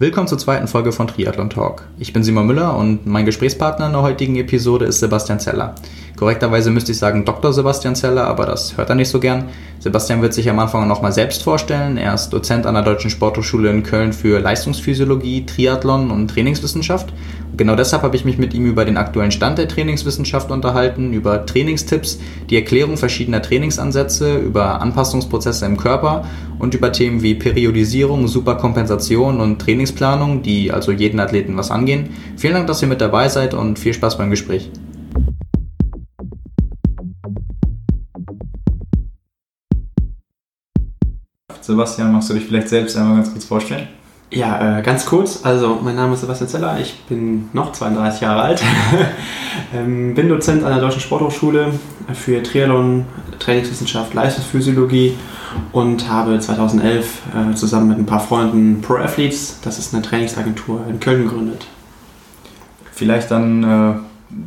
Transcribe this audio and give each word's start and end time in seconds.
Willkommen 0.00 0.28
zur 0.28 0.38
zweiten 0.38 0.68
Folge 0.68 0.92
von 0.92 1.08
Triathlon 1.08 1.50
Talk. 1.50 1.82
Ich 1.98 2.12
bin 2.12 2.22
Simon 2.22 2.46
Müller 2.46 2.76
und 2.76 3.04
mein 3.04 3.26
Gesprächspartner 3.26 3.86
in 3.86 3.92
der 3.92 4.02
heutigen 4.02 4.36
Episode 4.36 4.84
ist 4.84 5.00
Sebastian 5.00 5.40
Zeller. 5.40 5.74
Korrekterweise 6.18 6.72
müsste 6.72 6.90
ich 6.90 6.98
sagen 6.98 7.24
Dr. 7.24 7.52
Sebastian 7.52 7.94
Zeller, 7.94 8.26
aber 8.26 8.44
das 8.44 8.76
hört 8.76 8.88
er 8.88 8.96
nicht 8.96 9.08
so 9.08 9.20
gern. 9.20 9.44
Sebastian 9.78 10.20
wird 10.20 10.34
sich 10.34 10.50
am 10.50 10.58
Anfang 10.58 10.88
nochmal 10.88 11.12
selbst 11.12 11.44
vorstellen. 11.44 11.96
Er 11.96 12.12
ist 12.12 12.30
Dozent 12.30 12.66
an 12.66 12.74
der 12.74 12.82
Deutschen 12.82 13.08
Sporthochschule 13.08 13.70
in 13.70 13.84
Köln 13.84 14.12
für 14.12 14.40
Leistungsphysiologie, 14.40 15.46
Triathlon 15.46 16.10
und 16.10 16.28
Trainingswissenschaft. 16.28 17.12
Genau 17.56 17.76
deshalb 17.76 18.02
habe 18.02 18.16
ich 18.16 18.24
mich 18.24 18.36
mit 18.36 18.52
ihm 18.52 18.66
über 18.66 18.84
den 18.84 18.96
aktuellen 18.96 19.30
Stand 19.30 19.58
der 19.58 19.68
Trainingswissenschaft 19.68 20.50
unterhalten, 20.50 21.12
über 21.12 21.46
Trainingstipps, 21.46 22.18
die 22.50 22.56
Erklärung 22.56 22.96
verschiedener 22.96 23.40
Trainingsansätze, 23.40 24.38
über 24.38 24.80
Anpassungsprozesse 24.80 25.66
im 25.66 25.76
Körper 25.76 26.24
und 26.58 26.74
über 26.74 26.90
Themen 26.90 27.22
wie 27.22 27.36
Periodisierung, 27.36 28.26
Superkompensation 28.26 29.40
und 29.40 29.60
Trainingsplanung, 29.60 30.42
die 30.42 30.72
also 30.72 30.90
jeden 30.90 31.20
Athleten 31.20 31.56
was 31.56 31.70
angehen. 31.70 32.08
Vielen 32.36 32.54
Dank, 32.54 32.66
dass 32.66 32.82
ihr 32.82 32.88
mit 32.88 33.00
dabei 33.00 33.28
seid 33.28 33.54
und 33.54 33.78
viel 33.78 33.94
Spaß 33.94 34.18
beim 34.18 34.30
Gespräch. 34.30 34.68
Sebastian, 41.68 42.12
magst 42.12 42.30
du 42.30 42.34
dich 42.34 42.46
vielleicht 42.46 42.70
selbst 42.70 42.96
einmal 42.96 43.16
ganz 43.16 43.30
kurz 43.30 43.44
vorstellen? 43.44 43.88
Ja, 44.30 44.78
äh, 44.78 44.82
ganz 44.82 45.04
kurz. 45.04 45.44
Also, 45.44 45.78
mein 45.82 45.96
Name 45.96 46.14
ist 46.14 46.22
Sebastian 46.22 46.48
Zeller, 46.48 46.78
ich 46.80 46.98
bin 47.10 47.50
noch 47.52 47.72
32 47.72 48.22
Jahre 48.22 48.40
alt, 48.40 48.62
ähm, 49.74 50.14
bin 50.14 50.30
Dozent 50.30 50.64
an 50.64 50.70
der 50.70 50.80
Deutschen 50.80 51.02
Sporthochschule 51.02 51.72
für 52.14 52.42
Triathlon, 52.42 53.04
Trainingswissenschaft, 53.38 54.14
Leistungsphysiologie 54.14 55.12
und 55.72 56.08
habe 56.08 56.40
2011 56.40 57.22
äh, 57.34 57.54
zusammen 57.54 57.88
mit 57.88 57.98
ein 57.98 58.06
paar 58.06 58.20
Freunden 58.20 58.80
Pro 58.80 58.94
Athletes, 58.94 59.60
das 59.62 59.78
ist 59.78 59.92
eine 59.92 60.02
Trainingsagentur 60.02 60.84
in 60.88 61.00
Köln 61.00 61.24
gegründet. 61.24 61.66
Vielleicht 62.92 63.30
dann, 63.30 63.62
äh, 63.62 63.94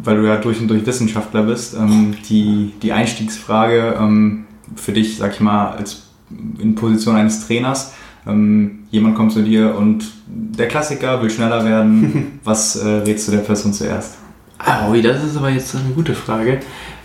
weil 0.04 0.18
du 0.18 0.28
ja 0.28 0.38
durch 0.38 0.60
und 0.60 0.70
durch 0.70 0.88
Wissenschaftler 0.88 1.44
bist, 1.44 1.76
ähm, 1.76 2.16
die, 2.30 2.74
die 2.82 2.92
Einstiegsfrage 2.94 3.96
ähm, 4.00 4.46
für 4.76 4.92
dich, 4.92 5.18
sag 5.18 5.34
ich 5.34 5.40
mal, 5.40 5.74
als 5.74 6.11
in 6.60 6.76
Position 6.76 7.16
eines 7.16 7.46
Trainers. 7.48 7.94
Ähm, 8.28 8.80
jemand 8.92 9.16
kommt 9.16 9.32
zu 9.32 9.42
dir 9.42 9.76
und 9.76 10.06
der 10.28 10.68
Klassiker 10.68 11.22
will 11.22 11.30
schneller 11.30 11.66
werden. 11.66 12.40
Was 12.44 12.76
äh, 12.76 12.88
rätst 12.88 13.28
du 13.28 13.32
der 13.32 13.40
Person 13.40 13.74
zuerst? 13.74 14.18
Oh, 14.60 14.94
das 15.02 15.24
ist 15.24 15.38
aber 15.38 15.50
jetzt 15.50 15.76
eine 15.76 15.94
gute 15.94 16.14
Frage. 16.14 16.60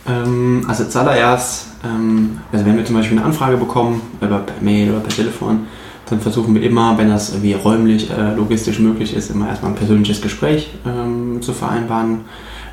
Ähm, 0.06 0.64
also 0.68 0.84
zuallererst, 0.84 1.68
ähm, 1.84 2.38
also 2.52 2.64
wenn 2.66 2.76
wir 2.76 2.84
zum 2.84 2.96
Beispiel 2.96 3.16
eine 3.18 3.26
Anfrage 3.26 3.56
bekommen, 3.56 4.02
über 4.20 4.38
per 4.40 4.62
Mail 4.62 4.90
oder 4.90 5.00
per 5.00 5.10
Telefon, 5.10 5.66
dann 6.08 6.20
versuchen 6.20 6.54
wir 6.54 6.62
immer, 6.62 6.96
wenn 6.98 7.08
das 7.08 7.30
irgendwie 7.30 7.54
räumlich, 7.54 8.10
äh, 8.10 8.34
logistisch 8.34 8.78
möglich 8.78 9.14
ist, 9.14 9.30
immer 9.30 9.48
erstmal 9.48 9.72
ein 9.72 9.76
persönliches 9.76 10.20
Gespräch 10.20 10.70
ähm, 10.86 11.38
zu 11.40 11.52
vereinbaren, 11.52 12.20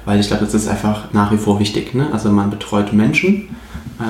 weil 0.05 0.19
ich 0.19 0.27
glaube, 0.27 0.45
das 0.45 0.53
ist 0.53 0.67
einfach 0.67 1.13
nach 1.13 1.31
wie 1.31 1.37
vor 1.37 1.59
wichtig. 1.59 1.95
Ne? 1.95 2.09
Also 2.11 2.29
man 2.29 2.49
betreut 2.51 2.93
Menschen 2.93 3.55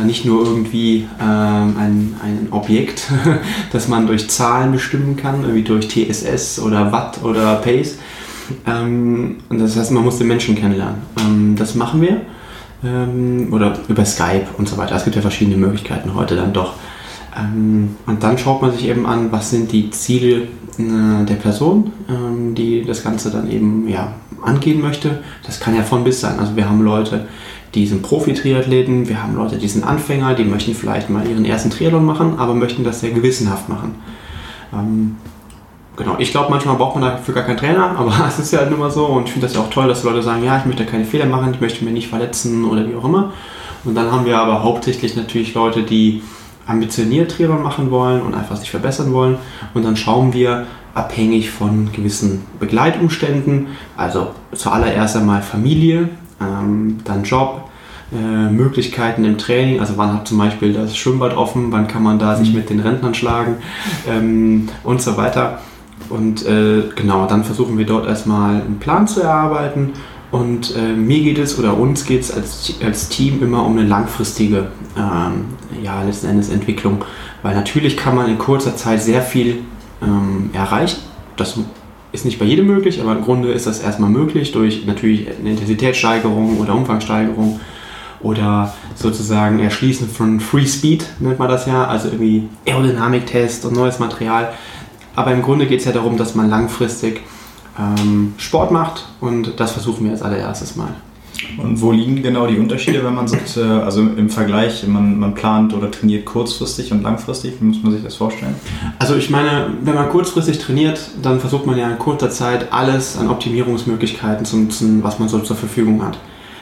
nicht 0.02 0.26
nur 0.26 0.46
irgendwie 0.46 1.08
ähm, 1.22 1.76
ein, 1.78 2.16
ein 2.24 2.48
Objekt, 2.52 3.12
das 3.72 3.88
man 3.88 4.08
durch 4.08 4.30
Zahlen 4.30 4.72
bestimmen 4.72 5.16
kann, 5.16 5.54
wie 5.54 5.64
durch 5.64 5.88
TSS 5.88 6.60
oder 6.60 6.92
Watt 6.92 7.24
oder 7.24 7.56
Pace. 7.56 7.98
Ähm, 8.66 9.38
und 9.50 9.60
das 9.60 9.78
heißt, 9.78 9.92
man 9.92 10.04
muss 10.04 10.18
den 10.18 10.28
Menschen 10.28 10.56
kennenlernen. 10.56 11.02
Ähm, 11.20 11.56
das 11.58 11.76
machen 11.76 12.02
wir. 12.02 12.22
Ähm, 12.84 13.48
oder 13.52 13.78
über 13.88 14.06
Skype 14.06 14.48
und 14.58 14.68
so 14.68 14.78
weiter. 14.78 14.96
Es 14.96 15.04
gibt 15.04 15.16
ja 15.16 15.22
verschiedene 15.22 15.58
Möglichkeiten 15.58 16.14
heute 16.16 16.36
dann 16.36 16.54
doch. 16.54 16.74
Ähm, 17.38 17.96
und 18.06 18.24
dann 18.24 18.38
schaut 18.38 18.62
man 18.62 18.72
sich 18.72 18.88
eben 18.88 19.06
an, 19.06 19.32
was 19.32 19.50
sind 19.50 19.72
die 19.72 19.90
Ziele 19.90 20.48
äh, 20.78 21.26
der 21.26 21.36
Person, 21.36 21.92
ähm, 22.10 22.56
die 22.56 22.84
das 22.84 23.04
Ganze 23.04 23.32
dann 23.32 23.50
eben 23.50 23.88
ja, 23.88 24.14
angehen 24.42 24.82
möchte. 24.82 25.24
Das 25.46 25.60
kann 25.60 25.76
ja 25.76 25.84
von 25.84 26.04
bis 26.04 26.22
sein. 26.22 26.40
Also 26.40 26.56
wir 26.56 26.70
haben 26.70 26.82
Leute, 26.82 27.28
die 27.76 27.88
sind 27.88 28.04
Profi-Triathleten, 28.04 29.10
wir 29.10 29.24
haben 29.24 29.36
Leute, 29.36 29.58
die 29.58 29.68
sind 29.68 29.84
Anfänger, 29.84 30.36
die 30.36 30.44
möchten 30.44 30.76
vielleicht 30.76 31.10
mal 31.10 31.28
ihren 31.28 31.46
ersten 31.46 31.72
Triathlon 31.72 32.06
machen, 32.06 32.38
aber 32.38 32.54
möchten 32.54 32.84
das 32.84 33.00
sehr 33.00 33.12
gewissenhaft 33.12 33.68
machen. 33.68 33.96
Ähm, 34.72 35.16
genau, 35.96 36.16
ich 36.20 36.32
glaube, 36.32 36.52
manchmal 36.52 36.76
braucht 36.76 37.00
man 37.00 37.10
dafür 37.10 37.34
gar 37.34 37.44
keinen 37.44 37.58
Trainer, 37.58 37.96
aber 37.98 38.14
es 38.28 38.38
ist 38.40 38.54
ja 38.54 38.60
halt 38.60 38.78
mal 38.78 38.92
so 38.92 39.06
und 39.06 39.26
ich 39.26 39.32
finde 39.32 39.48
das 39.48 39.56
ja 39.56 39.62
auch 39.62 39.70
toll, 39.70 39.88
dass 39.88 40.04
Leute 40.04 40.22
sagen, 40.22 40.44
ja, 40.44 40.58
ich 40.58 40.66
möchte 40.66 40.86
keine 40.86 41.06
Fehler 41.06 41.26
machen, 41.26 41.54
ich 41.54 41.62
möchte 41.62 41.84
mich 41.84 41.94
nicht 41.94 42.08
verletzen 42.10 42.66
oder 42.66 42.88
wie 42.88 42.96
auch 42.96 43.06
immer. 43.06 43.34
Und 43.86 43.96
dann 43.96 44.12
haben 44.12 44.26
wir 44.26 44.38
aber 44.38 44.64
hauptsächlich 44.64 45.16
natürlich 45.16 45.54
Leute, 45.54 45.84
die 45.84 46.22
ambitioniert 46.66 47.32
Triathlon 47.32 47.62
machen 47.62 47.92
wollen 47.92 48.22
und 48.22 48.36
einfach 48.36 48.56
sich 48.56 48.72
verbessern 48.72 49.12
wollen. 49.12 49.38
Und 49.74 49.84
dann 49.84 49.98
schauen 49.98 50.32
wir 50.34 50.66
abhängig 50.94 51.50
von 51.50 51.92
gewissen 51.92 52.44
Begleitumständen, 52.60 53.68
also 53.98 54.32
zuallererst 54.54 55.18
einmal 55.18 55.42
Familie, 55.42 56.10
ähm, 56.44 56.98
dann 57.04 57.24
Job, 57.24 57.70
äh, 58.12 58.52
Möglichkeiten 58.52 59.24
im 59.26 59.38
Training, 59.38 59.80
also 59.80 59.94
wann 59.98 60.14
hat 60.14 60.28
zum 60.28 60.38
Beispiel 60.38 60.74
das 60.74 60.96
Schwimmbad 60.96 61.36
offen, 61.36 61.72
wann 61.72 61.88
kann 61.88 62.04
man 62.04 62.20
da 62.20 62.36
sich 62.36 62.50
mhm. 62.50 62.56
mit 62.58 62.70
den 62.70 62.80
Rentnern 62.80 63.14
schlagen 63.14 63.56
ähm, 64.08 64.70
und 64.84 65.02
so 65.02 65.18
weiter. 65.18 65.60
Und 66.10 66.46
äh, 66.46 66.84
genau, 66.96 67.26
dann 67.26 67.44
versuchen 67.44 67.78
wir 67.78 67.86
dort 67.86 68.06
erstmal 68.06 68.62
einen 68.62 68.78
Plan 68.80 69.08
zu 69.08 69.22
erarbeiten. 69.22 69.94
Und 70.32 70.76
äh, 70.76 70.94
mir 70.94 71.24
geht 71.24 71.38
es 71.38 71.60
oder 71.60 71.78
uns 71.78 72.06
geht 72.06 72.22
es 72.22 72.32
als, 72.32 72.74
als 72.84 73.10
Team 73.10 73.42
immer 73.44 73.64
um 73.66 73.78
eine 73.78 73.88
langfristige, 73.88 74.68
ähm, 74.98 75.46
ja, 75.84 76.02
letzten 76.04 76.28
Endes 76.28 76.50
Entwicklung. 76.50 77.06
Weil 77.44 77.56
natürlich 77.56 77.98
kann 77.98 78.16
man 78.16 78.30
in 78.30 78.38
kurzer 78.38 78.76
Zeit 78.76 79.02
sehr 79.02 79.22
viel 79.22 79.60
ähm, 80.02 80.50
erreichen. 80.54 81.00
Das 81.38 81.58
ist 82.14 82.26
nicht 82.26 82.40
bei 82.40 82.46
jedem 82.46 82.68
möglich, 82.68 83.02
aber 83.02 83.12
im 83.12 83.24
Grunde 83.24 83.52
ist 83.52 83.68
das 83.68 83.80
erstmal 83.80 84.10
möglich 84.10 84.52
durch 84.52 84.86
natürlich 84.86 85.28
eine 85.28 85.50
Intensitätssteigerung 85.50 86.60
oder 86.60 86.76
Umfangssteigerung 86.76 87.60
oder 88.22 88.74
sozusagen 88.96 89.60
Erschließen 89.60 90.08
von 90.08 90.40
Free 90.40 90.66
Speed, 90.68 91.06
nennt 91.20 91.40
man 91.40 91.50
das 91.50 91.66
ja, 91.66 91.86
also 91.86 92.08
irgendwie 92.08 92.48
Aerodynamiktest 92.66 93.66
und 93.66 93.76
neues 93.76 94.00
Material. 94.00 94.54
Aber 95.16 95.34
im 95.34 95.42
Grunde 95.42 95.66
geht 95.66 95.80
es 95.80 95.86
ja 95.86 95.92
darum, 95.92 96.16
dass 96.16 96.36
man 96.36 96.50
langfristig 96.50 97.22
ähm, 97.78 98.36
Sport 98.38 98.72
macht 98.72 99.08
und 99.20 99.60
das 99.60 99.72
versuchen 99.72 100.06
wir 100.06 100.12
als 100.12 100.22
allererstes 100.22 100.76
mal. 100.76 100.94
Und 101.58 101.82
wo 101.82 101.92
liegen 101.92 102.22
genau 102.22 102.48
die 102.48 102.58
Unterschiede, 102.58 103.04
wenn 103.04 103.14
man 103.14 103.28
sagt, 103.28 103.58
äh, 103.58 103.62
also 103.62 104.02
im 104.02 104.30
Vergleich, 104.30 104.86
man, 104.88 105.20
man 105.20 105.34
plant 105.34 105.74
oder 105.74 105.92
trainiert 105.92 106.26
kurzfristig 106.26 106.92
und 106.92 107.04
langfristig? 107.04 107.54
Wie 107.60 107.66
muss 107.66 107.82
man 107.84 107.94
sich 107.94 108.04
das 108.04 108.16
vorstellen? 108.16 108.56
Also 109.00 109.16
ich 109.16 109.30
meine, 109.30 109.72
wenn 109.82 109.96
man 109.96 110.10
kurzfristig 110.10 110.60
trainiert, 110.60 111.00
dann 111.22 111.40
versucht 111.40 111.66
man 111.66 111.78
ja 111.78 111.90
in 111.90 112.00
kurzer 112.00 112.30
Zeit 112.30 112.72
alles 112.72 113.18
an 113.18 113.30
Optimierungsmöglichkeiten 113.30 114.46
zu 114.46 114.58
nutzen, 114.58 115.04
was 115.04 115.20
man 115.20 115.30
so 115.30 115.40
zur 115.40 115.56
Verfügung 115.56 116.04
hat. 116.04 116.18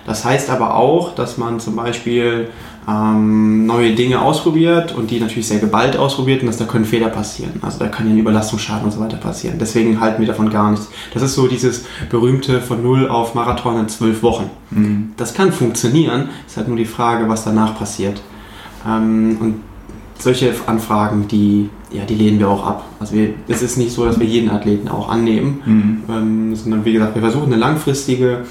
Das 0.06 0.26
heißt 0.26 0.50
aber 0.50 0.76
auch, 0.76 1.14
dass 1.16 1.38
man 1.38 1.60
zum 1.60 1.76
Beispiel 1.76 2.50
ähm, 2.88 3.66
neue 3.66 3.94
Dinge 3.94 4.22
ausprobiert 4.22 4.94
und 4.94 5.12
die 5.12 5.20
natürlich 5.20 5.48
sehr 5.48 5.60
geballt 5.60 5.98
ausprobiert 5.98 6.42
und 6.42 6.48
dass 6.48 6.58
da 6.58 6.66
können 6.66 6.86
Fehler 6.86 7.10
passieren. 7.10 7.54
Also 7.62 7.80
da 7.80 7.88
kann 7.88 8.08
ja 8.08 8.14
ein 8.14 8.20
Überlastungsschaden 8.20 8.86
und 8.86 8.92
so 8.92 9.00
weiter 9.00 9.18
passieren. 9.18 9.58
Deswegen 9.60 10.00
halten 10.00 10.20
wir 10.20 10.28
davon 10.28 10.50
gar 10.50 10.72
nichts. 10.72 10.90
Das 11.14 11.22
ist 11.22 11.36
so 11.36 11.48
dieses 11.48 11.86
berühmte 12.10 12.60
von 12.60 12.82
Null 12.82 13.08
auf 13.08 13.36
Marathon 13.36 13.80
in 13.80 13.88
zwölf 13.88 14.24
Wochen. 14.24 14.50
Mhm. 14.72 15.14
Das 15.18 15.34
kann 15.34 15.52
funktionieren, 15.52 16.30
ist 16.48 16.58
halt 16.58 16.68
nur 16.68 16.78
die 16.78 16.86
Frage, 16.86 17.30
was 17.30 17.44
danach 17.44 17.78
passiert. 17.78 18.22
Ähm, 18.88 19.38
und 19.40 19.56
solche 20.18 20.54
Anfragen, 20.66 21.28
die, 21.28 21.70
ja, 21.92 22.04
die 22.06 22.16
lehnen 22.16 22.40
wir 22.40 22.50
auch 22.50 22.66
ab. 22.66 22.86
Also 23.00 23.14
wir, 23.14 23.34
es 23.48 23.62
ist 23.62 23.78
nicht 23.78 23.92
so, 23.92 24.06
dass 24.06 24.20
wir 24.20 24.26
jeden 24.26 24.50
Athleten 24.50 24.88
auch 24.88 25.10
annehmen, 25.10 25.62
mhm. 25.66 26.04
ähm, 26.10 26.56
sondern 26.56 26.84
wie 26.84 26.94
gesagt, 26.94 27.14
wir 27.14 27.22
versuchen 27.22 27.54
eine 27.54 27.58
langfristige, 27.58 28.46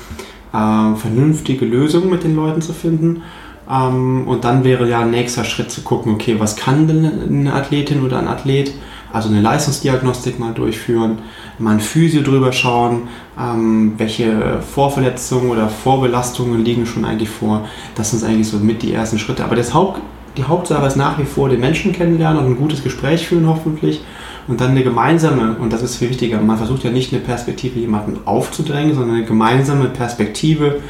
äh, 0.53 0.95
vernünftige 0.95 1.65
Lösung 1.65 2.11
mit 2.11 2.23
den 2.23 2.37
Leuten 2.37 2.63
zu 2.63 2.73
finden 2.73 3.23
ähm, 3.71 4.27
und 4.27 4.45
dann 4.45 4.65
wäre 4.65 4.89
ja 4.89 5.01
ein 5.01 5.11
nächster 5.11 5.45
Schritt 5.45 5.71
zu 5.71 5.83
gucken, 5.83 6.15
okay, 6.15 6.37
was 6.39 6.57
kann 6.57 6.89
denn 6.89 7.07
eine 7.29 7.55
Athletin 7.55 8.03
oder 8.03 8.19
ein 8.19 8.29
Athlet? 8.29 8.75
Also 9.13 9.29
eine 9.29 9.41
Leistungsdiagnostik 9.41 10.39
mal 10.39 10.55
durchführen, 10.55 11.19
mal 11.59 11.73
ein 11.73 11.81
Physio 11.81 12.23
drüber 12.23 12.53
schauen, 12.53 13.09
ähm, 13.39 13.95
welche 13.97 14.61
Vorverletzungen 14.61 15.51
oder 15.51 15.69
Vorbelastungen 15.69 16.65
liegen 16.65 16.87
schon 16.87 17.05
eigentlich 17.05 17.29
vor. 17.29 17.67
Das 17.97 18.13
sind 18.13 18.25
eigentlich 18.25 18.49
so 18.49 18.59
mit 18.59 18.83
die 18.83 18.93
ersten 18.93 19.19
Schritte. 19.19 19.45
Aber 19.45 19.57
das 19.57 19.75
Haupt, 19.75 20.01
die 20.37 20.45
Hauptsache 20.45 20.87
ist 20.87 20.97
nach 20.97 21.19
wie 21.19 21.25
vor 21.25 21.49
den 21.49 21.59
Menschen 21.59 21.93
kennenlernen 21.93 22.45
und 22.45 22.53
ein 22.53 22.57
gutes 22.57 22.85
Gespräch 22.85 23.27
führen 23.27 23.49
hoffentlich. 23.49 24.01
Und 24.47 24.61
dann 24.61 24.71
eine 24.71 24.83
gemeinsame, 24.83 25.57
und 25.61 25.73
das 25.73 25.83
ist 25.83 25.97
viel 25.97 26.11
wichtiger, 26.11 26.41
man 26.41 26.57
versucht 26.57 26.83
ja 26.83 26.91
nicht 26.91 27.13
eine 27.13 27.21
Perspektive 27.21 27.79
jemanden 27.79 28.19
aufzudrängen, 28.25 28.95
sondern 28.95 29.17
eine 29.17 29.25
gemeinsame 29.25 29.87
Perspektive 29.87 30.81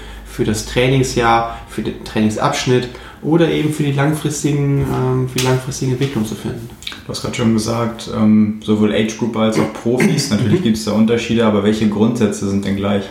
für 0.40 0.46
das 0.46 0.64
Trainingsjahr, 0.64 1.58
für 1.68 1.82
den 1.82 2.02
Trainingsabschnitt 2.02 2.88
oder 3.20 3.50
eben 3.50 3.74
für 3.74 3.82
die, 3.82 3.92
langfristigen, 3.92 4.86
ähm, 4.90 5.28
für 5.28 5.38
die 5.38 5.44
langfristige 5.44 5.92
Entwicklung 5.92 6.24
zu 6.24 6.34
finden. 6.34 6.70
Du 7.04 7.12
hast 7.12 7.20
gerade 7.20 7.34
schon 7.34 7.52
gesagt, 7.52 8.08
ähm, 8.16 8.58
sowohl 8.64 8.94
Age 8.94 9.18
Group 9.18 9.36
als 9.36 9.58
auch 9.58 9.70
Profis, 9.74 10.30
natürlich 10.30 10.62
gibt 10.62 10.78
es 10.78 10.86
da 10.86 10.92
Unterschiede, 10.92 11.44
aber 11.44 11.62
welche 11.62 11.90
Grundsätze 11.90 12.48
sind 12.48 12.64
denn 12.64 12.76
gleich? 12.76 13.04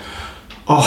Oh, 0.66 0.84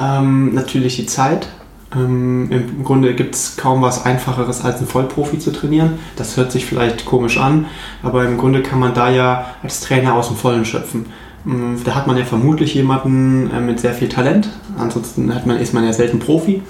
ähm, 0.00 0.54
natürlich 0.54 0.96
die 0.96 1.04
Zeit. 1.04 1.46
Ähm, 1.94 2.50
Im 2.50 2.84
Grunde 2.84 3.14
gibt 3.14 3.34
es 3.34 3.58
kaum 3.58 3.82
was 3.82 4.06
Einfacheres, 4.06 4.64
als 4.64 4.78
einen 4.78 4.86
Vollprofi 4.86 5.40
zu 5.40 5.52
trainieren. 5.52 5.98
Das 6.16 6.38
hört 6.38 6.52
sich 6.52 6.64
vielleicht 6.64 7.04
komisch 7.04 7.36
an, 7.36 7.66
aber 8.02 8.24
im 8.24 8.38
Grunde 8.38 8.62
kann 8.62 8.80
man 8.80 8.94
da 8.94 9.10
ja 9.10 9.44
als 9.62 9.80
Trainer 9.80 10.14
aus 10.14 10.28
dem 10.28 10.38
Vollen 10.38 10.64
schöpfen. 10.64 11.04
Ähm, 11.46 11.80
da 11.84 11.94
hat 11.94 12.06
man 12.06 12.16
ja 12.16 12.24
vermutlich 12.24 12.74
jemanden 12.74 13.50
äh, 13.50 13.60
mit 13.60 13.80
sehr 13.80 13.94
viel 13.94 14.08
Talent, 14.08 14.48
ansonsten 14.78 15.34
hat 15.34 15.46
man, 15.46 15.58
ist 15.58 15.74
man 15.74 15.84
ja 15.84 15.92
selten 15.92 16.18
Profi. 16.18 16.62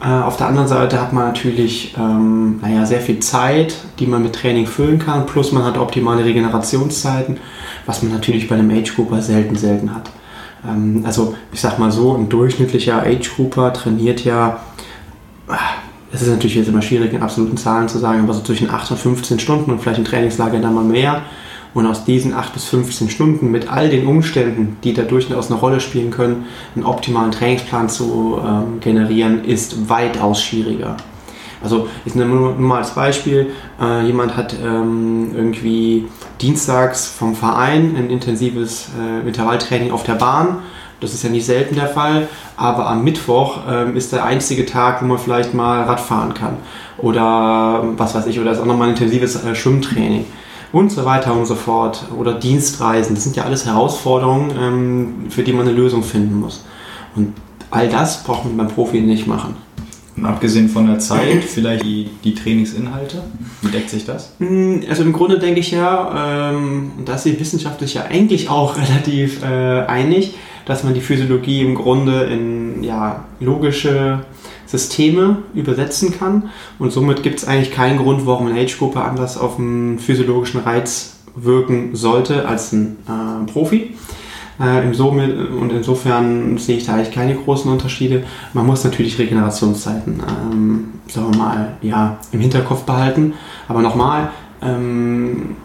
Äh, 0.00 0.08
auf 0.08 0.36
der 0.36 0.48
anderen 0.48 0.68
Seite 0.68 1.00
hat 1.00 1.12
man 1.12 1.24
natürlich 1.24 1.94
ähm, 1.98 2.58
naja, 2.60 2.84
sehr 2.84 3.00
viel 3.00 3.20
Zeit, 3.20 3.76
die 3.98 4.06
man 4.06 4.22
mit 4.22 4.34
Training 4.34 4.66
füllen 4.66 4.98
kann, 4.98 5.24
plus 5.26 5.52
man 5.52 5.64
hat 5.64 5.78
optimale 5.78 6.24
Regenerationszeiten, 6.24 7.38
was 7.86 8.02
man 8.02 8.12
natürlich 8.12 8.48
bei 8.48 8.56
einem 8.56 8.70
Age-Grouper 8.70 9.22
selten, 9.22 9.56
selten 9.56 9.94
hat. 9.94 10.10
Ähm, 10.68 11.02
also 11.06 11.34
ich 11.52 11.60
sag 11.60 11.78
mal 11.78 11.90
so, 11.90 12.14
ein 12.14 12.28
durchschnittlicher 12.28 13.02
Age-Grouper 13.02 13.72
trainiert 13.72 14.24
ja, 14.24 14.60
es 16.12 16.22
ist 16.22 16.28
natürlich 16.28 16.56
jetzt 16.56 16.68
immer 16.68 16.82
schwierig 16.82 17.12
in 17.12 17.22
absoluten 17.22 17.56
Zahlen 17.56 17.88
zu 17.88 17.98
sagen, 17.98 18.22
aber 18.22 18.34
so 18.34 18.40
zwischen 18.42 18.70
8 18.70 18.90
und 18.90 18.96
15 18.98 19.38
Stunden 19.38 19.70
und 19.70 19.80
vielleicht 19.80 19.98
ein 19.98 20.04
Trainingslager 20.04 20.58
dann 20.58 20.74
mal 20.74 20.84
mehr. 20.84 21.22
Und 21.76 21.84
aus 21.84 22.06
diesen 22.06 22.32
8 22.32 22.54
bis 22.54 22.64
15 22.64 23.10
Stunden 23.10 23.50
mit 23.50 23.70
all 23.70 23.90
den 23.90 24.06
Umständen, 24.06 24.78
die 24.82 24.94
da 24.94 25.02
durchaus 25.02 25.50
eine 25.50 25.60
Rolle 25.60 25.80
spielen 25.80 26.10
können, 26.10 26.46
einen 26.74 26.86
optimalen 26.86 27.32
Trainingsplan 27.32 27.90
zu 27.90 28.40
ähm, 28.42 28.80
generieren, 28.80 29.44
ist 29.44 29.90
weitaus 29.90 30.42
schwieriger. 30.42 30.96
Also 31.62 31.86
ich 32.06 32.14
nehme 32.14 32.34
nur, 32.34 32.54
mal 32.54 32.78
als 32.78 32.92
Beispiel, 32.94 33.50
äh, 33.78 34.06
jemand 34.06 34.38
hat 34.38 34.56
ähm, 34.58 35.32
irgendwie 35.36 36.06
dienstags 36.40 37.08
vom 37.08 37.34
Verein 37.34 37.94
ein 37.94 38.08
intensives 38.08 38.88
äh, 38.98 39.28
Intervalltraining 39.28 39.90
auf 39.90 40.02
der 40.02 40.14
Bahn. 40.14 40.60
Das 41.00 41.12
ist 41.12 41.24
ja 41.24 41.28
nicht 41.28 41.44
selten 41.44 41.74
der 41.74 41.88
Fall, 41.88 42.26
aber 42.56 42.86
am 42.86 43.04
Mittwoch 43.04 43.58
ähm, 43.70 43.96
ist 43.96 44.14
der 44.14 44.24
einzige 44.24 44.64
Tag, 44.64 45.02
wo 45.02 45.04
man 45.04 45.18
vielleicht 45.18 45.52
mal 45.52 45.82
Radfahren 45.82 46.32
kann. 46.32 46.56
Oder 46.96 47.84
was 47.98 48.14
weiß 48.14 48.28
ich, 48.28 48.40
oder 48.40 48.52
ist 48.52 48.60
auch 48.60 48.64
nochmal 48.64 48.88
ein 48.88 48.94
intensives 48.94 49.44
äh, 49.44 49.54
Schwimmtraining 49.54 50.24
und 50.72 50.90
so 50.90 51.04
weiter 51.04 51.34
und 51.34 51.46
so 51.46 51.54
fort. 51.54 52.06
Oder 52.18 52.34
Dienstreisen. 52.34 53.14
Das 53.14 53.24
sind 53.24 53.36
ja 53.36 53.44
alles 53.44 53.66
Herausforderungen, 53.66 54.50
ähm, 54.58 55.30
für 55.30 55.42
die 55.42 55.52
man 55.52 55.66
eine 55.66 55.76
Lösung 55.76 56.02
finden 56.02 56.40
muss. 56.40 56.64
Und 57.14 57.32
all 57.70 57.88
das 57.88 58.24
braucht 58.24 58.44
man 58.44 58.56
beim 58.56 58.68
Profi 58.68 59.00
nicht 59.00 59.26
machen. 59.26 59.56
Und 60.16 60.24
abgesehen 60.24 60.68
von 60.68 60.86
der 60.86 60.98
Zeit, 60.98 61.44
vielleicht 61.44 61.84
die, 61.84 62.08
die 62.24 62.34
Trainingsinhalte? 62.34 63.22
Wie 63.60 63.70
deckt 63.70 63.90
sich 63.90 64.06
das? 64.06 64.34
Mm, 64.38 64.78
also 64.88 65.02
im 65.02 65.12
Grunde 65.12 65.38
denke 65.38 65.60
ich 65.60 65.70
ja, 65.72 66.50
ähm, 66.50 66.92
da 67.04 67.16
ist 67.16 67.26
die 67.26 67.38
Wissenschaft 67.38 67.80
sich 67.80 67.94
ja 67.94 68.04
eigentlich 68.04 68.48
auch 68.48 68.76
relativ 68.78 69.42
äh, 69.42 69.84
einig, 69.86 70.34
dass 70.64 70.84
man 70.84 70.94
die 70.94 71.00
Physiologie 71.00 71.62
im 71.62 71.74
Grunde 71.74 72.24
in 72.24 72.82
ja, 72.82 73.24
logische 73.40 74.24
Systeme 74.66 75.38
übersetzen 75.54 76.16
kann. 76.18 76.50
Und 76.78 76.92
somit 76.92 77.22
gibt 77.22 77.38
es 77.38 77.46
eigentlich 77.46 77.72
keinen 77.72 77.98
Grund, 77.98 78.26
warum 78.26 78.46
eine 78.46 78.60
Age-Gruppe 78.60 79.00
anders 79.00 79.38
auf 79.38 79.58
einen 79.58 79.98
physiologischen 79.98 80.60
Reiz 80.60 81.16
wirken 81.34 81.94
sollte 81.94 82.46
als 82.48 82.72
ein 82.72 82.96
äh, 83.06 83.50
Profi. 83.50 83.94
Äh, 84.58 84.86
und 84.88 85.70
insofern 85.70 86.58
sehe 86.58 86.78
ich 86.78 86.86
da 86.86 86.94
eigentlich 86.94 87.12
keine 87.12 87.34
großen 87.34 87.70
Unterschiede. 87.70 88.24
Man 88.54 88.66
muss 88.66 88.84
natürlich 88.84 89.18
Regenerationszeiten, 89.18 90.20
ähm, 90.20 90.88
sagen 91.08 91.30
wir 91.32 91.38
mal, 91.38 91.76
ja, 91.82 92.18
im 92.32 92.40
Hinterkopf 92.40 92.82
behalten. 92.84 93.34
Aber 93.68 93.82
nochmal, 93.82 94.30
ähm, 94.62 95.56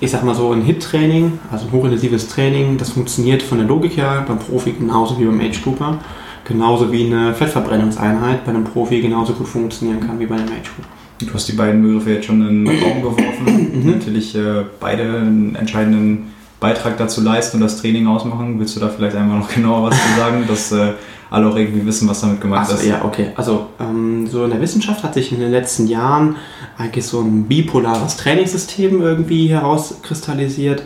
ich 0.00 0.10
sag 0.10 0.24
mal 0.24 0.34
so, 0.34 0.52
ein 0.52 0.62
HIT-Training, 0.62 1.38
also 1.52 1.66
ein 1.66 1.72
hochintensives 1.72 2.28
Training, 2.28 2.78
das 2.78 2.90
funktioniert 2.90 3.42
von 3.42 3.58
der 3.58 3.66
Logik 3.66 3.96
her 3.96 4.24
beim 4.26 4.38
Profi 4.38 4.72
genauso 4.72 5.18
wie 5.18 5.24
beim 5.24 5.40
Age-Grouper. 5.40 5.98
Genauso 6.44 6.92
wie 6.92 7.06
eine 7.06 7.34
Fettverbrennungseinheit 7.34 8.44
bei 8.44 8.50
einem 8.50 8.64
Profi 8.64 9.00
genauso 9.00 9.32
gut 9.32 9.48
funktionieren 9.48 10.00
kann 10.00 10.20
wie 10.20 10.26
bei 10.26 10.34
einem 10.34 10.48
Age-Group. 10.48 10.86
Du 11.20 11.32
hast 11.32 11.48
die 11.48 11.52
beiden 11.52 11.82
Begriffe 11.82 12.12
jetzt 12.12 12.26
schon 12.26 12.46
in 12.46 12.64
den 12.64 12.82
Raum 12.82 13.02
geworfen. 13.02 13.70
Mhm. 13.72 13.90
Natürlich 13.92 14.34
äh, 14.34 14.64
beide 14.78 15.04
einen 15.04 15.54
entscheidenden 15.54 16.32
Beitrag 16.60 16.98
dazu 16.98 17.22
leisten 17.22 17.58
und 17.58 17.62
das 17.62 17.80
Training 17.80 18.06
ausmachen. 18.06 18.58
Willst 18.58 18.76
du 18.76 18.80
da 18.80 18.88
vielleicht 18.88 19.16
einmal 19.16 19.38
noch 19.38 19.48
genauer 19.54 19.90
was 19.90 19.96
zu 19.96 20.20
sagen, 20.20 20.44
dass 20.46 20.72
äh, 20.72 20.92
alle 21.30 21.48
auch 21.48 21.56
irgendwie 21.56 21.86
wissen, 21.86 22.08
was 22.08 22.20
damit 22.20 22.40
gemacht 22.40 22.70
also, 22.70 22.82
ist? 22.82 22.88
Ja, 22.88 23.04
okay. 23.04 23.28
Also 23.36 23.68
ähm, 23.80 24.26
so 24.26 24.44
in 24.44 24.50
der 24.50 24.60
Wissenschaft 24.60 25.02
hat 25.02 25.14
sich 25.14 25.32
in 25.32 25.40
den 25.40 25.50
letzten 25.50 25.86
Jahren 25.86 26.36
eigentlich 26.76 27.06
so 27.06 27.20
ein 27.20 27.44
bipolares 27.44 28.16
Trainingssystem 28.16 29.00
irgendwie 29.00 29.48
herauskristallisiert. 29.48 30.82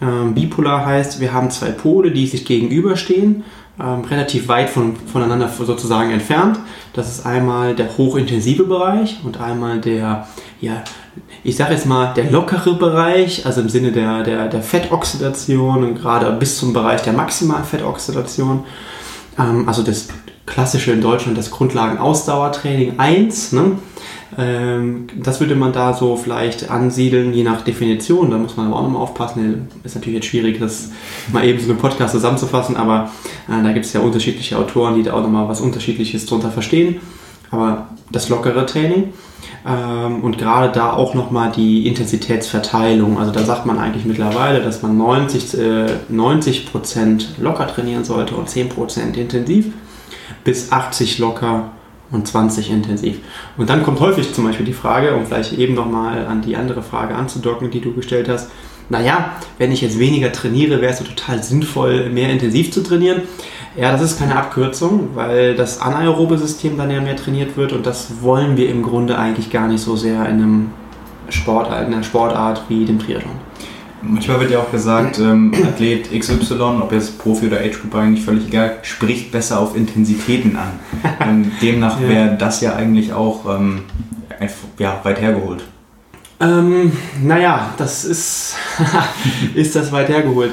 Ähm, 0.00 0.34
bipolar 0.34 0.84
heißt, 0.84 1.20
wir 1.20 1.32
haben 1.32 1.50
zwei 1.50 1.70
Pole, 1.70 2.10
die 2.10 2.26
sich 2.26 2.44
gegenüberstehen 2.44 3.44
ähm, 3.78 4.02
relativ 4.04 4.48
weit 4.48 4.70
von, 4.70 4.96
voneinander 4.96 5.48
sozusagen 5.48 6.10
entfernt. 6.10 6.58
Das 6.92 7.08
ist 7.08 7.26
einmal 7.26 7.74
der 7.74 7.96
hochintensive 7.96 8.64
Bereich 8.64 9.18
und 9.24 9.40
einmal 9.40 9.80
der, 9.80 10.26
ja, 10.60 10.82
ich 11.44 11.56
sage 11.56 11.74
jetzt 11.74 11.86
mal, 11.86 12.12
der 12.14 12.30
lockere 12.30 12.74
Bereich, 12.74 13.44
also 13.44 13.60
im 13.60 13.68
Sinne 13.68 13.92
der, 13.92 14.22
der, 14.22 14.48
der 14.48 14.62
Fettoxidation 14.62 15.84
und 15.84 15.94
gerade 15.94 16.30
bis 16.32 16.58
zum 16.58 16.72
Bereich 16.72 17.02
der 17.02 17.12
maximalen 17.12 17.64
Fettoxidation. 17.64 18.64
Ähm, 19.38 19.68
also 19.68 19.82
das 19.82 20.08
klassische 20.46 20.92
in 20.92 21.00
Deutschland, 21.00 21.36
das 21.36 21.50
Grundlagen-Ausdauertraining 21.50 22.98
1. 22.98 23.52
Ne? 23.52 23.72
Ähm, 24.38 25.06
das 25.16 25.40
würde 25.40 25.56
man 25.56 25.72
da 25.72 25.92
so 25.92 26.16
vielleicht 26.16 26.70
ansiedeln, 26.70 27.34
je 27.34 27.42
nach 27.42 27.62
Definition. 27.62 28.30
Da 28.30 28.38
muss 28.38 28.56
man 28.56 28.66
aber 28.66 28.76
auch 28.76 28.82
nochmal 28.82 29.02
aufpassen. 29.02 29.68
Ist 29.84 29.96
natürlich 29.96 30.16
jetzt 30.16 30.26
schwierig, 30.26 30.58
das 30.58 30.90
mal 31.32 31.44
eben 31.44 31.60
so 31.60 31.70
einen 31.70 31.78
Podcast 31.78 32.12
zusammenzufassen, 32.12 32.76
aber 32.76 33.10
äh, 33.48 33.62
da 33.62 33.72
gibt 33.72 33.86
es 33.86 33.92
ja 33.92 34.00
unterschiedliche 34.00 34.56
Autoren, 34.56 34.94
die 34.94 35.02
da 35.02 35.14
auch 35.14 35.22
nochmal 35.22 35.48
was 35.48 35.60
Unterschiedliches 35.60 36.26
drunter 36.26 36.50
verstehen. 36.50 37.00
Aber 37.50 37.88
das 38.10 38.28
lockere 38.28 38.66
Training 38.66 39.12
ähm, 39.66 40.22
und 40.22 40.38
gerade 40.38 40.72
da 40.72 40.92
auch 40.92 41.14
nochmal 41.14 41.52
die 41.54 41.86
Intensitätsverteilung. 41.86 43.18
Also 43.18 43.32
da 43.32 43.44
sagt 43.44 43.66
man 43.66 43.78
eigentlich 43.78 44.04
mittlerweile, 44.04 44.60
dass 44.60 44.82
man 44.82 44.96
90, 44.96 45.58
äh, 45.58 45.86
90% 46.12 47.40
locker 47.40 47.66
trainieren 47.66 48.04
sollte 48.04 48.34
und 48.34 48.48
10% 48.48 49.14
intensiv 49.14 49.66
bis 50.46 50.70
80 50.70 51.18
locker 51.18 51.72
und 52.12 52.26
20 52.26 52.70
intensiv. 52.70 53.18
Und 53.56 53.68
dann 53.68 53.82
kommt 53.82 53.98
häufig 53.98 54.32
zum 54.32 54.44
Beispiel 54.44 54.64
die 54.64 54.72
Frage, 54.72 55.14
um 55.14 55.26
vielleicht 55.26 55.52
eben 55.54 55.74
nochmal 55.74 56.24
an 56.26 56.40
die 56.40 56.56
andere 56.56 56.82
Frage 56.82 57.16
anzudocken, 57.16 57.70
die 57.70 57.80
du 57.80 57.92
gestellt 57.92 58.28
hast, 58.28 58.50
naja, 58.88 59.32
wenn 59.58 59.72
ich 59.72 59.80
jetzt 59.80 59.98
weniger 59.98 60.30
trainiere, 60.30 60.80
wäre 60.80 60.92
es 60.92 61.00
total 61.00 61.42
sinnvoll, 61.42 62.08
mehr 62.10 62.30
intensiv 62.30 62.70
zu 62.70 62.84
trainieren. 62.84 63.22
Ja, 63.76 63.90
das 63.90 64.00
ist 64.02 64.18
keine 64.20 64.36
Abkürzung, 64.36 65.10
weil 65.14 65.56
das 65.56 65.80
anaerobe 65.80 66.38
System 66.38 66.78
dann 66.78 66.92
ja 66.92 67.00
mehr 67.00 67.16
trainiert 67.16 67.56
wird 67.56 67.72
und 67.72 67.84
das 67.84 68.22
wollen 68.22 68.56
wir 68.56 68.68
im 68.70 68.82
Grunde 68.82 69.18
eigentlich 69.18 69.50
gar 69.50 69.66
nicht 69.66 69.82
so 69.82 69.96
sehr 69.96 70.26
in, 70.26 70.36
einem 70.36 70.70
Sport, 71.28 71.66
in 71.66 71.92
einer 71.92 72.04
Sportart 72.04 72.62
wie 72.68 72.84
dem 72.84 73.00
Triathlon. 73.00 73.34
Manchmal 74.02 74.40
wird 74.40 74.50
ja 74.50 74.60
auch 74.60 74.70
gesagt, 74.70 75.18
ähm, 75.18 75.52
Athlet 75.66 76.10
XY, 76.16 76.54
ob 76.82 76.92
jetzt 76.92 77.18
Profi 77.18 77.46
oder 77.46 77.58
Age 77.58 77.80
Group 77.80 77.94
eigentlich 77.94 78.24
völlig 78.24 78.48
egal, 78.48 78.78
spricht 78.82 79.32
besser 79.32 79.58
auf 79.60 79.74
Intensitäten 79.76 80.56
an. 80.56 80.72
Ähm, 81.20 81.52
demnach 81.62 82.00
ja. 82.00 82.08
wäre 82.08 82.36
das 82.36 82.60
ja 82.60 82.74
eigentlich 82.74 83.12
auch 83.12 83.44
ähm, 83.58 83.80
ja, 84.78 85.00
weit 85.02 85.20
hergeholt. 85.20 85.64
Ähm, 86.38 86.92
naja, 87.22 87.72
das 87.78 88.04
ist, 88.04 88.56
ist 89.54 89.74
das 89.74 89.90
weit 89.92 90.10
hergeholt. 90.10 90.52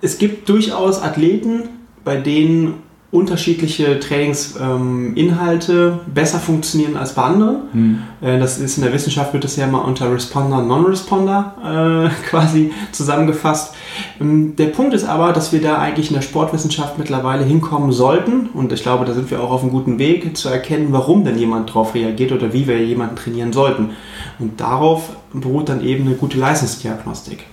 Es 0.00 0.18
gibt 0.18 0.48
durchaus 0.48 1.02
Athleten, 1.02 1.68
bei 2.04 2.16
denen 2.16 2.74
unterschiedliche 3.12 3.98
Trainingsinhalte 3.98 6.00
ähm, 6.06 6.12
besser 6.14 6.38
funktionieren 6.38 6.96
als 6.96 7.14
bei 7.14 7.22
anderen. 7.22 7.56
Hm. 7.72 7.98
Äh, 8.20 8.38
das 8.38 8.58
ist 8.58 8.76
in 8.76 8.84
der 8.84 8.92
Wissenschaft 8.92 9.32
wird 9.32 9.42
das 9.42 9.56
ja 9.56 9.66
mal 9.66 9.80
unter 9.80 10.12
Responder, 10.12 10.62
Non-Responder 10.62 12.08
äh, 12.08 12.22
quasi 12.28 12.70
zusammengefasst. 12.92 13.74
Ähm, 14.20 14.54
der 14.54 14.66
Punkt 14.66 14.94
ist 14.94 15.04
aber, 15.04 15.32
dass 15.32 15.52
wir 15.52 15.60
da 15.60 15.78
eigentlich 15.78 16.10
in 16.10 16.14
der 16.14 16.22
Sportwissenschaft 16.22 16.98
mittlerweile 16.98 17.44
hinkommen 17.44 17.90
sollten 17.90 18.48
und 18.54 18.72
ich 18.72 18.82
glaube, 18.82 19.04
da 19.04 19.12
sind 19.12 19.28
wir 19.32 19.42
auch 19.42 19.50
auf 19.50 19.62
einem 19.62 19.72
guten 19.72 19.98
Weg 19.98 20.36
zu 20.36 20.48
erkennen, 20.48 20.88
warum 20.90 21.24
denn 21.24 21.36
jemand 21.36 21.70
darauf 21.70 21.96
reagiert 21.96 22.30
oder 22.30 22.52
wie 22.52 22.68
wir 22.68 22.78
jemanden 22.78 23.16
trainieren 23.16 23.52
sollten. 23.52 23.90
Und 24.38 24.60
darauf 24.60 25.10
beruht 25.32 25.68
dann 25.68 25.84
eben 25.84 26.06
eine 26.06 26.14
gute 26.14 26.38
Leistungsdiagnostik. 26.38 27.46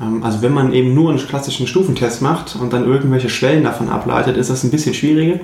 Ähm, 0.00 0.22
also 0.22 0.42
wenn 0.42 0.52
man 0.52 0.72
eben 0.72 0.94
nur 0.94 1.10
einen 1.10 1.18
klassischen 1.18 1.66
Stufentest 1.66 2.22
macht 2.22 2.56
und 2.56 2.72
dann 2.72 2.84
irgendwelche 2.84 3.28
Schwellen 3.28 3.64
davon 3.64 3.88
ableitet, 3.88 4.36
ist 4.36 4.50
das 4.50 4.64
ein 4.64 4.70
bisschen 4.70 4.94
schwieriger. 4.94 5.40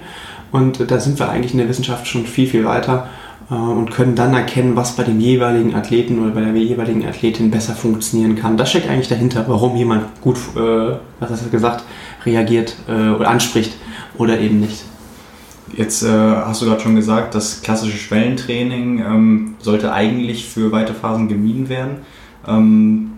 Und 0.51 0.91
da 0.91 1.01
sind 1.01 1.19
wir 1.19 1.31
eigentlich 1.31 1.53
in 1.53 1.59
der 1.59 1.69
Wissenschaft 1.69 2.07
schon 2.07 2.27
viel, 2.27 2.47
viel 2.47 2.65
weiter 2.65 3.09
äh, 3.51 3.55
und 3.55 3.91
können 3.91 4.15
dann 4.15 4.35
erkennen, 4.35 4.77
was 4.77 4.97
bei 4.97 5.03
dem 5.03 5.21
jeweiligen 5.21 5.75
Athleten 5.75 6.19
oder 6.21 6.33
bei 6.33 6.41
der 6.43 6.55
jeweiligen 6.55 7.07
Athletin 7.07 7.51
besser 7.51 7.75
funktionieren 7.75 8.37
kann. 8.37 8.57
Das 8.57 8.71
steckt 8.71 8.89
eigentlich 8.89 9.09
dahinter, 9.09 9.45
warum 9.49 9.77
jemand 9.77 10.21
gut, 10.21 10.37
äh, 10.57 10.97
was 11.21 11.31
hast 11.31 11.47
du 11.47 11.51
gesagt, 11.51 11.85
reagiert 12.27 12.77
äh, 12.89 13.11
oder 13.11 13.29
anspricht 13.29 13.73
oder 14.19 14.39
eben 14.39 14.61
nicht. 14.61 14.85
Jetzt 15.75 16.03
äh, 16.03 16.09
hast 16.09 16.61
du 16.61 16.67
gerade 16.67 16.83
schon 16.83 16.97
gesagt, 16.97 17.35
das 17.35 17.63
klassische 17.63 17.97
Schwellentraining 17.97 18.99
ähm, 18.99 19.55
sollte 19.59 19.91
eigentlich 19.93 20.47
für 20.47 20.71
weite 20.71 20.93
Phasen 20.93 21.29
gemieden 21.29 21.71
werden. 21.71 21.99
Ähm, 22.47 23.13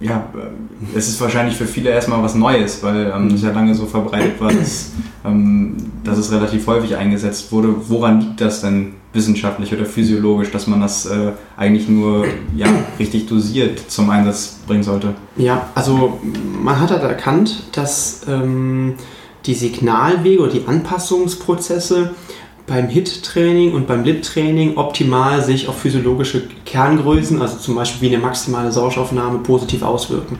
ja, 0.00 0.28
äh, 0.34 0.96
es 0.98 1.08
ist 1.08 1.20
wahrscheinlich 1.20 1.56
für 1.56 1.66
viele 1.66 1.90
erstmal 1.90 2.22
was 2.22 2.34
Neues, 2.34 2.82
weil 2.82 3.12
ähm, 3.14 3.28
es 3.34 3.42
ja 3.42 3.52
lange 3.52 3.74
so 3.74 3.86
verbreitet 3.86 4.40
war, 4.40 4.52
dass, 4.52 4.92
ähm, 5.24 5.76
dass 6.04 6.18
es 6.18 6.30
relativ 6.30 6.66
häufig 6.66 6.96
eingesetzt 6.96 7.50
wurde. 7.52 7.74
Woran 7.88 8.20
liegt 8.20 8.40
das 8.40 8.60
denn 8.60 8.94
wissenschaftlich 9.12 9.72
oder 9.72 9.86
physiologisch, 9.86 10.50
dass 10.50 10.66
man 10.66 10.80
das 10.80 11.06
äh, 11.06 11.32
eigentlich 11.56 11.88
nur 11.88 12.26
ja, 12.54 12.66
richtig 12.98 13.26
dosiert 13.26 13.80
zum 13.90 14.10
Einsatz 14.10 14.60
bringen 14.66 14.82
sollte? 14.82 15.14
Ja, 15.36 15.68
also 15.74 16.20
man 16.62 16.78
hat 16.78 16.90
halt 16.90 17.02
erkannt, 17.02 17.64
dass 17.72 18.22
ähm, 18.28 18.94
die 19.46 19.54
Signalwege 19.54 20.42
oder 20.42 20.52
die 20.52 20.66
Anpassungsprozesse 20.66 22.10
beim 22.66 22.88
HIT-Training 22.88 23.74
und 23.74 23.86
beim 23.86 24.04
LIT-Training 24.04 24.76
optimal 24.76 25.42
sich 25.42 25.68
auf 25.68 25.78
physiologische 25.78 26.42
Kerngrößen, 26.64 27.40
also 27.40 27.58
zum 27.58 27.76
Beispiel 27.76 28.08
wie 28.08 28.14
eine 28.14 28.22
maximale 28.22 28.72
Sauerstoffnahme, 28.72 29.38
positiv 29.38 29.82
auswirken. 29.82 30.38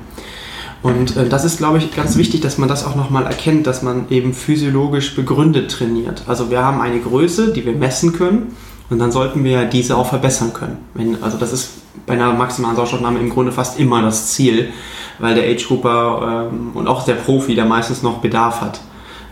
Und 0.82 1.16
äh, 1.16 1.28
das 1.28 1.44
ist, 1.44 1.58
glaube 1.58 1.78
ich, 1.78 1.94
ganz 1.94 2.16
wichtig, 2.16 2.40
dass 2.40 2.58
man 2.58 2.68
das 2.68 2.84
auch 2.84 2.96
nochmal 2.96 3.24
erkennt, 3.24 3.66
dass 3.66 3.82
man 3.82 4.06
eben 4.10 4.34
physiologisch 4.34 5.14
begründet 5.14 5.70
trainiert. 5.70 6.22
Also 6.26 6.50
wir 6.50 6.64
haben 6.64 6.80
eine 6.80 7.00
Größe, 7.00 7.52
die 7.52 7.64
wir 7.64 7.72
messen 7.72 8.12
können 8.12 8.56
und 8.90 8.98
dann 8.98 9.12
sollten 9.12 9.42
wir 9.44 9.64
diese 9.64 9.96
auch 9.96 10.08
verbessern 10.08 10.52
können. 10.52 10.78
Wenn, 10.94 11.22
also 11.22 11.38
das 11.38 11.52
ist 11.52 11.70
bei 12.06 12.14
einer 12.14 12.32
maximalen 12.34 12.76
Sauerstoffnahme 12.76 13.18
im 13.18 13.30
Grunde 13.30 13.52
fast 13.52 13.80
immer 13.80 14.02
das 14.02 14.28
Ziel, 14.28 14.72
weil 15.18 15.34
der 15.34 15.44
Age-Grupper 15.44 16.50
ähm, 16.52 16.70
und 16.74 16.86
auch 16.86 17.04
der 17.04 17.14
Profi, 17.14 17.54
der 17.54 17.64
meistens 17.64 18.02
noch 18.02 18.18
Bedarf 18.18 18.60
hat. 18.60 18.80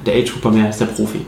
Der 0.07 0.15
Age-Grupper 0.15 0.51
mehr 0.51 0.67
als 0.67 0.79
der 0.79 0.87
Profi. 0.87 1.27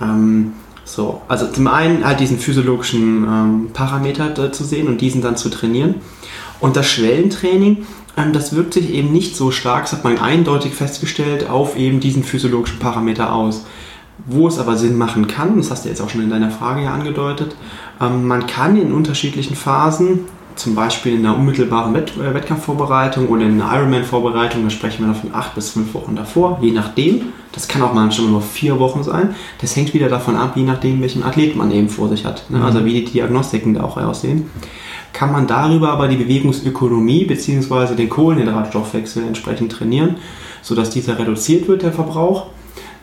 Ähm, 0.00 0.52
so, 0.84 1.22
also 1.28 1.46
zum 1.46 1.66
einen 1.66 2.04
halt 2.04 2.20
diesen 2.20 2.38
physiologischen 2.38 3.24
ähm, 3.24 3.70
Parameter 3.72 4.52
zu 4.52 4.64
sehen 4.64 4.86
und 4.88 5.00
diesen 5.00 5.22
dann 5.22 5.36
zu 5.36 5.48
trainieren. 5.48 5.96
Und 6.60 6.76
das 6.76 6.86
Schwellentraining, 6.86 7.86
ähm, 8.16 8.32
das 8.32 8.54
wirkt 8.54 8.74
sich 8.74 8.92
eben 8.92 9.12
nicht 9.12 9.36
so 9.36 9.50
stark, 9.50 9.84
das 9.84 9.92
hat 9.92 10.04
man 10.04 10.18
eindeutig 10.18 10.74
festgestellt, 10.74 11.48
auf 11.48 11.76
eben 11.76 12.00
diesen 12.00 12.22
physiologischen 12.22 12.78
Parameter 12.78 13.32
aus. 13.32 13.64
Wo 14.26 14.46
es 14.46 14.58
aber 14.58 14.76
Sinn 14.76 14.96
machen 14.96 15.26
kann, 15.26 15.56
das 15.56 15.70
hast 15.70 15.84
du 15.84 15.88
jetzt 15.88 16.00
auch 16.00 16.08
schon 16.08 16.22
in 16.22 16.30
deiner 16.30 16.50
Frage 16.50 16.82
ja 16.82 16.94
angedeutet, 16.94 17.56
ähm, 18.00 18.26
man 18.26 18.46
kann 18.46 18.76
in 18.76 18.92
unterschiedlichen 18.92 19.56
Phasen 19.56 20.20
zum 20.56 20.74
Beispiel 20.74 21.14
in 21.14 21.26
einer 21.26 21.36
unmittelbaren 21.36 21.94
Wett 21.94 22.12
äh, 22.16 22.32
Wettkampfvorbereitung 22.32 23.28
oder 23.28 23.42
in 23.42 23.60
einer 23.60 23.76
Ironman-Vorbereitung, 23.76 24.62
da 24.62 24.70
sprechen 24.70 25.06
wir 25.06 25.14
von 25.14 25.34
acht 25.34 25.54
bis 25.54 25.70
fünf 25.70 25.94
Wochen 25.94 26.14
davor, 26.14 26.58
je 26.60 26.70
nachdem. 26.70 27.32
Das 27.54 27.68
kann 27.68 27.82
auch 27.82 27.94
manchmal 27.94 28.28
nur 28.28 28.42
vier 28.42 28.78
Wochen 28.80 29.02
sein. 29.04 29.34
Das 29.60 29.76
hängt 29.76 29.94
wieder 29.94 30.08
davon 30.08 30.36
ab, 30.36 30.56
je 30.56 30.64
nachdem, 30.64 31.00
welchen 31.00 31.22
Athlet 31.22 31.54
man 31.54 31.70
eben 31.70 31.88
vor 31.88 32.08
sich 32.08 32.24
hat. 32.24 32.50
Ne? 32.50 32.62
Also 32.62 32.80
mhm. 32.80 32.84
wie 32.84 32.94
die 32.94 33.04
Diagnostiken 33.04 33.74
da 33.74 33.84
auch 33.84 33.96
aussehen. 33.96 34.50
Kann 35.12 35.30
man 35.30 35.46
darüber 35.46 35.90
aber 35.90 36.08
die 36.08 36.16
Bewegungsökonomie 36.16 37.24
bzw. 37.24 37.94
den 37.94 38.10
Kohlenhydratstoffwechsel 38.10 39.24
entsprechend 39.24 39.70
trainieren, 39.70 40.16
sodass 40.60 40.90
dieser 40.90 41.18
reduziert 41.18 41.68
wird, 41.68 41.82
der 41.82 41.92
Verbrauch, 41.92 42.46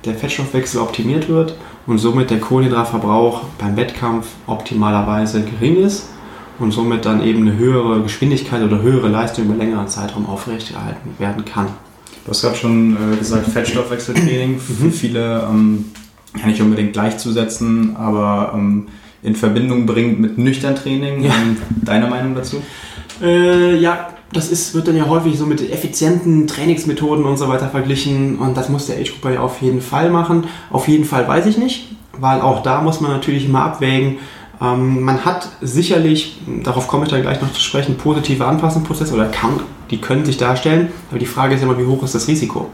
der 0.04 0.16
Fettstoffwechsel 0.16 0.82
optimiert 0.82 1.30
wird 1.30 1.56
und 1.88 2.00
somit 2.00 2.30
der 2.30 2.42
Kohlenhydratverbrauch 2.42 3.44
beim 3.58 3.78
Wettkampf 3.78 4.28
optimalerweise 4.48 5.44
gering 5.44 5.78
ist 5.78 6.10
und 6.60 6.72
somit 6.72 7.06
dann 7.06 7.24
eben 7.24 7.48
eine 7.48 7.58
höhere 7.58 8.02
Geschwindigkeit 8.02 8.62
oder 8.62 8.82
höhere 8.82 9.08
Leistung 9.08 9.46
über 9.46 9.56
längeren 9.56 9.88
Zeitraum 9.88 10.26
aufrechterhalten 10.26 11.16
werden 11.18 11.46
kann. 11.46 11.68
Du 12.24 12.32
hast 12.32 12.42
gerade 12.42 12.56
schon 12.56 12.96
äh, 13.14 13.18
gesagt, 13.18 13.48
Fettstoffwechseltraining 13.48 14.60
für 14.60 14.86
mhm. 14.86 14.92
viele 14.92 15.48
ähm, 15.50 15.86
ja 16.40 16.48
nicht 16.48 16.62
unbedingt 16.62 16.94
gleichzusetzen, 16.94 17.96
aber 17.96 18.54
ähm, 18.56 18.88
in 19.24 19.36
Verbindung 19.36 19.86
bringt 19.86 20.20
mit 20.20 20.38
nüchtern 20.38 20.76
Training. 20.76 21.24
Ja. 21.24 21.34
Ähm, 21.34 21.58
deine 21.84 22.08
Meinung 22.08 22.36
dazu? 22.36 22.58
Äh, 23.22 23.78
ja, 23.78 24.10
das 24.34 24.50
ist, 24.52 24.74
wird 24.74 24.88
dann 24.88 24.96
ja 24.96 25.08
häufig 25.08 25.38
so 25.38 25.46
mit 25.46 25.62
effizienten 25.72 26.48
Trainingsmethoden 26.48 27.26
und 27.26 27.38
so 27.38 27.50
weiter 27.50 27.70
verglichen 27.70 28.38
und 28.40 28.56
das 28.56 28.70
muss 28.70 28.88
der 28.88 28.98
Age-Grupper 28.98 29.34
ja 29.34 29.40
auf 29.42 29.62
jeden 29.62 29.82
Fall 29.82 30.10
machen. 30.10 30.46
Auf 30.70 30.88
jeden 30.88 31.06
Fall 31.06 31.28
weiß 31.28 31.46
ich 31.48 31.58
nicht, 31.58 31.90
weil 32.20 32.42
auch 32.42 32.64
da 32.64 32.82
muss 32.82 33.02
man 33.02 33.12
natürlich 33.12 33.46
immer 33.46 33.64
abwägen, 33.64 34.20
ähm, 34.62 35.02
man 35.02 35.26
hat 35.26 35.50
sicherlich, 35.62 36.40
darauf 36.64 36.88
komme 36.88 37.06
ich 37.06 37.12
dann 37.12 37.22
gleich 37.22 37.42
noch 37.42 37.52
zu 37.52 37.62
sprechen, 37.62 37.98
positive 37.98 38.46
Anpassungsprozesse 38.46 39.14
oder 39.14 39.26
kann, 39.26 39.60
die 39.90 40.00
können 40.00 40.24
sich 40.24 40.38
darstellen, 40.38 40.90
aber 41.10 41.20
die 41.20 41.26
Frage 41.26 41.56
ist 41.56 41.64
immer, 41.64 41.78
wie 41.78 41.86
hoch 41.86 42.04
ist 42.04 42.16
das 42.16 42.28
Risiko? 42.28 42.70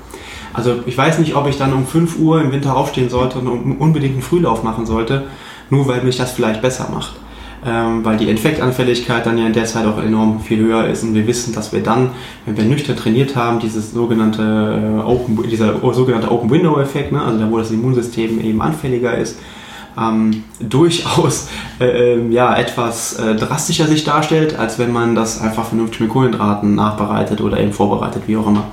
Also 0.54 0.80
ich 0.86 0.98
weiß 0.98 1.20
nicht, 1.20 1.36
ob 1.36 1.48
ich 1.48 1.58
dann 1.58 1.74
um 1.74 1.86
5 1.86 2.20
Uhr 2.20 2.42
im 2.42 2.52
Winter 2.52 2.76
aufstehen 2.76 3.10
sollte 3.10 3.40
und 3.40 3.48
unbedingt 3.80 4.14
einen 4.14 4.22
Frühlauf 4.22 4.64
machen 4.64 4.86
sollte, 4.86 5.26
nur 5.70 5.88
weil 5.88 6.04
mich 6.04 6.18
das 6.18 6.32
vielleicht 6.32 6.62
besser 6.62 6.90
macht. 6.94 7.16
Ähm, 7.66 8.06
weil 8.06 8.18
die 8.18 8.30
Infektanfälligkeit 8.30 9.26
dann 9.26 9.38
ja 9.38 9.48
in 9.48 9.54
der 9.54 9.66
Zeit 9.66 9.86
auch 9.86 9.98
enorm 9.98 10.40
viel 10.40 10.60
höher 10.60 10.88
ist 10.88 11.04
und 11.04 11.16
wir 11.16 11.26
wissen, 11.26 11.54
dass 11.54 11.74
wir 11.74 11.82
dann, 11.82 12.12
wenn 12.46 12.56
wir 12.56 12.66
nüchtern 12.66 12.96
trainiert 12.96 13.36
haben, 13.36 13.60
dieses 13.60 13.92
sogenannte 13.92 14.44
äh, 14.44 15.04
Open, 15.04 15.42
dieser 15.50 15.74
sogenannte 15.94 16.32
Open 16.32 16.52
Window 16.52 16.80
Effekt, 16.80 17.12
ne, 17.12 17.22
also 17.22 17.40
da 17.40 17.50
wo 17.50 17.58
das 17.58 17.72
Immunsystem 17.72 18.40
eben 18.42 18.62
anfälliger 18.62 19.18
ist, 19.18 19.40
ähm, 19.98 20.44
durchaus 20.60 21.50
äh, 21.80 22.14
ähm, 22.14 22.32
ja, 22.32 22.56
etwas 22.56 23.14
äh, 23.14 23.36
drastischer 23.36 23.88
sich 23.88 24.04
darstellt, 24.04 24.58
als 24.58 24.80
wenn 24.80 24.92
man 24.92 25.16
das 25.16 25.42
einfach 25.42 25.66
vernünftig 25.66 26.02
mit 26.02 26.10
Kohlenhydraten 26.10 26.76
nachbereitet 26.76 27.42
oder 27.42 27.60
eben 27.60 27.74
vorbereitet, 27.74 28.24
wie 28.28 28.38
auch 28.38 28.48
immer. 28.48 28.66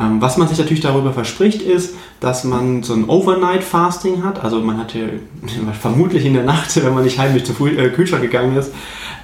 Ähm, 0.00 0.20
was 0.20 0.36
man 0.36 0.48
sich 0.48 0.58
natürlich 0.58 0.82
darüber 0.82 1.12
verspricht, 1.12 1.62
ist, 1.62 1.94
dass 2.20 2.44
man 2.44 2.82
so 2.82 2.94
ein 2.94 3.08
Overnight 3.08 3.64
Fasting 3.64 4.22
hat. 4.22 4.42
Also 4.42 4.60
man 4.60 4.78
hat 4.78 4.92
hier 4.92 5.08
vermutlich 5.80 6.24
in 6.24 6.34
der 6.34 6.44
Nacht, 6.44 6.82
wenn 6.82 6.94
man 6.94 7.04
nicht 7.04 7.18
heimlich 7.18 7.44
zum 7.44 7.56
äh, 7.66 7.88
Kühlschrank 7.90 8.22
gegangen 8.22 8.56
ist, 8.56 8.72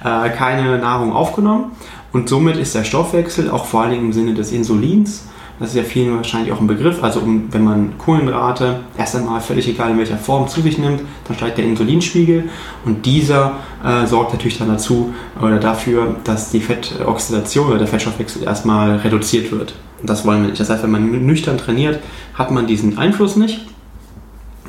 äh, 0.03 0.29
keine 0.29 0.77
Nahrung 0.77 1.13
aufgenommen. 1.13 1.71
Und 2.11 2.27
somit 2.27 2.57
ist 2.57 2.73
der 2.73 2.83
Stoffwechsel 2.83 3.51
auch 3.51 3.65
vor 3.65 3.83
allem 3.83 3.99
im 4.05 4.13
Sinne 4.13 4.33
des 4.33 4.51
Insulins 4.51 5.25
das 5.59 5.69
ist 5.69 5.75
ja 5.75 5.83
vielen 5.83 6.15
wahrscheinlich 6.15 6.53
auch 6.53 6.61
ein 6.61 6.67
Begriff. 6.67 7.03
Also 7.03 7.19
um, 7.19 7.51
wenn 7.51 7.63
man 7.63 7.97
Kohlenhydrate 7.97 8.79
erst 8.97 9.15
einmal 9.15 9.41
völlig 9.41 9.67
egal 9.67 9.91
in 9.91 9.97
welcher 9.97 10.17
Form 10.17 10.47
zu 10.47 10.61
sich 10.61 10.77
nimmt, 10.77 11.01
dann 11.27 11.35
steigt 11.35 11.57
der 11.57 11.65
Insulinspiegel 11.65 12.49
und 12.85 13.05
dieser 13.05 13.57
äh, 13.83 14.05
sorgt 14.05 14.33
natürlich 14.33 14.57
dann 14.57 14.69
dazu 14.69 15.13
oder 15.41 15.57
dafür, 15.57 16.15
dass 16.23 16.51
die 16.51 16.61
Fettoxidation 16.61 17.67
oder 17.67 17.77
der 17.77 17.87
Fettstoffwechsel 17.87 18.43
erstmal 18.43 18.97
reduziert 18.97 19.51
wird. 19.51 19.75
Und 19.99 20.09
das 20.09 20.25
wollen 20.25 20.43
wir 20.43 20.49
nicht. 20.49 20.61
Das 20.61 20.69
heißt, 20.69 20.83
wenn 20.83 20.91
man 20.91 21.25
nüchtern 21.25 21.57
trainiert, 21.57 21.99
hat 22.35 22.51
man 22.51 22.65
diesen 22.65 22.97
Einfluss 22.97 23.35
nicht. 23.35 23.65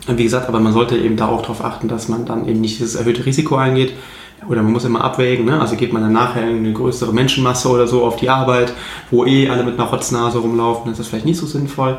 Wie 0.08 0.24
gesagt, 0.24 0.48
aber 0.48 0.58
man 0.58 0.72
sollte 0.72 0.96
eben 0.96 1.16
da 1.16 1.28
auch 1.28 1.42
darauf 1.42 1.64
achten, 1.64 1.86
dass 1.86 2.08
man 2.08 2.24
dann 2.24 2.48
eben 2.48 2.60
nicht 2.60 2.80
dieses 2.80 2.96
erhöhte 2.96 3.26
Risiko 3.26 3.56
eingeht, 3.56 3.92
oder 4.48 4.62
man 4.62 4.72
muss 4.72 4.84
immer 4.84 5.04
abwägen, 5.04 5.44
ne? 5.44 5.60
also 5.60 5.76
geht 5.76 5.92
man 5.92 6.02
dann 6.02 6.12
nachher 6.12 6.48
in 6.48 6.58
eine 6.58 6.72
größere 6.72 7.12
Menschenmasse 7.12 7.68
oder 7.68 7.86
so 7.86 8.04
auf 8.04 8.16
die 8.16 8.28
Arbeit, 8.28 8.72
wo 9.10 9.24
eh 9.24 9.48
alle 9.48 9.64
mit 9.64 9.78
einer 9.78 9.88
Rotznase 9.88 10.38
rumlaufen, 10.38 10.84
dann 10.84 10.92
ist 10.92 10.98
das 10.98 11.08
vielleicht 11.08 11.26
nicht 11.26 11.38
so 11.38 11.46
sinnvoll. 11.46 11.98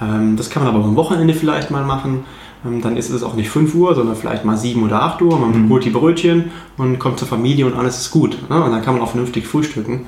Ähm, 0.00 0.36
das 0.36 0.50
kann 0.50 0.64
man 0.64 0.74
aber 0.74 0.84
am 0.84 0.96
Wochenende 0.96 1.34
vielleicht 1.34 1.70
mal 1.70 1.84
machen. 1.84 2.24
Ähm, 2.64 2.80
dann 2.80 2.96
ist 2.96 3.10
es 3.10 3.22
auch 3.22 3.34
nicht 3.34 3.50
5 3.50 3.74
Uhr, 3.74 3.94
sondern 3.94 4.16
vielleicht 4.16 4.44
mal 4.44 4.56
7 4.56 4.82
oder 4.82 5.02
8 5.02 5.22
Uhr. 5.22 5.38
Man 5.38 5.66
mhm. 5.66 5.70
holt 5.70 5.84
die 5.84 5.90
Brötchen 5.90 6.50
und 6.76 6.98
kommt 6.98 7.18
zur 7.18 7.28
Familie 7.28 7.66
und 7.66 7.74
alles 7.74 7.98
ist 7.98 8.10
gut. 8.10 8.38
Ne? 8.48 8.62
Und 8.62 8.70
dann 8.70 8.82
kann 8.82 8.94
man 8.94 9.02
auch 9.02 9.10
vernünftig 9.10 9.46
frühstücken. 9.46 10.06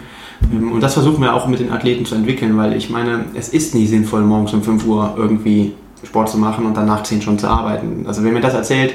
Ähm, 0.52 0.72
und 0.72 0.82
das 0.82 0.94
versuchen 0.94 1.22
wir 1.22 1.34
auch 1.34 1.46
mit 1.46 1.60
den 1.60 1.72
Athleten 1.72 2.04
zu 2.06 2.14
entwickeln, 2.14 2.56
weil 2.56 2.76
ich 2.76 2.90
meine, 2.90 3.26
es 3.34 3.48
ist 3.48 3.74
nie 3.74 3.86
sinnvoll, 3.86 4.22
morgens 4.22 4.52
um 4.52 4.62
5 4.62 4.86
Uhr 4.86 5.14
irgendwie 5.16 5.74
Sport 6.04 6.28
zu 6.28 6.38
machen 6.38 6.66
und 6.66 6.76
danach 6.76 7.02
10 7.02 7.22
Stunden 7.22 7.40
zu 7.40 7.48
arbeiten. 7.48 8.04
Also 8.06 8.22
wer 8.22 8.32
mir 8.32 8.40
das 8.40 8.54
erzählt, 8.54 8.94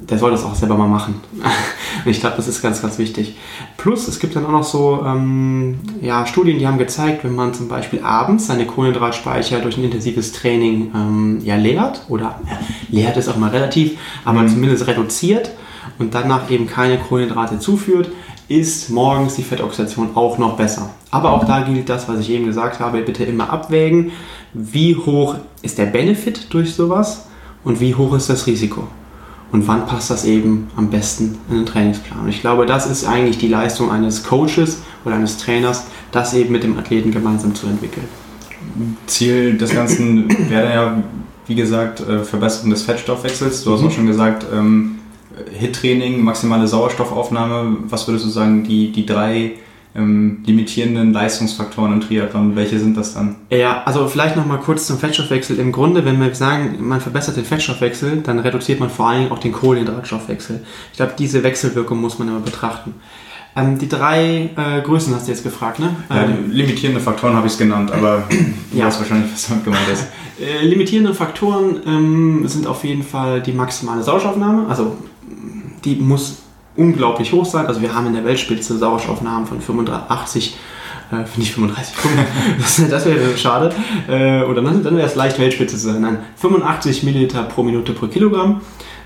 der 0.00 0.18
soll 0.18 0.30
das 0.30 0.44
auch 0.44 0.54
selber 0.54 0.76
mal 0.76 0.88
machen. 0.88 1.20
ich 2.10 2.20
glaube, 2.20 2.36
das 2.36 2.48
ist 2.48 2.62
ganz, 2.62 2.82
ganz 2.82 2.98
wichtig. 2.98 3.36
Plus, 3.76 4.08
es 4.08 4.18
gibt 4.20 4.36
dann 4.36 4.46
auch 4.46 4.50
noch 4.50 4.64
so 4.64 5.02
ähm, 5.06 5.78
ja, 6.00 6.26
Studien, 6.26 6.58
die 6.58 6.66
haben 6.66 6.78
gezeigt, 6.78 7.24
wenn 7.24 7.34
man 7.34 7.54
zum 7.54 7.68
Beispiel 7.68 8.02
abends 8.02 8.46
seine 8.46 8.66
Kohlenhydratspeicher 8.66 9.60
durch 9.60 9.76
ein 9.76 9.84
intensives 9.84 10.32
Training 10.32 10.92
ähm, 10.94 11.40
ja, 11.44 11.56
leert, 11.56 12.02
oder 12.08 12.40
ja, 12.44 12.58
leert 12.90 13.16
ist 13.16 13.28
auch 13.28 13.36
mal 13.36 13.50
relativ, 13.50 13.98
aber 14.24 14.42
mhm. 14.42 14.48
zumindest 14.48 14.86
reduziert 14.86 15.50
und 15.98 16.14
danach 16.14 16.50
eben 16.50 16.66
keine 16.66 16.98
Kohlenhydrate 16.98 17.58
zuführt, 17.58 18.10
ist 18.48 18.90
morgens 18.90 19.34
die 19.34 19.42
Fettoxidation 19.42 20.10
auch 20.14 20.38
noch 20.38 20.56
besser. 20.56 20.90
Aber 21.10 21.32
auch 21.32 21.44
da 21.44 21.62
gilt 21.62 21.88
das, 21.88 22.08
was 22.08 22.20
ich 22.20 22.30
eben 22.30 22.46
gesagt 22.46 22.78
habe, 22.78 23.02
bitte 23.02 23.24
immer 23.24 23.50
abwägen, 23.50 24.12
wie 24.52 24.94
hoch 24.96 25.36
ist 25.62 25.78
der 25.78 25.86
Benefit 25.86 26.52
durch 26.54 26.74
sowas 26.74 27.26
und 27.64 27.80
wie 27.80 27.94
hoch 27.94 28.14
ist 28.14 28.30
das 28.30 28.46
Risiko 28.46 28.86
und 29.52 29.68
wann 29.68 29.86
passt 29.86 30.10
das 30.10 30.24
eben 30.24 30.68
am 30.76 30.90
besten 30.90 31.38
in 31.48 31.56
den 31.56 31.66
Trainingsplan. 31.66 32.20
Und 32.20 32.28
ich 32.28 32.40
glaube, 32.40 32.66
das 32.66 32.86
ist 32.90 33.06
eigentlich 33.06 33.38
die 33.38 33.48
Leistung 33.48 33.90
eines 33.90 34.24
Coaches 34.24 34.82
oder 35.04 35.14
eines 35.14 35.38
Trainers, 35.38 35.84
das 36.12 36.34
eben 36.34 36.52
mit 36.52 36.64
dem 36.64 36.78
Athleten 36.78 37.12
gemeinsam 37.12 37.54
zu 37.54 37.66
entwickeln. 37.66 38.06
Ziel 39.06 39.56
des 39.56 39.72
Ganzen 39.72 40.28
wäre 40.50 40.74
ja, 40.74 41.02
wie 41.46 41.54
gesagt, 41.54 42.00
äh, 42.00 42.24
Verbesserung 42.24 42.70
des 42.70 42.82
Fettstoffwechsels. 42.82 43.64
Du 43.64 43.72
hast 43.72 43.82
mhm. 43.82 43.88
auch 43.88 43.92
schon 43.92 44.06
gesagt, 44.06 44.46
ähm, 44.52 44.96
HIT-Training, 45.52 46.22
maximale 46.22 46.66
Sauerstoffaufnahme. 46.66 47.78
Was 47.88 48.08
würdest 48.08 48.24
du 48.24 48.30
sagen, 48.30 48.64
die, 48.64 48.90
die 48.90 49.06
drei 49.06 49.52
ähm, 49.96 50.38
limitierenden 50.44 51.12
Leistungsfaktoren 51.12 51.92
im 51.94 52.00
Triathlon? 52.00 52.54
Welche 52.56 52.78
sind 52.78 52.96
das 52.96 53.14
dann? 53.14 53.36
Ja, 53.50 53.82
also 53.84 54.06
vielleicht 54.08 54.36
nochmal 54.36 54.58
kurz 54.58 54.86
zum 54.86 54.98
Fettstoffwechsel. 54.98 55.58
Im 55.58 55.72
Grunde, 55.72 56.04
wenn 56.04 56.20
wir 56.20 56.34
sagen, 56.34 56.76
man 56.80 57.00
verbessert 57.00 57.36
den 57.36 57.44
Fettstoffwechsel, 57.44 58.18
dann 58.22 58.38
reduziert 58.38 58.80
man 58.80 58.90
vor 58.90 59.08
allen 59.08 59.20
Dingen 59.22 59.32
auch 59.32 59.38
den 59.38 59.52
Kohlenhydratstoffwechsel. 59.52 60.60
Ich 60.92 60.96
glaube, 60.96 61.14
diese 61.18 61.42
Wechselwirkung 61.42 62.00
muss 62.00 62.18
man 62.18 62.28
immer 62.28 62.40
betrachten. 62.40 62.94
Ähm, 63.56 63.78
die 63.78 63.88
drei 63.88 64.50
äh, 64.56 64.82
Größen 64.82 65.14
hast 65.14 65.26
du 65.28 65.32
jetzt 65.32 65.42
gefragt, 65.42 65.78
ne? 65.78 65.96
Ja, 66.10 66.24
Ähm, 66.24 66.50
limitierende 66.50 67.00
Faktoren 67.00 67.34
habe 67.34 67.46
ich 67.46 67.54
es 67.54 67.58
genannt, 67.58 67.90
aber 67.90 68.24
du 68.72 68.78
Ja. 68.78 68.86
weißt 68.86 69.00
wahrscheinlich, 69.00 69.32
was 69.32 69.48
damit 69.48 69.64
gemeint 69.64 69.88
ist. 69.92 70.06
Äh, 70.38 70.66
limitierende 70.66 71.14
Faktoren 71.14 71.80
ähm, 71.86 72.46
sind 72.46 72.66
auf 72.66 72.84
jeden 72.84 73.02
Fall 73.02 73.40
die 73.40 73.52
maximale 73.52 74.02
Sauerstoffaufnahme. 74.02 74.66
Also 74.68 74.94
die 75.82 75.94
muss 75.96 76.42
unglaublich 76.76 77.32
hoch 77.32 77.44
sein. 77.44 77.66
Also 77.66 77.80
wir 77.82 77.94
haben 77.94 78.06
in 78.06 78.14
der 78.14 78.24
Weltspitze 78.24 78.76
Sauerstoffaufnahmen 78.78 79.46
von 79.46 79.60
85, 79.60 80.56
äh, 81.12 81.38
nicht 81.38 81.52
35, 81.52 81.94
das, 82.58 82.90
das 82.90 83.06
wäre 83.06 83.36
schade. 83.36 83.72
Äh, 84.08 84.42
oder 84.42 84.62
dann, 84.62 84.82
dann 84.82 84.96
wäre 84.96 85.06
es 85.06 85.14
leicht 85.14 85.38
Weltspitze 85.38 85.76
zu 85.76 85.92
sein. 85.92 86.00
Nein, 86.00 86.18
85 86.36 87.02
Milliliter 87.02 87.42
pro 87.44 87.62
Minute 87.62 87.92
pro 87.92 88.06
Kilogramm. 88.06 88.60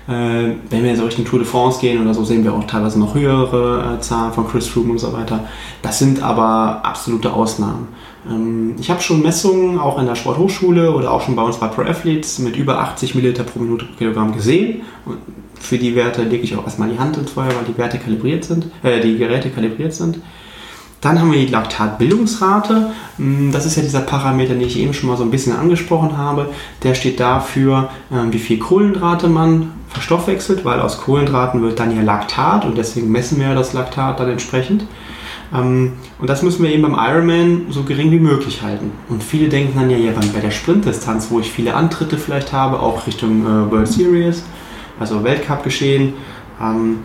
Äh, 0.07 0.55
wenn 0.69 0.83
wir 0.83 0.95
so 0.95 1.05
Richtung 1.05 1.25
Tour 1.25 1.39
de 1.39 1.47
France 1.47 1.79
gehen 1.79 2.01
oder 2.01 2.13
so, 2.13 2.23
sehen 2.23 2.43
wir 2.43 2.53
auch 2.53 2.65
teilweise 2.65 2.99
noch 2.99 3.13
höhere 3.13 3.97
äh, 3.97 4.01
Zahlen 4.01 4.33
von 4.33 4.47
Chris 4.47 4.67
Froome 4.67 4.91
und 4.91 4.99
so 4.99 5.13
weiter. 5.13 5.45
Das 5.83 5.99
sind 5.99 6.23
aber 6.23 6.81
absolute 6.83 7.31
Ausnahmen. 7.31 7.87
Ähm, 8.29 8.75
ich 8.79 8.89
habe 8.89 9.01
schon 9.01 9.21
Messungen 9.21 9.79
auch 9.79 9.99
in 9.99 10.07
der 10.07 10.15
Sporthochschule 10.15 10.91
oder 10.91 11.11
auch 11.11 11.21
schon 11.21 11.35
bei 11.35 11.43
uns 11.43 11.57
bei 11.57 11.67
Pro 11.67 11.83
Athletes 11.83 12.39
mit 12.39 12.55
über 12.55 12.79
80 12.79 13.13
Milliliter 13.13 13.43
pro 13.43 13.59
Minute 13.59 13.85
pro 13.85 13.93
Kilogramm 13.97 14.33
gesehen. 14.33 14.81
Und 15.05 15.17
für 15.61 15.77
die 15.77 15.95
Werte 15.95 16.23
lege 16.23 16.43
ich 16.43 16.55
auch 16.55 16.63
erstmal 16.65 16.89
die 16.89 16.99
Hand 16.99 17.17
ins 17.17 17.31
Feuer, 17.31 17.47
weil 17.47 17.65
die 17.67 17.77
Werte 17.77 17.97
kalibriert 17.99 18.43
sind, 18.43 18.65
äh, 18.83 18.99
die 19.01 19.17
Geräte 19.17 19.49
kalibriert 19.49 19.93
sind. 19.93 20.19
Dann 21.01 21.19
haben 21.19 21.31
wir 21.31 21.39
die 21.39 21.51
Laktatbildungsrate. 21.51 22.91
Mm, 23.17 23.51
Das 23.51 23.65
ist 23.65 23.75
ja 23.75 23.81
dieser 23.81 24.01
Parameter, 24.01 24.53
den 24.53 24.61
ich 24.61 24.77
eben 24.77 24.93
schon 24.93 25.09
mal 25.09 25.17
so 25.17 25.23
ein 25.23 25.31
bisschen 25.31 25.55
angesprochen 25.55 26.17
habe. 26.17 26.49
Der 26.83 26.93
steht 26.93 27.19
dafür, 27.19 27.89
ähm, 28.11 28.31
wie 28.31 28.39
viel 28.39 28.59
Kohlenhydrate 28.59 29.27
man 29.27 29.71
verstoffwechselt, 29.89 30.63
weil 30.63 30.79
aus 30.79 30.99
Kohlenhydraten 31.01 31.61
wird 31.61 31.79
dann 31.79 31.95
ja 31.95 32.01
Laktat 32.03 32.65
und 32.65 32.77
deswegen 32.77 33.11
messen 33.11 33.39
wir 33.39 33.53
das 33.55 33.73
Laktat 33.73 34.19
dann 34.19 34.29
entsprechend. 34.29 34.85
Ähm, 35.53 35.93
Und 36.19 36.29
das 36.29 36.43
müssen 36.43 36.63
wir 36.63 36.71
eben 36.71 36.83
beim 36.83 36.93
Ironman 36.95 37.65
so 37.71 37.83
gering 37.83 38.11
wie 38.11 38.19
möglich 38.19 38.61
halten. 38.61 38.91
Und 39.09 39.23
viele 39.23 39.49
denken 39.49 39.77
dann 39.77 39.89
ja, 39.89 39.97
ja 39.97 40.11
bei 40.33 40.39
der 40.39 40.51
Sprintdistanz, 40.51 41.27
wo 41.31 41.39
ich 41.39 41.51
viele 41.51 41.73
Antritte 41.73 42.17
vielleicht 42.17 42.53
habe, 42.53 42.79
auch 42.79 43.07
Richtung 43.07 43.41
äh, 43.41 43.71
World 43.71 43.87
Series, 43.87 44.43
also 45.01 45.23
Weltcup 45.23 45.63
geschehen, 45.63 46.13
ähm, 46.61 46.99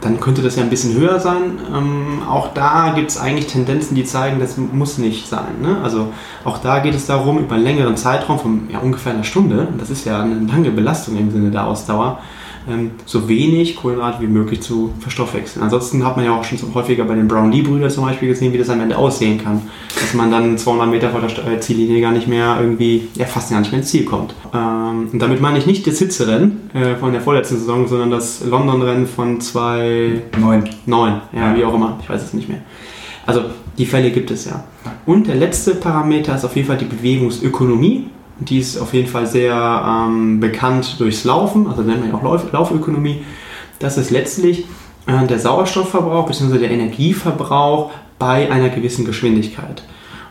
dann 0.00 0.20
könnte 0.20 0.42
das 0.42 0.56
ja 0.56 0.62
ein 0.62 0.70
bisschen 0.70 0.94
höher 0.94 1.18
sein. 1.18 1.58
Ähm, 1.74 2.22
auch 2.28 2.54
da 2.54 2.92
gibt 2.94 3.10
es 3.10 3.18
eigentlich 3.18 3.48
Tendenzen, 3.48 3.96
die 3.96 4.04
zeigen, 4.04 4.38
das 4.38 4.56
muss 4.56 4.98
nicht 4.98 5.28
sein. 5.28 5.60
Ne? 5.60 5.78
Also 5.82 6.12
auch 6.44 6.58
da 6.58 6.78
geht 6.78 6.94
es 6.94 7.06
darum, 7.06 7.38
über 7.38 7.56
einen 7.56 7.64
längeren 7.64 7.96
Zeitraum 7.96 8.38
von 8.38 8.68
ja, 8.70 8.78
ungefähr 8.78 9.12
einer 9.12 9.24
Stunde, 9.24 9.66
und 9.72 9.80
das 9.80 9.90
ist 9.90 10.04
ja 10.04 10.22
eine 10.22 10.38
lange 10.46 10.70
Belastung 10.70 11.16
im 11.16 11.30
Sinne 11.30 11.50
der 11.50 11.66
Ausdauer, 11.66 12.20
ähm, 12.68 12.92
so 13.06 13.28
wenig 13.28 13.76
Kohlenhydrate 13.76 14.22
wie 14.22 14.26
möglich 14.26 14.60
zu 14.60 14.92
verstoffwechseln. 15.00 15.62
Ansonsten 15.62 16.04
hat 16.04 16.16
man 16.16 16.24
ja 16.24 16.32
auch 16.36 16.44
schon 16.44 16.58
so 16.58 16.66
häufiger 16.74 17.04
bei 17.04 17.14
den 17.14 17.28
Brown-Lee-Brüdern 17.28 17.90
zum 17.90 18.04
Beispiel 18.04 18.28
gesehen, 18.28 18.52
wie 18.52 18.58
das 18.58 18.70
am 18.70 18.80
Ende 18.80 18.96
aussehen 18.98 19.42
kann. 19.42 19.62
Dass 20.00 20.14
man 20.14 20.30
dann 20.30 20.58
200 20.58 20.88
Meter 20.90 21.10
vor 21.10 21.20
der 21.20 21.52
äh, 21.52 21.60
Ziellinie 21.60 22.00
gar 22.00 22.12
nicht 22.12 22.28
mehr 22.28 22.58
irgendwie, 22.60 23.08
ja 23.14 23.26
fast 23.26 23.50
gar 23.50 23.60
nicht 23.60 23.70
mehr 23.72 23.80
ins 23.80 23.90
Ziel 23.90 24.04
kommt. 24.04 24.34
Ähm, 24.54 25.08
und 25.12 25.18
damit 25.18 25.40
meine 25.40 25.58
ich 25.58 25.66
nicht 25.66 25.86
das 25.86 25.98
Hitzerennen 25.98 26.70
äh, 26.74 26.96
von 26.96 27.12
der 27.12 27.20
vorletzten 27.20 27.56
Saison, 27.58 27.86
sondern 27.88 28.10
das 28.10 28.44
London-Rennen 28.44 29.06
von 29.06 29.40
2009, 29.40 30.22
Neun. 30.86 31.20
ja, 31.32 31.50
Ja. 31.52 31.56
wie 31.56 31.64
auch 31.64 31.74
immer, 31.74 31.98
ich 32.02 32.08
weiß 32.08 32.22
es 32.22 32.34
nicht 32.34 32.48
mehr. 32.48 32.60
Also 33.26 33.42
die 33.76 33.86
Fälle 33.86 34.10
gibt 34.10 34.30
es 34.30 34.46
ja. 34.46 34.64
Und 35.06 35.26
der 35.26 35.34
letzte 35.36 35.74
Parameter 35.74 36.34
ist 36.34 36.44
auf 36.44 36.56
jeden 36.56 36.66
Fall 36.66 36.78
die 36.78 36.84
Bewegungsökonomie. 36.86 38.06
Die 38.40 38.58
ist 38.58 38.78
auf 38.78 38.94
jeden 38.94 39.08
Fall 39.08 39.26
sehr 39.26 39.54
ähm, 39.54 40.40
bekannt 40.40 40.96
durchs 40.98 41.24
Laufen, 41.24 41.66
also 41.66 41.82
nennt 41.82 42.00
man 42.00 42.10
ja 42.10 42.14
auch 42.14 42.22
Lauf 42.22 42.52
Laufökonomie. 42.52 43.22
Das 43.78 43.98
ist 43.98 44.10
letztlich 44.10 44.66
äh, 45.06 45.26
der 45.26 45.38
Sauerstoffverbrauch 45.38 46.26
bzw. 46.26 46.58
der 46.58 46.70
Energieverbrauch 46.70 47.90
bei 48.18 48.50
einer 48.50 48.68
gewissen 48.68 49.04
Geschwindigkeit. 49.04 49.82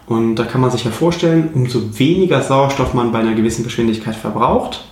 Und 0.07 0.35
da 0.35 0.45
kann 0.45 0.61
man 0.61 0.71
sich 0.71 0.85
ja 0.85 0.91
vorstellen, 0.91 1.49
umso 1.53 1.99
weniger 1.99 2.41
Sauerstoff 2.41 2.93
man 2.93 3.11
bei 3.11 3.19
einer 3.19 3.33
gewissen 3.33 3.63
Geschwindigkeit 3.63 4.15
verbraucht, 4.15 4.85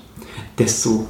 desto 0.60 1.05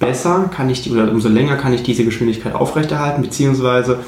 besser 0.00 0.50
kann 0.54 0.68
ich 0.70 0.82
die, 0.82 0.90
oder 0.90 1.10
umso 1.10 1.28
länger 1.28 1.56
kann 1.56 1.72
ich 1.72 1.82
diese 1.82 2.04
Geschwindigkeit 2.04 2.54
aufrechterhalten, 2.54 3.22
beziehungsweise 3.22 4.00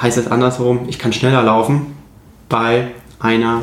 heißt 0.00 0.18
es 0.18 0.30
andersherum, 0.30 0.80
ich 0.88 0.98
kann 0.98 1.12
schneller 1.12 1.42
laufen 1.42 1.86
bei 2.48 2.88
einer, 3.18 3.62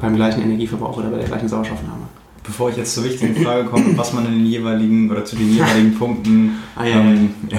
beim 0.00 0.16
gleichen 0.16 0.42
Energieverbrauch 0.42 0.96
oder 0.96 1.10
bei 1.10 1.18
der 1.18 1.26
gleichen 1.26 1.48
Sauerstoffnahme. 1.48 2.07
Bevor 2.48 2.70
ich 2.70 2.76
jetzt 2.76 2.94
zur 2.94 3.04
wichtigen 3.04 3.36
Frage 3.44 3.64
komme, 3.68 3.84
was 3.96 4.12
man 4.14 4.26
in 4.26 4.32
den 4.32 4.46
jeweiligen 4.46 5.10
oder 5.10 5.24
zu 5.24 5.36
den 5.36 5.52
jeweiligen 5.52 5.94
Punkten 5.96 6.56
Ah, 6.74 6.84
ja, 6.84 6.96
ähm, 6.96 7.30
ja. 7.50 7.58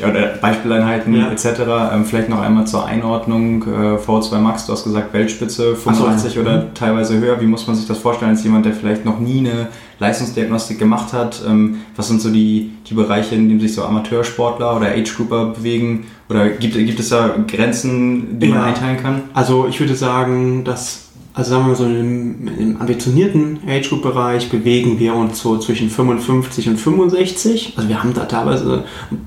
Ja. 0.00 0.08
Oder 0.08 0.28
Beispieleinheiten 0.40 1.14
etc. 1.32 1.46
Ähm, 1.92 2.04
vielleicht 2.04 2.28
noch 2.28 2.40
einmal 2.40 2.66
zur 2.66 2.86
Einordnung. 2.86 3.62
Äh, 3.64 3.96
V2 3.96 4.38
Max, 4.38 4.66
du 4.66 4.72
hast 4.72 4.84
gesagt 4.84 5.12
Weltspitze 5.12 5.74
85 5.76 6.36
ja. 6.36 6.40
oder 6.42 6.62
Mhm. 6.62 6.74
teilweise 6.74 7.18
höher. 7.18 7.40
Wie 7.40 7.46
muss 7.46 7.66
man 7.66 7.74
sich 7.76 7.86
das 7.86 7.98
vorstellen 7.98 8.30
als 8.30 8.44
jemand, 8.44 8.64
der 8.66 8.72
vielleicht 8.72 9.04
noch 9.04 9.18
nie 9.18 9.40
eine 9.40 9.68
Leistungsdiagnostik 9.98 10.78
gemacht 10.78 11.12
hat? 11.12 11.42
Ähm, 11.46 11.78
was 11.96 12.08
sind 12.08 12.20
so 12.22 12.30
die, 12.30 12.70
die 12.88 12.94
Bereiche, 12.94 13.34
in 13.34 13.48
denen 13.48 13.60
sich 13.60 13.74
so 13.74 13.84
Amateursportler 13.84 14.76
oder 14.76 14.88
Age-Grouper 14.88 15.46
bewegen? 15.46 16.06
Oder 16.28 16.48
gibt, 16.50 16.74
gibt 16.74 17.00
es 17.00 17.08
da 17.08 17.34
Grenzen, 17.46 18.38
die 18.38 18.46
man 18.48 18.62
einteilen 18.62 19.02
kann? 19.02 19.22
Also 19.34 19.66
ich 19.68 19.80
würde 19.80 19.94
sagen, 19.96 20.62
dass, 20.64 21.09
also 21.32 21.50
sagen 21.50 21.64
wir 21.64 21.68
mal 21.68 21.76
so 21.76 21.84
im, 21.84 22.48
im 22.58 22.80
ambitionierten 22.80 23.60
Age-Group-Bereich 23.66 24.50
bewegen 24.50 24.98
wir 24.98 25.14
uns 25.14 25.40
so 25.40 25.58
zwischen 25.58 25.88
55 25.88 26.68
und 26.68 26.76
65. 26.76 27.74
Also 27.76 27.88
wir 27.88 28.02
haben 28.02 28.12
da 28.14 28.24
teilweise, 28.24 28.84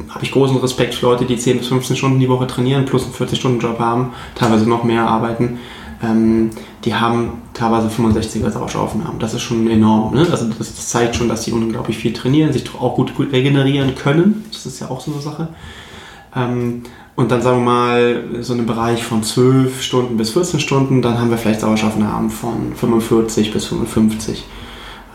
habe 0.09 0.23
ich 0.23 0.31
großen 0.31 0.57
Respekt 0.57 0.95
für 0.95 1.05
Leute, 1.05 1.25
die 1.25 1.37
10 1.37 1.59
bis 1.59 1.67
15 1.67 1.95
Stunden 1.95 2.19
die 2.19 2.27
Woche 2.27 2.45
trainieren, 2.45 2.85
plus 2.85 3.03
einen 3.03 3.13
40-Stunden-Job 3.13 3.79
haben, 3.79 4.11
teilweise 4.35 4.67
noch 4.67 4.83
mehr 4.83 5.07
arbeiten. 5.07 5.59
Ähm, 6.03 6.49
die 6.83 6.93
haben 6.93 7.41
teilweise 7.53 7.87
65er 7.87 8.49
Sauerstoffaufnahmen. 8.49 9.19
Das 9.19 9.33
ist 9.33 9.41
schon 9.41 9.69
enorm. 9.69 10.13
Ne? 10.13 10.27
Also 10.29 10.47
das, 10.49 10.57
das 10.57 10.89
zeigt 10.89 11.15
schon, 11.15 11.29
dass 11.29 11.45
die 11.45 11.53
unglaublich 11.53 11.97
viel 11.97 12.11
trainieren, 12.11 12.51
sich 12.51 12.65
auch 12.77 12.95
gut, 12.95 13.15
gut 13.15 13.31
regenerieren 13.31 13.95
können. 13.95 14.43
Das 14.51 14.65
ist 14.65 14.81
ja 14.81 14.89
auch 14.89 14.99
so 14.99 15.13
eine 15.13 15.21
Sache. 15.21 15.47
Ähm, 16.35 16.83
und 17.15 17.31
dann 17.31 17.41
sagen 17.41 17.59
wir 17.59 17.71
mal 17.71 18.23
so 18.41 18.53
einen 18.53 18.65
Bereich 18.65 19.03
von 19.03 19.23
12 19.23 19.81
Stunden 19.81 20.17
bis 20.17 20.31
14 20.31 20.59
Stunden, 20.59 21.01
dann 21.01 21.19
haben 21.19 21.29
wir 21.29 21.37
vielleicht 21.37 21.61
Sauerstoffaufnahmen 21.61 22.29
von 22.29 22.73
45 22.75 23.53
bis 23.53 23.65
55. 23.65 24.43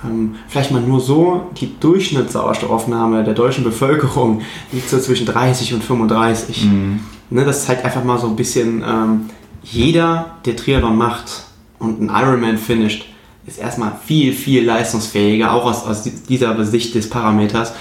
Ähm, 0.04 0.37
vielleicht 0.48 0.70
mal 0.70 0.80
nur 0.80 1.00
so, 1.00 1.50
die 1.61 1.78
Durchschnittssauerstoffaufnahme 1.80 3.24
der 3.24 3.34
deutschen 3.34 3.64
Bevölkerung 3.64 4.42
liegt 4.72 4.88
so 4.88 4.98
zwischen 5.00 5.26
30 5.26 5.74
und 5.74 5.82
35. 5.82 6.64
Mhm. 6.64 7.00
Ne, 7.30 7.44
das 7.44 7.64
zeigt 7.64 7.84
einfach 7.84 8.04
mal 8.04 8.18
so 8.18 8.28
ein 8.28 8.37
bisschen, 8.37 8.84
ähm, 8.87 9.30
jeder, 9.62 10.37
der 10.44 10.56
Triathlon 10.56 10.96
macht 10.96 11.44
und 11.78 12.00
einen 12.00 12.11
Ironman 12.11 12.58
finisht, 12.58 13.06
ist 13.46 13.58
erstmal 13.58 13.92
viel, 14.04 14.32
viel 14.32 14.64
leistungsfähiger, 14.64 15.52
auch 15.52 15.64
aus, 15.64 15.84
aus 15.84 16.04
dieser 16.28 16.64
Sicht 16.64 16.94
des 16.94 17.11
Parameters, 17.11 17.72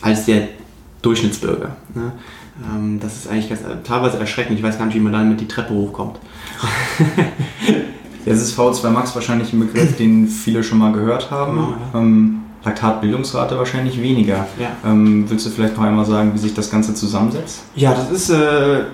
als 0.00 0.26
der 0.26 0.48
Durchschnittsbürger. 1.00 1.76
Ne? 1.94 2.12
Ähm, 2.64 3.00
das 3.00 3.16
ist 3.16 3.28
eigentlich 3.28 3.48
ganz, 3.48 3.62
teilweise 3.84 4.18
erschreckend. 4.18 4.58
Ich 4.58 4.64
weiß 4.64 4.78
gar 4.78 4.86
nicht, 4.86 4.94
wie 4.94 5.00
man 5.00 5.12
dann 5.12 5.28
mit 5.28 5.40
die 5.40 5.48
Treppe 5.48 5.74
hochkommt. 5.74 6.18
Jetzt 8.24 8.40
ist 8.40 8.58
V2 8.58 8.90
Max 8.90 9.14
wahrscheinlich 9.14 9.52
ein 9.52 9.60
Begriff, 9.60 9.96
den 9.96 10.28
viele 10.28 10.62
schon 10.62 10.78
mal 10.78 10.92
gehört 10.92 11.30
haben. 11.30 11.56
Genau, 11.56 11.70
ja. 11.70 12.00
ähm, 12.00 12.42
Laktatbildungsrate 12.64 13.58
wahrscheinlich 13.58 14.00
weniger. 14.00 14.46
Ja. 14.58 14.70
Ähm, 14.84 15.24
willst 15.28 15.46
du 15.46 15.50
vielleicht 15.50 15.76
noch 15.76 15.84
einmal 15.84 16.04
sagen, 16.04 16.32
wie 16.34 16.38
sich 16.38 16.54
das 16.54 16.70
Ganze 16.70 16.94
zusammensetzt? 16.94 17.62
Ja, 17.74 17.92
das 17.94 18.10
ist, 18.10 18.30
äh, 18.30 18.84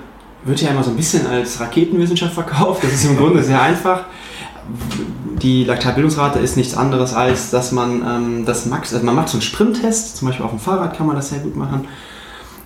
wird 0.45 0.63
ja 0.63 0.71
immer 0.71 0.83
so 0.83 0.91
ein 0.91 0.97
bisschen 0.97 1.27
als 1.27 1.61
Raketenwissenschaft 1.61 2.33
verkauft. 2.33 2.83
Das 2.85 2.93
ist 2.93 3.05
im 3.05 3.17
Grunde 3.17 3.43
sehr 3.43 3.61
einfach. 3.61 4.05
Die 5.43 5.65
Laktatbildungsrate 5.65 6.39
ist 6.39 6.57
nichts 6.57 6.77
anderes 6.77 7.15
als, 7.15 7.51
dass 7.51 7.73
man 7.73 8.03
ähm, 8.03 8.45
das 8.47 8.67
Max, 8.67 8.93
also 8.93 9.05
man 9.05 9.15
macht 9.15 9.29
so 9.29 9.37
einen 9.37 9.43
Sprinttest, 9.43 10.17
zum 10.17 10.29
Beispiel 10.29 10.45
auf 10.45 10.51
dem 10.51 10.61
Fahrrad 10.61 10.97
kann 10.97 11.07
man 11.07 11.17
das 11.17 11.31
sehr 11.31 11.39
gut 11.39 11.57
machen. 11.57 11.87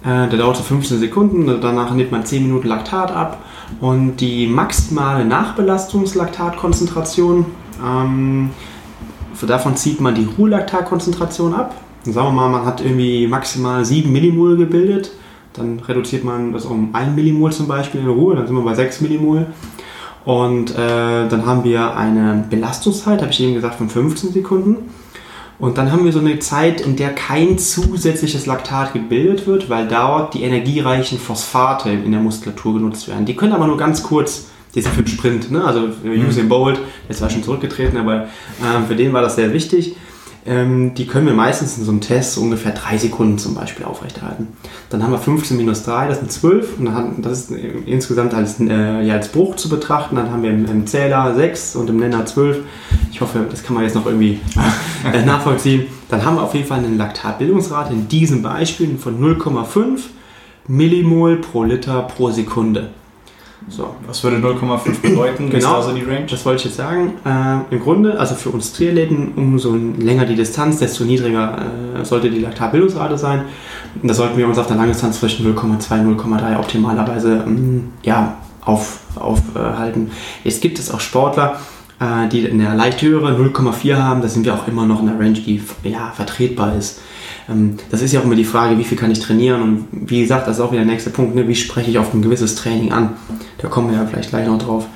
Äh, 0.05 0.29
der 0.29 0.39
dauert 0.39 0.57
so 0.57 0.65
15 0.65 0.99
Sekunden, 0.99 1.47
danach 1.61 1.95
nimmt 1.95 2.11
man 2.11 2.27
10 2.27 2.43
Minuten 2.43 2.67
Laktat 2.67 3.13
ab 3.13 3.39
und 3.81 4.17
die 4.17 4.49
maximale 4.49 5.25
Nachbelastungslaktatkonzentration, 5.25 7.47
ähm, 7.85 8.51
davon 9.47 9.77
zieht 9.77 10.01
man 10.01 10.15
die 10.15 10.27
Ruhelaktatkonzentration 10.39 11.55
ab. 11.55 11.75
Sagen 12.05 12.29
wir 12.29 12.33
mal, 12.33 12.49
man 12.49 12.65
hat 12.65 12.81
irgendwie 12.81 13.27
maximal 13.27 13.85
7 13.85 14.11
Millimol 14.11 14.57
gebildet, 14.57 15.11
dann 15.53 15.81
reduziert 15.81 16.25
man 16.25 16.53
das 16.53 16.65
um 16.65 16.95
1 16.95 17.15
Millimol 17.15 17.53
zum 17.53 17.69
Beispiel 17.69 18.01
in 18.01 18.09
Ruhe, 18.09 18.37
dann 18.37 18.47
sind 18.47 18.57
wir 18.57 18.63
bei 18.63 18.75
6 18.75 19.03
Millimol. 19.03 19.49
Und 20.25 20.71
äh, 20.73 21.29
dann 21.29 21.47
haben 21.47 21.65
wir 21.65 21.97
eine 21.97 22.45
Belastungszeit, 22.49 23.21
habe 23.21 23.33
ich 23.33 23.41
eben 23.41 23.55
gesagt, 23.55 23.75
von 23.77 23.89
15 23.89 24.33
Sekunden. 24.33 24.91
Und 25.63 25.79
dann 25.79 25.93
haben 25.93 26.05
wir 26.05 26.11
so 26.11 26.19
eine 26.19 26.41
Zeit, 26.41 26.81
in 26.81 26.97
der 26.97 27.15
kein 27.15 27.57
zusätzliches 27.57 28.47
Laktat 28.47 28.95
gebildet 28.95 29.47
wird, 29.47 29.71
weil 29.71 29.87
dort 29.87 30.35
die 30.35 30.43
energiereichen 30.43 31.21
Phosphate 31.21 31.89
in 31.89 32.11
der 32.11 32.21
Muskulatur 32.21 32.75
genutzt 32.75 33.07
werden. 33.07 33.27
Die 33.27 33.37
können 33.37 33.53
aber 33.53 33.69
nur 33.69 33.77
ganz 33.77 34.03
kurz, 34.03 34.49
die 34.75 34.83
sind 34.83 34.93
für 34.93 35.05
den 35.05 35.07
Sprint, 35.07 35.53
ne? 35.53 35.65
also 35.65 35.91
für 36.03 36.09
Usain 36.09 36.49
Bolt, 36.49 36.79
der 36.79 37.11
ist 37.11 37.19
zwar 37.19 37.31
schon 37.31 37.45
zurückgetreten, 37.45 37.97
aber 37.97 38.25
äh, 38.25 38.83
für 38.89 38.97
den 38.97 39.13
war 39.13 39.23
das 39.23 39.37
sehr 39.37 39.53
wichtig. 39.53 39.95
Ähm, 40.45 40.95
die 40.95 41.07
können 41.07 41.27
wir 41.27 41.35
meistens 41.35 41.79
in 41.79 41.85
so 41.85 41.93
einem 41.93 42.01
Test 42.01 42.37
ungefähr 42.37 42.73
drei 42.73 42.99
Sekunden 42.99 43.39
zum 43.39 43.55
Beispiel 43.55 43.85
aufrechterhalten. 43.85 44.49
Dann 44.91 45.03
haben 45.03 45.13
wir 45.13 45.19
15 45.19 45.57
minus 45.57 45.85
3, 45.85 46.09
das 46.09 46.19
sind 46.19 46.33
12. 46.33 46.79
Und 46.79 46.87
dann 46.87 46.95
haben, 46.95 47.23
das 47.23 47.51
ist 47.51 47.51
insgesamt 47.87 48.35
als, 48.35 48.59
äh, 48.59 49.03
ja, 49.03 49.15
als 49.15 49.29
Bruch 49.29 49.55
zu 49.55 49.69
betrachten. 49.69 50.17
Dann 50.17 50.33
haben 50.33 50.43
wir 50.43 50.51
im, 50.51 50.65
im, 50.65 50.87
Zähler 50.87 51.35
6 51.35 51.77
und 51.77 51.89
im 51.91 51.99
Nenner 51.99 52.27
12. 52.27 52.59
Ich 53.13 53.21
hoffe, 53.21 53.47
das 53.49 53.63
kann 53.63 53.75
man 53.75 53.85
jetzt 53.85 53.95
noch 53.95 54.07
irgendwie 54.07 54.41
äh, 55.13 55.25
nachvollziehen. 55.25 55.87
Dann 56.09 56.25
haben 56.25 56.37
wir 56.37 56.43
auf 56.43 56.55
jeden 56.55 56.67
Fall 56.67 56.79
eine 56.79 56.97
Laktatbildungsrate 56.97 57.93
in 57.93 58.09
diesen 58.09 58.43
Beispielen 58.43 58.99
von 58.99 59.23
0,5 59.23 60.01
Millimol 60.67 61.37
pro 61.37 61.63
Liter 61.63 62.03
pro 62.03 62.31
Sekunde. 62.31 62.91
So. 63.69 63.95
Was 64.07 64.23
würde 64.23 64.37
0,5 64.37 65.01
bedeuten? 65.01 65.51
genau, 65.51 65.77
also 65.77 65.93
die 65.93 66.03
Range? 66.03 66.27
das 66.29 66.45
wollte 66.45 66.61
ich 66.61 66.65
jetzt 66.67 66.77
sagen. 66.77 67.15
Äh, 67.25 67.75
Im 67.75 67.81
Grunde, 67.81 68.19
also 68.19 68.35
für 68.35 68.51
uns 68.51 68.73
Triathleten, 68.73 69.33
umso 69.37 69.75
länger 69.75 70.27
die 70.27 70.35
Distanz, 70.35 70.79
desto 70.79 71.05
niedriger 71.05 71.59
äh, 72.01 72.05
sollte 72.05 72.31
die 72.31 72.41
Laktatbildungsrate 72.41 73.17
sein. 73.17 73.45
Und 74.01 74.09
da 74.09 74.15
sollten 74.15 74.37
wir 74.37 74.47
uns 74.47 74.59
auf 74.59 74.67
der 74.67 74.77
Langdistanz 74.77 75.21
zwischen 75.21 75.47
0,2 75.47 76.01
und 76.01 76.21
0,3 76.21 76.59
optimalerweise 76.59 77.45
ähm, 77.47 77.93
ja, 78.03 78.37
aufhalten. 78.65 79.01
Auf, 79.17 79.41
äh, 79.57 80.49
jetzt 80.49 80.61
gibt 80.63 80.79
es 80.79 80.91
auch 80.91 81.01
Sportler, 81.01 81.61
äh, 82.01 82.29
die 82.29 82.49
eine 82.49 82.75
leicht 82.75 83.03
höhere 83.03 83.33
0,4 83.33 83.97
haben. 83.97 84.23
Da 84.23 84.29
sind 84.29 84.45
wir 84.45 84.55
auch 84.55 84.69
immer 84.69 84.87
noch 84.87 85.01
in 85.01 85.07
der 85.07 85.19
Range, 85.19 85.33
die 85.33 85.63
ja, 85.85 86.13
vertretbar 86.15 86.77
ist. 86.77 87.01
Ähm, 87.49 87.77
das 87.91 88.03
ist 88.03 88.13
ja 88.13 88.21
auch 88.21 88.25
immer 88.25 88.35
die 88.35 88.45
Frage, 88.45 88.79
wie 88.79 88.85
viel 88.85 88.99
kann 88.99 89.11
ich 89.11 89.21
trainieren 89.21 89.63
und 89.63 89.89
wie 89.93 90.21
gesagt, 90.21 90.47
das 90.47 90.59
ist 90.59 90.63
auch 90.63 90.73
wieder 90.73 90.85
der 90.85 90.93
nächste 90.93 91.11
Punkt, 91.11 91.35
ne? 91.35 91.47
wie 91.49 91.55
spreche 91.55 91.91
ich 91.91 91.99
auf 91.99 92.15
ein 92.15 92.23
gewisses 92.23 92.55
Training 92.55 92.93
an. 92.93 93.15
Da 93.59 93.69
kommen 93.69 93.91
wir 93.91 93.99
ja 93.99 94.07
vielleicht 94.07 94.31
gleich 94.31 94.47
noch 94.47 94.59
drauf. 94.59 94.87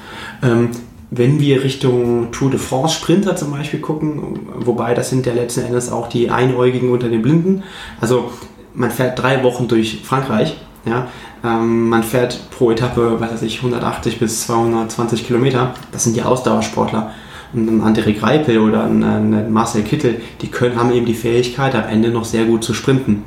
Ähm, 0.43 0.71
wenn 1.11 1.41
wir 1.41 1.63
Richtung 1.63 2.33
Tour 2.33 2.51
de 2.51 2.59
France 2.59 2.97
Sprinter 2.97 3.37
zum 3.37 3.53
Beispiel 3.53 3.81
gucken, 3.81 4.41
wobei 4.57 4.93
das 4.95 5.11
sind 5.11 5.25
ja 5.25 5.33
letzten 5.33 5.61
Endes 5.61 5.91
auch 5.91 6.09
die 6.09 6.31
Einäugigen 6.31 6.91
unter 6.91 7.09
den 7.09 7.23
Blinden. 7.23 7.63
Also 8.01 8.33
man 8.75 8.91
fährt 8.91 9.19
drei 9.21 9.43
Wochen 9.45 9.69
durch 9.69 10.01
Frankreich, 10.03 10.57
ja, 10.85 11.09
ähm, 11.45 11.89
man 11.89 12.03
fährt 12.03 12.51
pro 12.51 12.71
Etappe, 12.71 13.17
was 13.19 13.33
weiß 13.33 13.43
ich, 13.43 13.59
180 13.59 14.19
bis 14.19 14.47
220 14.47 15.27
Kilometer. 15.27 15.75
Das 15.93 16.05
sind 16.05 16.17
die 16.17 16.23
Ausdauersportler 16.23 17.13
ein 17.57 17.83
André 17.83 18.12
Greipel 18.12 18.59
oder 18.59 18.85
ein, 18.85 19.03
ein 19.03 19.53
Marcel 19.53 19.83
Kittel, 19.83 20.21
die 20.42 20.49
können, 20.49 20.77
haben 20.77 20.92
eben 20.92 21.07
die 21.07 21.14
Fähigkeit, 21.14 21.75
am 21.75 21.88
Ende 21.88 22.11
noch 22.11 22.25
sehr 22.25 22.45
gut 22.45 22.62
zu 22.62 22.75
sprinten. 22.75 23.25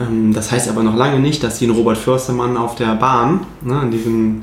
Ähm, 0.00 0.32
das 0.32 0.50
heißt 0.50 0.68
aber 0.68 0.82
noch 0.82 0.96
lange 0.96 1.20
nicht, 1.20 1.42
dass 1.42 1.58
sie 1.58 1.66
einen 1.66 1.74
Robert 1.74 1.98
Förstermann 1.98 2.56
auf 2.56 2.74
der 2.74 2.94
Bahn, 2.94 3.40
ne, 3.62 3.88
diesen, 3.92 4.42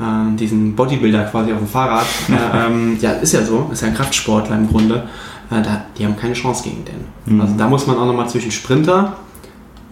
äh, 0.00 0.36
diesen 0.36 0.74
Bodybuilder 0.74 1.24
quasi 1.24 1.52
auf 1.52 1.58
dem 1.58 1.68
Fahrrad, 1.68 2.06
äh, 2.28 2.66
ähm, 2.66 2.96
ja, 3.00 3.12
ist 3.12 3.32
ja 3.32 3.42
so, 3.42 3.70
ist 3.72 3.82
ja 3.82 3.88
ein 3.88 3.94
Kraftsportler 3.94 4.56
im 4.56 4.68
Grunde, 4.68 5.04
äh, 5.50 5.62
da, 5.62 5.84
die 5.98 6.04
haben 6.04 6.16
keine 6.16 6.34
Chance 6.34 6.64
gegen 6.64 6.84
den. 6.84 7.34
Mhm. 7.34 7.40
Also 7.40 7.54
da 7.56 7.68
muss 7.68 7.86
man 7.86 7.98
auch 7.98 8.06
nochmal 8.06 8.28
zwischen 8.28 8.50
Sprinter 8.50 9.16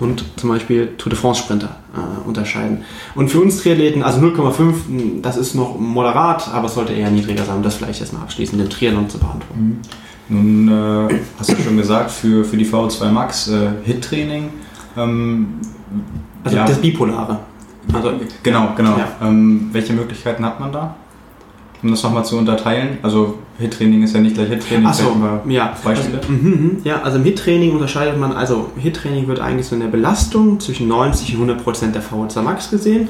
und 0.03 0.25
zum 0.37 0.51
Beispiel 0.51 0.89
Tour 0.99 1.11
de 1.11 1.19
France 1.19 1.43
Sprinter 1.43 1.77
äh, 1.95 2.29
unterscheiden. 2.29 2.79
Und 3.15 3.31
für 3.31 3.41
uns 3.41 3.63
Triathleten, 3.63 4.03
also 4.03 4.21
0,5, 4.21 5.23
das 5.23 5.37
ist 5.37 5.55
noch 5.55 5.79
moderat, 5.79 6.49
aber 6.53 6.67
es 6.67 6.75
sollte 6.75 6.93
eher 6.93 7.11
niedriger 7.11 7.45
sein, 7.45 7.57
um 7.57 7.63
das 7.63 7.77
vielleicht 7.77 8.01
erstmal 8.01 8.23
abschließend 8.23 8.61
den 8.61 8.69
Triathlon 8.69 9.09
zu 9.09 9.19
beantworten. 9.19 9.81
Mhm. 10.29 10.67
Nun 10.67 11.09
äh, 11.09 11.21
hast 11.39 11.53
du 11.53 11.63
schon 11.63 11.77
gesagt, 11.77 12.11
für, 12.11 12.45
für 12.45 12.57
die 12.57 12.67
VO2 12.67 13.11
Max 13.11 13.49
äh, 13.49 13.71
HIT-Training. 13.85 14.51
Ähm, 14.97 15.61
also 16.43 16.57
ja. 16.57 16.67
das 16.67 16.79
Bipolare. 16.79 17.39
Also, 17.93 18.13
genau, 18.43 18.73
genau. 18.77 18.97
Ja. 18.97 19.09
Ähm, 19.29 19.69
welche 19.73 19.93
Möglichkeiten 19.93 20.45
hat 20.45 20.59
man 20.59 20.73
da? 20.73 20.97
Um 21.83 21.91
das 21.91 22.03
nochmal 22.03 22.25
zu 22.25 22.37
unterteilen. 22.37 22.99
Also 23.03 23.39
Hit-Training 23.59 24.03
ist 24.03 24.15
ja 24.15 24.21
nicht 24.21 24.35
gleich 24.35 24.49
Hit-Training. 24.49 24.87
Achso, 24.87 25.17
ja. 25.49 25.77
Beispiele. 25.83 26.19
Also, 26.19 26.33
mm, 26.33 26.79
ja, 26.85 27.03
also 27.03 27.19
im 27.19 27.25
Hit-Training 27.25 27.73
unterscheidet 27.73 28.19
man, 28.19 28.33
also 28.33 28.71
Hit-Training 28.77 29.27
wird 29.29 29.41
eigentlich 29.41 29.67
so 29.67 29.75
in 29.75 29.81
der 29.81 29.89
Belastung 29.89 30.61
zwischen 30.61 30.89
90 30.89 31.35
und 31.35 31.43
100 31.43 31.65
Prozent 31.65 31.95
der 31.95 32.03
VO2 32.03 32.43
Max 32.43 32.71
gesehen. 32.71 33.09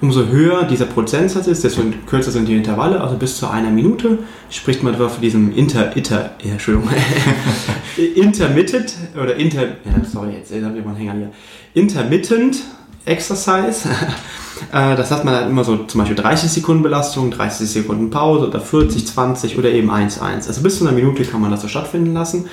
Umso 0.00 0.26
höher 0.26 0.64
dieser 0.64 0.86
Prozentsatz 0.86 1.46
ist, 1.46 1.64
desto 1.64 1.82
kürzer 2.06 2.30
sind 2.30 2.48
die 2.48 2.56
Intervalle, 2.56 3.00
also 3.00 3.16
bis 3.16 3.36
zu 3.36 3.48
einer 3.48 3.70
Minute 3.70 4.18
spricht 4.50 4.82
man 4.82 4.94
von 4.94 5.08
diesem 5.20 5.54
Inter, 5.56 5.96
Inter, 5.96 6.32
ja, 6.42 6.52
Entschuldigung, 6.52 6.90
Intermittent 8.16 8.94
oder 9.20 9.36
Inter, 9.36 9.62
ja, 9.62 10.04
sorry, 10.04 10.34
jetzt 10.34 10.52
habe 10.52 10.78
ich 10.78 10.84
mal 10.84 10.90
einen 10.90 10.96
Hänger 10.96 11.14
hier. 11.14 11.30
Intermittent 11.74 12.62
Exercise. 13.04 13.88
Äh, 14.70 14.96
das 14.96 15.10
hat 15.10 15.24
man 15.24 15.34
dann 15.34 15.50
immer 15.50 15.64
so 15.64 15.78
zum 15.84 16.00
Beispiel 16.00 16.16
30 16.16 16.50
Sekunden 16.50 16.82
Belastung, 16.82 17.30
30 17.30 17.68
Sekunden 17.68 18.10
Pause 18.10 18.48
oder 18.48 18.60
40, 18.60 19.06
20 19.06 19.58
oder 19.58 19.70
eben 19.70 19.90
1, 19.90 20.20
1. 20.20 20.48
Also 20.48 20.62
bis 20.62 20.78
zu 20.78 20.86
einer 20.86 20.94
Minute 20.94 21.24
kann 21.24 21.40
man 21.40 21.50
das 21.50 21.62
so 21.62 21.68
stattfinden 21.68 22.12
lassen. 22.14 22.46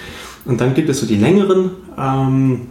Und 0.45 0.61
dann 0.61 0.73
gibt 0.73 0.89
es 0.89 0.99
so 0.99 1.05
die 1.05 1.17
längeren 1.17 1.71
ähm, 1.97 2.61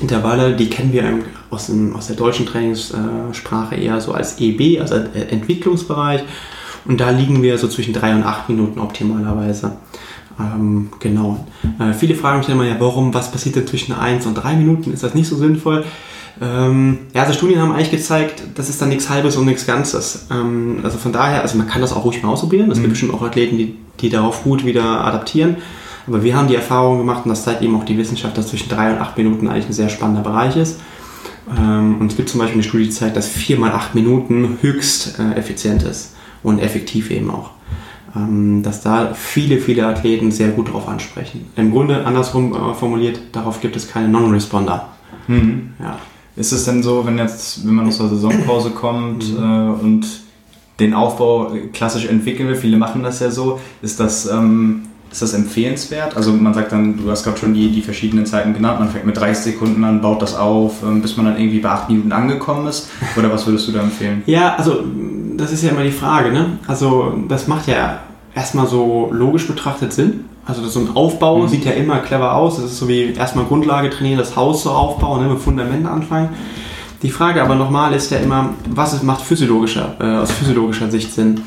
Intervalle, 0.00 0.54
die 0.54 0.68
kennen 0.68 0.92
wir 0.92 1.04
aus, 1.50 1.66
dem, 1.66 1.94
aus 1.96 2.08
der 2.08 2.16
deutschen 2.16 2.46
Trainingssprache 2.46 3.76
eher 3.76 4.00
so 4.00 4.12
als 4.12 4.40
EB, 4.40 4.80
also 4.80 4.94
Entwicklungsbereich. 4.94 6.22
Und 6.84 7.00
da 7.00 7.10
liegen 7.10 7.42
wir 7.42 7.56
so 7.58 7.68
zwischen 7.68 7.94
3 7.94 8.16
und 8.16 8.24
8 8.24 8.50
Minuten 8.50 8.78
optimalerweise. 8.78 9.72
Ähm, 10.38 10.90
genau. 11.00 11.46
Äh, 11.78 11.92
viele 11.92 12.14
fragen 12.14 12.40
mich 12.40 12.48
immer, 12.48 12.64
ja, 12.64 12.76
warum, 12.78 13.14
was 13.14 13.30
passiert 13.30 13.56
denn 13.56 13.66
zwischen 13.66 13.94
1 13.94 14.26
und 14.26 14.34
3 14.34 14.56
Minuten? 14.56 14.92
Ist 14.92 15.02
das 15.02 15.14
nicht 15.14 15.28
so 15.28 15.36
sinnvoll? 15.36 15.84
Ähm, 16.40 16.98
ja, 17.14 17.22
also 17.22 17.34
Studien 17.34 17.60
haben 17.60 17.72
eigentlich 17.72 17.90
gezeigt, 17.90 18.42
das 18.54 18.68
ist 18.68 18.82
dann 18.82 18.88
nichts 18.88 19.08
Halbes 19.08 19.36
und 19.36 19.46
nichts 19.46 19.66
Ganzes. 19.66 20.26
Ähm, 20.30 20.80
also 20.82 20.98
von 20.98 21.12
daher, 21.12 21.42
also 21.42 21.56
man 21.56 21.68
kann 21.68 21.80
das 21.80 21.92
auch 21.92 22.04
ruhig 22.04 22.22
mal 22.22 22.30
ausprobieren. 22.30 22.70
Es 22.70 22.78
mhm. 22.78 22.82
gibt 22.82 22.92
bestimmt 22.94 23.14
auch 23.14 23.22
Athleten, 23.22 23.56
die, 23.56 23.76
die 24.00 24.08
darauf 24.08 24.42
gut 24.42 24.64
wieder 24.64 25.04
adaptieren. 25.04 25.56
Aber 26.06 26.22
wir 26.22 26.36
haben 26.36 26.48
die 26.48 26.54
Erfahrung 26.54 26.98
gemacht, 26.98 27.24
und 27.24 27.30
das 27.30 27.44
zeigt 27.44 27.62
eben 27.62 27.76
auch 27.76 27.84
die 27.84 27.96
Wissenschaft, 27.96 28.36
dass 28.36 28.48
zwischen 28.48 28.68
drei 28.68 28.92
und 28.92 29.00
acht 29.00 29.16
Minuten 29.16 29.48
eigentlich 29.48 29.68
ein 29.68 29.72
sehr 29.72 29.88
spannender 29.88 30.22
Bereich 30.22 30.56
ist. 30.56 30.80
Ähm, 31.56 31.98
und 32.00 32.10
es 32.10 32.16
gibt 32.16 32.28
zum 32.28 32.40
Beispiel 32.40 32.56
eine 32.56 32.62
Studie, 32.62 32.84
die 32.84 32.90
zeigt, 32.90 33.16
dass 33.16 33.28
vier 33.28 33.58
mal 33.58 33.72
acht 33.72 33.94
Minuten 33.94 34.58
höchst 34.60 35.18
äh, 35.18 35.38
effizient 35.38 35.82
ist 35.82 36.14
und 36.42 36.58
effektiv 36.58 37.10
eben 37.10 37.30
auch. 37.30 37.50
Ähm, 38.16 38.62
dass 38.62 38.82
da 38.82 39.14
viele, 39.14 39.58
viele 39.58 39.86
Athleten 39.86 40.30
sehr 40.30 40.48
gut 40.48 40.68
darauf 40.68 40.88
ansprechen. 40.88 41.46
Im 41.56 41.70
Grunde, 41.70 42.04
andersrum 42.04 42.54
äh, 42.54 42.74
formuliert, 42.74 43.20
darauf 43.32 43.60
gibt 43.60 43.76
es 43.76 43.88
keine 43.88 44.08
Non-Responder. 44.08 44.88
Mhm. 45.26 45.72
Ja. 45.80 45.98
Ist 46.36 46.52
es 46.52 46.64
denn 46.64 46.82
so, 46.82 47.06
wenn 47.06 47.18
jetzt, 47.18 47.66
wenn 47.66 47.74
man 47.74 47.86
aus 47.86 47.98
der 47.98 48.08
Saisonpause 48.08 48.70
kommt 48.70 49.32
mhm. 49.32 49.38
äh, 49.38 49.82
und 49.82 50.06
den 50.80 50.94
Aufbau 50.94 51.52
klassisch 51.72 52.06
entwickeln 52.06 52.48
will, 52.48 52.56
viele 52.56 52.76
machen 52.76 53.02
das 53.02 53.20
ja 53.20 53.30
so, 53.30 53.60
ist 53.80 54.00
das, 54.00 54.28
ähm, 54.28 54.82
ist 55.12 55.22
das 55.22 55.32
empfehlenswert? 55.32 56.16
Also 56.16 56.32
man 56.32 56.52
sagt 56.52 56.72
dann, 56.72 56.96
du 56.96 57.08
hast 57.08 57.22
gerade 57.22 57.38
schon 57.38 57.54
die, 57.54 57.70
die 57.70 57.82
verschiedenen 57.82 58.26
Zeiten 58.26 58.52
genannt, 58.54 58.80
man 58.80 58.90
fängt 58.90 59.06
mit 59.06 59.16
30 59.16 59.52
Sekunden 59.52 59.84
an, 59.84 60.00
baut 60.00 60.20
das 60.20 60.34
auf, 60.34 60.82
ähm, 60.82 61.00
bis 61.02 61.16
man 61.16 61.26
dann 61.26 61.38
irgendwie 61.38 61.60
bei 61.60 61.68
8 61.68 61.88
Minuten 61.88 62.10
angekommen 62.10 62.66
ist. 62.66 62.88
Oder 63.16 63.30
was 63.30 63.46
würdest 63.46 63.68
du 63.68 63.72
da 63.72 63.82
empfehlen? 63.82 64.24
Ja, 64.26 64.56
also 64.56 64.82
das 65.36 65.52
ist 65.52 65.62
ja 65.62 65.70
immer 65.70 65.84
die 65.84 65.92
Frage, 65.92 66.32
ne? 66.32 66.58
Also 66.66 67.14
das 67.28 67.46
macht 67.46 67.68
ja 67.68 68.00
erstmal 68.34 68.66
so 68.66 69.08
logisch 69.12 69.46
betrachtet 69.46 69.92
Sinn. 69.92 70.24
Also 70.46 70.66
so 70.66 70.80
ein 70.80 70.94
Aufbau 70.94 71.38
mhm. 71.38 71.48
sieht 71.48 71.64
ja 71.64 71.72
immer 71.72 71.98
clever 71.98 72.34
aus. 72.34 72.56
Das 72.56 72.66
ist 72.66 72.78
so 72.78 72.88
wie 72.88 73.12
erstmal 73.12 73.46
Grundlage 73.46 73.90
trainieren, 73.90 74.18
das 74.18 74.36
Haus 74.36 74.62
so 74.62 74.70
aufbauen, 74.70 75.22
ne, 75.22 75.32
mit 75.32 75.40
Fundament 75.40 75.86
anfangen. 75.86 76.30
Die 77.02 77.10
Frage 77.10 77.42
aber 77.42 77.54
nochmal 77.54 77.92
ist 77.92 78.10
ja 78.10 78.18
immer, 78.18 78.50
was 78.68 79.02
macht 79.02 79.22
physiologischer, 79.22 79.96
äh, 80.00 80.16
aus 80.22 80.32
physiologischer 80.32 80.90
Sicht 80.90 81.12
Sinn? 81.12 81.42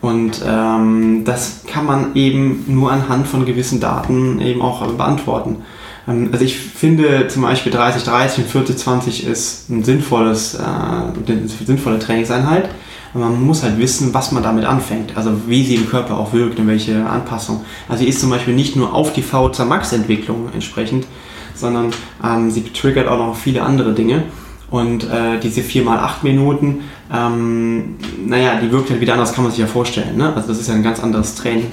Und 0.00 0.42
ähm, 0.46 1.22
das 1.24 1.62
kann 1.66 1.86
man 1.86 2.14
eben 2.14 2.64
nur 2.68 2.92
anhand 2.92 3.26
von 3.26 3.46
gewissen 3.46 3.80
Daten 3.80 4.40
eben 4.40 4.60
auch 4.60 4.86
beantworten. 4.86 5.62
Ähm, 6.06 6.28
also 6.32 6.44
ich 6.44 6.58
finde 6.58 7.28
zum 7.28 7.42
Beispiel 7.42 7.72
30-30 7.72 8.38
und 8.38 8.66
40-20 8.66 9.26
ist 9.26 9.70
ein 9.70 9.82
sinnvolles, 9.82 10.54
äh, 10.54 10.62
eine 10.62 11.48
sinnvolle 11.48 11.98
Trainingseinheit. 11.98 12.68
Man 13.14 13.40
muss 13.42 13.62
halt 13.62 13.78
wissen, 13.78 14.12
was 14.12 14.32
man 14.32 14.42
damit 14.42 14.64
anfängt. 14.64 15.16
Also 15.16 15.32
wie 15.46 15.64
sie 15.64 15.76
im 15.76 15.88
Körper 15.88 16.18
auch 16.18 16.32
wirkt 16.32 16.58
und 16.58 16.66
welche 16.66 17.06
Anpassung. 17.06 17.64
Also 17.88 18.02
sie 18.02 18.08
ist 18.08 18.20
zum 18.20 18.30
Beispiel 18.30 18.54
nicht 18.54 18.74
nur 18.74 18.92
auf 18.92 19.12
die 19.12 19.22
VZ 19.22 19.66
Max 19.66 19.92
Entwicklung 19.92 20.48
entsprechend, 20.52 21.06
sondern 21.54 21.92
ähm, 22.24 22.50
sie 22.50 22.64
triggert 22.64 23.06
auch 23.08 23.18
noch 23.18 23.36
viele 23.36 23.62
andere 23.62 23.92
Dinge. 23.92 24.24
Und 24.70 25.04
äh, 25.04 25.38
diese 25.40 25.62
4 25.62 25.84
mal 25.84 25.98
8 26.00 26.24
Minuten, 26.24 26.80
ähm, 27.12 27.94
naja, 28.26 28.58
die 28.60 28.72
wirkt 28.72 28.90
halt 28.90 29.00
wieder 29.00 29.12
anders, 29.12 29.32
kann 29.32 29.44
man 29.44 29.52
sich 29.52 29.60
ja 29.60 29.68
vorstellen. 29.68 30.16
Ne? 30.16 30.34
Also 30.34 30.48
das 30.48 30.58
ist 30.58 30.68
ja 30.68 30.74
ein 30.74 30.82
ganz 30.82 30.98
anderes 31.00 31.36
Training. 31.36 31.70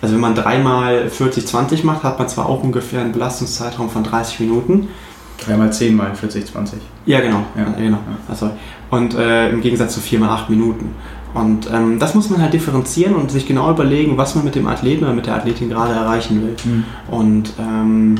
Also 0.00 0.14
wenn 0.14 0.20
man 0.20 0.34
3 0.34 0.58
mal 0.58 1.08
40, 1.08 1.46
20 1.46 1.82
macht, 1.82 2.04
hat 2.04 2.18
man 2.18 2.28
zwar 2.28 2.46
auch 2.46 2.62
ungefähr 2.62 3.00
einen 3.00 3.12
Belastungszeitraum 3.12 3.90
von 3.90 4.04
30 4.04 4.40
Minuten. 4.40 4.88
3 5.38 5.56
mal 5.56 5.72
10 5.72 5.94
mal 5.94 6.14
40, 6.14 6.46
20. 6.46 6.78
Ja, 7.06 7.20
genau. 7.20 7.44
Ja. 7.56 7.64
genau. 7.76 7.98
Also, 8.28 8.50
und 8.90 9.14
äh, 9.14 9.50
im 9.50 9.60
Gegensatz 9.60 9.94
zu 9.94 10.00
4 10.00 10.20
mal 10.20 10.30
8 10.30 10.50
Minuten. 10.50 10.94
Und 11.34 11.68
ähm, 11.72 11.98
das 11.98 12.14
muss 12.14 12.30
man 12.30 12.40
halt 12.40 12.52
differenzieren 12.52 13.16
und 13.16 13.30
sich 13.30 13.46
genau 13.46 13.70
überlegen, 13.70 14.16
was 14.16 14.36
man 14.36 14.44
mit 14.44 14.54
dem 14.54 14.68
Athleten 14.68 15.04
oder 15.04 15.12
mit 15.12 15.26
der 15.26 15.34
Athletin 15.34 15.68
gerade 15.68 15.92
erreichen 15.92 16.42
will. 16.42 16.56
Mhm. 16.64 16.84
Und 17.08 17.52
ähm, 17.58 18.14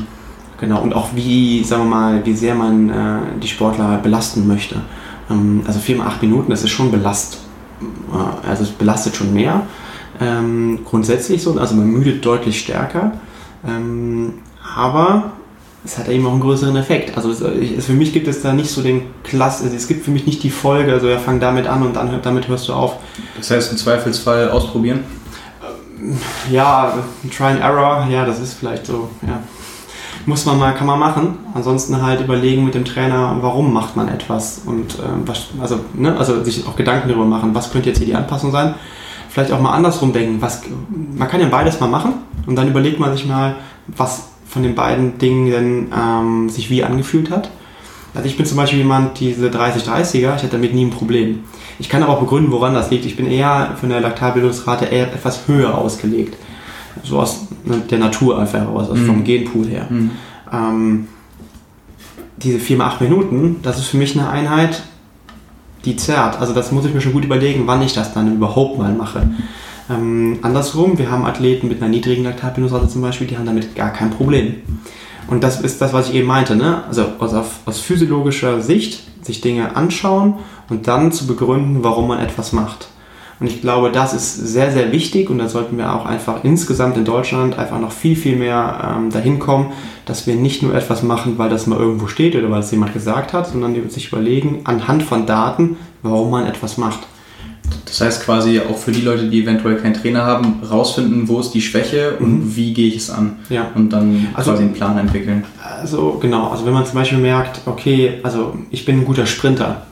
genau, 0.59 0.81
und 0.81 0.93
auch 0.93 1.09
wie, 1.15 1.63
sagen 1.63 1.83
wir 1.83 1.89
mal, 1.89 2.25
wie 2.25 2.33
sehr 2.33 2.55
man 2.55 2.89
äh, 2.89 3.19
die 3.41 3.47
Sportler 3.47 3.99
belasten 3.99 4.45
möchte. 4.47 4.81
Ähm, 5.29 5.61
also 5.65 5.79
4 5.79 5.97
mal 5.97 6.07
8 6.07 6.21
Minuten, 6.23 6.51
das 6.51 6.63
ist 6.63 6.71
schon 6.71 6.91
belast, 6.91 7.39
äh, 7.81 8.47
also 8.47 8.63
es 8.63 8.71
belastet 8.71 9.15
schon 9.15 9.33
mehr. 9.33 9.61
Ähm, 10.19 10.79
grundsätzlich 10.83 11.41
so, 11.41 11.57
also 11.57 11.73
man 11.75 11.87
müdet 11.87 12.25
deutlich 12.25 12.59
stärker. 12.59 13.13
Ähm, 13.65 14.33
aber 14.75 15.31
es 15.85 15.97
hat 15.99 16.09
eben 16.09 16.25
auch 16.25 16.31
einen 16.31 16.41
größeren 16.41 16.75
Effekt. 16.75 17.15
Also 17.15 17.29
es, 17.29 17.41
es, 17.41 17.85
für 17.85 17.93
mich 17.93 18.11
gibt 18.11 18.27
es 18.27 18.41
da 18.41 18.53
nicht 18.53 18.69
so 18.69 18.81
den 18.81 19.03
Klass, 19.23 19.61
also 19.61 19.75
es 19.75 19.87
gibt 19.87 20.03
für 20.03 20.11
mich 20.11 20.25
nicht 20.25 20.41
die 20.41 20.49
Folge, 20.49 20.91
also 20.91 21.07
ja, 21.07 21.19
fang 21.19 21.39
damit 21.39 21.67
an 21.67 21.83
und 21.83 21.95
dann 21.95 22.19
damit 22.21 22.47
hörst 22.47 22.67
du 22.67 22.73
auf. 22.73 22.97
Das 23.37 23.51
heißt 23.51 23.71
im 23.71 23.77
Zweifelsfall 23.77 24.49
ausprobieren? 24.49 25.01
Ja, 26.51 26.97
Try 27.35 27.45
and 27.45 27.61
Error, 27.61 28.07
ja, 28.09 28.25
das 28.25 28.39
ist 28.39 28.55
vielleicht 28.55 28.87
so, 28.87 29.09
ja. 29.21 29.39
Muss 30.27 30.45
man 30.45 30.57
mal, 30.57 30.73
kann 30.73 30.87
man 30.87 30.97
machen. 30.97 31.37
Ansonsten 31.53 32.01
halt 32.01 32.19
überlegen 32.19 32.65
mit 32.65 32.73
dem 32.73 32.83
Trainer, 32.83 33.37
warum 33.41 33.71
macht 33.71 33.95
man 33.95 34.07
etwas 34.07 34.61
und 34.65 34.97
ähm, 34.99 35.21
was, 35.25 35.49
also, 35.61 35.81
ne, 35.93 36.17
also 36.17 36.43
sich 36.43 36.65
auch 36.67 36.75
Gedanken 36.75 37.09
darüber 37.09 37.25
machen, 37.25 37.53
was 37.53 37.71
könnte 37.71 37.89
jetzt 37.89 37.99
hier 37.99 38.07
die 38.07 38.15
Anpassung 38.15 38.51
sein. 38.51 38.73
Vielleicht 39.29 39.51
auch 39.51 39.59
mal 39.59 39.73
andersrum 39.73 40.13
denken, 40.13 40.41
was, 40.41 40.61
man 40.89 41.27
kann 41.27 41.41
ja 41.41 41.47
beides 41.47 41.79
mal 41.79 41.89
machen 41.89 42.13
und 42.47 42.55
dann 42.55 42.67
überlegt 42.67 42.99
man 42.99 43.15
sich 43.15 43.27
mal, 43.27 43.57
was 43.87 44.29
von 44.55 44.63
den 44.63 44.73
beiden 44.73 45.17
Dingen 45.17 45.91
ähm, 45.93 46.47
sich 46.47 46.69
wie 46.69 46.81
angefühlt 46.81 47.29
hat. 47.29 47.51
Also 48.13 48.25
ich 48.25 48.37
bin 48.37 48.45
zum 48.45 48.55
Beispiel 48.55 48.79
jemand, 48.79 49.19
diese 49.19 49.49
30-30er, 49.49 50.13
ich 50.13 50.25
hatte 50.27 50.47
damit 50.47 50.73
nie 50.73 50.85
ein 50.85 50.91
Problem. 50.91 51.39
Ich 51.77 51.89
kann 51.89 52.01
aber 52.01 52.13
auch 52.13 52.21
begründen, 52.21 52.53
woran 52.53 52.73
das 52.73 52.89
liegt. 52.89 53.03
Ich 53.05 53.17
bin 53.17 53.27
eher 53.27 53.75
von 53.77 53.89
der 53.89 53.99
Laktarbildungsrate 53.99 54.85
eher 54.85 55.13
etwas 55.13 55.49
höher 55.49 55.77
ausgelegt. 55.77 56.37
So 57.03 57.19
aus 57.19 57.47
der 57.65 57.99
Natur 57.99 58.39
einfach 58.39 58.59
heraus, 58.59 58.89
also 58.89 59.01
mhm. 59.01 59.07
vom 59.07 59.23
Genpool 59.25 59.67
her. 59.67 59.87
Mhm. 59.89 60.11
Ähm, 60.53 61.07
diese 62.37 62.57
4 62.57 62.77
mal 62.77 62.87
8 62.87 63.01
Minuten, 63.01 63.57
das 63.61 63.77
ist 63.77 63.87
für 63.87 63.97
mich 63.97 64.17
eine 64.17 64.29
Einheit, 64.29 64.83
die 65.83 65.97
zerrt. 65.97 66.39
Also 66.39 66.53
das 66.53 66.71
muss 66.71 66.85
ich 66.85 66.93
mir 66.93 67.01
schon 67.01 67.11
gut 67.11 67.25
überlegen, 67.25 67.63
wann 67.65 67.81
ich 67.81 67.91
das 67.91 68.13
dann 68.13 68.33
überhaupt 68.33 68.77
mal 68.77 68.93
mache. 68.93 69.27
Ähm, 69.89 70.39
andersrum, 70.41 70.97
wir 70.97 71.11
haben 71.11 71.25
Athleten 71.25 71.67
mit 71.67 71.81
einer 71.81 71.89
niedrigen 71.89 72.23
Laktatbindungsrate 72.23 72.87
zum 72.87 73.01
Beispiel, 73.01 73.27
die 73.27 73.37
haben 73.37 73.45
damit 73.45 73.75
gar 73.75 73.91
kein 73.91 74.09
Problem. 74.09 74.55
Und 75.27 75.43
das 75.43 75.61
ist 75.61 75.81
das, 75.81 75.93
was 75.93 76.09
ich 76.09 76.15
eben 76.15 76.27
meinte. 76.27 76.55
Ne? 76.55 76.83
Also 76.87 77.05
aus, 77.19 77.33
aus 77.65 77.79
physiologischer 77.79 78.61
Sicht 78.61 79.03
sich 79.25 79.41
Dinge 79.41 79.75
anschauen 79.75 80.35
und 80.69 80.87
dann 80.87 81.11
zu 81.11 81.27
begründen, 81.27 81.83
warum 81.83 82.07
man 82.07 82.19
etwas 82.19 82.51
macht. 82.51 82.87
Und 83.39 83.47
ich 83.47 83.59
glaube, 83.59 83.91
das 83.91 84.13
ist 84.13 84.35
sehr, 84.35 84.71
sehr 84.71 84.93
wichtig 84.93 85.29
und 85.29 85.39
da 85.39 85.49
sollten 85.49 85.77
wir 85.77 85.93
auch 85.93 86.05
einfach 86.05 86.43
insgesamt 86.43 86.95
in 86.95 87.03
Deutschland 87.03 87.59
einfach 87.59 87.79
noch 87.79 87.91
viel, 87.91 88.15
viel 88.15 88.37
mehr 88.37 88.95
ähm, 88.95 89.11
dahin 89.11 89.39
kommen, 89.39 89.73
dass 90.05 90.25
wir 90.25 90.35
nicht 90.35 90.63
nur 90.63 90.73
etwas 90.73 91.03
machen, 91.03 91.37
weil 91.37 91.49
das 91.49 91.67
mal 91.67 91.77
irgendwo 91.77 92.07
steht 92.07 92.35
oder 92.35 92.49
weil 92.49 92.61
es 92.61 92.71
jemand 92.71 92.93
gesagt 92.93 93.33
hat, 93.33 93.47
sondern 93.47 93.89
sich 93.89 94.07
überlegen, 94.07 94.61
anhand 94.63 95.03
von 95.03 95.25
Daten, 95.25 95.75
warum 96.01 96.31
man 96.31 96.45
etwas 96.47 96.77
macht. 96.77 96.99
Das 97.85 98.01
heißt 98.01 98.25
quasi 98.25 98.59
auch 98.59 98.77
für 98.77 98.91
die 98.91 99.01
Leute, 99.01 99.29
die 99.29 99.43
eventuell 99.43 99.77
keinen 99.77 99.93
Trainer 99.93 100.25
haben, 100.25 100.61
rausfinden, 100.69 101.27
wo 101.27 101.39
ist 101.39 101.51
die 101.51 101.61
Schwäche 101.61 102.17
und 102.19 102.45
mhm. 102.45 102.55
wie 102.55 102.73
gehe 102.73 102.87
ich 102.87 102.97
es 102.97 103.09
an. 103.09 103.37
Ja. 103.49 103.67
Und 103.75 103.91
dann 103.91 104.27
also, 104.33 104.51
quasi 104.51 104.63
einen 104.63 104.73
Plan 104.73 104.97
entwickeln. 104.97 105.45
Also 105.81 106.17
genau, 106.21 106.49
also 106.49 106.65
wenn 106.65 106.73
man 106.73 106.85
zum 106.85 106.95
Beispiel 106.95 107.19
merkt, 107.19 107.61
okay, 107.65 108.19
also 108.23 108.57
ich 108.71 108.85
bin 108.85 108.99
ein 108.99 109.05
guter 109.05 109.25
Sprinter, 109.25 109.83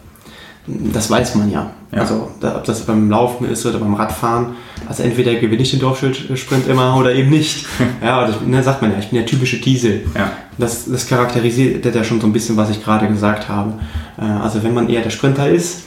das 0.65 1.09
weiß 1.09 1.35
man 1.35 1.51
ja. 1.51 1.71
ja. 1.91 1.99
Also 1.99 2.29
ob 2.41 2.63
das 2.63 2.85
beim 2.85 3.09
Laufen 3.09 3.49
ist 3.49 3.65
oder 3.65 3.79
beim 3.79 3.93
Radfahren. 3.95 4.55
Also 4.87 5.03
entweder 5.03 5.35
gewinne 5.35 5.61
ich 5.61 5.71
den 5.71 5.79
Dorfsprint 5.79 6.67
immer 6.67 6.97
oder 6.97 7.13
eben 7.13 7.29
nicht. 7.29 7.65
ja, 8.03 8.25
das 8.27 8.41
ne, 8.41 8.63
sagt 8.63 8.81
man 8.81 8.91
ja, 8.91 8.99
ich 8.99 9.09
bin 9.09 9.17
der 9.17 9.25
typische 9.25 9.57
Diesel. 9.57 10.05
Ja. 10.15 10.31
Das, 10.57 10.85
das 10.89 11.07
charakterisiert 11.07 11.85
ja 11.85 12.03
schon 12.03 12.21
so 12.21 12.27
ein 12.27 12.33
bisschen, 12.33 12.55
was 12.55 12.69
ich 12.69 12.83
gerade 12.83 13.07
gesagt 13.07 13.49
habe. 13.49 13.73
Äh, 14.17 14.23
also 14.23 14.63
wenn 14.63 14.73
man 14.73 14.89
eher 14.89 15.01
der 15.01 15.09
Sprinter 15.09 15.49
ist, 15.49 15.83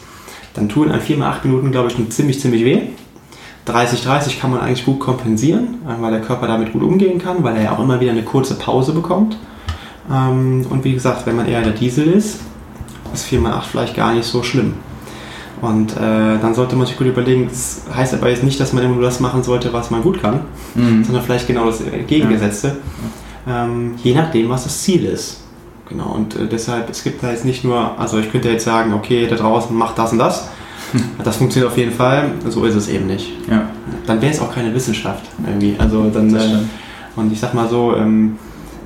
dann 0.57 0.69
tun 0.69 0.91
ein 0.91 1.01
4 1.01 1.19
mal 1.19 1.31
8 1.31 1.45
Minuten, 1.45 1.71
glaube 1.71 1.89
ich, 1.89 2.09
ziemlich, 2.11 2.41
ziemlich 2.41 2.65
weh. 2.65 2.83
30-30 3.67 4.41
kann 4.41 4.53
man 4.53 4.61
eigentlich 4.61 4.85
gut 4.85 5.01
kompensieren, 5.01 5.83
äh, 5.87 6.01
weil 6.01 6.13
der 6.13 6.21
Körper 6.21 6.47
damit 6.47 6.73
gut 6.73 6.83
umgehen 6.83 7.19
kann, 7.19 7.43
weil 7.43 7.57
er 7.57 7.63
ja 7.65 7.73
auch 7.73 7.81
immer 7.81 8.01
wieder 8.01 8.13
eine 8.13 8.23
kurze 8.23 8.55
Pause 8.55 8.93
bekommt. 8.93 9.37
Ähm, 10.11 10.65
und 10.71 10.85
wie 10.85 10.93
gesagt, 10.93 11.27
wenn 11.27 11.37
man 11.37 11.47
eher 11.47 11.63
der 11.63 11.73
Diesel 11.73 12.07
ist, 12.07 12.41
ist 13.13 13.25
4 13.25 13.41
mal 13.41 13.53
8 13.55 13.67
vielleicht 13.67 13.97
gar 13.97 14.15
nicht 14.15 14.27
so 14.27 14.43
schlimm. 14.43 14.75
Und 15.61 15.97
äh, 15.97 16.39
dann 16.41 16.55
sollte 16.55 16.77
man 16.77 16.87
sich 16.87 16.99
gut 16.99 17.07
überlegen, 17.07 17.49
das 17.49 17.83
heißt 17.95 18.15
aber 18.15 18.29
jetzt 18.29 18.45
nicht, 18.45 18.61
dass 18.61 18.73
man 18.73 18.85
immer 18.85 18.95
nur 18.95 19.05
das 19.05 19.21
machen 19.21 19.43
sollte, 19.43 19.73
was 19.73 19.91
man 19.91 20.03
gut 20.03 20.21
kann, 20.21 20.41
mhm. 20.75 21.03
sondern 21.03 21.25
vielleicht 21.25 21.47
genau 21.47 21.65
das 21.67 21.83
Gegengesetzte, 22.07 22.77
ja. 23.47 23.65
ähm, 23.65 23.95
je 24.03 24.15
nachdem, 24.15 24.51
was 24.51 24.65
das 24.65 24.83
Ziel 24.83 25.07
ist. 25.07 25.46
Genau, 25.89 26.13
und 26.13 26.35
äh, 26.37 26.47
deshalb, 26.47 26.91
es 26.91 27.05
gibt 27.05 27.23
da 27.23 27.31
jetzt 27.31 27.45
nicht 27.45 27.65
nur, 27.65 27.99
also 27.99 28.19
ich 28.19 28.31
könnte 28.31 28.51
jetzt 28.51 28.65
sagen, 28.65 28.93
okay, 28.93 29.27
da 29.29 29.37
draußen 29.37 29.75
macht 29.77 29.99
das 29.99 30.13
und 30.13 30.19
das. 30.19 30.49
Das 31.25 31.37
funktioniert 31.37 31.73
auf 31.73 31.77
jeden 31.77 31.93
Fall, 31.93 32.31
so 32.49 32.65
ist 32.65 32.77
es 32.77 32.89
eben 32.89 33.09
nicht. 33.09 33.33
Ja. 33.51 33.69
Dann 34.07 34.23
wäre 34.23 34.33
es 34.33 34.41
auch 34.41 34.55
keine 34.55 34.73
Wissenschaft 34.73 35.25
irgendwie. 35.45 35.75
Also 35.79 36.09
dann, 36.11 36.33
äh, 36.35 36.59
und 37.17 37.33
ich 37.33 37.41
sag 37.41 37.55
mal 37.55 37.69
so, 37.69 37.97
ähm, 37.97 38.37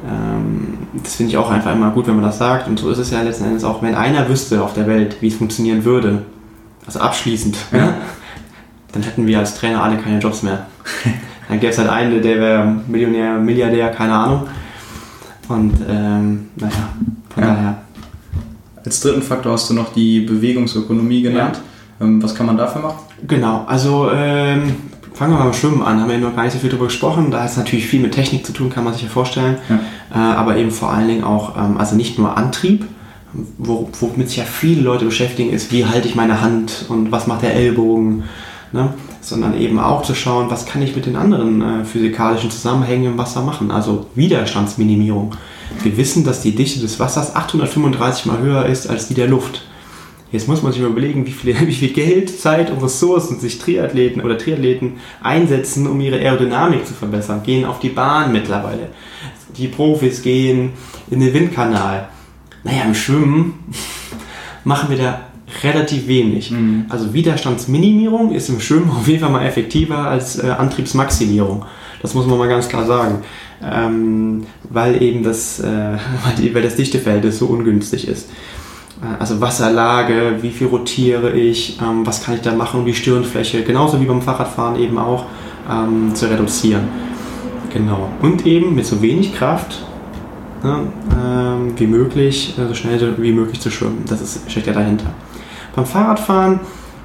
ähm, 0.09 0.79
das 1.03 1.17
finde 1.17 1.31
ich 1.31 1.37
auch 1.37 1.51
einfach 1.51 1.73
immer 1.73 1.91
gut, 1.91 2.07
wenn 2.07 2.15
man 2.15 2.25
das 2.25 2.39
sagt. 2.39 2.69
Und 2.69 2.79
so 2.79 2.91
ist 2.91 2.99
es 2.99 3.11
ja 3.11 3.21
letzten 3.21 3.45
Endes 3.45 3.65
auch, 3.65 3.83
wenn 3.83 3.95
einer 3.95 4.29
wüsste 4.29 4.63
auf 4.63 4.73
der 4.73 4.87
Welt, 4.87 5.17
wie 5.21 5.29
es 5.29 5.35
funktionieren 5.35 5.85
würde, 5.85 6.23
also 6.87 7.01
abschließend, 7.01 7.57
ja. 7.73 7.79
ne? 7.79 7.95
dann 8.93 9.03
hätten 9.03 9.27
wir 9.27 9.39
als 9.39 9.55
Trainer 9.55 9.83
alle 9.83 9.99
keine 9.99 10.19
Jobs 10.19 10.43
mehr. 10.43 10.67
Dann 11.49 11.59
gäbe 11.59 11.73
es 11.73 11.79
halt 11.79 11.89
einen, 11.89 12.23
der 12.23 12.41
wäre 12.41 12.77
Millionär, 12.87 13.35
Milliardär, 13.35 13.89
keine 13.89 14.13
Ahnung. 14.13 14.47
Und 15.51 15.75
ähm, 15.89 16.49
naja, 16.57 16.89
von 17.35 17.43
ja. 17.43 17.49
daher. 17.49 17.79
Als 18.85 19.01
dritten 19.01 19.23
Faktor 19.23 19.53
hast 19.53 19.69
du 19.69 19.75
noch 19.75 19.93
die 19.93 20.21
Bewegungsökonomie 20.21 21.23
genannt. 21.23 21.61
Ja. 22.01 22.07
Ähm, 22.07 22.23
was 22.23 22.35
kann 22.35 22.47
man 22.47 22.57
dafür 22.57 22.83
machen? 22.83 22.99
Genau, 23.27 23.65
also 23.67 24.11
ähm, 24.11 24.75
fangen 25.13 25.33
wir 25.33 25.39
mal 25.39 25.45
beim 25.45 25.53
Schwimmen 25.53 25.83
an. 25.83 26.01
Haben 26.01 26.09
wir 26.09 26.19
noch 26.19 26.35
gar 26.35 26.45
nicht 26.45 26.53
so 26.53 26.59
viel 26.59 26.71
drüber 26.71 26.87
gesprochen. 26.87 27.31
Da 27.31 27.43
hat 27.43 27.51
es 27.51 27.57
natürlich 27.57 27.87
viel 27.87 28.01
mit 28.01 28.13
Technik 28.13 28.47
zu 28.47 28.53
tun, 28.53 28.71
kann 28.71 28.85
man 28.85 28.95
sich 28.95 29.03
ja 29.03 29.09
vorstellen. 29.09 29.59
Ja. 29.69 29.81
Äh, 30.15 30.37
aber 30.37 30.57
eben 30.57 30.71
vor 30.71 30.91
allen 30.91 31.09
Dingen 31.09 31.25
auch, 31.25 31.57
ähm, 31.57 31.77
also 31.77 31.97
nicht 31.97 32.19
nur 32.19 32.37
Antrieb, 32.37 32.87
womit 33.59 34.29
sich 34.29 34.39
ja 34.39 34.45
viele 34.45 34.83
Leute 34.83 35.05
beschäftigen, 35.05 35.51
ist, 35.51 35.73
wie 35.73 35.85
halte 35.85 36.09
ich 36.09 36.15
meine 36.15 36.41
Hand 36.41 36.87
und 36.89 37.13
was 37.13 37.27
macht 37.27 37.43
der 37.43 37.55
Ellbogen. 37.55 38.25
Ne? 38.73 38.95
sondern 39.21 39.59
eben 39.59 39.79
auch 39.79 40.03
zu 40.03 40.15
schauen, 40.15 40.51
was 40.51 40.67
kann 40.67 40.83
ich 40.83 40.97
mit 40.97 41.07
den 41.07 41.17
anderen 41.17 41.61
äh, 41.63 41.85
physikalischen 41.85 42.51
Zusammenhängen 42.51 43.13
im 43.13 43.19
Wasser 43.19 43.43
machen, 43.43 43.71
also 43.71 44.07
Widerstandsminimierung. 44.15 45.37
Wir 45.83 45.97
wissen, 45.97 46.25
dass 46.25 46.41
die 46.41 46.55
Dichte 46.55 46.81
des 46.81 46.99
Wassers 46.99 47.37
835 47.37 48.27
mal 48.27 48.39
höher 48.39 48.67
ist 48.67 48.89
als 48.89 49.09
die 49.09 49.15
der 49.15 49.29
Luft. 49.29 49.63
Jetzt 50.33 50.49
muss 50.49 50.63
man 50.63 50.73
sich 50.73 50.81
mal 50.81 50.91
überlegen, 50.91 51.27
wie 51.27 51.33
viel, 51.33 51.59
wie 51.67 51.75
viel 51.75 51.93
Geld, 51.93 52.31
Zeit 52.31 52.71
und 52.71 52.83
Ressourcen 52.83 53.39
sich 53.39 53.59
Triathleten 53.59 54.23
oder 54.23 54.39
Triathleten 54.39 54.95
einsetzen, 55.23 55.87
um 55.87 56.01
ihre 56.01 56.17
Aerodynamik 56.17 56.87
zu 56.87 56.95
verbessern. 56.95 57.43
Gehen 57.45 57.65
auf 57.65 57.79
die 57.79 57.91
Bahn 57.91 58.33
mittlerweile. 58.33 58.89
Die 59.57 59.69
Profis 59.69 60.23
gehen 60.23 60.73
in 61.11 61.21
den 61.21 61.35
Windkanal. 61.35 62.09
Naja, 62.63 62.85
im 62.85 62.95
Schwimmen 62.95 63.59
machen 64.65 64.91
wir 64.91 64.99
da 64.99 65.21
relativ 65.63 66.07
wenig. 66.07 66.51
Mhm. 66.51 66.87
Also 66.89 67.13
Widerstandsminimierung 67.13 68.33
ist 68.33 68.49
im 68.49 68.61
Schwimmen 68.61 68.91
auf 68.99 69.07
jeden 69.07 69.21
Fall 69.21 69.31
mal 69.31 69.45
effektiver 69.45 69.99
als 69.99 70.43
äh, 70.43 70.51
Antriebsmaximierung. 70.51 71.65
Das 72.03 72.15
muss 72.15 72.27
man 72.27 72.39
mal 72.39 72.49
ganz 72.49 72.69
klar 72.69 72.87
sagen. 72.87 73.23
Ähm, 73.63 74.47
weil 74.71 75.03
eben 75.03 75.23
das, 75.23 75.61
äh, 75.61 75.67
weil 76.53 76.63
das 76.63 76.77
Dichteverhältnis 76.77 77.39
so 77.39 77.47
ungünstig 77.47 78.09
ist. 78.09 78.31
Äh, 79.03 79.21
also 79.21 79.41
Wasserlage, 79.41 80.39
wie 80.41 80.51
viel 80.51 80.69
rotiere 80.69 81.33
ich, 81.33 81.79
ähm, 81.81 82.07
was 82.07 82.23
kann 82.23 82.35
ich 82.35 82.41
da 82.41 82.55
machen, 82.55 82.81
um 82.81 82.87
die 82.87 82.95
Stirnfläche, 82.95 83.63
genauso 83.63 84.01
wie 84.01 84.07
beim 84.07 84.23
Fahrradfahren 84.23 84.81
eben 84.81 84.99
auch, 84.99 85.27
ähm, 85.71 86.15
zu 86.15 86.31
reduzieren. 86.31 86.89
Genau. 87.73 88.09
Und 88.23 88.47
eben 88.47 88.75
mit 88.75 88.87
so 88.87 89.01
wenig 89.01 89.35
Kraft 89.35 89.83
ne, 90.63 90.89
ähm, 91.17 91.73
wie 91.77 91.87
möglich, 91.87 92.55
äh, 92.59 92.67
so 92.67 92.75
schnell 92.75 93.15
wie 93.19 93.33
möglich 93.33 93.61
zu 93.61 93.71
schwimmen. 93.71 94.05
Das 94.09 94.21
ist, 94.21 94.51
steckt 94.51 94.67
ja 94.67 94.73
dahinter. 94.73 95.07
Beim 95.75 95.87
Fahrradfahren, 95.87 96.61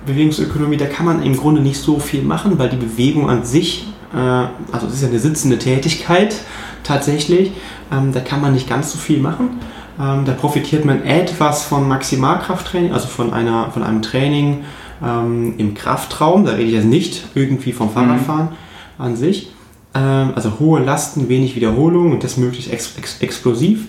Bewegungsökonomie, 0.06 0.78
da 0.78 0.86
kann 0.86 1.06
man 1.06 1.24
im 1.24 1.36
Grunde 1.36 1.62
nicht 1.62 1.80
so 1.80 2.00
viel 2.00 2.24
machen, 2.24 2.58
weil 2.58 2.70
die 2.70 2.78
Bewegung 2.78 3.30
an 3.30 3.44
sich, 3.44 3.88
äh, 4.14 4.18
also 4.18 4.88
es 4.88 4.96
ist 4.96 5.02
ja 5.02 5.08
eine 5.10 5.20
sitzende 5.20 5.58
Tätigkeit 5.58 6.36
tatsächlich, 6.84 7.52
ähm, 7.92 8.12
da 8.14 8.20
kann 8.20 8.42
man 8.42 8.54
nicht 8.54 8.70
ganz 8.70 8.92
so 8.92 8.98
viel 8.98 9.20
machen. 9.20 9.60
Ähm, 10.00 10.26
da 10.26 10.34
profitiert 10.34 10.86
man 10.86 11.04
etwas 11.04 11.64
von 11.64 11.88
Maximalkrafttraining, 11.88 12.92
also 12.92 13.08
von, 13.08 13.32
einer, 13.34 13.72
von 13.72 13.82
einem 13.82 14.02
Training 14.02 14.66
ähm, 15.04 15.56
im 15.58 15.74
Kraftraum. 15.74 16.46
Da 16.46 16.52
rede 16.52 16.64
ich 16.64 16.74
jetzt 16.74 16.86
nicht 16.86 17.24
irgendwie 17.34 17.72
vom 17.72 17.90
Fahrradfahren 17.90 18.50
mhm. 18.50 19.06
an 19.06 19.16
sich. 19.16 19.52
Ähm, 19.94 20.34
also 20.36 20.60
hohe 20.60 20.82
Lasten, 20.82 21.30
wenig 21.30 21.56
Wiederholung 21.56 22.12
und 22.12 22.24
das 22.24 22.38
möglichst 22.38 22.72
ex 22.72 22.98
ex 22.98 23.22
explosiv 23.22 23.88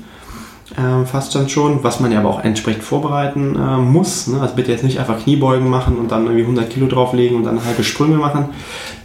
äh, 0.75 1.07
fast 1.07 1.35
dann 1.35 1.49
schon, 1.49 1.85
was 1.85 2.01
man 2.01 2.11
ja 2.11 2.19
aber 2.19 2.31
auch 2.31 2.43
entsprechend 2.43 2.83
vorbereiten 2.83 3.55
äh, 3.57 3.77
muss. 3.77 4.27
Ne? 4.27 4.41
Also 4.41 4.55
bitte 4.55 4.73
jetzt 4.73 4.85
nicht 4.85 4.99
einfach 4.99 5.23
Kniebeugen 5.23 5.69
machen 5.69 5.97
und 5.97 6.11
dann 6.11 6.25
irgendwie 6.25 6.43
100 6.43 6.69
Kilo 6.69 6.87
drauflegen 6.87 7.37
und 7.37 7.45
dann 7.45 7.65
halbe 7.65 7.85
Sprünge 7.85 8.17
machen. 8.17 8.47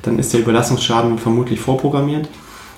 Dann 0.01 0.17
ist 0.17 0.33
der 0.33 0.39
Überlastungsschaden 0.39 1.19
vermutlich 1.19 1.59
vorprogrammiert. 1.59 2.27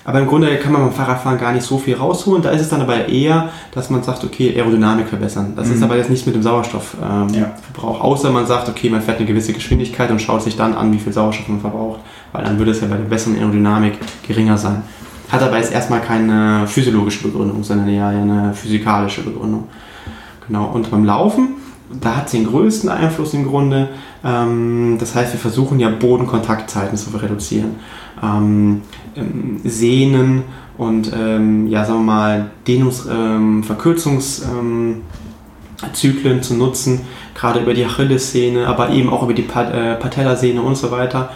Aber 0.06 0.20
im 0.20 0.28
Grunde 0.28 0.54
kann 0.58 0.74
man 0.74 0.82
beim 0.82 0.92
Fahrradfahren 0.92 1.40
gar 1.40 1.54
nicht 1.54 1.66
so 1.66 1.78
viel 1.78 1.96
rausholen. 1.96 2.42
Da 2.42 2.50
ist 2.50 2.62
es 2.62 2.70
dann 2.70 2.82
aber 2.82 3.08
eher, 3.08 3.50
dass 3.72 3.90
man 3.90 4.04
sagt, 4.04 4.24
okay, 4.26 4.54
Aerodynamik 4.54 5.08
verbessern. 5.08 5.54
Das 5.56 5.68
mhm. 5.68 5.76
ist 5.76 5.84
aber 5.84 5.96
jetzt 5.96 6.10
nicht 6.10 6.26
mit 6.26 6.36
dem 6.36 6.44
Sauerstoffverbrauch. 6.44 7.30
Ähm, 7.30 7.34
ja. 7.34 8.02
Außer 8.02 8.30
man 8.32 8.46
sagt, 8.46 8.68
okay, 8.68 8.90
man 8.90 9.02
fährt 9.02 9.20
eine 9.20 9.28
gewisse 9.28 9.54
Geschwindigkeit 9.54 10.12
und 10.12 10.22
schaut 10.22 10.44
sich 10.44 10.58
dann 10.58 10.74
an, 10.74 10.92
wie 10.92 11.00
viel 11.00 11.14
Sauerstoff 11.14 11.48
man 11.48 11.62
verbraucht. 11.62 12.02
Weil 12.34 12.44
dann 12.44 12.58
würde 12.58 12.72
es 12.72 12.82
ja 12.82 12.88
bei 12.88 12.98
der 12.98 13.06
besseren 13.06 13.38
Aerodynamik 13.38 13.94
geringer 14.28 14.58
sein. 14.58 14.84
Hat 15.34 15.42
aber 15.42 15.58
jetzt 15.58 15.74
erstmal 15.74 16.00
keine 16.00 16.68
physiologische 16.68 17.24
Begründung, 17.24 17.64
sondern 17.64 17.90
eher 17.90 18.08
eine 18.08 18.54
physikalische 18.54 19.24
Begründung. 19.24 19.68
Genau, 20.48 20.66
und 20.68 20.92
beim 20.92 21.04
Laufen, 21.04 21.56
da 22.00 22.18
hat 22.18 22.30
sie 22.30 22.38
den 22.38 22.48
größten 22.48 22.88
Einfluss 22.88 23.34
im 23.34 23.48
Grunde. 23.48 23.90
Ähm, 24.24 24.98
das 25.00 25.16
heißt, 25.16 25.34
wir 25.34 25.40
versuchen 25.40 25.80
ja 25.80 25.90
Bodenkontaktzeiten 25.90 26.96
zu 26.96 27.10
reduzieren. 27.18 27.78
Ähm, 28.22 28.82
ähm, 29.16 29.60
Sehnen 29.64 30.44
und 30.78 31.08
ja, 31.08 31.86
sagen 31.86 32.00
wir 32.00 32.04
mal, 32.04 32.50
Dehnungs-, 32.66 33.08
ähm, 33.08 33.64
Verkürzungszyklen 33.64 35.04
zu 36.42 36.56
nutzen, 36.56 37.02
gerade 37.36 37.60
über 37.60 37.76
die 37.76 37.86
Achillessehne, 37.86 38.66
aber 38.68 38.90
eben 38.90 39.10
auch 39.10 39.22
über 39.22 39.34
die 39.36 39.44
äh, 39.44 39.96
Patellasehne 39.96 40.64
und 40.64 40.76
so 40.76 40.90
weiter, 40.90 41.30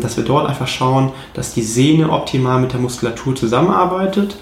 dass 0.00 0.16
wir 0.16 0.24
dort 0.24 0.48
einfach 0.48 0.68
schauen, 0.68 1.12
dass 1.34 1.54
die 1.54 1.62
Sehne 1.62 2.10
optimal 2.10 2.60
mit 2.60 2.72
der 2.72 2.80
Muskulatur 2.80 3.34
zusammenarbeitet, 3.34 4.38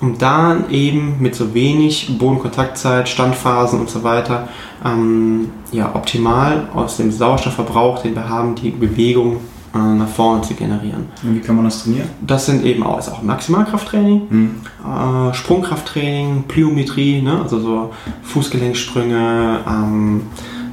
um 0.00 0.18
dann 0.18 0.70
eben 0.70 1.16
mit 1.20 1.34
so 1.34 1.54
wenig 1.54 2.18
Bodenkontaktzeit, 2.18 3.08
Standphasen 3.08 3.80
und 3.80 3.90
so 3.90 4.04
weiter 4.04 4.48
ähm, 4.84 5.50
ja, 5.72 5.94
optimal 5.94 6.68
aus 6.74 6.96
dem 6.98 7.10
Sauerstoffverbrauch, 7.10 8.02
den 8.02 8.14
wir 8.14 8.28
haben, 8.28 8.54
die 8.54 8.70
Bewegung 8.70 9.38
äh, 9.74 9.78
nach 9.78 10.08
vorne 10.08 10.42
zu 10.42 10.54
generieren. 10.54 11.08
Und 11.22 11.34
wie 11.34 11.40
kann 11.40 11.56
man 11.56 11.64
das 11.64 11.82
trainieren? 11.82 12.08
Das 12.20 12.46
sind 12.46 12.64
eben 12.64 12.82
auch, 12.82 12.98
ist 12.98 13.10
auch 13.10 13.22
Maximalkrafttraining, 13.22 14.22
hm. 14.30 14.50
äh, 14.84 15.34
Sprungkrafttraining, 15.34 16.44
Plyometrie, 16.48 17.20
ne? 17.20 17.40
also 17.42 17.60
so 17.60 17.90
Fußgelenksprünge, 18.22 19.60
ähm, 19.68 20.22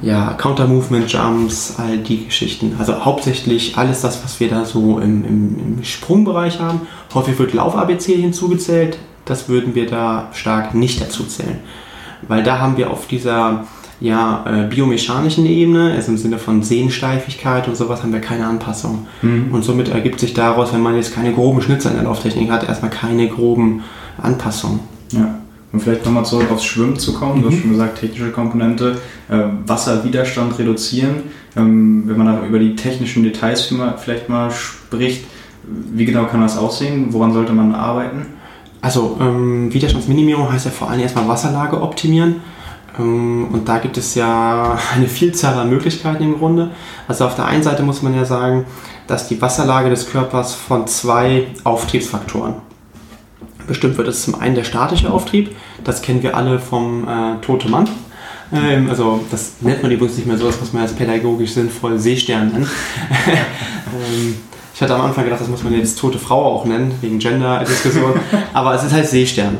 ja, 0.02 0.34
Counter-Movement-Jumps, 0.34 1.76
all 1.78 1.98
die 1.98 2.26
Geschichten. 2.26 2.76
Also 2.78 3.04
hauptsächlich 3.04 3.76
alles 3.76 4.00
das, 4.00 4.22
was 4.24 4.40
wir 4.40 4.48
da 4.48 4.64
so 4.64 4.98
im, 4.98 5.24
im, 5.24 5.56
im 5.78 5.84
Sprungbereich 5.84 6.60
haben. 6.60 6.82
Häufig 7.14 7.38
wird 7.38 7.54
Lauf-ABC 7.54 8.14
hinzugezählt. 8.16 8.98
Das 9.24 9.48
würden 9.48 9.74
wir 9.74 9.86
da 9.86 10.28
stark 10.32 10.74
nicht 10.74 11.00
dazu 11.00 11.24
zählen. 11.24 11.58
Weil 12.28 12.42
da 12.42 12.58
haben 12.58 12.76
wir 12.76 12.90
auf 12.90 13.06
dieser 13.06 13.64
ja, 14.00 14.44
äh, 14.46 14.68
biomechanischen 14.68 15.46
Ebene, 15.46 15.92
also 15.94 16.12
im 16.12 16.18
Sinne 16.18 16.38
von 16.38 16.62
Sehnensteifigkeit 16.62 17.66
und 17.66 17.76
sowas, 17.76 18.02
haben 18.02 18.12
wir 18.12 18.20
keine 18.20 18.46
Anpassung. 18.46 19.06
Mhm. 19.22 19.48
Und 19.52 19.64
somit 19.64 19.88
ergibt 19.88 20.20
sich 20.20 20.34
daraus, 20.34 20.72
wenn 20.72 20.82
man 20.82 20.96
jetzt 20.96 21.14
keine 21.14 21.32
groben 21.32 21.62
Schnitzer 21.62 21.90
in 21.90 21.96
der 21.96 22.04
Lauftechnik 22.04 22.50
hat, 22.50 22.68
erstmal 22.68 22.90
keine 22.90 23.28
groben 23.28 23.82
Anpassungen. 24.22 24.80
Ja. 25.12 25.38
Und 25.72 25.80
vielleicht 25.80 26.04
nochmal 26.04 26.24
zurück 26.24 26.50
aufs 26.50 26.64
Schwimmen 26.64 26.96
zu 26.98 27.12
kommen. 27.14 27.42
Du 27.42 27.48
hast 27.48 27.56
mhm. 27.56 27.60
schon 27.60 27.70
gesagt, 27.72 28.00
technische 28.00 28.30
Komponente, 28.30 28.98
äh, 29.28 29.38
Wasserwiderstand 29.66 30.58
reduzieren. 30.58 31.24
Ähm, 31.56 32.04
wenn 32.06 32.16
man 32.16 32.26
da 32.26 32.46
über 32.46 32.58
die 32.58 32.76
technischen 32.76 33.24
Details 33.24 33.72
vielleicht 33.98 34.28
mal 34.28 34.50
spricht, 34.50 35.24
wie 35.64 36.04
genau 36.04 36.26
kann 36.26 36.40
das 36.40 36.56
aussehen? 36.56 37.08
Woran 37.12 37.32
sollte 37.32 37.52
man 37.52 37.74
arbeiten? 37.74 38.26
Also 38.80 39.16
ähm, 39.20 39.72
Widerstandsminimierung 39.72 40.52
heißt 40.52 40.66
ja 40.66 40.70
vor 40.70 40.90
allem 40.90 41.00
erstmal 41.00 41.26
Wasserlage 41.28 41.80
optimieren. 41.80 42.36
Ähm, 42.98 43.48
und 43.52 43.68
da 43.68 43.78
gibt 43.78 43.98
es 43.98 44.14
ja 44.14 44.78
eine 44.94 45.08
Vielzahl 45.08 45.58
an 45.58 45.70
Möglichkeiten 45.70 46.22
im 46.22 46.38
Grunde. 46.38 46.70
Also 47.08 47.24
auf 47.24 47.34
der 47.34 47.46
einen 47.46 47.62
Seite 47.62 47.82
muss 47.82 48.02
man 48.02 48.14
ja 48.14 48.24
sagen, 48.24 48.66
dass 49.06 49.28
die 49.28 49.40
Wasserlage 49.40 49.90
des 49.90 50.10
Körpers 50.10 50.54
von 50.54 50.86
zwei 50.86 51.48
Auftriebsfaktoren 51.64 52.65
bestimmt 53.66 53.96
wird. 53.96 54.08
Das 54.08 54.16
ist 54.16 54.24
zum 54.24 54.34
einen 54.34 54.54
der 54.54 54.64
statische 54.64 55.10
Auftrieb, 55.10 55.54
das 55.84 56.02
kennen 56.02 56.22
wir 56.22 56.36
alle 56.36 56.58
vom 56.58 57.06
äh, 57.06 57.44
Tote 57.44 57.68
Mann. 57.68 57.88
Ähm, 58.52 58.88
also 58.88 59.20
das 59.30 59.54
nennt 59.60 59.82
man 59.82 59.90
übrigens 59.90 60.16
nicht 60.16 60.26
mehr 60.26 60.38
so, 60.38 60.46
das 60.46 60.60
muss 60.60 60.72
man 60.72 60.82
als 60.82 60.92
pädagogisch 60.92 61.52
sinnvoll 61.52 61.98
Seestern 61.98 62.52
nennen. 62.52 62.68
ähm, 63.28 64.36
ich 64.74 64.82
hatte 64.82 64.94
am 64.94 65.00
Anfang 65.00 65.24
gedacht, 65.24 65.40
das 65.40 65.48
muss 65.48 65.64
man 65.64 65.72
jetzt 65.72 65.98
tote 65.98 66.18
Frau 66.18 66.44
auch 66.44 66.64
nennen, 66.64 66.94
wegen 67.00 67.18
Gender-Diskussion, 67.18 68.20
aber 68.52 68.74
es 68.74 68.84
ist 68.84 68.92
halt 68.92 69.06
Seestern. 69.06 69.58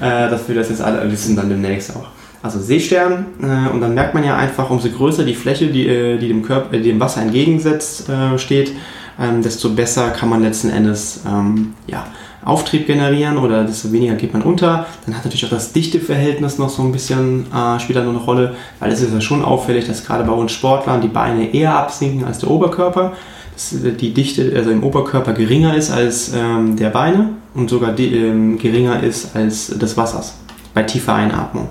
Äh, 0.00 0.30
dass 0.30 0.46
wir 0.46 0.54
das 0.54 0.68
jetzt 0.68 0.80
alle 0.80 1.10
wissen 1.10 1.34
dann 1.34 1.48
demnächst 1.48 1.96
auch 1.96 2.06
also 2.42 2.60
Seestern. 2.60 3.26
Äh, 3.42 3.70
und 3.72 3.80
dann 3.80 3.94
merkt 3.94 4.14
man 4.14 4.24
ja 4.24 4.36
einfach, 4.36 4.70
umso 4.70 4.88
größer 4.88 5.24
die 5.24 5.34
Fläche, 5.34 5.68
die, 5.68 5.86
äh, 5.86 6.18
die 6.18 6.28
dem, 6.28 6.42
Körper, 6.42 6.74
äh, 6.74 6.80
dem 6.80 7.00
Wasser 7.00 7.22
entgegensetzt 7.22 8.08
äh, 8.08 8.38
steht, 8.38 8.72
ähm, 9.20 9.42
desto 9.42 9.70
besser 9.70 10.10
kann 10.10 10.28
man 10.28 10.42
letzten 10.42 10.70
Endes 10.70 11.20
ähm, 11.26 11.74
ja, 11.86 12.06
Auftrieb 12.44 12.86
generieren 12.86 13.36
oder 13.36 13.64
desto 13.64 13.92
weniger 13.92 14.14
geht 14.14 14.32
man 14.32 14.42
unter. 14.42 14.86
Dann 15.04 15.16
hat 15.16 15.24
natürlich 15.24 15.44
auch 15.44 15.50
das 15.50 15.72
Dichteverhältnis 15.72 16.58
noch 16.58 16.68
so 16.68 16.82
ein 16.82 16.92
bisschen, 16.92 17.46
äh, 17.52 17.80
spielt 17.80 17.98
eine 17.98 18.16
Rolle, 18.16 18.54
weil 18.78 18.92
es 18.92 19.00
ist 19.00 19.12
ja 19.12 19.20
schon 19.20 19.44
auffällig, 19.44 19.86
dass 19.86 20.04
gerade 20.04 20.24
bei 20.24 20.32
uns 20.32 20.52
Sportlern 20.52 21.00
die 21.00 21.08
Beine 21.08 21.52
eher 21.52 21.76
absinken 21.76 22.24
als 22.24 22.38
der 22.38 22.50
Oberkörper. 22.50 23.12
Dass 23.54 23.74
die 24.00 24.14
Dichte 24.14 24.52
also 24.56 24.70
im 24.70 24.84
Oberkörper 24.84 25.32
geringer 25.32 25.74
ist 25.74 25.90
als 25.90 26.32
ähm, 26.32 26.76
der 26.76 26.90
Beine 26.90 27.30
und 27.54 27.68
sogar 27.68 27.92
die, 27.92 28.14
ähm, 28.14 28.56
geringer 28.56 29.02
ist 29.02 29.34
als 29.34 29.76
des 29.76 29.96
Wassers 29.96 30.34
bei 30.74 30.84
tiefer 30.84 31.14
Einatmung. 31.14 31.68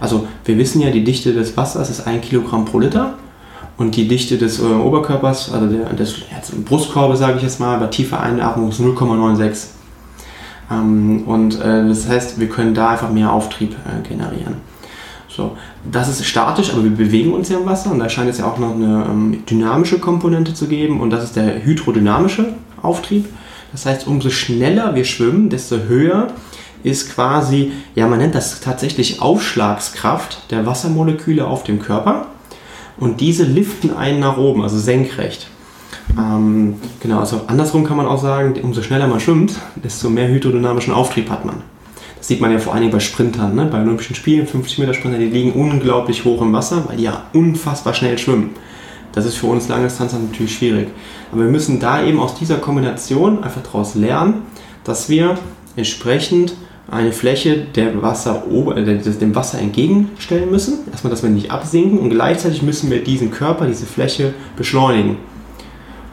Also 0.00 0.26
wir 0.44 0.58
wissen 0.58 0.80
ja, 0.80 0.90
die 0.90 1.04
Dichte 1.04 1.32
des 1.32 1.56
Wassers 1.56 1.90
ist 1.90 2.06
1 2.06 2.26
Kilogramm 2.26 2.64
pro 2.64 2.80
Liter 2.80 3.14
und 3.76 3.94
die 3.94 4.08
Dichte 4.08 4.36
des 4.36 4.60
äh, 4.60 4.64
Oberkörpers, 4.64 5.52
also 5.52 5.66
der, 5.66 5.92
des 5.92 6.16
Brustkorbes, 6.64 7.20
sage 7.20 7.36
ich 7.36 7.42
jetzt 7.44 7.60
mal, 7.60 7.78
bei 7.78 7.86
tiefer 7.86 8.20
Einatmung 8.20 8.70
ist 8.70 8.80
0,96. 8.80 9.77
Ähm, 10.70 11.24
und 11.26 11.60
äh, 11.60 11.86
das 11.86 12.08
heißt, 12.08 12.40
wir 12.40 12.48
können 12.48 12.74
da 12.74 12.90
einfach 12.90 13.10
mehr 13.10 13.32
Auftrieb 13.32 13.72
äh, 13.72 14.06
generieren. 14.06 14.56
So, 15.28 15.56
das 15.90 16.08
ist 16.08 16.26
statisch, 16.26 16.72
aber 16.72 16.82
wir 16.82 16.90
bewegen 16.90 17.32
uns 17.32 17.48
ja 17.48 17.58
im 17.58 17.66
Wasser 17.66 17.92
und 17.92 18.00
da 18.00 18.08
scheint 18.08 18.28
es 18.28 18.38
ja 18.38 18.46
auch 18.46 18.58
noch 18.58 18.74
eine 18.74 19.06
ähm, 19.08 19.44
dynamische 19.48 20.00
Komponente 20.00 20.52
zu 20.52 20.66
geben 20.66 21.00
und 21.00 21.10
das 21.10 21.22
ist 21.22 21.36
der 21.36 21.64
hydrodynamische 21.64 22.54
Auftrieb. 22.82 23.26
Das 23.70 23.86
heißt, 23.86 24.06
umso 24.06 24.30
schneller 24.30 24.94
wir 24.94 25.04
schwimmen, 25.04 25.48
desto 25.48 25.76
höher 25.86 26.28
ist 26.82 27.14
quasi, 27.14 27.72
ja, 27.94 28.06
man 28.06 28.18
nennt 28.18 28.34
das 28.34 28.60
tatsächlich 28.60 29.20
Aufschlagskraft 29.20 30.50
der 30.50 30.66
Wassermoleküle 30.66 31.46
auf 31.46 31.62
dem 31.64 31.80
Körper. 31.80 32.26
Und 32.98 33.20
diese 33.20 33.44
liften 33.44 33.96
einen 33.96 34.20
nach 34.20 34.38
oben, 34.38 34.62
also 34.62 34.78
senkrecht. 34.78 35.48
Ähm, 36.16 36.76
genau, 37.00 37.20
also 37.20 37.42
andersrum 37.46 37.84
kann 37.84 37.96
man 37.96 38.06
auch 38.06 38.20
sagen, 38.20 38.54
umso 38.62 38.82
schneller 38.82 39.06
man 39.06 39.20
schwimmt, 39.20 39.54
desto 39.82 40.08
mehr 40.08 40.28
hydrodynamischen 40.28 40.92
Auftrieb 40.92 41.30
hat 41.30 41.44
man. 41.44 41.56
Das 42.16 42.28
sieht 42.28 42.40
man 42.40 42.50
ja 42.50 42.58
vor 42.58 42.72
allen 42.72 42.82
Dingen 42.82 42.92
bei 42.92 43.00
Sprintern, 43.00 43.54
ne? 43.54 43.66
bei 43.66 43.80
Olympischen 43.80 44.16
Spielen, 44.16 44.46
50 44.46 44.78
Meter 44.78 44.94
Sprinter, 44.94 45.18
die 45.18 45.26
liegen 45.26 45.52
unglaublich 45.52 46.24
hoch 46.24 46.42
im 46.42 46.52
Wasser, 46.52 46.84
weil 46.86 46.96
die 46.96 47.04
ja 47.04 47.24
unfassbar 47.32 47.94
schnell 47.94 48.18
schwimmen. 48.18 48.50
Das 49.12 49.24
ist 49.24 49.36
für 49.36 49.46
uns 49.46 49.68
Langdistanzer 49.68 50.18
natürlich 50.18 50.54
schwierig. 50.56 50.88
Aber 51.32 51.42
wir 51.42 51.50
müssen 51.50 51.80
da 51.80 52.02
eben 52.02 52.20
aus 52.20 52.34
dieser 52.34 52.56
Kombination 52.56 53.42
einfach 53.42 53.62
daraus 53.62 53.94
lernen, 53.94 54.42
dass 54.84 55.08
wir 55.08 55.38
entsprechend 55.76 56.54
eine 56.90 57.12
Fläche 57.12 57.66
der 57.74 58.00
Wasser, 58.02 58.44
äh, 58.76 58.98
dem 58.98 59.34
Wasser 59.34 59.58
entgegenstellen 59.58 60.50
müssen. 60.50 60.80
Erstmal, 60.90 61.10
dass 61.10 61.22
wir 61.22 61.30
nicht 61.30 61.50
absinken 61.50 61.98
und 61.98 62.10
gleichzeitig 62.10 62.62
müssen 62.62 62.90
wir 62.90 63.02
diesen 63.02 63.30
Körper, 63.30 63.66
diese 63.66 63.86
Fläche 63.86 64.34
beschleunigen. 64.56 65.16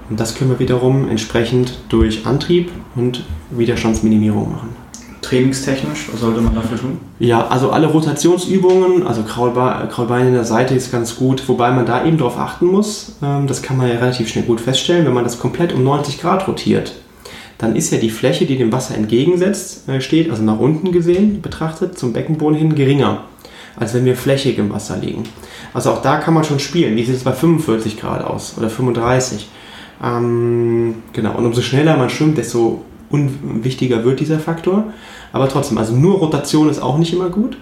Und 0.09 0.19
das 0.19 0.35
können 0.35 0.51
wir 0.51 0.59
wiederum 0.59 1.09
entsprechend 1.09 1.79
durch 1.89 2.25
Antrieb 2.25 2.71
und 2.95 3.23
Widerstandsminimierung 3.51 4.51
machen. 4.51 4.69
Trainingstechnisch, 5.21 6.09
was 6.11 6.21
sollte 6.21 6.41
man 6.41 6.53
dafür 6.53 6.77
tun? 6.77 6.99
Ja, 7.17 7.47
also 7.47 7.71
alle 7.71 7.87
Rotationsübungen, 7.87 9.07
also 9.07 9.23
Kraulbein 9.23 10.27
in 10.27 10.33
der 10.33 10.43
Seite 10.43 10.75
ist 10.75 10.91
ganz 10.91 11.15
gut, 11.15 11.47
wobei 11.49 11.71
man 11.71 11.87
da 11.87 12.05
eben 12.05 12.17
darauf 12.17 12.37
achten 12.37 12.67
muss, 12.67 13.13
ähm, 13.23 13.47
das 13.47 13.63
kann 13.63 13.77
man 13.77 13.87
ja 13.87 13.95
relativ 13.95 14.29
schnell 14.29 14.45
gut 14.45 14.61
feststellen, 14.61 15.05
wenn 15.07 15.15
man 15.15 15.23
das 15.23 15.39
komplett 15.39 15.73
um 15.73 15.83
90 15.83 16.21
Grad 16.21 16.47
rotiert, 16.47 16.93
dann 17.57 17.75
ist 17.75 17.91
ja 17.91 17.97
die 17.97 18.11
Fläche, 18.11 18.45
die 18.45 18.57
dem 18.57 18.71
Wasser 18.71 18.95
entgegensetzt 18.95 19.89
äh, 19.89 19.99
steht, 19.99 20.29
also 20.29 20.43
nach 20.43 20.59
unten 20.59 20.91
gesehen 20.91 21.41
betrachtet, 21.41 21.97
zum 21.97 22.13
Beckenboden 22.13 22.57
hin 22.57 22.75
geringer, 22.75 23.23
als 23.77 23.95
wenn 23.95 24.05
wir 24.05 24.15
flächig 24.15 24.59
im 24.59 24.71
Wasser 24.71 24.97
liegen. 24.97 25.23
Also 25.73 25.91
auch 25.91 26.03
da 26.03 26.17
kann 26.17 26.35
man 26.35 26.43
schon 26.43 26.59
spielen. 26.59 26.95
Wie 26.95 27.03
sieht 27.03 27.15
es 27.15 27.23
bei 27.23 27.33
45 27.33 27.99
Grad 27.99 28.23
aus 28.23 28.55
oder 28.57 28.69
35? 28.69 29.47
Ähm, 30.03 30.95
genau, 31.13 31.35
und 31.37 31.45
umso 31.45 31.61
schneller 31.61 31.97
man 31.97 32.09
schwimmt, 32.09 32.37
desto 32.37 32.83
unwichtiger 33.09 34.03
wird 34.03 34.19
dieser 34.19 34.39
Faktor. 34.39 34.85
Aber 35.31 35.49
trotzdem, 35.49 35.77
also 35.77 35.95
nur 35.95 36.17
Rotation 36.17 36.69
ist 36.69 36.81
auch 36.81 36.97
nicht 36.97 37.13
immer 37.13 37.29
gut. 37.29 37.57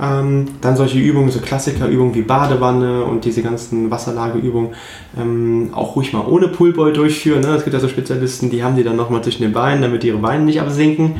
Ähm, 0.00 0.46
dann 0.60 0.76
solche 0.76 0.98
Übungen, 0.98 1.30
so 1.30 1.38
Klassikerübungen 1.38 2.16
wie 2.16 2.22
Badewanne 2.22 3.04
und 3.04 3.24
diese 3.24 3.42
ganzen 3.42 3.92
Wasserlageübungen 3.92 4.70
ähm, 5.16 5.70
auch 5.72 5.94
ruhig 5.94 6.12
mal 6.12 6.26
ohne 6.26 6.48
Pullboy 6.48 6.92
durchführen. 6.92 7.42
Ne? 7.42 7.54
Es 7.54 7.62
gibt 7.62 7.74
ja 7.74 7.80
so 7.80 7.86
Spezialisten, 7.86 8.50
die 8.50 8.64
haben 8.64 8.74
die 8.74 8.82
dann 8.82 8.96
nochmal 8.96 9.22
zwischen 9.22 9.42
den 9.42 9.52
Beinen, 9.52 9.82
damit 9.82 10.02
ihre 10.02 10.18
Beine 10.18 10.44
nicht 10.44 10.60
absinken. 10.60 11.14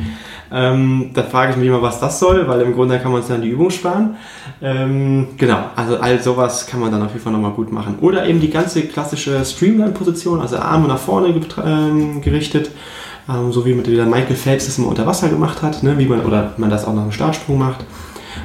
Ähm, 0.51 1.11
da 1.13 1.23
frage 1.23 1.51
ich 1.51 1.57
mich 1.57 1.67
immer, 1.67 1.81
was 1.81 1.99
das 1.99 2.19
soll, 2.19 2.47
weil 2.47 2.61
im 2.61 2.73
Grunde 2.73 2.99
kann 2.99 3.11
man 3.11 3.21
sich 3.21 3.31
dann 3.31 3.41
die 3.41 3.49
Übung 3.49 3.71
sparen. 3.71 4.15
Ähm, 4.61 5.29
genau, 5.37 5.57
also 5.75 5.97
all 5.97 6.21
sowas 6.21 6.67
kann 6.67 6.79
man 6.79 6.91
dann 6.91 7.01
auf 7.01 7.11
jeden 7.11 7.23
Fall 7.23 7.33
nochmal 7.33 7.51
gut 7.51 7.71
machen. 7.71 7.97
Oder 8.01 8.25
eben 8.27 8.39
die 8.39 8.49
ganze 8.49 8.83
klassische 8.83 9.43
Streamline-Position, 9.43 10.41
also 10.41 10.57
Arme 10.57 10.87
nach 10.87 10.99
vorne 10.99 11.33
ähm, 11.65 12.21
gerichtet, 12.21 12.71
ähm, 13.27 13.51
so 13.51 13.65
wie 13.65 13.73
mit 13.73 13.89
wieder 13.89 14.05
Michael 14.05 14.35
Phelps 14.35 14.67
das 14.67 14.77
mal 14.77 14.87
unter 14.87 15.07
Wasser 15.07 15.29
gemacht 15.29 15.61
hat, 15.61 15.83
ne? 15.83 15.97
wie 15.97 16.05
man, 16.05 16.23
oder 16.25 16.53
man 16.57 16.69
das 16.69 16.85
auch 16.85 16.93
nach 16.93 17.03
dem 17.03 17.11
Startsprung 17.11 17.57
macht 17.57 17.85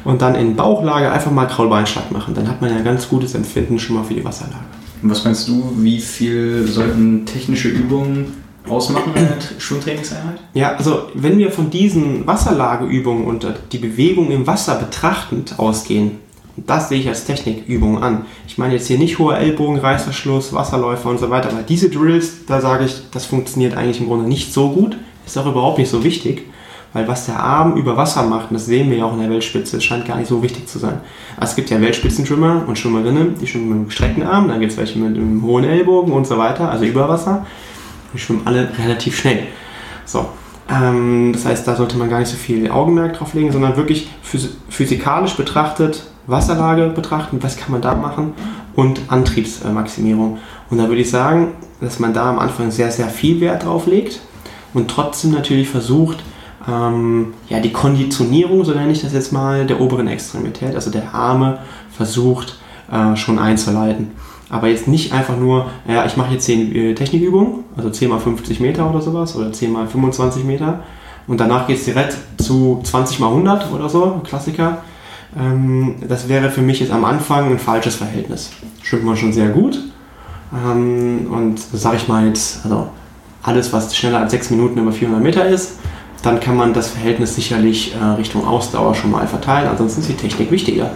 und 0.05 0.23
dann 0.23 0.35
in 0.35 0.57
Bauchlage 0.57 1.11
einfach 1.11 1.31
mal 1.31 1.47
Kraulbeinschlag 1.47 2.11
machen. 2.11 2.35
Dann 2.35 2.49
hat 2.49 2.61
man 2.61 2.71
ja 2.71 2.81
ganz 2.81 3.09
gutes 3.09 3.35
Empfinden 3.35 3.79
schon 3.79 3.97
mal 3.97 4.05
für 4.05 4.15
die 4.15 4.25
Wasserlage. 4.25 4.65
Und 5.03 5.11
was 5.11 5.25
meinst 5.25 5.49
du, 5.49 5.73
wie 5.79 6.01
viel 6.01 6.67
sollten 6.67 7.25
technische 7.27 7.69
Übungen 7.69 8.35
ausmachen 8.69 9.13
in 9.15 9.27
der 9.27 9.37
Schwimmtrainingseinheit? 9.59 10.41
Ja, 10.55 10.75
also 10.75 11.05
wenn 11.15 11.39
wir 11.39 11.51
von 11.51 11.71
diesen 11.71 12.27
Wasserlageübungen 12.27 13.25
und 13.25 13.47
die 13.73 13.79
Bewegung 13.79 14.31
im 14.31 14.47
Wasser 14.47 14.77
betrachtend 14.77 15.59
ausgehen, 15.59 16.19
das 16.57 16.89
sehe 16.89 17.01
ich 17.01 17.09
als 17.09 17.25
Technikübung 17.25 18.03
an. 18.03 18.27
Ich 18.47 18.59
meine 18.59 18.75
jetzt 18.75 18.87
hier 18.87 18.99
nicht 18.99 19.19
hoher 19.19 19.39
Ellbogen, 19.39 19.79
Reißverschluss, 19.79 20.53
Wasserläufer 20.53 21.09
und 21.09 21.19
so 21.19 21.31
weiter, 21.31 21.51
aber 21.51 21.63
diese 21.63 21.89
Drills, 21.89 22.47
da 22.47 22.61
sage 22.61 22.85
ich, 22.85 23.03
das 23.13 23.25
funktioniert 23.27 23.77
eigentlich 23.77 24.01
im 24.01 24.07
Grunde 24.07 24.29
nicht 24.29 24.53
so 24.53 24.71
gut, 24.71 24.97
ist 25.25 25.39
auch 25.39 25.47
überhaupt 25.47 25.79
nicht 25.79 25.91
so 25.91 26.05
wichtig, 26.05 26.47
weil 26.93 27.07
was 27.07 27.27
der 27.27 27.39
Arm 27.39 27.77
über 27.77 27.97
Wasser 27.97 28.25
macht, 28.25 28.49
das 28.51 28.67
sehen 28.67 28.91
wir 28.91 28.99
ja 28.99 29.05
auch 29.05 29.13
in 29.13 29.21
der 29.21 29.31
Weltspitze, 29.31 29.81
scheint 29.81 30.07
gar 30.07 30.17
nicht 30.17 30.29
so 30.29 30.43
wichtig 30.43 30.67
zu 30.67 30.79
sein. 30.79 31.01
Also 31.37 31.53
es 31.53 31.57
gibt 31.57 31.71
ja 31.71 31.81
Weltspitzenschwimmer 31.81 32.65
und 32.67 32.79
Schwimmerinnen, 32.79 33.37
die 33.41 33.47
schwimmen 33.47 33.69
mit 33.69 33.77
einem 33.77 33.87
gestreckten 33.87 34.25
Arm, 34.25 34.49
dann 34.49 34.61
gibt 34.61 34.73
es 34.73 34.79
welche 34.79 34.99
mit 34.99 35.17
einem 35.17 35.43
hohen 35.43 35.65
Ellbogen 35.65 36.13
und 36.13 36.27
so 36.27 36.37
weiter, 36.37 36.71
also 36.71 36.85
über 36.85 37.09
Wasser. 37.09 37.47
Die 38.15 38.19
schwimmen 38.19 38.43
alle 38.45 38.69
relativ 38.79 39.17
schnell. 39.17 39.47
So, 40.05 40.29
ähm, 40.69 41.33
das 41.33 41.45
heißt, 41.45 41.67
da 41.67 41.77
sollte 41.77 41.97
man 41.97 42.11
gar 42.11 42.21
nicht 42.21 42.31
so 42.31 42.37
viel 42.37 42.71
Augenmerk 42.71 43.15
drauf 43.15 43.35
legen, 43.35 43.53
sondern 43.53 43.77
wirklich 43.77 44.09
physikalisch 44.69 45.35
betrachtet 45.35 46.05
Wasserlage 46.27 46.89
betrachten, 46.89 47.43
was 47.43 47.57
kann 47.57 47.73
man 47.73 47.83
da 47.83 47.95
machen 47.95 48.35
und 48.75 49.01
Antriebsmaximierung. 49.09 50.39
Und 50.71 50.79
da 50.79 50.89
würde 50.89 51.01
ich 51.01 51.11
sagen, 51.11 51.49
dass 51.81 51.99
man 51.99 52.15
da 52.15 52.31
am 52.31 52.39
Anfang 52.39 52.71
sehr, 52.71 52.91
sehr 52.91 53.09
viel 53.09 53.41
Wert 53.41 53.65
drauf 53.65 53.87
legt 53.87 54.21
und 54.75 54.89
trotzdem 54.89 55.33
natürlich 55.33 55.69
versucht, 55.69 56.23
ähm, 56.69 57.35
ja, 57.49 57.59
die 57.61 57.73
Konditionierung, 57.73 58.65
so 58.65 58.73
nenne 58.73 58.93
ich 58.93 59.03
das 59.03 59.13
jetzt 59.13 59.33
mal, 59.33 59.67
der 59.67 59.81
oberen 59.81 60.07
Extremität, 60.07 60.75
also 60.75 60.91
der 60.91 61.15
Arme, 61.15 61.59
versucht 61.91 62.59
äh, 62.93 63.17
schon 63.17 63.39
einzuleiten. 63.39 64.13
Aber 64.51 64.69
jetzt 64.69 64.89
nicht 64.89 65.13
einfach 65.13 65.37
nur, 65.37 65.71
ja, 65.89 66.05
ich 66.05 66.17
mache 66.17 66.33
jetzt 66.33 66.45
10 66.45 66.75
äh, 66.75 66.95
Technikübungen, 66.95 67.65
also 67.77 67.89
10 67.89 68.11
mal 68.11 68.19
50 68.19 68.61
Meter 68.61 68.91
oder 68.91 69.01
sowas 69.01 69.37
oder 69.37 69.53
10 69.53 69.73
mal 69.73 69.87
25 69.87 70.45
Meter 70.45 70.81
und 71.27 71.39
danach 71.41 71.69
geht 71.69 71.79
es 71.79 71.85
direkt 71.85 72.17
zu 72.39 72.81
20 72.83 73.21
mal 73.21 73.29
100 73.29 73.71
oder 73.73 73.89
so, 73.89 74.21
Klassiker. 74.25 74.79
Ähm, 75.39 75.95
das 76.09 76.29
wäre 76.29 76.51
für 76.51 76.63
mich 76.63 76.81
jetzt 76.81 76.91
am 76.91 77.05
Anfang 77.05 77.53
ein 77.53 77.59
falsches 77.59 77.95
Verhältnis. 77.95 78.51
Schwimmt 78.83 79.05
man 79.05 79.17
schon 79.17 79.33
sehr 79.33 79.51
gut. 79.51 79.79
Ähm, 80.53 81.29
und 81.31 81.61
sage 81.61 81.99
ich 81.99 82.09
mal 82.09 82.27
jetzt, 82.27 82.65
also 82.65 82.89
alles, 83.43 83.73
was 83.73 83.97
schneller 83.97 84.19
als 84.19 84.33
6 84.33 84.51
Minuten 84.51 84.81
über 84.81 84.93
400 84.93 85.23
Meter 85.23 85.47
ist, 85.47 85.79
dann 86.23 86.41
kann 86.41 86.57
man 86.57 86.75
das 86.75 86.89
Verhältnis 86.89 87.35
sicherlich 87.35 87.95
äh, 87.95 88.05
Richtung 88.05 88.47
Ausdauer 88.47 88.95
schon 88.95 89.11
mal 89.11 89.27
verteilen. 89.27 89.69
Ansonsten 89.69 90.01
ist 90.01 90.11
die 90.11 90.15
Technik 90.15 90.51
wichtiger. 90.51 90.91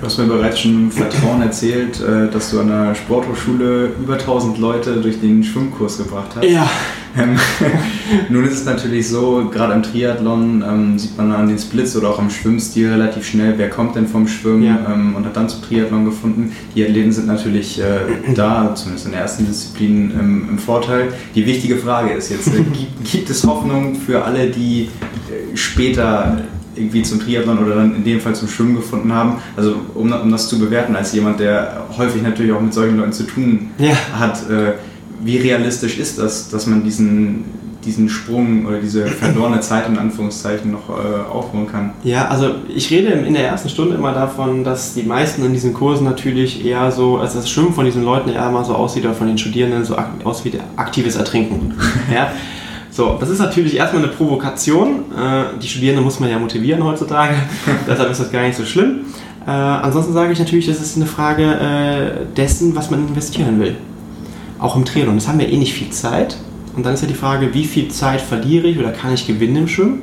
Du 0.00 0.06
hast 0.06 0.16
mir 0.16 0.24
bereits 0.24 0.60
schon 0.60 0.84
im 0.84 0.90
Vertrauen 0.90 1.42
erzählt, 1.42 2.00
äh, 2.00 2.30
dass 2.30 2.50
du 2.50 2.60
an 2.60 2.68
der 2.68 2.94
Sporthochschule 2.94 3.90
über 4.02 4.14
1000 4.14 4.56
Leute 4.56 4.96
durch 4.96 5.20
den 5.20 5.44
Schwimmkurs 5.44 5.98
gebracht 5.98 6.30
hast. 6.36 6.44
Ja. 6.44 6.70
Ähm, 7.18 7.38
nun 8.30 8.44
ist 8.46 8.54
es 8.54 8.64
natürlich 8.64 9.08
so, 9.08 9.50
gerade 9.52 9.74
im 9.74 9.82
Triathlon 9.82 10.64
ähm, 10.66 10.98
sieht 10.98 11.18
man 11.18 11.32
an 11.32 11.48
den 11.48 11.58
Splits 11.58 11.94
oder 11.96 12.08
auch 12.08 12.18
am 12.18 12.30
Schwimmstil 12.30 12.88
relativ 12.88 13.26
schnell, 13.26 13.58
wer 13.58 13.68
kommt 13.68 13.94
denn 13.94 14.06
vom 14.06 14.26
Schwimmen 14.26 14.62
ja. 14.62 14.78
ähm, 14.90 15.16
und 15.16 15.26
hat 15.26 15.36
dann 15.36 15.50
zum 15.50 15.60
Triathlon 15.60 16.06
gefunden. 16.06 16.56
Die 16.74 16.82
Athleten 16.82 17.12
sind 17.12 17.26
natürlich 17.26 17.78
äh, 17.78 18.34
da, 18.34 18.74
zumindest 18.74 19.04
in 19.04 19.12
der 19.12 19.20
ersten 19.20 19.44
Disziplin, 19.44 20.12
ähm, 20.18 20.46
im 20.48 20.58
Vorteil. 20.58 21.12
Die 21.34 21.44
wichtige 21.44 21.76
Frage 21.76 22.14
ist 22.14 22.30
jetzt, 22.30 22.46
äh, 22.46 22.62
gibt, 22.62 23.04
gibt, 23.04 23.28
es 23.28 23.46
Hoffnung 23.46 23.96
für 23.96 24.24
alle, 24.24 24.48
die 24.48 24.84
äh, 25.28 25.54
später 25.58 26.38
irgendwie 26.80 27.02
zum 27.02 27.20
Triathlon 27.20 27.58
oder 27.58 27.76
dann 27.76 27.94
in 27.94 28.04
dem 28.04 28.20
Fall 28.20 28.34
zum 28.34 28.48
Schwimmen 28.48 28.76
gefunden 28.76 29.12
haben. 29.12 29.36
Also 29.56 29.76
um, 29.94 30.12
um 30.12 30.30
das 30.30 30.48
zu 30.48 30.58
bewerten 30.58 30.96
als 30.96 31.12
jemand, 31.12 31.40
der 31.40 31.86
häufig 31.96 32.22
natürlich 32.22 32.52
auch 32.52 32.60
mit 32.60 32.74
solchen 32.74 32.96
Leuten 32.96 33.12
zu 33.12 33.24
tun 33.24 33.70
ja. 33.78 33.94
hat, 34.18 34.48
äh, 34.50 34.74
wie 35.22 35.36
realistisch 35.36 35.98
ist 35.98 36.18
das, 36.18 36.48
dass 36.48 36.66
man 36.66 36.82
diesen, 36.82 37.44
diesen 37.84 38.08
Sprung 38.08 38.66
oder 38.66 38.78
diese 38.78 39.06
verlorene 39.06 39.60
Zeit 39.60 39.86
in 39.88 39.98
Anführungszeichen 39.98 40.72
noch 40.72 40.88
äh, 40.88 41.30
aufholen 41.30 41.66
kann? 41.70 41.92
Ja, 42.02 42.28
also 42.28 42.54
ich 42.74 42.90
rede 42.90 43.08
in 43.10 43.34
der 43.34 43.46
ersten 43.46 43.68
Stunde 43.68 43.94
immer 43.96 44.12
davon, 44.12 44.64
dass 44.64 44.94
die 44.94 45.02
meisten 45.02 45.44
in 45.44 45.52
diesen 45.52 45.74
Kursen 45.74 46.04
natürlich 46.04 46.64
eher 46.64 46.90
so, 46.90 47.18
also 47.18 47.38
das 47.38 47.50
Schwimmen 47.50 47.74
von 47.74 47.84
diesen 47.84 48.04
Leuten 48.04 48.30
eher 48.30 48.50
mal 48.50 48.64
so 48.64 48.74
aussieht 48.74 49.04
oder 49.04 49.14
von 49.14 49.26
den 49.26 49.38
Studierenden 49.38 49.84
so 49.84 49.96
aus 50.24 50.44
wie 50.44 50.52
aktives 50.76 51.16
Ertrinken. 51.16 51.74
ja? 52.14 52.32
So, 52.90 53.16
das 53.20 53.30
ist 53.30 53.38
natürlich 53.38 53.76
erstmal 53.76 54.02
eine 54.02 54.12
Provokation. 54.12 55.04
Äh, 55.16 55.58
die 55.62 55.68
Studierenden 55.68 56.04
muss 56.04 56.18
man 56.18 56.28
ja 56.28 56.38
motivieren 56.38 56.82
heutzutage, 56.84 57.34
deshalb 57.86 58.10
ist 58.10 58.20
das 58.20 58.32
gar 58.32 58.42
nicht 58.42 58.56
so 58.56 58.64
schlimm. 58.64 59.06
Äh, 59.46 59.50
ansonsten 59.50 60.12
sage 60.12 60.32
ich 60.32 60.38
natürlich, 60.38 60.66
das 60.66 60.80
ist 60.80 60.96
eine 60.96 61.06
Frage 61.06 61.44
äh, 61.44 62.34
dessen, 62.36 62.74
was 62.74 62.90
man 62.90 63.06
investieren 63.08 63.60
will. 63.60 63.76
Auch 64.58 64.76
im 64.76 64.84
Triathlon. 64.84 65.14
Das 65.14 65.28
haben 65.28 65.38
wir 65.38 65.48
eh 65.48 65.56
nicht 65.56 65.72
viel 65.72 65.90
Zeit. 65.90 66.36
Und 66.76 66.84
dann 66.84 66.94
ist 66.94 67.00
ja 67.00 67.08
die 67.08 67.14
Frage, 67.14 67.54
wie 67.54 67.64
viel 67.64 67.88
Zeit 67.88 68.20
verliere 68.20 68.66
ich 68.66 68.78
oder 68.78 68.92
kann 68.92 69.12
ich 69.14 69.26
gewinnen 69.26 69.56
im 69.56 69.68
Schwimmen? 69.68 70.02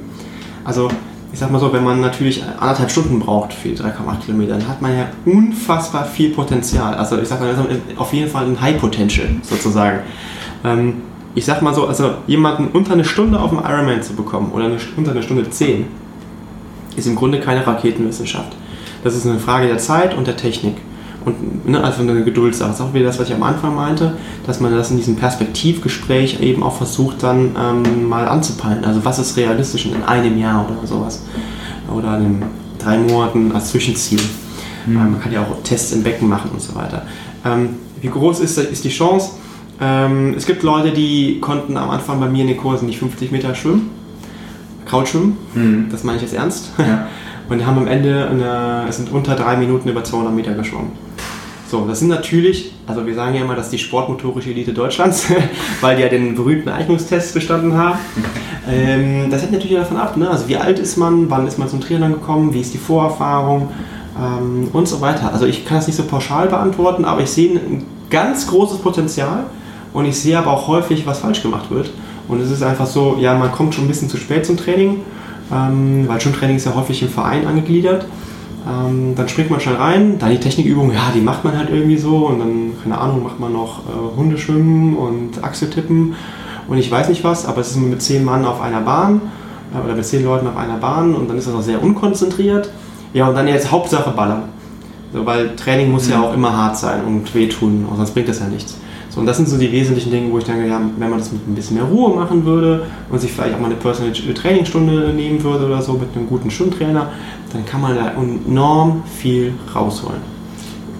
Also, 0.63 0.89
ich 1.31 1.39
sag 1.39 1.51
mal 1.51 1.59
so, 1.59 1.71
wenn 1.71 1.83
man 1.83 2.01
natürlich 2.01 2.43
anderthalb 2.59 2.89
Stunden 2.89 3.19
braucht 3.19 3.53
für 3.53 3.69
die 3.69 3.77
3,8 3.77 4.25
Kilometer, 4.25 4.57
dann 4.57 4.67
hat 4.67 4.81
man 4.81 4.97
ja 4.97 5.05
unfassbar 5.25 6.05
viel 6.05 6.31
Potenzial. 6.31 6.95
Also, 6.95 7.19
ich 7.21 7.27
sag 7.27 7.39
mal, 7.39 7.55
auf 7.97 8.13
jeden 8.13 8.29
Fall 8.29 8.47
ein 8.47 8.59
High 8.59 8.79
Potential 8.79 9.27
sozusagen. 9.43 9.99
Ich 11.37 11.45
sag 11.45 11.61
mal 11.61 11.71
so, 11.71 11.85
also 11.85 12.15
jemanden 12.25 12.69
unter 12.73 12.93
eine 12.93 13.05
Stunde 13.05 13.39
auf 13.39 13.51
dem 13.51 13.59
Ironman 13.59 14.01
zu 14.01 14.13
bekommen 14.13 14.51
oder 14.53 14.65
eine, 14.65 14.77
unter 14.95 15.11
eine 15.11 15.21
Stunde 15.21 15.47
zehn, 15.51 15.85
ist 16.95 17.05
im 17.05 17.15
Grunde 17.15 17.39
keine 17.39 17.65
Raketenwissenschaft. 17.65 18.55
Das 19.03 19.15
ist 19.15 19.27
eine 19.27 19.37
Frage 19.37 19.67
der 19.67 19.77
Zeit 19.77 20.17
und 20.17 20.25
der 20.25 20.35
Technik. 20.35 20.77
Und 21.25 21.69
ne, 21.69 21.83
also 21.83 22.01
eine 22.01 22.23
Geduldssache. 22.23 22.69
Das 22.69 22.79
ist 22.79 22.85
auch 22.87 22.93
wieder 22.95 23.05
das, 23.05 23.19
was 23.19 23.29
ich 23.29 23.35
am 23.35 23.43
Anfang 23.43 23.75
meinte, 23.75 24.17
dass 24.47 24.59
man 24.59 24.75
das 24.75 24.89
in 24.89 24.97
diesem 24.97 25.15
Perspektivgespräch 25.15 26.41
eben 26.41 26.63
auch 26.63 26.75
versucht, 26.75 27.21
dann 27.21 27.55
ähm, 27.55 28.09
mal 28.09 28.27
anzupeilen. 28.27 28.83
Also 28.83 29.05
was 29.05 29.19
ist 29.19 29.37
realistisch 29.37 29.85
in 29.85 30.01
einem 30.05 30.39
Jahr 30.39 30.65
oder 30.67 30.87
sowas. 30.87 31.23
Oder 31.95 32.17
in 32.17 32.41
drei 32.79 32.97
Monaten 32.97 33.51
als 33.51 33.69
Zwischenziel. 33.69 34.21
Mhm. 34.87 34.95
man 34.95 35.21
kann 35.21 35.31
ja 35.31 35.41
auch 35.41 35.61
Tests 35.63 35.91
im 35.91 36.01
Becken 36.01 36.27
machen 36.27 36.49
und 36.51 36.63
so 36.63 36.73
weiter. 36.73 37.03
Ähm, 37.45 37.75
wie 38.01 38.07
groß 38.07 38.39
ist, 38.39 38.57
ist 38.57 38.83
die 38.83 38.89
Chance? 38.89 39.33
Ähm, 39.79 40.33
es 40.35 40.45
gibt 40.45 40.63
Leute, 40.63 40.91
die 40.91 41.39
konnten 41.39 41.77
am 41.77 41.89
Anfang 41.89 42.19
bei 42.19 42.27
mir 42.27 42.41
in 42.41 42.47
den 42.47 42.57
Kursen 42.57 42.87
nicht 42.87 42.99
50 42.99 43.31
Meter 43.31 43.53
schwimmen, 43.53 43.91
Krautschwimmen, 44.85 45.37
mhm. 45.53 45.87
das 45.91 46.03
meine 46.03 46.17
ich 46.17 46.23
jetzt 46.23 46.33
ernst. 46.33 46.71
Ja. 46.77 47.07
Und 47.49 47.65
haben 47.65 47.77
am 47.77 47.87
Ende, 47.87 48.27
eine, 48.29 48.85
es 48.89 48.97
sind 48.97 49.09
unter 49.09 49.33
drei 49.33 49.55
Minuten 49.55 49.87
über 49.87 50.03
200 50.03 50.33
Meter 50.33 50.53
geschwommen. 50.53 50.91
So, 51.69 51.85
das 51.85 51.99
sind 51.99 52.07
natürlich, 52.07 52.73
also 52.85 53.05
wir 53.05 53.13
sagen 53.13 53.35
ja 53.35 53.41
immer, 53.41 53.55
dass 53.55 53.67
ist 53.67 53.71
die 53.71 53.77
sportmotorische 53.77 54.51
Elite 54.51 54.73
Deutschlands, 54.73 55.27
weil 55.81 55.97
die 55.97 56.01
ja 56.01 56.09
den 56.09 56.35
berühmten 56.35 56.69
Eignungstest 56.69 57.33
bestanden 57.33 57.77
haben. 57.77 57.99
Ähm, 58.69 59.29
das 59.31 59.43
hängt 59.43 59.53
natürlich 59.53 59.77
davon 59.77 59.95
ab, 59.95 60.17
ne? 60.17 60.29
also 60.29 60.49
wie 60.49 60.57
alt 60.57 60.77
ist 60.77 60.97
man, 60.97 61.29
wann 61.29 61.47
ist 61.47 61.57
man 61.57 61.69
zum 61.69 61.79
Trainer 61.79 62.09
gekommen, 62.09 62.53
wie 62.53 62.59
ist 62.59 62.73
die 62.73 62.77
Vorerfahrung 62.77 63.69
ähm, 64.19 64.67
und 64.73 64.89
so 64.89 64.99
weiter. 64.99 65.31
Also 65.31 65.45
ich 65.45 65.65
kann 65.65 65.77
das 65.77 65.87
nicht 65.87 65.95
so 65.95 66.03
pauschal 66.03 66.49
beantworten, 66.49 67.05
aber 67.05 67.21
ich 67.21 67.29
sehe 67.29 67.51
ein 67.51 67.85
ganz 68.09 68.45
großes 68.47 68.79
Potenzial 68.79 69.45
und 69.93 70.05
ich 70.05 70.19
sehe 70.19 70.37
aber 70.37 70.51
auch 70.51 70.67
häufig, 70.67 71.05
was 71.05 71.19
falsch 71.19 71.41
gemacht 71.41 71.69
wird. 71.71 71.91
Und 72.27 72.41
es 72.41 72.51
ist 72.51 72.61
einfach 72.61 72.87
so, 72.87 73.17
ja, 73.19 73.33
man 73.35 73.51
kommt 73.51 73.73
schon 73.73 73.85
ein 73.85 73.87
bisschen 73.87 74.09
zu 74.09 74.17
spät 74.17 74.45
zum 74.45 74.57
Training, 74.57 75.01
ähm, 75.51 76.05
weil 76.07 76.19
schon 76.19 76.33
Training 76.33 76.57
ist 76.57 76.65
ja 76.65 76.75
häufig 76.75 77.01
im 77.01 77.09
Verein 77.09 77.47
angegliedert. 77.47 78.05
Ähm, 78.67 79.13
dann 79.15 79.29
springt 79.29 79.49
man 79.49 79.61
schnell 79.61 79.75
rein, 79.75 80.19
dann 80.19 80.31
die 80.31 80.39
Technikübung, 80.39 80.91
ja, 80.91 81.11
die 81.15 81.21
macht 81.21 81.45
man 81.45 81.57
halt 81.57 81.69
irgendwie 81.69 81.97
so 81.97 82.27
und 82.27 82.39
dann, 82.39 82.71
keine 82.83 82.97
Ahnung, 82.97 83.23
macht 83.23 83.39
man 83.39 83.53
noch 83.53 83.79
äh, 83.79 84.17
Hundeschwimmen 84.17 84.97
und 84.97 85.41
Achseltippen 85.41 86.15
und 86.67 86.77
ich 86.77 86.91
weiß 86.91 87.07
nicht 87.07 87.23
was, 87.23 87.45
aber 87.45 87.61
es 87.61 87.71
ist 87.71 87.77
mit 87.77 88.01
zehn 88.01 88.25
Mann 88.25 88.43
auf 88.43 88.61
einer 88.61 88.81
Bahn 88.81 89.21
äh, 89.73 89.85
oder 89.85 89.95
mit 89.95 90.05
zehn 90.05 90.23
Leuten 90.25 90.47
auf 90.47 90.57
einer 90.57 90.77
Bahn 90.77 91.15
und 91.15 91.29
dann 91.29 91.37
ist 91.37 91.47
das 91.47 91.55
auch 91.55 91.61
sehr 91.61 91.81
unkonzentriert. 91.81 92.69
Ja, 93.13 93.29
und 93.29 93.35
dann 93.35 93.47
jetzt 93.47 93.71
Hauptsache 93.71 94.11
ballern. 94.11 94.43
So, 95.13 95.25
weil 95.25 95.55
Training 95.55 95.89
muss 95.89 96.07
mhm. 96.07 96.13
ja 96.13 96.21
auch 96.21 96.33
immer 96.33 96.55
hart 96.55 96.77
sein 96.77 97.05
und 97.05 97.33
wehtun, 97.33 97.85
sonst 97.95 98.11
bringt 98.11 98.27
das 98.27 98.39
ja 98.39 98.47
nichts. 98.47 98.77
So, 99.17 99.21
und 99.21 99.25
das 99.25 99.37
sind 99.37 99.49
so 99.49 99.57
die 99.57 99.71
wesentlichen 99.71 100.11
Dinge, 100.11 100.31
wo 100.31 100.37
ich 100.37 100.43
denke, 100.43 100.67
ja, 100.67 100.79
wenn 100.79 101.09
man 101.09 101.17
das 101.17 101.31
mit 101.31 101.47
ein 101.47 101.55
bisschen 101.55 101.75
mehr 101.75 101.85
Ruhe 101.85 102.13
machen 102.13 102.45
würde 102.45 102.85
und 103.09 103.19
sich 103.19 103.31
vielleicht 103.31 103.55
auch 103.55 103.59
mal 103.59 103.65
eine 103.65 103.75
Personal 103.75 104.13
Trainingsstunde 104.13 105.11
nehmen 105.11 105.43
würde 105.43 105.65
oder 105.65 105.81
so 105.81 105.93
mit 105.93 106.15
einem 106.15 106.27
guten 106.27 106.51
Schwimmtrainer, 106.51 107.09
dann 107.51 107.65
kann 107.65 107.81
man 107.81 107.95
da 107.95 108.11
enorm 108.11 109.01
viel 109.19 109.55
rausholen. 109.73 110.21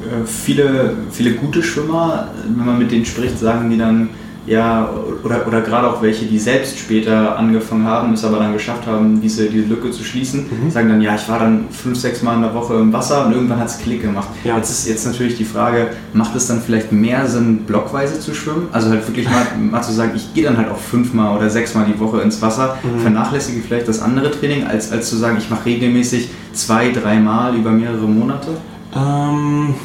Äh, 0.01 0.25
viele, 0.25 0.95
viele 1.11 1.33
gute 1.33 1.61
Schwimmer, 1.61 2.29
wenn 2.43 2.65
man 2.65 2.79
mit 2.79 2.91
denen 2.91 3.05
spricht, 3.05 3.37
sagen 3.37 3.69
die 3.69 3.77
dann, 3.77 4.09
ja, 4.47 4.89
oder, 5.23 5.45
oder 5.45 5.61
gerade 5.61 5.89
auch 5.89 6.01
welche, 6.01 6.25
die 6.25 6.39
selbst 6.39 6.79
später 6.79 7.37
angefangen 7.37 7.85
haben, 7.85 8.13
es 8.13 8.23
aber 8.23 8.39
dann 8.39 8.53
geschafft 8.53 8.87
haben, 8.87 9.19
diese, 9.19 9.49
diese 9.49 9.67
Lücke 9.67 9.91
zu 9.91 10.03
schließen, 10.03 10.45
mhm. 10.49 10.71
sagen 10.71 10.87
dann, 10.87 11.01
ja, 11.01 11.15
ich 11.15 11.27
war 11.27 11.39
dann 11.39 11.65
fünf, 11.69 11.99
sechs 11.99 12.23
Mal 12.23 12.35
in 12.35 12.41
der 12.41 12.53
Woche 12.53 12.75
im 12.75 12.93
Wasser 12.93 13.25
und 13.25 13.33
irgendwann 13.33 13.59
hat 13.59 13.67
es 13.67 13.77
Klick 13.77 14.01
gemacht. 14.01 14.29
Ja. 14.45 14.55
Jetzt 14.55 14.69
ist 14.69 14.87
jetzt 14.87 15.05
natürlich 15.05 15.35
die 15.35 15.43
Frage, 15.43 15.89
macht 16.13 16.33
es 16.35 16.47
dann 16.47 16.61
vielleicht 16.61 16.93
mehr 16.93 17.27
Sinn, 17.27 17.65
blockweise 17.67 18.21
zu 18.21 18.33
schwimmen? 18.33 18.69
Also 18.71 18.89
halt 18.89 19.05
wirklich 19.05 19.29
mal, 19.29 19.45
mal 19.59 19.81
zu 19.81 19.91
sagen, 19.91 20.13
ich 20.15 20.33
gehe 20.33 20.45
dann 20.45 20.55
halt 20.55 20.69
auch 20.69 20.79
fünfmal 20.79 21.35
oder 21.35 21.49
sechsmal 21.49 21.85
die 21.85 21.99
Woche 21.99 22.21
ins 22.21 22.41
Wasser, 22.41 22.77
mhm. 22.83 23.01
vernachlässige 23.01 23.61
vielleicht 23.61 23.89
das 23.89 24.01
andere 24.01 24.31
Training, 24.31 24.65
als, 24.65 24.93
als 24.93 25.09
zu 25.09 25.17
sagen, 25.17 25.37
ich 25.37 25.49
mache 25.49 25.65
regelmäßig 25.65 26.29
zwei, 26.53 26.91
dreimal 26.91 27.53
über 27.53 27.71
mehrere 27.71 28.07
Monate? 28.07 28.51
Ähm 28.95 29.75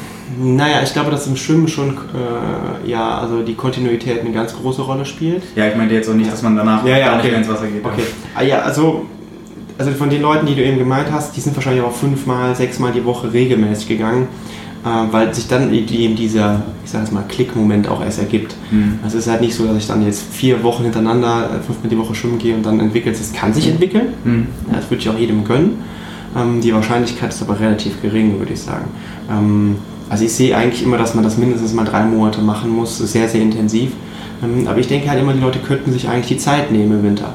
Naja, 0.41 0.81
ich 0.83 0.93
glaube, 0.93 1.11
dass 1.11 1.27
im 1.27 1.35
Schwimmen 1.35 1.67
schon, 1.67 1.89
äh, 1.89 2.89
ja, 2.89 3.17
also 3.19 3.41
die 3.43 3.55
Kontinuität 3.55 4.21
eine 4.21 4.31
ganz 4.31 4.55
große 4.55 4.81
Rolle 4.81 5.05
spielt. 5.05 5.43
Ja, 5.55 5.67
ich 5.67 5.75
meinte 5.75 5.93
jetzt 5.93 6.09
auch 6.09 6.13
nicht, 6.13 6.31
dass 6.31 6.41
man 6.41 6.55
danach 6.55 6.85
Ja, 6.85 6.97
ja, 6.97 7.05
gar 7.07 7.13
okay. 7.15 7.23
nicht 7.23 7.31
mehr 7.31 7.39
ins 7.41 7.49
Wasser 7.49 7.67
geht. 7.67 7.85
Okay. 7.85 8.03
Ah, 8.35 8.41
ja, 8.41 8.59
also, 8.61 9.05
also 9.77 9.91
von 9.91 10.09
den 10.09 10.21
Leuten, 10.21 10.45
die 10.45 10.55
du 10.55 10.63
eben 10.63 10.77
gemeint 10.79 11.07
hast, 11.11 11.35
die 11.35 11.41
sind 11.41 11.55
wahrscheinlich 11.55 11.83
auch 11.83 11.91
fünfmal, 11.91 12.55
sechsmal 12.55 12.91
die 12.93 13.03
Woche 13.05 13.31
regelmäßig 13.33 13.87
gegangen, 13.89 14.27
äh, 14.85 14.87
weil 15.11 15.33
sich 15.33 15.47
dann 15.47 15.73
eben 15.73 16.15
dieser, 16.15 16.63
ich 16.83 16.91
sag 16.91 17.01
jetzt 17.01 17.11
mal, 17.13 17.23
Klickmoment 17.27 17.87
auch 17.89 18.01
erst 18.03 18.19
ergibt. 18.19 18.55
Hm. 18.71 18.99
Also 19.03 19.17
es 19.17 19.25
ist 19.25 19.31
halt 19.31 19.41
nicht 19.41 19.53
so, 19.55 19.65
dass 19.67 19.77
ich 19.77 19.87
dann 19.87 20.03
jetzt 20.05 20.23
vier 20.31 20.63
Wochen 20.63 20.83
hintereinander 20.83 21.49
äh, 21.59 21.63
fünfmal 21.63 21.89
die 21.89 21.97
Woche 21.97 22.15
schwimmen 22.15 22.39
gehe 22.39 22.55
und 22.55 22.65
dann 22.65 22.79
entwickelt 22.79 23.15
es. 23.15 23.21
Es 23.21 23.33
kann 23.33 23.53
sich 23.53 23.67
entwickeln, 23.67 24.13
Hm. 24.23 24.47
ja, 24.71 24.77
das 24.77 24.89
würde 24.89 25.01
ich 25.01 25.09
auch 25.09 25.17
jedem 25.17 25.43
gönnen. 25.43 25.83
Ähm, 26.35 26.61
die 26.61 26.73
Wahrscheinlichkeit 26.73 27.29
ist 27.31 27.41
aber 27.43 27.59
relativ 27.59 28.01
gering, 28.01 28.39
würde 28.39 28.53
ich 28.53 28.61
sagen. 28.61 28.85
Ähm, 29.29 29.75
also 30.13 30.25
ich 30.25 30.33
sehe 30.33 30.55
eigentlich 30.55 30.83
immer, 30.83 30.99
dass 30.99 31.15
man 31.15 31.23
das 31.23 31.39
mindestens 31.39 31.73
mal 31.73 31.85
drei 31.85 32.03
Monate 32.03 32.39
machen 32.39 32.69
muss, 32.69 32.99
sehr, 32.99 33.27
sehr 33.27 33.41
intensiv. 33.41 33.93
Ähm, 34.43 34.67
aber 34.67 34.77
ich 34.77 34.87
denke 34.87 35.09
halt 35.09 35.19
immer, 35.19 35.33
die 35.33 35.39
Leute 35.39 35.57
könnten 35.57 35.91
sich 35.91 36.07
eigentlich 36.07 36.27
die 36.27 36.37
Zeit 36.37 36.71
nehmen 36.71 36.99
im 36.99 37.03
Winter. 37.03 37.33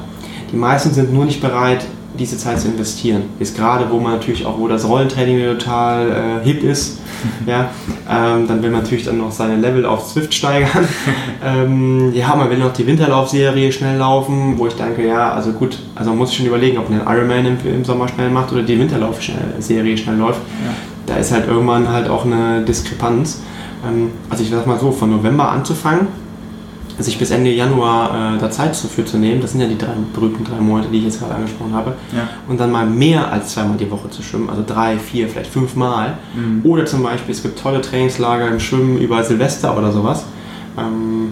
Die 0.49 0.55
meisten 0.55 0.93
sind 0.93 1.13
nur 1.13 1.25
nicht 1.25 1.41
bereit, 1.41 1.85
diese 2.17 2.37
Zeit 2.37 2.61
zu 2.61 2.69
investieren. 2.69 3.23
Ist 3.37 3.57
gerade, 3.57 3.91
wo 3.91 3.99
man 3.99 4.13
natürlich 4.13 4.45
auch, 4.45 4.57
wo 4.57 4.69
das 4.69 4.87
Rollentraining 4.87 5.59
total 5.59 6.39
äh, 6.41 6.45
hip 6.45 6.63
ist, 6.63 7.01
ja, 7.45 7.69
ähm, 8.09 8.47
dann 8.47 8.63
will 8.63 8.71
man 8.71 8.83
natürlich 8.83 9.03
dann 9.03 9.17
noch 9.17 9.33
seine 9.33 9.57
Level 9.57 9.85
auf 9.85 10.07
Swift 10.07 10.33
steigern. 10.33 10.87
ähm, 11.45 12.13
ja, 12.13 12.33
man 12.33 12.49
will 12.49 12.59
noch 12.59 12.71
die 12.71 12.87
Winterlaufserie 12.87 13.73
schnell 13.73 13.97
laufen, 13.97 14.53
wo 14.57 14.67
ich 14.67 14.75
denke, 14.75 15.05
ja, 15.05 15.33
also 15.33 15.51
gut, 15.51 15.79
also 15.95 16.11
man 16.11 16.19
muss 16.19 16.33
schon 16.33 16.45
überlegen, 16.45 16.77
ob 16.77 16.89
man 16.89 16.99
den 16.99 17.07
Ironman 17.09 17.45
im, 17.45 17.57
im 17.65 17.83
Sommer 17.83 18.07
schnell 18.07 18.29
macht 18.29 18.53
oder 18.53 18.63
die 18.63 18.79
Winterlaufserie 18.79 19.97
schnell 19.97 20.15
läuft. 20.15 20.39
Ja. 20.63 20.71
Da 21.09 21.15
ist 21.17 21.31
halt 21.31 21.47
irgendwann 21.47 21.89
halt 21.89 22.07
auch 22.07 22.23
eine 22.25 22.61
Diskrepanz. 22.61 23.41
Ähm, 23.87 24.11
also 24.29 24.43
ich 24.43 24.49
sag 24.51 24.67
mal 24.67 24.79
so, 24.79 24.91
von 24.91 25.09
November 25.09 25.49
anzufangen, 25.51 26.07
sich 26.99 27.17
bis 27.17 27.31
Ende 27.31 27.49
Januar 27.51 28.35
äh, 28.35 28.39
da 28.39 28.51
Zeit 28.51 28.71
dafür 28.71 29.05
zu 29.05 29.17
nehmen, 29.17 29.41
das 29.41 29.51
sind 29.53 29.61
ja 29.61 29.67
die 29.67 29.77
drei 29.77 29.93
berühmten 30.13 30.43
drei 30.43 30.59
Monate, 30.59 30.89
die 30.91 30.97
ich 30.99 31.05
jetzt 31.05 31.19
gerade 31.19 31.33
angesprochen 31.35 31.73
habe, 31.73 31.93
Ja. 32.15 32.27
und 32.47 32.59
dann 32.59 32.71
mal 32.71 32.85
mehr 32.85 33.31
als 33.31 33.53
zweimal 33.53 33.77
die 33.77 33.89
Woche 33.89 34.09
zu 34.09 34.21
schwimmen, 34.21 34.49
also 34.49 34.63
drei, 34.67 34.97
vier, 34.97 35.29
vielleicht 35.29 35.49
fünf 35.49 35.75
Mal. 35.75 36.17
Mhm. 36.35 36.59
Oder 36.69 36.85
zum 36.85 37.01
Beispiel, 37.03 37.33
es 37.33 37.41
gibt 37.41 37.57
tolle 37.57 37.79
Trainingslager 37.81 38.49
im 38.49 38.59
Schwimmen 38.59 38.97
über 38.97 39.23
Silvester 39.23 39.77
oder 39.77 39.91
sowas. 39.93 40.25
Ähm, 40.77 41.31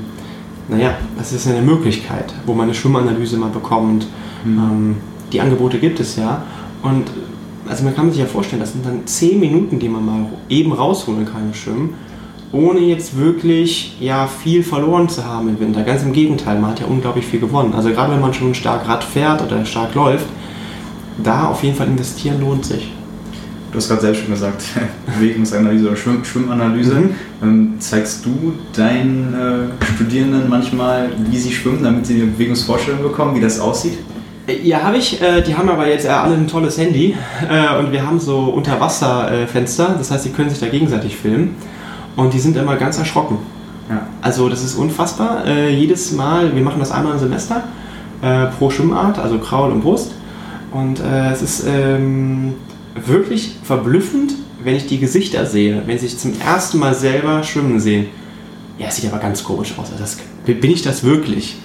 naja, 0.69 0.91
das 1.17 1.33
ist 1.33 1.47
eine 1.47 1.61
Möglichkeit, 1.61 2.33
wo 2.45 2.53
man 2.53 2.63
eine 2.63 2.73
Schwimmanalyse 2.73 3.37
mal 3.37 3.49
bekommt. 3.49 4.07
Mhm. 4.45 4.57
Ähm, 4.57 4.95
die 5.33 5.41
Angebote 5.41 5.77
gibt 5.79 5.99
es 5.99 6.15
ja. 6.15 6.43
Und 6.81 7.03
also 7.69 7.83
man 7.83 7.95
kann 7.95 8.11
sich 8.11 8.19
ja 8.19 8.25
vorstellen, 8.25 8.61
das 8.61 8.73
sind 8.73 8.85
dann 8.85 9.05
zehn 9.05 9.39
Minuten, 9.39 9.79
die 9.79 9.89
man 9.89 10.05
mal 10.05 10.25
eben 10.49 10.71
rausholen 10.71 11.25
kann 11.25 11.47
im 11.47 11.53
Schwimmen, 11.53 11.93
ohne 12.51 12.79
jetzt 12.79 13.17
wirklich 13.17 13.97
ja, 13.99 14.27
viel 14.27 14.63
verloren 14.63 15.09
zu 15.09 15.25
haben 15.25 15.49
im 15.49 15.59
Winter. 15.59 15.83
Ganz 15.83 16.03
im 16.03 16.13
Gegenteil, 16.13 16.59
man 16.59 16.71
hat 16.71 16.79
ja 16.79 16.85
unglaublich 16.85 17.25
viel 17.25 17.39
gewonnen. 17.39 17.73
Also 17.73 17.89
gerade 17.89 18.13
wenn 18.13 18.21
man 18.21 18.33
schon 18.33 18.53
stark 18.53 18.87
Rad 18.87 19.03
fährt 19.03 19.41
oder 19.41 19.65
stark 19.65 19.95
läuft, 19.95 20.25
da 21.23 21.47
auf 21.47 21.63
jeden 21.63 21.75
Fall 21.75 21.87
investieren 21.87 22.39
lohnt 22.39 22.65
sich. 22.65 22.91
Du 23.71 23.77
hast 23.77 23.89
gerade 23.89 24.01
selbst 24.01 24.21
schon 24.21 24.31
gesagt, 24.31 24.63
Bewegungsanalyse 25.19 25.87
oder 25.87 25.97
Schwimm 25.97 26.23
Schwimmanalyse. 26.23 26.95
Mhm. 26.95 27.09
Ähm, 27.43 27.73
zeigst 27.79 28.25
du 28.25 28.53
deinen 28.73 29.33
äh, 29.33 29.85
Studierenden 29.95 30.49
manchmal, 30.49 31.09
wie 31.29 31.37
sie 31.37 31.51
schwimmen, 31.51 31.83
damit 31.83 32.05
sie 32.05 32.15
eine 32.15 32.31
Bewegungsvorstellung 32.31 33.03
bekommen, 33.03 33.35
wie 33.35 33.41
das 33.41 33.59
aussieht? 33.59 33.97
Ja, 34.63 34.83
habe 34.83 34.97
ich. 34.97 35.21
Äh, 35.21 35.41
die 35.41 35.55
haben 35.55 35.67
aber 35.67 35.89
jetzt 35.89 36.05
äh, 36.05 36.09
alle 36.09 36.35
ein 36.35 36.47
tolles 36.47 36.77
Handy 36.77 37.17
äh, 37.49 37.77
und 37.79 37.91
wir 37.91 38.05
haben 38.05 38.17
so 38.19 38.39
Unterwasserfenster, 38.45 39.95
das 39.97 40.09
heißt, 40.09 40.25
die 40.25 40.29
können 40.29 40.49
sich 40.49 40.59
da 40.59 40.67
gegenseitig 40.67 41.17
filmen 41.17 41.55
und 42.15 42.33
die 42.33 42.39
sind 42.39 42.55
immer 42.55 42.77
ganz 42.77 42.97
erschrocken. 42.97 43.39
Ja. 43.89 44.07
Also 44.21 44.47
das 44.47 44.63
ist 44.63 44.75
unfassbar. 44.75 45.47
Jedes 45.47 46.11
Mal, 46.11 46.53
wir 46.55 46.61
machen 46.61 46.79
das 46.79 46.91
einmal 46.91 47.13
im 47.13 47.19
Semester 47.19 47.63
pro 48.57 48.69
Schwimmart, 48.69 49.17
also 49.17 49.37
Kraul 49.37 49.71
und 49.71 49.81
Brust. 49.81 50.13
Und 50.73 50.99
es 50.99 51.41
ist 51.41 51.65
ähm, 51.65 52.55
wirklich 53.05 53.55
verblüffend, 53.63 54.33
wenn 54.61 54.75
ich 54.75 54.87
die 54.87 54.99
Gesichter 54.99 55.45
sehe, 55.45 55.83
wenn 55.85 55.97
sie 55.97 56.07
sich 56.07 56.17
zum 56.17 56.33
ersten 56.41 56.79
Mal 56.79 56.95
selber 56.95 57.43
schwimmen 57.43 57.79
sehen. 57.79 58.07
Ja, 58.77 58.87
es 58.87 58.97
sieht 58.97 59.09
aber 59.09 59.21
ganz 59.21 59.41
komisch 59.41 59.73
aus. 59.77 59.91
Also 59.91 60.01
das, 60.01 60.17
bin 60.45 60.69
ich 60.69 60.81
das 60.81 61.05
wirklich? 61.05 61.55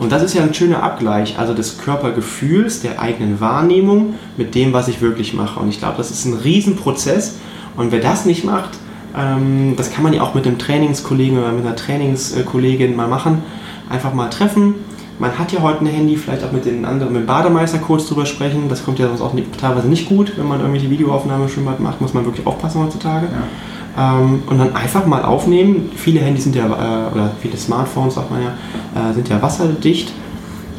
Und 0.00 0.10
das 0.10 0.22
ist 0.22 0.32
ja 0.32 0.42
ein 0.42 0.54
schöner 0.54 0.82
Abgleich, 0.82 1.38
also 1.38 1.52
des 1.52 1.76
Körpergefühls, 1.76 2.80
der 2.80 3.02
eigenen 3.02 3.38
Wahrnehmung 3.38 4.14
mit 4.38 4.54
dem, 4.54 4.72
was 4.72 4.88
ich 4.88 5.02
wirklich 5.02 5.34
mache. 5.34 5.60
Und 5.60 5.68
ich 5.68 5.78
glaube, 5.78 5.98
das 5.98 6.10
ist 6.10 6.24
ein 6.24 6.32
Riesenprozess. 6.32 7.36
Und 7.76 7.92
wer 7.92 8.00
das 8.00 8.24
nicht 8.24 8.42
macht, 8.42 8.70
ähm, 9.14 9.74
das 9.76 9.92
kann 9.92 10.02
man 10.02 10.14
ja 10.14 10.22
auch 10.22 10.34
mit 10.34 10.46
einem 10.46 10.58
Trainingskollegen 10.58 11.38
oder 11.38 11.52
mit 11.52 11.66
einer 11.66 11.76
Trainingskollegin 11.76 12.96
mal 12.96 13.08
machen. 13.08 13.42
Einfach 13.90 14.14
mal 14.14 14.30
treffen. 14.30 14.76
Man 15.20 15.38
hat 15.38 15.52
ja 15.52 15.60
heute 15.60 15.84
ein 15.84 15.86
Handy, 15.86 16.16
vielleicht 16.16 16.42
auch 16.42 16.50
mit 16.50 16.64
den 16.64 16.86
anderen, 16.86 17.12
mit 17.12 17.22
dem 17.22 17.26
Bademeister 17.26 17.76
kurz 17.78 18.06
drüber 18.08 18.24
sprechen. 18.24 18.70
Das 18.70 18.82
kommt 18.82 18.98
ja 18.98 19.06
sonst 19.06 19.20
auch 19.20 19.34
nicht, 19.34 19.60
teilweise 19.60 19.86
nicht 19.86 20.08
gut, 20.08 20.32
wenn 20.38 20.48
man 20.48 20.60
irgendwelche 20.60 20.88
Videoaufnahmen 20.88 21.46
im 21.46 21.52
Schwimmbad 21.52 21.78
macht. 21.78 22.00
Muss 22.00 22.14
man 22.14 22.24
wirklich 22.24 22.46
aufpassen 22.46 22.82
heutzutage. 22.82 23.28
Ähm, 23.98 24.42
und 24.46 24.58
dann 24.58 24.74
einfach 24.74 25.04
mal 25.04 25.22
aufnehmen. 25.22 25.90
Viele 25.94 26.20
Handys 26.20 26.44
sind 26.44 26.56
ja, 26.56 26.64
äh, 26.64 27.12
oder 27.12 27.32
viele 27.38 27.58
Smartphones, 27.58 28.14
sagt 28.14 28.30
man 28.30 28.40
ja, 28.42 29.10
äh, 29.10 29.12
sind 29.12 29.28
ja 29.28 29.42
wasserdicht. 29.42 30.10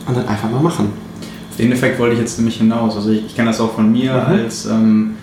Und 0.07 0.17
dann 0.17 0.27
einfach 0.27 0.49
mal 0.49 0.61
machen. 0.61 0.89
Auf 1.51 1.57
den 1.57 1.71
Effekt 1.71 1.99
wollte 1.99 2.15
ich 2.15 2.19
jetzt 2.19 2.39
nämlich 2.39 2.57
hinaus. 2.57 2.95
Also 2.95 3.11
ich, 3.11 3.23
ich 3.27 3.35
kenne 3.35 3.49
das 3.49 3.61
auch 3.61 3.73
von 3.73 3.91
mir 3.91 4.11
Mhm. 4.13 4.19
als 4.43 4.65
ähm, 4.65 5.15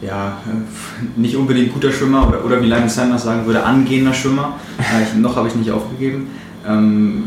ja, 0.00 0.38
nicht 1.16 1.36
unbedingt 1.36 1.74
guter 1.74 1.92
Schwimmer 1.92 2.26
oder, 2.26 2.42
oder 2.42 2.62
wie 2.62 2.66
Lionel 2.66 2.88
Sanders 2.88 3.24
sagen 3.24 3.44
würde, 3.44 3.62
angehender 3.62 4.14
Schwimmer. 4.14 4.54
Äh, 4.78 5.02
ich, 5.02 5.20
noch 5.20 5.36
habe 5.36 5.48
ich 5.48 5.54
nicht 5.54 5.70
aufgegeben. 5.70 6.28
Ähm, 6.66 7.24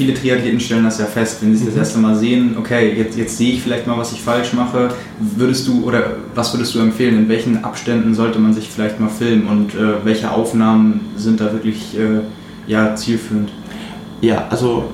viele 0.00 0.14
Triathleten 0.14 0.58
stellen 0.60 0.84
das 0.84 0.98
ja 0.98 1.04
fest, 1.04 1.42
wenn 1.42 1.54
sie 1.54 1.66
das 1.66 1.74
Mhm. 1.74 1.80
erste 1.80 1.98
Mal 1.98 2.16
sehen, 2.16 2.56
okay, 2.58 2.94
jetzt, 2.96 3.18
jetzt 3.18 3.36
sehe 3.36 3.52
ich 3.52 3.60
vielleicht 3.62 3.86
mal, 3.86 3.98
was 3.98 4.12
ich 4.12 4.22
falsch 4.22 4.54
mache. 4.54 4.88
Würdest 5.18 5.68
du 5.68 5.84
oder 5.84 6.02
was 6.34 6.54
würdest 6.54 6.74
du 6.74 6.78
empfehlen? 6.78 7.18
In 7.18 7.28
welchen 7.28 7.62
Abständen 7.62 8.14
sollte 8.14 8.38
man 8.38 8.54
sich 8.54 8.70
vielleicht 8.70 8.98
mal 8.98 9.10
filmen 9.10 9.46
und 9.46 9.74
äh, 9.74 10.02
welche 10.02 10.30
Aufnahmen 10.30 11.00
sind 11.16 11.38
da 11.38 11.52
wirklich 11.52 11.98
äh, 11.98 12.22
ja, 12.66 12.94
zielführend? 12.96 13.50
Ja, 14.22 14.46
also 14.48 14.84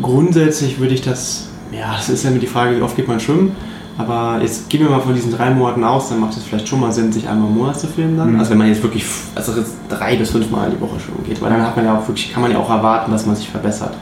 grundsätzlich 0.00 0.80
würde 0.80 0.94
ich 0.94 1.02
das, 1.02 1.48
ja, 1.70 1.94
das 1.94 2.08
ist 2.08 2.24
ja 2.24 2.30
immer 2.30 2.38
die 2.38 2.46
Frage, 2.46 2.78
wie 2.78 2.82
oft 2.82 2.96
geht 2.96 3.08
man 3.08 3.20
schwimmen. 3.20 3.52
Aber 3.98 4.40
jetzt 4.42 4.68
gehen 4.70 4.82
wir 4.82 4.90
mal 4.90 5.00
von 5.00 5.14
diesen 5.14 5.32
drei 5.32 5.50
Monaten 5.50 5.82
aus, 5.84 6.08
dann 6.08 6.20
macht 6.20 6.34
es 6.36 6.44
vielleicht 6.44 6.68
schon 6.68 6.80
mal 6.80 6.92
Sinn, 6.92 7.12
sich 7.12 7.28
einmal 7.28 7.48
im 7.48 7.56
Monat 7.56 7.78
zu 7.78 7.86
filmen 7.86 8.16
dann. 8.16 8.32
Mhm. 8.32 8.38
Also 8.38 8.50
wenn 8.52 8.58
man 8.58 8.68
jetzt 8.68 8.82
wirklich 8.82 9.04
also 9.34 9.52
jetzt 9.52 9.74
drei 9.90 10.16
bis 10.16 10.30
fünf 10.30 10.50
Mal 10.50 10.70
die 10.70 10.80
Woche 10.80 10.98
schwimmen 11.00 11.24
geht, 11.26 11.42
weil 11.42 11.50
dann 11.50 11.62
hat 11.62 11.76
man 11.76 11.84
ja 11.84 11.98
auch 11.98 12.08
wirklich, 12.08 12.32
kann 12.32 12.42
man 12.42 12.50
ja 12.52 12.58
auch 12.58 12.70
erwarten, 12.70 13.10
dass 13.10 13.26
man 13.26 13.36
sich 13.36 13.48
verbessert. 13.50 13.92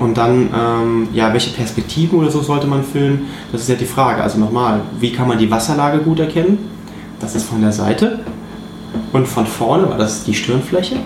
Und 0.00 0.16
dann, 0.16 0.48
ähm, 0.54 1.08
ja, 1.12 1.32
welche 1.32 1.50
Perspektiven 1.50 2.18
oder 2.18 2.30
so 2.30 2.42
sollte 2.42 2.66
man 2.66 2.82
filmen? 2.82 3.26
Das 3.52 3.62
ist 3.62 3.68
ja 3.68 3.74
die 3.74 3.84
Frage. 3.84 4.22
Also 4.22 4.38
nochmal, 4.38 4.80
wie 5.00 5.12
kann 5.12 5.28
man 5.28 5.38
die 5.38 5.50
Wasserlage 5.50 5.98
gut 5.98 6.20
erkennen? 6.20 6.58
Das 7.20 7.34
ist 7.34 7.44
von 7.44 7.60
der 7.60 7.72
Seite 7.72 8.20
und 9.12 9.26
von 9.26 9.46
vorne, 9.46 9.88
weil 9.88 9.98
das 9.98 10.18
ist 10.18 10.26
die 10.26 10.34
Stirnfläche. 10.34 10.96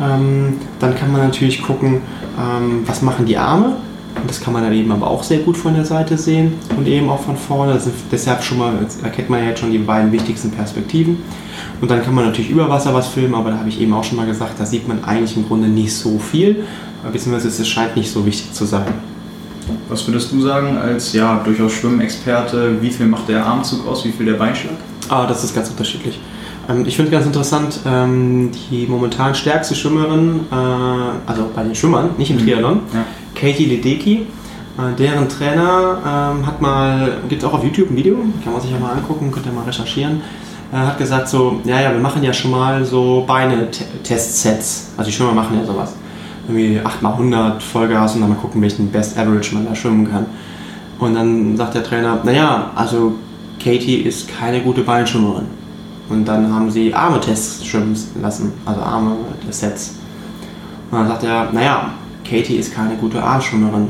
Ähm, 0.00 0.54
dann 0.78 0.94
kann 0.94 1.12
man 1.12 1.22
natürlich 1.22 1.62
gucken, 1.62 2.02
ähm, 2.38 2.82
was 2.86 3.02
machen 3.02 3.26
die 3.26 3.36
Arme. 3.36 3.76
Und 4.20 4.28
das 4.28 4.40
kann 4.40 4.52
man 4.52 4.62
dann 4.62 4.72
eben 4.72 4.90
aber 4.90 5.06
auch 5.06 5.22
sehr 5.22 5.38
gut 5.38 5.56
von 5.56 5.74
der 5.74 5.84
Seite 5.84 6.18
sehen 6.18 6.54
und 6.76 6.86
eben 6.86 7.08
auch 7.08 7.20
von 7.20 7.36
vorne. 7.36 7.74
Ist 7.74 7.88
deshalb 8.10 8.42
schon 8.42 8.58
mal 8.58 8.72
erkennt 9.02 9.30
man 9.30 9.40
ja 9.40 9.50
jetzt 9.50 9.60
schon 9.60 9.70
die 9.70 9.78
beiden 9.78 10.10
wichtigsten 10.12 10.50
Perspektiven. 10.50 11.18
Und 11.80 11.90
dann 11.90 12.02
kann 12.02 12.14
man 12.14 12.26
natürlich 12.26 12.50
über 12.50 12.68
Wasser 12.68 12.92
was 12.92 13.08
filmen, 13.08 13.34
aber 13.34 13.50
da 13.50 13.58
habe 13.58 13.68
ich 13.68 13.80
eben 13.80 13.92
auch 13.92 14.04
schon 14.04 14.16
mal 14.16 14.26
gesagt, 14.26 14.58
da 14.58 14.66
sieht 14.66 14.88
man 14.88 15.04
eigentlich 15.04 15.36
im 15.36 15.46
Grunde 15.46 15.68
nicht 15.68 15.94
so 15.94 16.18
viel, 16.18 16.64
beziehungsweise 17.12 17.48
es 17.48 17.68
scheint 17.68 17.96
nicht 17.96 18.10
so 18.10 18.26
wichtig 18.26 18.52
zu 18.52 18.64
sein. 18.64 18.86
Was 19.88 20.06
würdest 20.06 20.32
du 20.32 20.40
sagen 20.40 20.76
als 20.76 21.12
ja 21.12 21.40
durchaus 21.44 21.72
Schwimmexperte? 21.72 22.80
Wie 22.80 22.90
viel 22.90 23.06
macht 23.06 23.28
der 23.28 23.44
Armzug 23.44 23.86
aus? 23.86 24.04
Wie 24.04 24.12
viel 24.12 24.26
der 24.26 24.34
Beinschlag? 24.34 24.74
Ah, 25.08 25.26
das 25.26 25.44
ist 25.44 25.54
ganz 25.54 25.70
unterschiedlich. 25.70 26.18
Ähm, 26.68 26.84
ich 26.86 26.96
finde 26.96 27.10
ganz 27.10 27.26
interessant, 27.26 27.80
ähm, 27.86 28.50
die 28.70 28.86
momentan 28.86 29.34
stärkste 29.34 29.74
Schwimmerin, 29.74 30.40
äh, 30.50 30.54
also 31.26 31.46
bei 31.54 31.62
den 31.62 31.74
Schwimmern, 31.74 32.10
nicht 32.18 32.30
im 32.30 32.36
Mhm. 32.36 32.40
Triathlon, 32.44 32.80
Ja. 32.94 33.04
Katie 33.34 33.64
Ledecky, 33.66 34.26
äh, 34.78 34.94
deren 34.98 35.28
Trainer 35.28 35.98
ähm, 36.36 36.46
hat 36.46 36.60
mal, 36.60 37.18
gibt 37.28 37.42
es 37.42 37.48
auch 37.48 37.54
auf 37.54 37.64
YouTube 37.64 37.90
ein 37.90 37.96
Video, 37.96 38.16
kann 38.44 38.52
man 38.52 38.60
sich 38.62 38.70
ja 38.70 38.78
mal 38.78 38.92
angucken, 38.92 39.30
könnt 39.32 39.46
ihr 39.46 39.52
mal 39.52 39.64
recherchieren, 39.64 40.20
äh, 40.72 40.76
hat 40.76 40.98
gesagt 40.98 41.28
so, 41.28 41.60
ja, 41.64 41.80
ja, 41.80 41.92
wir 41.92 42.00
machen 42.00 42.22
ja 42.22 42.32
schon 42.32 42.50
mal 42.50 42.84
so 42.84 43.24
Beine-Testsets, 43.26 44.92
also 44.96 45.10
die 45.10 45.16
Schwimmer 45.16 45.32
machen 45.32 45.56
ja 45.58 45.64
sowas. 45.64 45.94
Irgendwie 46.46 46.80
8x100 46.80 47.60
Vollgas 47.60 48.14
und 48.14 48.22
dann 48.22 48.30
mal 48.30 48.36
gucken, 48.36 48.62
welchen 48.62 48.90
Best 48.90 49.18
Average 49.18 49.54
man 49.54 49.66
da 49.66 49.74
schwimmen 49.74 50.10
kann. 50.10 50.26
Und 50.98 51.14
dann 51.14 51.56
sagt 51.56 51.74
der 51.74 51.84
Trainer, 51.84 52.18
naja, 52.24 52.70
also 52.74 53.12
Katie 53.62 53.96
ist 53.96 54.28
keine 54.38 54.60
gute 54.62 54.80
Beinschwimmerin. 54.82 55.44
Und 56.08 56.24
dann 56.26 56.52
haben 56.52 56.70
sie 56.70 56.94
Arme-Tests 56.94 57.66
schwimmen 57.66 57.96
lassen, 58.20 58.52
also 58.64 58.80
Arme-Sets. 58.80 59.94
Und 60.90 60.98
dann 60.98 61.08
sagt 61.08 61.24
er, 61.24 61.52
naja, 61.52 61.90
Katie 62.24 62.56
ist 62.56 62.74
keine 62.74 62.96
gute 62.96 63.22
Armschwimmerin. 63.22 63.88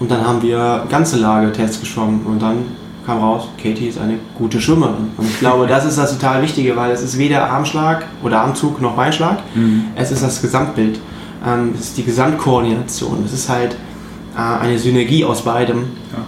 Und 0.00 0.10
dann 0.10 0.26
haben 0.26 0.42
wir 0.42 0.84
ganze 0.88 1.18
Lage-Tests 1.18 1.80
geschwommen 1.80 2.22
und 2.24 2.40
dann 2.40 2.58
kam 3.04 3.18
raus, 3.20 3.48
Katie 3.60 3.88
ist 3.88 3.98
eine 3.98 4.18
gute 4.36 4.60
Schwimmerin. 4.60 5.10
Und 5.16 5.26
ich 5.26 5.38
glaube, 5.38 5.66
das 5.66 5.84
ist 5.84 5.96
das 5.96 6.12
total 6.12 6.42
Wichtige, 6.42 6.76
weil 6.76 6.90
es 6.90 7.02
ist 7.02 7.18
weder 7.18 7.50
Armschlag 7.50 8.04
oder 8.22 8.42
Armzug 8.42 8.80
noch 8.82 8.94
Beinschlag. 8.94 9.38
Mhm. 9.54 9.84
Es 9.96 10.12
ist 10.12 10.22
das 10.22 10.42
Gesamtbild. 10.42 11.00
Ähm, 11.46 11.72
es 11.74 11.86
ist 11.86 11.98
die 11.98 12.04
Gesamtkoordination. 12.04 13.22
Es 13.24 13.32
ist 13.32 13.48
halt 13.48 13.76
äh, 14.36 14.62
eine 14.62 14.78
Synergie 14.78 15.24
aus 15.24 15.42
beidem, 15.42 15.84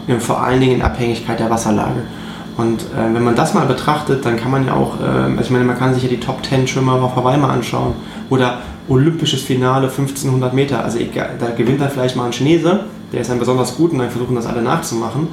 ja. 0.09 0.19
vor 0.19 0.43
allen 0.43 0.61
Dingen 0.61 0.77
in 0.77 0.83
Abhängigkeit 0.83 1.39
der 1.39 1.51
Wasserlage. 1.51 2.03
Und 2.61 2.83
äh, 2.83 3.15
wenn 3.15 3.25
man 3.25 3.35
das 3.35 3.55
mal 3.55 3.65
betrachtet, 3.65 4.25
dann 4.25 4.37
kann 4.37 4.51
man 4.51 4.67
ja 4.67 4.75
auch, 4.75 5.01
äh, 5.01 5.05
also 5.05 5.41
ich 5.41 5.51
meine, 5.51 5.65
man 5.65 5.79
kann 5.79 5.95
sich 5.95 6.03
ja 6.03 6.09
die 6.11 6.21
Top 6.21 6.45
10 6.45 6.67
Schwimmer 6.67 6.93
auf 7.03 7.17
Hawaii 7.17 7.39
mal 7.39 7.51
anschauen. 7.51 7.95
Oder 8.29 8.59
olympisches 8.89 9.43
Finale 9.43 9.89
1500 9.89 10.53
Meter. 10.53 10.85
Also 10.85 10.99
egal, 10.99 11.37
da 11.39 11.51
gewinnt 11.51 11.81
dann 11.81 11.91
vielleicht 11.91 12.17
mal 12.17 12.27
ein 12.27 12.33
Chinese, 12.33 12.81
der 13.13 13.23
ist 13.23 13.31
dann 13.31 13.39
besonders 13.39 13.77
gut 13.77 13.93
und 13.93 13.99
dann 13.99 14.11
versuchen 14.11 14.35
das 14.35 14.47
alle 14.47 14.63
nachzumachen. 14.63 15.29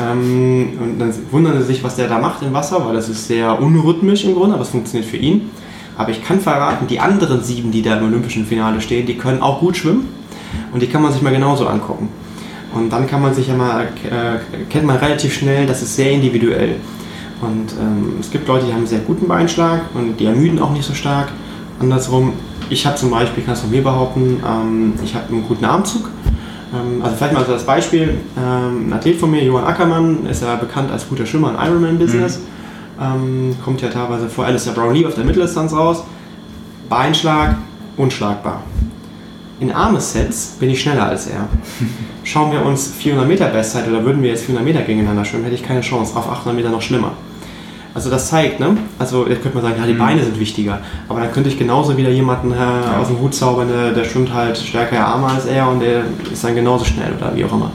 Ähm, 0.00 0.78
und 0.80 0.98
dann 0.98 1.12
wundern 1.32 1.58
sie 1.58 1.64
sich, 1.64 1.82
was 1.82 1.96
der 1.96 2.08
da 2.08 2.18
macht 2.18 2.42
im 2.42 2.52
Wasser, 2.52 2.84
weil 2.86 2.94
das 2.94 3.08
ist 3.08 3.26
sehr 3.26 3.60
unrhythmisch 3.60 4.24
im 4.24 4.34
Grunde, 4.34 4.54
aber 4.54 4.62
es 4.62 4.70
funktioniert 4.70 5.10
für 5.10 5.16
ihn. 5.16 5.50
Aber 5.96 6.10
ich 6.10 6.22
kann 6.22 6.40
verraten, 6.40 6.86
die 6.86 7.00
anderen 7.00 7.42
sieben, 7.42 7.72
die 7.72 7.82
da 7.82 7.96
im 7.98 8.04
olympischen 8.04 8.46
Finale 8.46 8.80
stehen, 8.80 9.06
die 9.06 9.16
können 9.16 9.42
auch 9.42 9.60
gut 9.60 9.76
schwimmen 9.76 10.08
und 10.72 10.82
die 10.82 10.86
kann 10.86 11.02
man 11.02 11.12
sich 11.12 11.20
mal 11.20 11.32
genauso 11.32 11.66
angucken. 11.66 12.08
Und 12.72 12.90
dann 12.90 13.06
kann 13.06 13.20
man 13.20 13.34
sich 13.34 13.48
ja 13.48 13.54
mal, 13.54 13.84
äh, 13.84 14.64
kennt 14.68 14.86
man 14.86 14.96
relativ 14.96 15.34
schnell, 15.34 15.66
das 15.66 15.82
ist 15.82 15.96
sehr 15.96 16.12
individuell. 16.12 16.76
Und 17.40 17.72
ähm, 17.80 18.14
es 18.20 18.30
gibt 18.30 18.46
Leute, 18.46 18.66
die 18.66 18.72
haben 18.72 18.78
einen 18.78 18.86
sehr 18.86 19.00
guten 19.00 19.26
Beinschlag 19.26 19.82
und 19.94 20.18
die 20.18 20.26
ermüden 20.26 20.58
auch 20.58 20.72
nicht 20.72 20.84
so 20.84 20.94
stark. 20.94 21.28
Andersrum, 21.80 22.34
ich 22.68 22.86
habe 22.86 22.96
zum 22.96 23.10
Beispiel, 23.10 23.40
ich 23.40 23.46
kann 23.46 23.54
es 23.54 23.60
von 23.60 23.70
mir 23.70 23.82
behaupten, 23.82 24.40
ähm, 24.46 24.92
ich 25.02 25.14
habe 25.14 25.28
einen 25.28 25.46
guten 25.48 25.64
Armzug. 25.64 26.10
Ähm, 26.72 27.02
also 27.02 27.16
vielleicht 27.16 27.34
mal 27.34 27.44
so 27.44 27.52
das 27.52 27.64
Beispiel, 27.64 28.18
ähm, 28.38 28.88
ein 28.88 28.92
Athlet 28.92 29.16
von 29.16 29.30
mir, 29.30 29.42
Johann 29.42 29.64
Ackermann, 29.64 30.26
ist 30.26 30.42
ja 30.42 30.54
bekannt 30.56 30.90
als 30.90 31.08
guter 31.08 31.26
Schwimmer 31.26 31.50
im 31.50 31.56
Ironman-Business. 31.56 32.38
Mhm. 32.38 32.44
Ähm, 33.02 33.56
kommt 33.64 33.80
ja 33.80 33.88
teilweise 33.88 34.28
vor 34.28 34.44
Alistair 34.44 34.74
Brownlee 34.74 35.06
auf 35.06 35.14
der 35.14 35.24
Mitteldistanz 35.24 35.72
raus. 35.72 36.04
Beinschlag, 36.88 37.56
unschlagbar. 37.96 38.62
In 39.60 39.72
Armesets 39.72 40.56
bin 40.58 40.70
ich 40.70 40.80
schneller 40.80 41.06
als 41.06 41.26
er. 41.26 41.48
Schauen 42.24 42.50
wir 42.50 42.64
uns 42.64 42.88
400 42.88 43.28
Meter 43.28 43.46
Bestzeit 43.48 43.86
oder 43.86 44.02
würden 44.04 44.22
wir 44.22 44.30
jetzt 44.30 44.44
400 44.44 44.64
Meter 44.64 44.82
gegeneinander 44.82 45.24
schwimmen, 45.24 45.44
hätte 45.44 45.56
ich 45.56 45.62
keine 45.62 45.82
Chance. 45.82 46.16
Auf 46.16 46.28
800 46.30 46.54
Meter 46.54 46.70
noch 46.70 46.80
schlimmer. 46.80 47.12
Also 47.92 48.08
das 48.08 48.28
zeigt, 48.28 48.60
ne? 48.60 48.76
Also 48.98 49.26
jetzt 49.26 49.42
könnte 49.42 49.58
man 49.58 49.64
sagen, 49.64 49.80
ja, 49.80 49.86
die 49.86 49.94
mhm. 49.94 49.98
Beine 49.98 50.22
sind 50.22 50.38
wichtiger. 50.38 50.78
Aber 51.08 51.20
dann 51.20 51.32
könnte 51.32 51.50
ich 51.50 51.58
genauso 51.58 51.96
wieder 51.96 52.10
jemanden 52.10 52.52
äh, 52.52 52.56
ja. 52.56 52.98
aus 52.98 53.08
dem 53.08 53.18
Hut 53.20 53.34
zaubern, 53.34 53.68
der, 53.68 53.92
der 53.92 54.04
schwimmt 54.04 54.32
halt 54.32 54.56
stärker 54.56 55.04
Arme 55.04 55.26
als 55.26 55.46
er 55.46 55.68
und 55.68 55.80
der 55.80 56.04
ist 56.32 56.42
dann 56.42 56.54
genauso 56.54 56.84
schnell 56.84 57.12
oder 57.18 57.34
wie 57.34 57.44
auch 57.44 57.52
immer. 57.52 57.70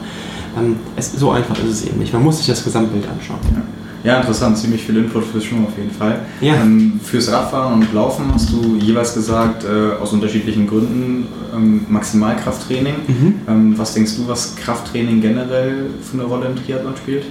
Ähm, 0.58 0.76
es, 0.96 1.12
so 1.12 1.30
einfach 1.30 1.56
ist 1.58 1.70
es 1.70 1.86
eben 1.86 1.98
nicht. 1.98 2.12
Man 2.12 2.24
muss 2.24 2.38
sich 2.38 2.46
das 2.46 2.64
Gesamtbild 2.64 3.04
anschauen. 3.08 3.38
Ja. 3.54 3.62
Ja, 4.06 4.18
interessant, 4.18 4.56
ziemlich 4.56 4.84
viel 4.84 4.96
Input 4.98 5.24
fürs 5.24 5.44
Schwimmen 5.44 5.66
auf 5.66 5.76
jeden 5.76 5.90
Fall. 5.90 6.20
Ja. 6.40 6.54
Ähm, 6.54 7.00
fürs 7.02 7.28
Radfahren 7.32 7.74
und 7.74 7.92
Laufen 7.92 8.26
hast 8.32 8.52
du 8.52 8.76
jeweils 8.76 9.14
gesagt, 9.14 9.64
äh, 9.64 10.00
aus 10.00 10.12
unterschiedlichen 10.12 10.68
Gründen, 10.68 11.26
ähm, 11.52 11.84
Maximalkrafttraining. 11.88 12.94
Mhm. 13.08 13.34
Ähm, 13.48 13.74
was 13.76 13.94
denkst 13.94 14.14
du, 14.16 14.28
was 14.28 14.54
Krafttraining 14.54 15.20
generell 15.20 15.86
für 16.00 16.18
eine 16.18 16.22
Rolle 16.22 16.46
im 16.46 16.54
Triathlon 16.54 16.96
spielt? 16.96 17.24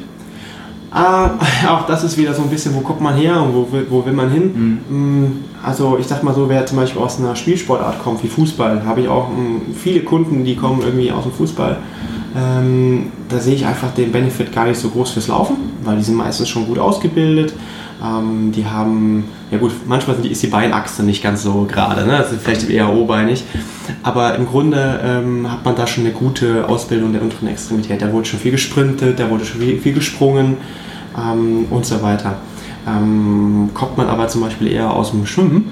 Ah, 0.95 1.31
auch 1.67 1.85
das 1.87 2.05
ist 2.05 2.17
wieder 2.17 2.33
so 2.33 2.41
ein 2.41 2.49
bisschen, 2.49 2.73
wo 2.73 2.79
guckt 2.79 3.01
man 3.01 3.15
her 3.15 3.41
und 3.41 3.53
wo 3.53 3.69
will, 3.69 3.85
wo 3.89 4.05
will 4.05 4.13
man 4.13 4.29
hin. 4.31 4.79
Mhm. 4.87 5.23
Mm, 5.23 5.43
also 5.61 5.97
ich 5.99 6.07
sag 6.07 6.23
mal 6.23 6.33
so, 6.33 6.47
wer 6.47 6.65
zum 6.65 6.77
Beispiel 6.77 7.01
aus 7.01 7.19
einer 7.19 7.35
Spielsportart 7.35 8.01
kommt, 8.01 8.23
wie 8.23 8.29
Fußball, 8.29 8.85
habe 8.85 9.01
ich 9.01 9.09
auch 9.09 9.27
mm, 9.27 9.73
viele 9.75 9.99
Kunden, 10.01 10.45
die 10.45 10.55
kommen 10.55 10.81
irgendwie 10.81 11.11
aus 11.11 11.23
dem 11.23 11.33
Fußball. 11.33 11.75
Ähm, 12.37 13.07
da 13.27 13.39
sehe 13.39 13.55
ich 13.55 13.65
einfach 13.65 13.93
den 13.93 14.13
Benefit 14.13 14.53
gar 14.53 14.67
nicht 14.67 14.79
so 14.79 14.87
groß 14.89 15.11
fürs 15.11 15.27
Laufen, 15.27 15.57
weil 15.83 15.97
die 15.97 16.03
sind 16.03 16.15
meistens 16.15 16.47
schon 16.47 16.65
gut 16.65 16.79
ausgebildet. 16.79 17.53
Ähm, 18.01 18.53
die 18.53 18.65
haben, 18.65 19.25
ja 19.51 19.57
gut, 19.57 19.73
manchmal 19.85 20.15
die, 20.15 20.29
ist 20.31 20.43
die 20.43 20.47
Beinachse 20.47 21.03
nicht 21.03 21.21
ganz 21.21 21.43
so 21.43 21.67
gerade, 21.69 22.05
ne? 22.05 22.19
das 22.19 22.31
ist 22.31 22.41
vielleicht 22.41 22.69
eher 22.69 22.93
O-beinig. 22.93 23.43
Aber 24.03 24.36
im 24.36 24.45
Grunde 24.45 24.99
ähm, 25.03 25.51
hat 25.51 25.65
man 25.65 25.75
da 25.75 25.88
schon 25.88 26.05
eine 26.05 26.13
gute 26.13 26.67
Ausbildung 26.67 27.13
der 27.13 27.21
unteren 27.21 27.47
Extremität. 27.47 28.01
Da 28.01 28.11
wurde 28.11 28.25
schon 28.25 28.39
viel 28.39 28.51
gesprintet, 28.51 29.19
da 29.19 29.29
wurde 29.29 29.45
schon 29.45 29.61
viel, 29.61 29.79
viel 29.79 29.93
gesprungen 29.93 30.57
ähm, 31.17 31.65
und 31.69 31.86
so 31.86 32.01
weiter. 32.01 32.38
Ähm, 32.88 33.69
kommt 33.73 33.97
man 33.97 34.07
aber 34.07 34.27
zum 34.27 34.41
Beispiel 34.41 34.71
eher 34.71 34.93
aus 34.93 35.11
dem 35.11 35.25
Schwimmen, 35.25 35.71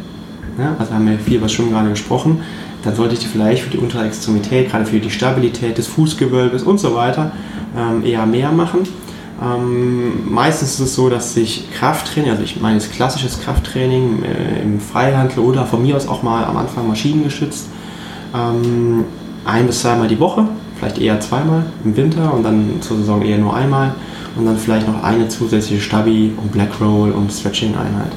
ja? 0.57 0.75
also 0.79 0.93
haben 0.93 1.07
wir 1.07 1.19
viel 1.19 1.37
über 1.37 1.47
Schwimmen 1.47 1.71
gerade 1.71 1.89
gesprochen, 1.89 2.41
dann 2.83 2.95
sollte 2.95 3.13
ich 3.13 3.19
die 3.19 3.27
vielleicht 3.27 3.63
für 3.63 3.69
die 3.69 3.77
untere 3.77 4.05
Extremität, 4.05 4.71
gerade 4.71 4.85
für 4.85 4.99
die 4.99 5.11
Stabilität 5.11 5.77
des 5.77 5.87
Fußgewölbes 5.87 6.63
und 6.63 6.79
so 6.79 6.95
weiter, 6.95 7.31
ähm, 7.77 8.03
eher 8.03 8.25
mehr 8.25 8.51
machen. 8.51 8.79
Ähm, 9.41 10.33
meistens 10.33 10.73
ist 10.73 10.79
es 10.79 10.95
so, 10.95 11.09
dass 11.09 11.33
sich 11.33 11.69
Krafttraining, 11.71 12.31
also 12.31 12.43
ich 12.43 12.59
meine 12.59 12.75
jetzt 12.75 12.91
klassisches 12.91 13.41
Krafttraining 13.41 14.23
äh, 14.23 14.61
im 14.61 14.79
Freihandel 14.79 15.39
oder 15.39 15.65
von 15.65 15.83
mir 15.83 15.95
aus 15.95 16.07
auch 16.07 16.23
mal 16.23 16.45
am 16.45 16.57
Anfang 16.57 16.87
maschinengeschützt, 16.87 17.67
ähm, 18.33 19.05
ein 19.45 19.67
bis 19.67 19.81
zweimal 19.81 20.07
die 20.07 20.19
Woche, 20.19 20.47
vielleicht 20.77 20.99
eher 20.99 21.19
zweimal 21.19 21.65
im 21.83 21.95
Winter 21.95 22.33
und 22.33 22.43
dann 22.43 22.81
zur 22.81 22.97
Saison 22.97 23.21
eher 23.21 23.37
nur 23.37 23.55
einmal 23.55 23.95
und 24.35 24.45
dann 24.45 24.57
vielleicht 24.57 24.87
noch 24.87 25.03
eine 25.03 25.27
zusätzliche 25.27 25.81
Stabi 25.81 26.33
und 26.37 26.51
Black 26.51 26.79
Roll 26.79 27.11
und 27.11 27.31
Stretching-Einheit. 27.31 28.11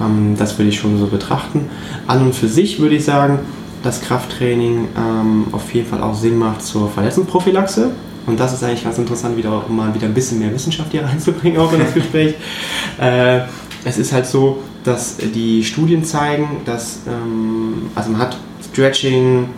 Ähm, 0.00 0.36
das 0.38 0.58
würde 0.58 0.68
ich 0.68 0.78
schon 0.78 0.98
so 0.98 1.06
betrachten. 1.06 1.68
An 2.06 2.22
und 2.22 2.34
für 2.34 2.48
sich 2.48 2.78
würde 2.78 2.96
ich 2.96 3.04
sagen, 3.04 3.40
dass 3.82 4.00
Krafttraining 4.00 4.88
ähm, 4.96 5.46
auf 5.52 5.72
jeden 5.74 5.88
Fall 5.88 6.02
auch 6.02 6.14
Sinn 6.14 6.38
macht 6.38 6.62
zur 6.62 6.90
Verletzungsprophylaxe. 6.90 7.90
Und 8.26 8.40
das 8.40 8.52
ist 8.52 8.64
eigentlich 8.64 8.82
ganz 8.82 8.98
interessant, 8.98 9.36
wieder, 9.36 9.62
um 9.68 9.76
mal 9.76 9.94
wieder 9.94 10.06
ein 10.06 10.14
bisschen 10.14 10.40
mehr 10.40 10.52
Wissenschaft 10.52 10.90
hier 10.90 11.04
reinzubringen, 11.06 11.60
auch 11.60 11.72
in 11.72 11.80
das 11.80 11.94
Gespräch. 11.94 12.34
äh, 13.00 13.40
es 13.84 13.98
ist 13.98 14.12
halt 14.12 14.26
so, 14.26 14.58
dass 14.82 15.16
die 15.16 15.62
Studien 15.62 16.04
zeigen, 16.04 16.62
dass 16.64 17.00
ähm, 17.06 17.88
also 17.94 18.10
man 18.10 18.20
hat 18.20 18.36
Stretching, 18.76 19.48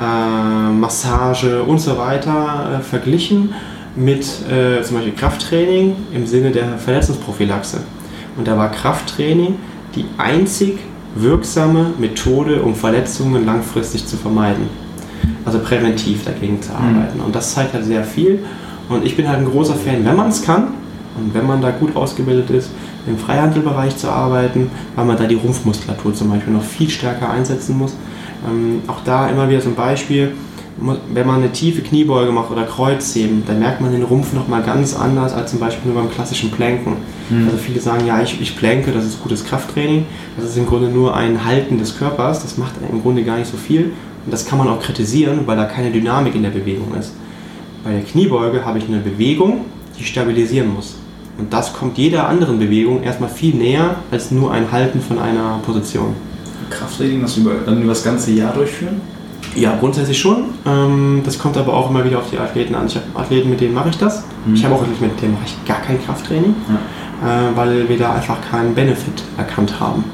äh, 0.00 0.72
Massage 0.72 1.62
und 1.62 1.78
so 1.78 1.98
weiter 1.98 2.78
äh, 2.78 2.82
verglichen 2.82 3.52
mit 3.96 4.24
äh, 4.50 4.82
zum 4.82 4.96
Beispiel 4.96 5.12
Krafttraining 5.12 5.94
im 6.14 6.26
Sinne 6.26 6.50
der 6.52 6.78
Verletzungsprophylaxe. 6.78 7.82
Und 8.38 8.48
da 8.48 8.56
war 8.56 8.70
Krafttraining 8.70 9.56
die 9.94 10.06
einzig 10.16 10.78
wirksame 11.14 11.92
Methode, 11.98 12.62
um 12.62 12.74
Verletzungen 12.74 13.44
langfristig 13.44 14.06
zu 14.06 14.16
vermeiden. 14.16 14.70
Also 15.44 15.58
präventiv 15.58 16.24
dagegen 16.24 16.62
zu 16.62 16.70
mhm. 16.70 16.76
arbeiten. 16.78 17.18
Mhm. 17.18 17.24
Und 17.26 17.34
das 17.36 17.52
zeigt 17.52 17.74
halt 17.74 17.84
sehr 17.84 18.04
viel. 18.04 18.42
Und 18.88 19.04
ich 19.04 19.18
bin 19.18 19.28
halt 19.28 19.40
ein 19.40 19.50
großer 19.50 19.74
Fan, 19.74 20.02
wenn 20.02 20.16
man 20.16 20.30
es 20.30 20.42
kann 20.42 20.68
und 21.18 21.34
wenn 21.34 21.46
man 21.46 21.60
da 21.60 21.72
gut 21.72 21.94
ausgebildet 21.94 22.48
ist, 22.48 22.70
im 23.06 23.18
Freihandelbereich 23.18 23.98
zu 23.98 24.08
arbeiten, 24.08 24.70
weil 24.96 25.04
man 25.04 25.18
da 25.18 25.24
die 25.24 25.34
Rumpfmuskulatur 25.34 26.14
zum 26.14 26.30
Beispiel 26.30 26.54
noch 26.54 26.64
viel 26.64 26.88
stärker 26.88 27.28
einsetzen 27.28 27.76
muss. 27.76 27.94
Ähm, 28.48 28.82
auch 28.86 29.00
da 29.04 29.28
immer 29.28 29.48
wieder 29.48 29.60
so 29.60 29.68
ein 29.68 29.74
Beispiel 29.74 30.32
wenn 31.12 31.26
man 31.26 31.36
eine 31.36 31.52
tiefe 31.52 31.82
Kniebeuge 31.82 32.32
macht 32.32 32.50
oder 32.50 32.64
Kreuzheben, 32.64 33.44
dann 33.46 33.58
merkt 33.58 33.80
man 33.80 33.92
den 33.92 34.02
Rumpf 34.02 34.32
nochmal 34.32 34.62
ganz 34.62 34.94
anders 34.94 35.32
als 35.32 35.50
zum 35.50 35.60
Beispiel 35.60 35.92
nur 35.92 36.02
beim 36.02 36.10
klassischen 36.10 36.50
Planken. 36.50 36.96
Mhm. 37.30 37.46
Also 37.46 37.58
viele 37.58 37.80
sagen, 37.80 38.06
ja, 38.06 38.22
ich, 38.22 38.40
ich 38.40 38.56
planke, 38.56 38.90
das 38.90 39.04
ist 39.04 39.22
gutes 39.22 39.44
Krafttraining. 39.44 40.06
Das 40.36 40.46
ist 40.46 40.56
im 40.56 40.66
Grunde 40.66 40.88
nur 40.88 41.14
ein 41.14 41.44
Halten 41.44 41.78
des 41.78 41.98
Körpers, 41.98 42.42
das 42.42 42.58
macht 42.58 42.72
im 42.90 43.02
Grunde 43.02 43.22
gar 43.22 43.38
nicht 43.38 43.50
so 43.50 43.56
viel. 43.56 43.92
Und 44.24 44.32
das 44.32 44.46
kann 44.46 44.58
man 44.58 44.68
auch 44.68 44.80
kritisieren, 44.80 45.40
weil 45.46 45.56
da 45.56 45.64
keine 45.64 45.90
Dynamik 45.90 46.34
in 46.34 46.42
der 46.42 46.50
Bewegung 46.50 46.94
ist. 46.98 47.14
Bei 47.84 47.90
der 47.90 48.02
Kniebeuge 48.02 48.64
habe 48.64 48.78
ich 48.78 48.86
eine 48.86 48.98
Bewegung, 48.98 49.64
die 49.98 50.04
stabilisieren 50.04 50.72
muss. 50.72 50.96
Und 51.38 51.52
das 51.52 51.72
kommt 51.72 51.98
jeder 51.98 52.28
anderen 52.28 52.58
Bewegung 52.58 53.02
erstmal 53.02 53.30
viel 53.30 53.54
näher 53.54 53.96
als 54.10 54.30
nur 54.30 54.52
ein 54.52 54.70
Halten 54.70 55.00
von 55.00 55.18
einer 55.18 55.58
Position. 55.64 56.14
Krafttraining, 56.72 57.22
das 57.22 57.36
über, 57.36 57.52
dann 57.64 57.78
über 57.80 57.90
das 57.90 58.04
ganze 58.04 58.32
Jahr 58.32 58.52
durchführen? 58.52 59.00
Ja, 59.54 59.76
grundsätzlich 59.78 60.18
schon. 60.18 60.44
Ähm, 60.66 61.22
das 61.24 61.38
kommt 61.38 61.56
aber 61.56 61.74
auch 61.74 61.90
immer 61.90 62.04
wieder 62.04 62.18
auf 62.18 62.30
die 62.30 62.38
Athleten 62.38 62.74
an. 62.74 62.86
Ich 62.86 62.96
habe 62.96 63.06
Athleten, 63.14 63.50
mit 63.50 63.60
denen 63.60 63.74
mache 63.74 63.90
ich 63.90 63.98
das. 63.98 64.24
Mhm. 64.46 64.54
Ich 64.54 64.64
habe 64.64 64.74
auch 64.74 64.82
Athleten, 64.82 65.06
mit 65.06 65.20
denen 65.20 65.34
mache 65.34 65.44
ich 65.46 65.64
gar 65.66 65.80
kein 65.80 66.02
Krafttraining, 66.02 66.54
ja. 66.68 67.50
Äh, 67.50 67.56
weil 67.56 67.88
wir 67.88 67.98
da 67.98 68.14
einfach 68.14 68.38
keinen 68.50 68.74
Benefit 68.74 69.22
erkannt 69.36 69.78
haben. 69.78 70.04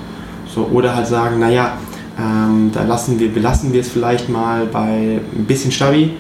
So, 0.53 0.69
oder 0.73 0.95
halt 0.95 1.07
sagen, 1.07 1.39
naja, 1.39 1.75
ähm, 2.19 2.71
da 2.73 2.83
lassen 2.83 3.19
wir, 3.21 3.33
belassen 3.33 3.73
wir 3.73 3.81
es 3.81 3.91
vielleicht 3.91 4.29
mal 4.29 4.67
bei 4.67 5.21
ein 5.37 5.45
bisschen 5.47 5.71
Stabi. 5.71 6.15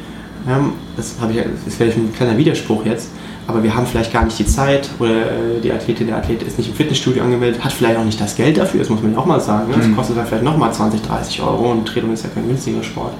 das, 0.97 1.16
ich, 1.30 1.45
das 1.64 1.80
wäre 1.80 1.91
ein 1.91 2.12
kleiner 2.14 2.39
Widerspruch 2.39 2.84
jetzt 2.84 3.11
aber 3.49 3.62
wir 3.62 3.74
haben 3.74 3.86
vielleicht 3.86 4.12
gar 4.12 4.24
nicht 4.24 4.38
die 4.38 4.44
Zeit 4.44 4.90
oder 4.99 5.11
äh, 5.11 5.61
die 5.62 5.72
Athletin, 5.72 6.07
der 6.07 6.18
Athlet 6.18 6.42
ist 6.42 6.59
nicht 6.59 6.68
im 6.68 6.74
Fitnessstudio 6.74 7.24
angemeldet, 7.24 7.64
hat 7.64 7.72
vielleicht 7.72 7.99
auch 7.99 8.05
nicht 8.05 8.20
das 8.20 8.36
Geld 8.36 8.59
dafür, 8.59 8.80
das 8.80 8.90
muss 8.90 9.03
man 9.03 9.14
ja 9.14 9.18
auch 9.18 9.24
mal 9.24 9.40
sagen. 9.40 9.70
Ne? 9.70 9.76
Das 9.78 9.86
mhm. 9.86 9.96
kostet 9.96 10.18
dann 10.18 10.26
vielleicht 10.26 10.44
nochmal 10.44 10.70
20, 10.70 11.01
30 11.01 11.40
Euro 11.40 11.72
und 11.72 11.86
Triathlon 11.86 12.12
ist 12.12 12.24
ja 12.24 12.30
kein 12.30 12.46
günstiger 12.46 12.82
Sport. 12.82 13.14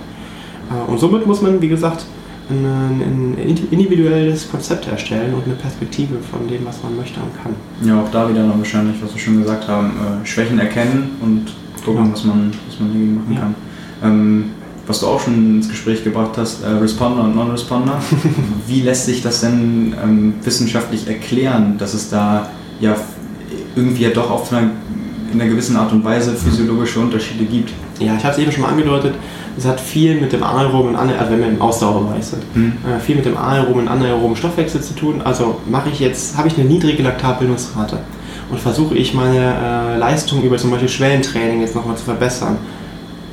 Äh, 0.71 0.91
und 0.91 1.01
somit 1.01 1.27
muss 1.27 1.41
man, 1.41 1.63
wie 1.63 1.69
gesagt, 1.69 2.05
ein, 2.51 3.37
individuelles 3.71 4.51
Konzept 4.51 4.87
erstellen 4.89 5.33
und 5.35 5.45
eine 5.45 5.55
Perspektive 5.55 6.17
von 6.19 6.47
dem, 6.47 6.65
was 6.67 6.83
man 6.83 6.97
möchte 6.97 7.21
und 7.21 7.31
kann. 7.43 7.55
Ja, 7.89 8.03
auch 8.03 8.11
da 8.11 8.29
wieder 8.29 8.43
noch 8.43 8.59
wahrscheinlich, 8.59 8.97
was 9.03 9.15
wir 9.15 9.21
schon 9.21 9.43
gesagt 9.43 9.67
haben, 9.67 9.93
äh, 9.93 10.27
Schwächen 10.27 10.59
erkennen 10.59 11.17
und 11.23 11.47
gucken, 11.83 12.05
ja. 12.05 12.13
was, 12.13 12.25
man, 12.25 12.53
was 12.67 12.79
man 12.81 12.93
dagegen 12.93 13.15
machen 13.15 13.33
ja. 13.33 13.41
kann. 13.41 13.55
Ähm, 14.03 14.51
was 14.89 15.01
du 15.01 15.07
auch 15.07 15.21
schon 15.21 15.57
ins 15.57 15.69
Gespräch 15.69 16.03
gebracht 16.03 16.33
hast, 16.37 16.65
äh, 16.65 16.69
Responder 16.69 17.25
und 17.25 17.37
Non-Responder. 17.37 18.01
Wie 18.67 18.81
lässt 18.81 19.05
sich 19.05 19.23
das 19.23 19.43
denn 19.43 19.95
ähm, 20.03 20.35
wissenschaftlich 20.43 21.07
erklären, 21.07 21.77
dass 21.79 21.95
es 21.95 22.09
da 22.09 22.49
ja 22.81 22.97
irgendwie 23.77 24.05
ja 24.05 24.11
doch 24.11 24.31
auf 24.31 24.51
einer, 24.51 24.71
in 25.33 25.41
einer 25.41 25.51
gewissen 25.51 25.77
Art 25.77 25.93
und 25.93 26.05
Weise 26.05 26.35
physiologische 26.35 27.01
Unterschiede 27.01 27.45
gibt? 27.45 27.71
Ja, 28.01 28.17
ich 28.17 28.25
habe 28.25 28.35
es 28.35 28.39
eben 28.39 28.51
schon 28.51 28.63
mal 28.63 28.71
angedeutet. 28.71 29.15
Es 29.59 29.67
hat 29.67 29.79
viel 29.81 30.21
mit 30.21 30.33
dem 30.33 30.43
anaeroben, 30.43 30.97
also 30.97 31.33
wenn 31.33 31.41
wir 31.41 31.49
im 31.49 31.61
Ausdauerbereich 31.61 32.25
sind, 32.25 32.57
mhm. 32.57 32.73
äh, 32.89 32.99
viel 32.99 33.17
mit 33.17 33.27
dem 33.27 33.37
anaeroben 33.37 33.83
und 33.83 33.89
anaeroben 33.89 34.37
Stoffwechsel 34.37 34.81
zu 34.81 34.95
tun. 34.95 35.21
Also 35.23 35.61
mache 35.69 35.91
ich 35.91 36.01
jetzt, 36.01 36.37
habe 36.39 36.49
ich 36.49 36.57
eine 36.57 36.65
niedrige 36.65 37.03
Laktatbildungsrate 37.03 37.99
und 38.51 38.59
versuche 38.59 38.95
ich 38.95 39.13
meine 39.13 39.37
äh, 39.37 39.99
Leistung 39.99 40.43
über 40.43 40.57
zum 40.57 40.71
Beispiel 40.71 40.89
Schwellentraining 40.89 41.61
jetzt 41.61 41.75
nochmal 41.75 41.97
zu 41.97 42.05
verbessern 42.05 42.57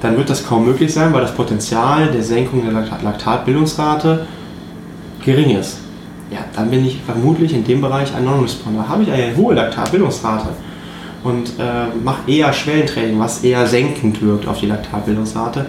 dann 0.02 0.18
wird 0.18 0.30
das 0.30 0.46
kaum 0.46 0.66
möglich 0.66 0.93
sein, 0.93 1.14
weil 1.14 1.22
das 1.22 1.34
Potenzial 1.34 2.08
der 2.12 2.24
Senkung 2.24 2.64
der 2.64 2.74
Laktatbildungsrate 2.74 4.28
gering 5.24 5.58
ist. 5.58 5.80
Ja, 6.32 6.39
dann 6.56 6.70
bin 6.70 6.86
ich 6.86 7.02
vermutlich 7.06 7.54
in 7.54 7.64
dem 7.64 7.82
Bereich 7.82 8.14
ein 8.16 8.26
Non-Responder. 8.26 8.88
Habe 8.88 9.04
ich 9.04 9.12
eine 9.12 9.36
hohe 9.36 9.54
Laktatbildungsrate 9.54 10.50
und 11.24 11.50
äh, 11.60 11.88
mache 12.04 12.30
eher 12.30 12.54
Schwellentraining, 12.54 13.20
was 13.20 13.43
eher 13.43 13.66
senkend 13.66 14.22
wirkt 14.22 14.48
auf 14.48 14.60
die 14.60 14.68
Laktatbildungsrate, 14.68 15.66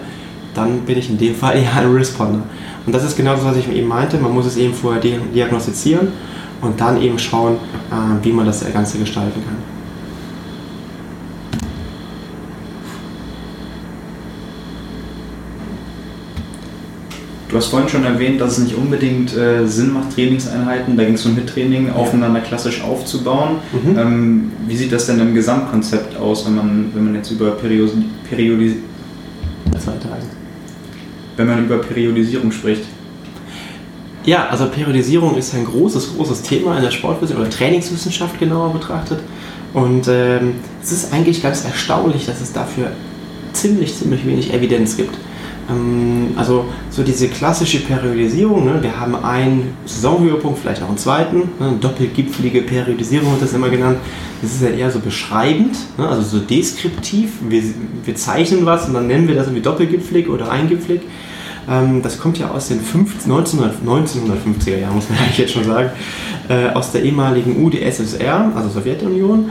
dann 0.53 0.81
bin 0.81 0.97
ich 0.97 1.09
in 1.09 1.17
dem 1.17 1.35
Fall 1.35 1.57
eher 1.61 1.75
ein 1.75 1.91
Responder. 1.91 2.43
Und 2.85 2.93
das 2.93 3.03
ist 3.03 3.17
genau 3.17 3.33
das, 3.33 3.43
was 3.43 3.57
ich 3.57 3.69
eben 3.71 3.87
meinte. 3.87 4.17
Man 4.17 4.33
muss 4.33 4.45
es 4.45 4.57
eben 4.57 4.73
vorher 4.73 5.01
diagnostizieren 5.01 6.09
und 6.61 6.79
dann 6.79 7.01
eben 7.01 7.19
schauen, 7.19 7.55
äh, 7.91 8.23
wie 8.23 8.31
man 8.31 8.45
das 8.45 8.71
Ganze 8.71 8.99
gestalten 8.99 9.43
kann. 9.43 9.76
Du 17.49 17.55
hast 17.55 17.67
vorhin 17.67 17.87
schon 17.87 18.03
erwähnt, 18.03 18.41
dass 18.41 18.57
es 18.57 18.63
nicht 18.65 18.75
unbedingt 18.75 19.35
äh, 19.35 19.65
Sinn 19.65 19.93
macht, 19.93 20.13
Trainingseinheiten, 20.13 20.97
da 20.97 21.05
ging 21.05 21.13
es 21.13 21.25
um 21.25 21.35
Hittraining, 21.35 21.91
aufeinander 21.91 22.41
klassisch 22.41 22.81
aufzubauen. 22.83 23.59
Mhm. 23.71 23.97
Ähm, 23.97 24.51
wie 24.67 24.75
sieht 24.75 24.91
das 24.91 25.05
denn 25.05 25.19
im 25.19 25.33
Gesamtkonzept 25.33 26.17
aus, 26.17 26.45
wenn 26.45 26.55
man, 26.55 26.91
wenn 26.93 27.05
man 27.05 27.15
jetzt 27.15 27.31
über 27.31 27.51
Periodis 27.51 28.73
wenn 31.37 31.47
man 31.47 31.65
über 31.65 31.77
Periodisierung 31.77 32.51
spricht? 32.51 32.83
Ja, 34.25 34.47
also 34.49 34.65
Periodisierung 34.67 35.37
ist 35.37 35.55
ein 35.55 35.63
großes, 35.63 36.15
großes 36.15 36.41
Thema 36.41 36.75
in 36.75 36.83
der 36.83 36.91
Sportwissenschaft 36.91 37.39
oder 37.39 37.49
Trainingswissenschaft 37.49 38.37
genauer 38.39 38.73
betrachtet. 38.73 39.19
Und 39.73 40.07
ähm, 40.09 40.55
es 40.83 40.91
ist 40.91 41.13
eigentlich 41.13 41.41
ganz 41.41 41.63
erstaunlich, 41.63 42.25
dass 42.25 42.41
es 42.41 42.51
dafür 42.51 42.91
ziemlich, 43.53 43.95
ziemlich 43.95 44.25
wenig 44.25 44.53
Evidenz 44.53 44.97
gibt. 44.97 45.15
Ähm, 45.69 46.29
also 46.35 46.65
so 46.89 47.03
diese 47.03 47.27
klassische 47.27 47.79
Periodisierung, 47.79 48.65
ne? 48.65 48.81
wir 48.81 48.99
haben 48.99 49.15
einen 49.15 49.73
Saisonhöhepunkt, 49.85 50.59
vielleicht 50.59 50.81
auch 50.81 50.89
einen 50.89 50.97
zweiten, 50.97 51.49
ne? 51.59 51.77
doppelgipfelige 51.79 52.61
Periodisierung 52.61 53.31
wird 53.31 53.41
das 53.41 53.53
immer 53.53 53.69
genannt. 53.69 53.97
Das 54.41 54.53
ist 54.53 54.61
ja 54.61 54.69
eher 54.69 54.91
so 54.91 54.99
beschreibend, 54.99 55.75
ne? 55.97 56.07
also 56.07 56.21
so 56.21 56.39
deskriptiv. 56.39 57.31
Wir, 57.47 57.63
wir 58.05 58.15
zeichnen 58.15 58.65
was 58.65 58.87
und 58.87 58.93
dann 58.93 59.07
nennen 59.07 59.27
wir 59.27 59.35
das 59.35 59.47
irgendwie 59.47 59.63
doppelgipfelig 59.63 60.29
oder 60.29 60.51
eingipfelig. 60.51 61.01
Ähm, 61.69 62.01
das 62.01 62.19
kommt 62.19 62.37
ja 62.37 62.51
aus 62.51 62.69
den 62.69 62.79
50, 62.79 63.29
1950er 63.31 64.77
Jahren, 64.77 64.95
muss 64.95 65.09
man 65.09 65.19
eigentlich 65.23 65.37
jetzt 65.37 65.53
schon 65.53 65.65
sagen, 65.65 65.89
äh, 66.49 66.69
aus 66.69 66.91
der 66.91 67.03
ehemaligen 67.03 67.63
UdSSR, 67.63 68.51
also 68.55 68.69
Sowjetunion. 68.69 69.49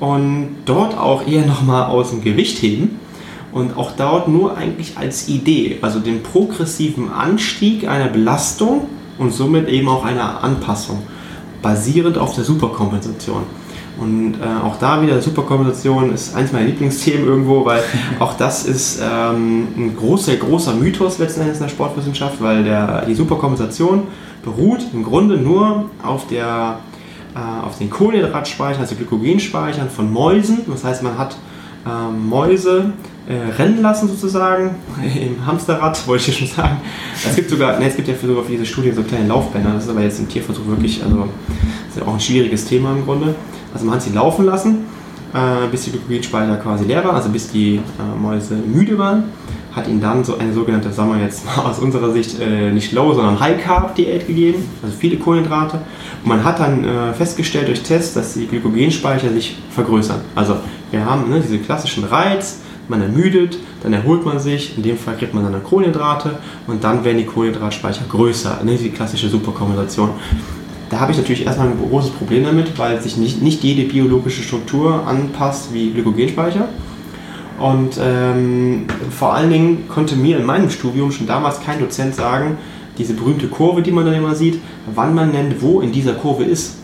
Und 0.00 0.50
dort 0.64 0.96
auch 0.96 1.26
eher 1.26 1.44
nochmal 1.44 1.86
aus 1.86 2.10
dem 2.10 2.22
Gewichtheben 2.22 3.00
und 3.52 3.76
auch 3.76 3.92
dort 3.92 4.28
nur 4.28 4.56
eigentlich 4.56 4.98
als 4.98 5.28
Idee, 5.28 5.78
also 5.82 6.00
den 6.00 6.22
progressiven 6.22 7.10
Anstieg 7.10 7.88
einer 7.88 8.08
Belastung 8.08 8.88
und 9.18 9.32
somit 9.32 9.68
eben 9.68 9.88
auch 9.88 10.04
einer 10.04 10.42
Anpassung, 10.44 11.02
basierend 11.62 12.18
auf 12.18 12.34
der 12.34 12.44
Superkompensation. 12.44 13.42
Und 13.98 14.34
äh, 14.34 14.64
auch 14.64 14.76
da 14.76 15.02
wieder 15.02 15.20
Superkompensation 15.20 16.14
ist 16.14 16.34
eins 16.36 16.52
meiner 16.52 16.66
Lieblingsthemen 16.66 17.26
irgendwo, 17.26 17.64
weil 17.64 17.82
auch 18.20 18.34
das 18.34 18.64
ist 18.64 19.00
ähm, 19.02 19.68
ein 19.76 19.96
großer, 19.96 20.36
großer 20.36 20.74
Mythos 20.74 21.18
letzten 21.18 21.40
Endes 21.40 21.56
in 21.56 21.64
der 21.64 21.70
Sportwissenschaft, 21.70 22.40
weil 22.40 22.62
der, 22.62 23.04
die 23.06 23.14
Superkompensation 23.14 24.04
beruht 24.44 24.86
im 24.92 25.02
Grunde 25.02 25.36
nur 25.36 25.86
auf, 26.02 26.28
der, 26.28 26.78
äh, 27.34 27.66
auf 27.66 27.78
den 27.78 27.90
Kohlenhydratspeichern, 27.90 28.82
also 28.82 28.94
Glykogenspeichern 28.94 29.90
von 29.90 30.12
Mäusen. 30.12 30.60
Das 30.68 30.84
heißt, 30.84 31.02
man 31.02 31.18
hat 31.18 31.36
äh, 31.84 32.12
Mäuse 32.12 32.92
äh, 33.28 33.50
rennen 33.58 33.82
lassen 33.82 34.08
sozusagen 34.08 34.70
im 35.02 35.44
Hamsterrad, 35.44 36.06
wollte 36.06 36.30
ich 36.30 36.38
schon 36.38 36.48
sagen. 36.48 36.80
Es 37.26 37.36
gibt 37.36 37.50
sogar, 37.50 37.78
ne, 37.78 37.86
es 37.86 37.96
gibt 37.96 38.08
ja 38.08 38.14
sogar 38.14 38.42
für 38.42 38.52
diese 38.52 38.64
Studien 38.66 38.94
so 38.94 39.02
kleine 39.02 39.28
Laufbänder, 39.28 39.72
das 39.74 39.84
ist 39.84 39.90
aber 39.90 40.02
jetzt 40.02 40.18
im 40.18 40.28
Tierversuch 40.28 40.66
wirklich, 40.66 41.02
also 41.04 41.28
ist 41.88 41.98
ja 41.98 42.04
auch 42.04 42.14
ein 42.14 42.20
schwieriges 42.20 42.64
Thema 42.64 42.92
im 42.92 43.04
Grunde. 43.04 43.34
Also 43.74 43.84
man 43.84 43.96
hat 43.96 44.02
sie 44.02 44.12
laufen 44.14 44.46
lassen, 44.46 44.86
äh, 45.34 45.68
bis 45.70 45.84
die 45.84 45.90
Glykogenspeicher 45.90 46.56
quasi 46.56 46.84
leer 46.84 47.04
waren, 47.04 47.16
also 47.16 47.28
bis 47.28 47.50
die 47.50 47.76
äh, 47.76 48.18
Mäuse 48.18 48.54
müde 48.54 48.96
waren, 48.96 49.24
hat 49.72 49.86
ihnen 49.88 50.00
dann 50.00 50.24
so 50.24 50.38
eine 50.38 50.54
sogenannte, 50.54 50.90
sagen 50.90 51.12
wir 51.12 51.22
jetzt 51.22 51.44
mal 51.44 51.58
aus 51.66 51.78
unserer 51.80 52.10
Sicht 52.12 52.40
äh, 52.40 52.70
nicht 52.70 52.92
Low, 52.92 53.12
sondern 53.12 53.38
High 53.38 53.62
Carb 53.62 53.94
Diät 53.94 54.26
gegeben, 54.26 54.64
also 54.82 54.94
viele 54.98 55.18
Kohlenhydrate. 55.18 55.80
Und 56.22 56.28
man 56.28 56.44
hat 56.44 56.60
dann 56.60 56.82
äh, 56.82 57.12
festgestellt 57.12 57.68
durch 57.68 57.82
Tests, 57.82 58.14
dass 58.14 58.32
die 58.32 58.46
Glykogenspeicher 58.46 59.28
sich 59.30 59.58
vergrößern. 59.70 60.22
Also 60.34 60.56
wir 60.90 61.04
haben 61.04 61.28
ne, 61.28 61.40
diese 61.40 61.58
klassischen 61.58 62.04
Reiz, 62.04 62.60
man 62.90 63.02
ermüdet, 63.02 63.58
dann 63.82 63.92
erholt 63.92 64.24
man 64.24 64.38
sich, 64.38 64.76
in 64.76 64.82
dem 64.82 64.96
Fall 64.96 65.16
kriegt 65.16 65.34
man 65.34 65.44
dann 65.50 65.62
Kohlenhydrate 65.62 66.38
und 66.66 66.82
dann 66.84 67.04
werden 67.04 67.18
die 67.18 67.26
Kohlenhydratspeicher 67.26 68.04
größer, 68.08 68.60
ne, 68.64 68.76
die 68.76 68.90
klassische 68.90 69.28
Superkombination. 69.28 70.10
Da 70.90 71.00
habe 71.00 71.12
ich 71.12 71.18
natürlich 71.18 71.44
erstmal 71.44 71.68
ein 71.68 71.78
großes 71.78 72.10
Problem 72.10 72.44
damit, 72.44 72.78
weil 72.78 73.00
sich 73.00 73.18
nicht, 73.18 73.42
nicht 73.42 73.62
jede 73.62 73.84
biologische 73.84 74.42
Struktur 74.42 75.06
anpasst 75.06 75.74
wie 75.74 75.90
Glykogenspeicher. 75.90 76.68
Und 77.58 77.98
ähm, 78.00 78.86
vor 79.10 79.34
allen 79.34 79.50
Dingen 79.50 79.88
konnte 79.88 80.16
mir 80.16 80.38
in 80.38 80.46
meinem 80.46 80.70
Studium 80.70 81.10
schon 81.10 81.26
damals 81.26 81.60
kein 81.60 81.80
Dozent 81.80 82.14
sagen, 82.14 82.56
diese 82.96 83.14
berühmte 83.14 83.48
Kurve, 83.48 83.82
die 83.82 83.90
man 83.90 84.06
dann 84.06 84.14
immer 84.14 84.34
sieht, 84.34 84.60
wann 84.94 85.14
man 85.14 85.30
nennt, 85.32 85.60
wo 85.60 85.80
in 85.80 85.92
dieser 85.92 86.14
Kurve 86.14 86.44
ist. 86.44 86.76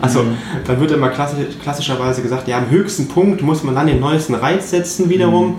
Also 0.00 0.22
mhm. 0.22 0.36
dann 0.66 0.80
wird 0.80 0.90
immer 0.92 1.08
klassisch, 1.08 1.46
klassischerweise 1.62 2.22
gesagt, 2.22 2.48
ja, 2.48 2.58
am 2.58 2.70
höchsten 2.70 3.08
Punkt 3.08 3.42
muss 3.42 3.62
man 3.62 3.74
dann 3.74 3.86
den 3.86 4.00
neuesten 4.00 4.34
Reiz 4.34 4.70
setzen 4.70 5.08
wiederum. 5.08 5.48
Mhm. 5.48 5.54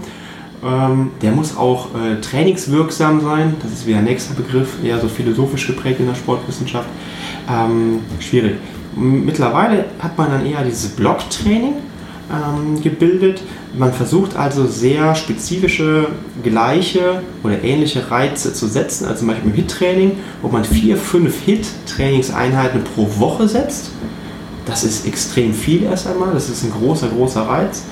Ähm, 0.61 1.11
der 1.21 1.31
muss 1.31 1.55
auch 1.55 1.87
äh, 1.95 2.19
trainingswirksam 2.19 3.21
sein. 3.21 3.55
Das 3.63 3.71
ist 3.71 3.87
wieder 3.87 3.99
ein 3.99 4.03
nächster 4.03 4.33
Begriff, 4.33 4.83
eher 4.83 4.99
so 4.99 5.07
philosophisch 5.07 5.67
geprägt 5.67 5.99
in 5.99 6.07
der 6.07 6.15
Sportwissenschaft. 6.15 6.89
Ähm, 7.49 7.99
schwierig. 8.19 8.57
Mittlerweile 8.95 9.85
hat 9.99 10.17
man 10.17 10.31
dann 10.31 10.45
eher 10.45 10.63
dieses 10.63 10.89
Blocktraining 10.89 11.75
ähm, 12.29 12.81
gebildet. 12.81 13.41
Man 13.77 13.93
versucht 13.93 14.35
also 14.35 14.65
sehr 14.65 15.15
spezifische, 15.15 16.07
gleiche 16.43 17.21
oder 17.43 17.63
ähnliche 17.63 18.11
Reize 18.11 18.53
zu 18.53 18.67
setzen, 18.67 19.05
also 19.05 19.19
zum 19.19 19.27
Beispiel 19.29 19.51
im 19.51 19.55
HIT-Training, 19.55 20.11
wo 20.41 20.49
man 20.49 20.65
vier, 20.65 20.97
fünf 20.97 21.45
HIT-Trainingseinheiten 21.45 22.83
pro 22.83 23.07
Woche 23.19 23.47
setzt 23.47 23.91
das 24.69 24.83
ist 24.83 25.05
extrem 25.05 25.53
viel 25.53 25.83
erst 25.83 26.07
einmal, 26.07 26.33
das 26.33 26.49
ist 26.49 26.63
ein 26.63 26.71
großer, 26.71 27.07
großer 27.09 27.41
Reiz. 27.41 27.83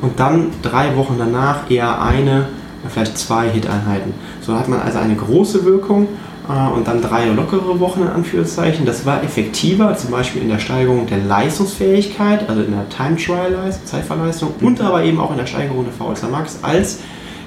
Und 0.00 0.18
dann 0.18 0.48
drei 0.62 0.96
Wochen 0.96 1.14
danach 1.18 1.70
eher 1.70 2.02
eine, 2.02 2.48
vielleicht 2.88 3.16
zwei 3.16 3.48
Hit-Einheiten. 3.48 4.14
So 4.40 4.54
hat 4.54 4.68
man 4.68 4.80
also 4.80 4.98
eine 4.98 5.14
große 5.14 5.64
Wirkung 5.64 6.08
äh, 6.48 6.72
und 6.74 6.88
dann 6.88 7.00
drei 7.00 7.26
lockere 7.26 7.78
Wochen 7.78 8.02
in 8.02 8.08
Anführungszeichen. 8.08 8.84
Das 8.84 9.06
war 9.06 9.22
effektiver, 9.22 9.96
zum 9.96 10.10
Beispiel 10.10 10.42
in 10.42 10.48
der 10.48 10.58
Steigerung 10.58 11.06
der 11.06 11.18
Leistungsfähigkeit, 11.18 12.48
also 12.48 12.62
in 12.62 12.72
der 12.72 12.88
Time 12.88 13.16
Trial 13.16 13.52
Leistung, 13.52 13.86
Zeitverleistung 13.86 14.54
und 14.60 14.80
aber 14.80 15.04
eben 15.04 15.20
auch 15.20 15.30
in 15.30 15.38
der 15.38 15.46
Steigerung 15.46 15.84
der 15.84 15.92
VSA 15.92 16.28
Max, 16.28 16.58
als 16.62 16.98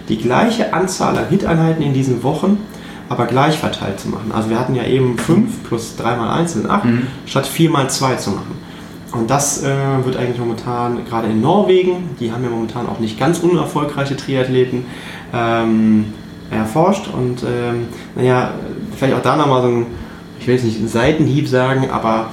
die 0.07 0.17
gleiche 0.17 0.73
Anzahl 0.73 1.17
an 1.17 1.27
Hit-Einheiten 1.29 1.81
in 1.81 1.93
diesen 1.93 2.23
Wochen 2.23 2.59
aber 3.09 3.25
gleich 3.25 3.57
verteilt 3.57 3.99
zu 3.99 4.09
machen. 4.09 4.31
Also 4.33 4.49
wir 4.49 4.59
hatten 4.59 4.75
ja 4.75 4.83
eben 4.83 5.17
5 5.17 5.63
plus 5.63 5.95
3 5.97 6.15
mal 6.15 6.39
1 6.39 6.53
sind 6.53 6.69
8, 6.69 6.85
mhm. 6.85 7.07
statt 7.25 7.45
4 7.45 7.69
mal 7.69 7.89
2 7.89 8.15
zu 8.15 8.31
machen. 8.31 8.64
Und 9.15 9.29
das 9.29 9.63
äh, 9.63 9.67
wird 10.03 10.17
eigentlich 10.17 10.39
momentan, 10.39 11.05
gerade 11.05 11.27
in 11.27 11.41
Norwegen, 11.41 12.09
die 12.19 12.31
haben 12.31 12.43
ja 12.43 12.49
momentan 12.49 12.87
auch 12.87 12.99
nicht 12.99 13.19
ganz 13.19 13.39
unerfolgreiche 13.39 14.17
Triathleten, 14.17 14.85
ähm, 15.33 16.13
erforscht. 16.51 17.07
Und 17.07 17.43
ähm, 17.43 17.87
naja, 18.15 18.51
vielleicht 18.95 19.15
auch 19.15 19.21
da 19.21 19.35
nochmal 19.35 19.61
so 19.61 19.67
ein, 19.69 19.85
ich 20.39 20.47
will 20.47 20.55
jetzt 20.55 20.65
nicht 20.65 20.79
einen 20.79 20.87
Seitenhieb 20.87 21.47
sagen, 21.47 21.89
aber 21.89 22.29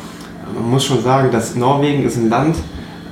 man 0.55 0.70
muss 0.70 0.85
schon 0.85 1.03
sagen, 1.03 1.30
dass 1.30 1.55
Norwegen 1.55 2.05
ist 2.05 2.16
ein 2.16 2.28
Land, 2.28 2.57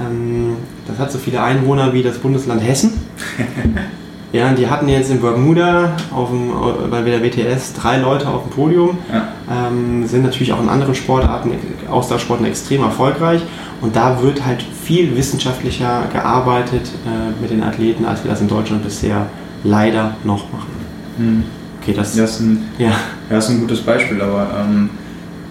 ähm, 0.00 0.56
das 0.86 0.98
hat 0.98 1.12
so 1.12 1.18
viele 1.18 1.42
Einwohner 1.42 1.92
wie 1.92 2.02
das 2.02 2.18
Bundesland 2.18 2.62
Hessen. 2.62 2.92
Ja, 4.32 4.52
die 4.52 4.68
hatten 4.68 4.88
jetzt 4.88 5.10
in 5.10 5.20
Bermuda 5.20 5.96
auf 6.14 6.28
dem, 6.28 6.52
bei 6.88 7.02
der 7.02 7.20
WTS 7.22 7.72
drei 7.72 7.98
Leute 7.98 8.28
auf 8.28 8.44
dem 8.44 8.50
Podium, 8.50 8.98
ja. 9.12 9.28
ähm, 9.50 10.06
sind 10.06 10.22
natürlich 10.22 10.52
auch 10.52 10.62
in 10.62 10.68
anderen 10.68 10.94
Sportarten, 10.94 11.52
Ausdauersporten 11.90 12.46
extrem 12.46 12.82
erfolgreich 12.82 13.42
und 13.80 13.96
da 13.96 14.22
wird 14.22 14.46
halt 14.46 14.62
viel 14.62 15.16
wissenschaftlicher 15.16 16.04
gearbeitet 16.12 16.92
äh, 17.06 17.40
mit 17.42 17.50
den 17.50 17.64
Athleten, 17.64 18.04
als 18.04 18.22
wir 18.22 18.30
das 18.30 18.40
in 18.40 18.46
Deutschland 18.46 18.84
bisher 18.84 19.26
leider 19.64 20.14
noch 20.22 20.52
machen. 20.52 20.70
Hm. 21.16 21.44
Okay, 21.82 21.94
das, 21.94 22.14
das, 22.14 22.32
ist 22.32 22.40
ein, 22.40 22.68
ja. 22.78 22.92
Ja, 23.30 23.38
ist 23.38 23.48
ein 23.48 23.60
gutes 23.60 23.80
Beispiel, 23.80 24.20
aber 24.20 24.46
ähm, 24.60 24.90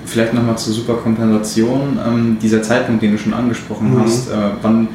vielleicht 0.06 0.34
nochmal 0.34 0.58
zur 0.58 0.74
Superkompensation. 0.74 2.00
Ähm, 2.06 2.38
dieser 2.42 2.62
Zeitpunkt, 2.62 3.02
den 3.02 3.14
du 3.14 3.18
schon 3.18 3.34
angesprochen 3.34 3.96
mhm. 3.96 4.02
hast, 4.02 4.30
äh, 4.30 4.36
wann, 4.62 4.90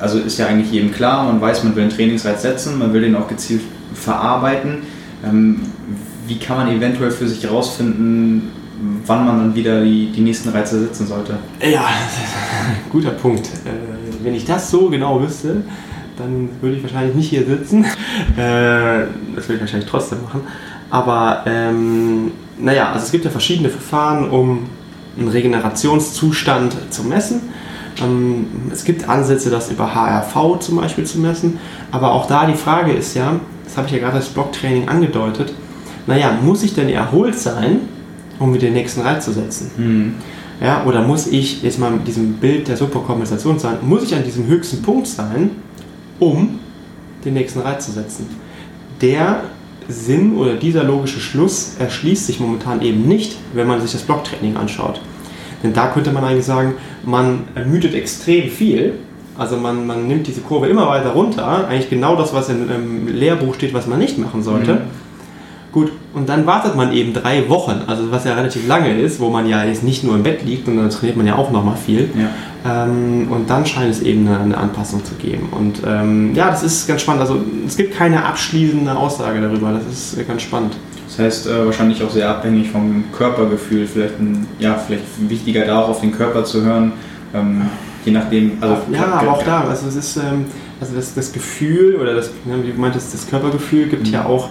also 0.00 0.18
ist 0.18 0.38
ja 0.38 0.46
eigentlich 0.46 0.72
jedem 0.72 0.92
klar, 0.92 1.24
man 1.24 1.40
weiß, 1.40 1.64
man 1.64 1.76
will 1.76 1.84
einen 1.84 1.92
Trainingsreiz 1.92 2.42
setzen, 2.42 2.78
man 2.78 2.92
will 2.92 3.02
den 3.02 3.14
auch 3.16 3.28
gezielt 3.28 3.62
verarbeiten. 3.94 4.78
Ähm, 5.24 5.60
wie 6.26 6.38
kann 6.38 6.56
man 6.56 6.68
eventuell 6.68 7.10
für 7.10 7.28
sich 7.28 7.42
herausfinden, 7.42 8.50
wann 9.04 9.26
man 9.26 9.38
dann 9.38 9.54
wieder 9.54 9.82
die, 9.82 10.10
die 10.12 10.20
nächsten 10.20 10.48
Reize 10.50 10.80
setzen 10.80 11.06
sollte? 11.06 11.38
Ja, 11.60 11.88
guter 12.90 13.10
Punkt. 13.10 13.46
Äh, 13.46 14.24
wenn 14.24 14.34
ich 14.34 14.44
das 14.44 14.70
so 14.70 14.88
genau 14.88 15.20
wüsste, 15.20 15.62
dann 16.16 16.48
würde 16.60 16.76
ich 16.76 16.82
wahrscheinlich 16.82 17.14
nicht 17.14 17.30
hier 17.30 17.44
sitzen. 17.44 17.84
Äh, 18.36 19.06
das 19.34 19.48
würde 19.48 19.54
ich 19.54 19.60
wahrscheinlich 19.60 19.88
trotzdem 19.88 20.22
machen. 20.22 20.42
Aber 20.90 21.44
ähm, 21.46 22.32
naja, 22.58 22.92
also 22.92 23.06
es 23.06 23.12
gibt 23.12 23.24
ja 23.24 23.30
verschiedene 23.30 23.68
Verfahren, 23.68 24.30
um 24.30 24.66
einen 25.18 25.28
Regenerationszustand 25.28 26.76
zu 26.90 27.04
messen. 27.04 27.42
Ähm, 28.02 28.46
es 28.72 28.84
gibt 28.84 29.08
Ansätze, 29.08 29.50
das 29.50 29.70
über 29.70 29.94
HRV 29.94 30.58
zum 30.60 30.76
Beispiel 30.76 31.04
zu 31.04 31.18
messen. 31.18 31.58
Aber 31.90 32.12
auch 32.12 32.26
da 32.26 32.46
die 32.46 32.54
Frage 32.54 32.92
ist 32.92 33.14
ja, 33.14 33.40
das 33.64 33.76
habe 33.76 33.86
ich 33.86 33.92
ja 33.92 33.98
gerade 33.98 34.16
als 34.16 34.28
Blocktraining 34.28 34.88
angedeutet, 34.88 35.52
naja, 36.06 36.36
muss 36.42 36.62
ich 36.62 36.74
denn 36.74 36.88
erholt 36.88 37.38
sein, 37.38 37.80
um 38.38 38.52
wieder 38.52 38.66
den 38.66 38.74
nächsten 38.74 39.02
Reiz 39.02 39.24
zu 39.24 39.32
setzen? 39.32 39.70
Mhm. 39.76 40.14
Ja, 40.60 40.84
oder 40.84 41.02
muss 41.02 41.26
ich, 41.26 41.62
jetzt 41.62 41.78
mal 41.78 41.90
mit 41.90 42.06
diesem 42.06 42.34
Bild 42.34 42.68
der 42.68 42.76
Superkompensation 42.76 43.58
sein, 43.58 43.78
muss 43.82 44.02
ich 44.02 44.14
an 44.14 44.24
diesem 44.24 44.46
höchsten 44.46 44.82
Punkt 44.82 45.06
sein, 45.06 45.50
um 46.18 46.58
den 47.24 47.34
nächsten 47.34 47.60
Reiz 47.60 47.86
zu 47.86 47.92
setzen? 47.92 48.26
Der 49.00 49.44
Sinn 49.88 50.36
oder 50.36 50.56
dieser 50.56 50.84
logische 50.84 51.20
Schluss 51.20 51.76
erschließt 51.78 52.26
sich 52.26 52.40
momentan 52.40 52.82
eben 52.82 53.08
nicht, 53.08 53.36
wenn 53.54 53.66
man 53.66 53.80
sich 53.80 53.92
das 53.92 54.02
Blocktraining 54.02 54.56
anschaut. 54.56 55.00
Denn 55.62 55.72
da 55.72 55.88
könnte 55.88 56.12
man 56.12 56.24
eigentlich 56.24 56.46
sagen, 56.46 56.74
man 57.04 57.44
ermüdet 57.54 57.94
extrem 57.94 58.48
viel. 58.50 58.94
Also 59.36 59.56
man, 59.56 59.86
man 59.86 60.06
nimmt 60.06 60.26
diese 60.26 60.40
Kurve 60.40 60.68
immer 60.68 60.86
weiter 60.88 61.10
runter. 61.10 61.66
Eigentlich 61.68 61.90
genau 61.90 62.16
das, 62.16 62.34
was 62.34 62.48
im 62.48 63.08
Lehrbuch 63.08 63.54
steht, 63.54 63.72
was 63.74 63.86
man 63.86 63.98
nicht 63.98 64.18
machen 64.18 64.42
sollte. 64.42 64.74
Mhm. 64.74 64.80
Gut, 65.72 65.92
und 66.14 66.28
dann 66.28 66.46
wartet 66.46 66.74
man 66.74 66.92
eben 66.92 67.12
drei 67.12 67.48
Wochen, 67.48 67.82
also 67.86 68.10
was 68.10 68.24
ja 68.24 68.34
relativ 68.34 68.66
lange 68.66 68.98
ist, 68.98 69.20
wo 69.20 69.30
man 69.30 69.46
ja 69.46 69.62
jetzt 69.64 69.84
nicht 69.84 70.02
nur 70.02 70.16
im 70.16 70.24
Bett 70.24 70.44
liegt, 70.44 70.66
sondern 70.66 70.90
trainiert 70.90 71.16
man 71.16 71.26
ja 71.26 71.36
auch 71.36 71.52
nochmal 71.52 71.76
viel. 71.76 72.10
Ja. 72.18 72.84
Ähm, 72.84 73.28
und 73.30 73.48
dann 73.48 73.64
scheint 73.64 73.90
es 73.90 74.02
eben 74.02 74.26
eine, 74.26 74.40
eine 74.40 74.58
Anpassung 74.58 75.04
zu 75.04 75.14
geben. 75.14 75.48
Und 75.52 75.80
ähm, 75.86 76.34
ja, 76.34 76.50
das 76.50 76.64
ist 76.64 76.88
ganz 76.88 77.02
spannend. 77.02 77.20
Also 77.20 77.40
es 77.66 77.76
gibt 77.76 77.94
keine 77.94 78.24
abschließende 78.24 78.96
Aussage 78.96 79.40
darüber. 79.40 79.72
Das 79.72 79.86
ist 79.86 80.26
ganz 80.26 80.42
spannend. 80.42 80.76
Das 81.20 81.26
heißt 81.26 81.46
äh, 81.48 81.66
wahrscheinlich 81.66 82.02
auch 82.02 82.10
sehr 82.10 82.30
abhängig 82.30 82.70
vom 82.70 83.04
Körpergefühl. 83.12 83.86
Vielleicht, 83.86 84.18
ein, 84.18 84.46
ja, 84.58 84.74
vielleicht 84.74 85.04
wichtiger 85.28 85.66
darauf, 85.66 85.90
auf 85.90 86.00
den 86.00 86.12
Körper 86.12 86.44
zu 86.44 86.62
hören. 86.62 86.92
Ähm, 87.34 87.62
je 88.06 88.12
nachdem. 88.12 88.52
Also 88.60 88.76
ja, 88.90 89.06
aber 89.06 89.32
auch 89.32 89.42
da. 89.42 89.64
Also 89.68 89.88
es 89.88 89.96
ist 89.96 90.16
ähm, 90.16 90.46
also 90.80 90.94
das, 90.96 91.12
das 91.12 91.30
Gefühl 91.32 91.96
oder 91.96 92.14
das, 92.14 92.30
wie 92.46 92.72
du 92.72 92.80
meintest, 92.80 93.12
das 93.12 93.28
Körpergefühl 93.28 93.88
gibt 93.88 94.06
mhm. 94.06 94.12
ja 94.14 94.24
auch 94.24 94.48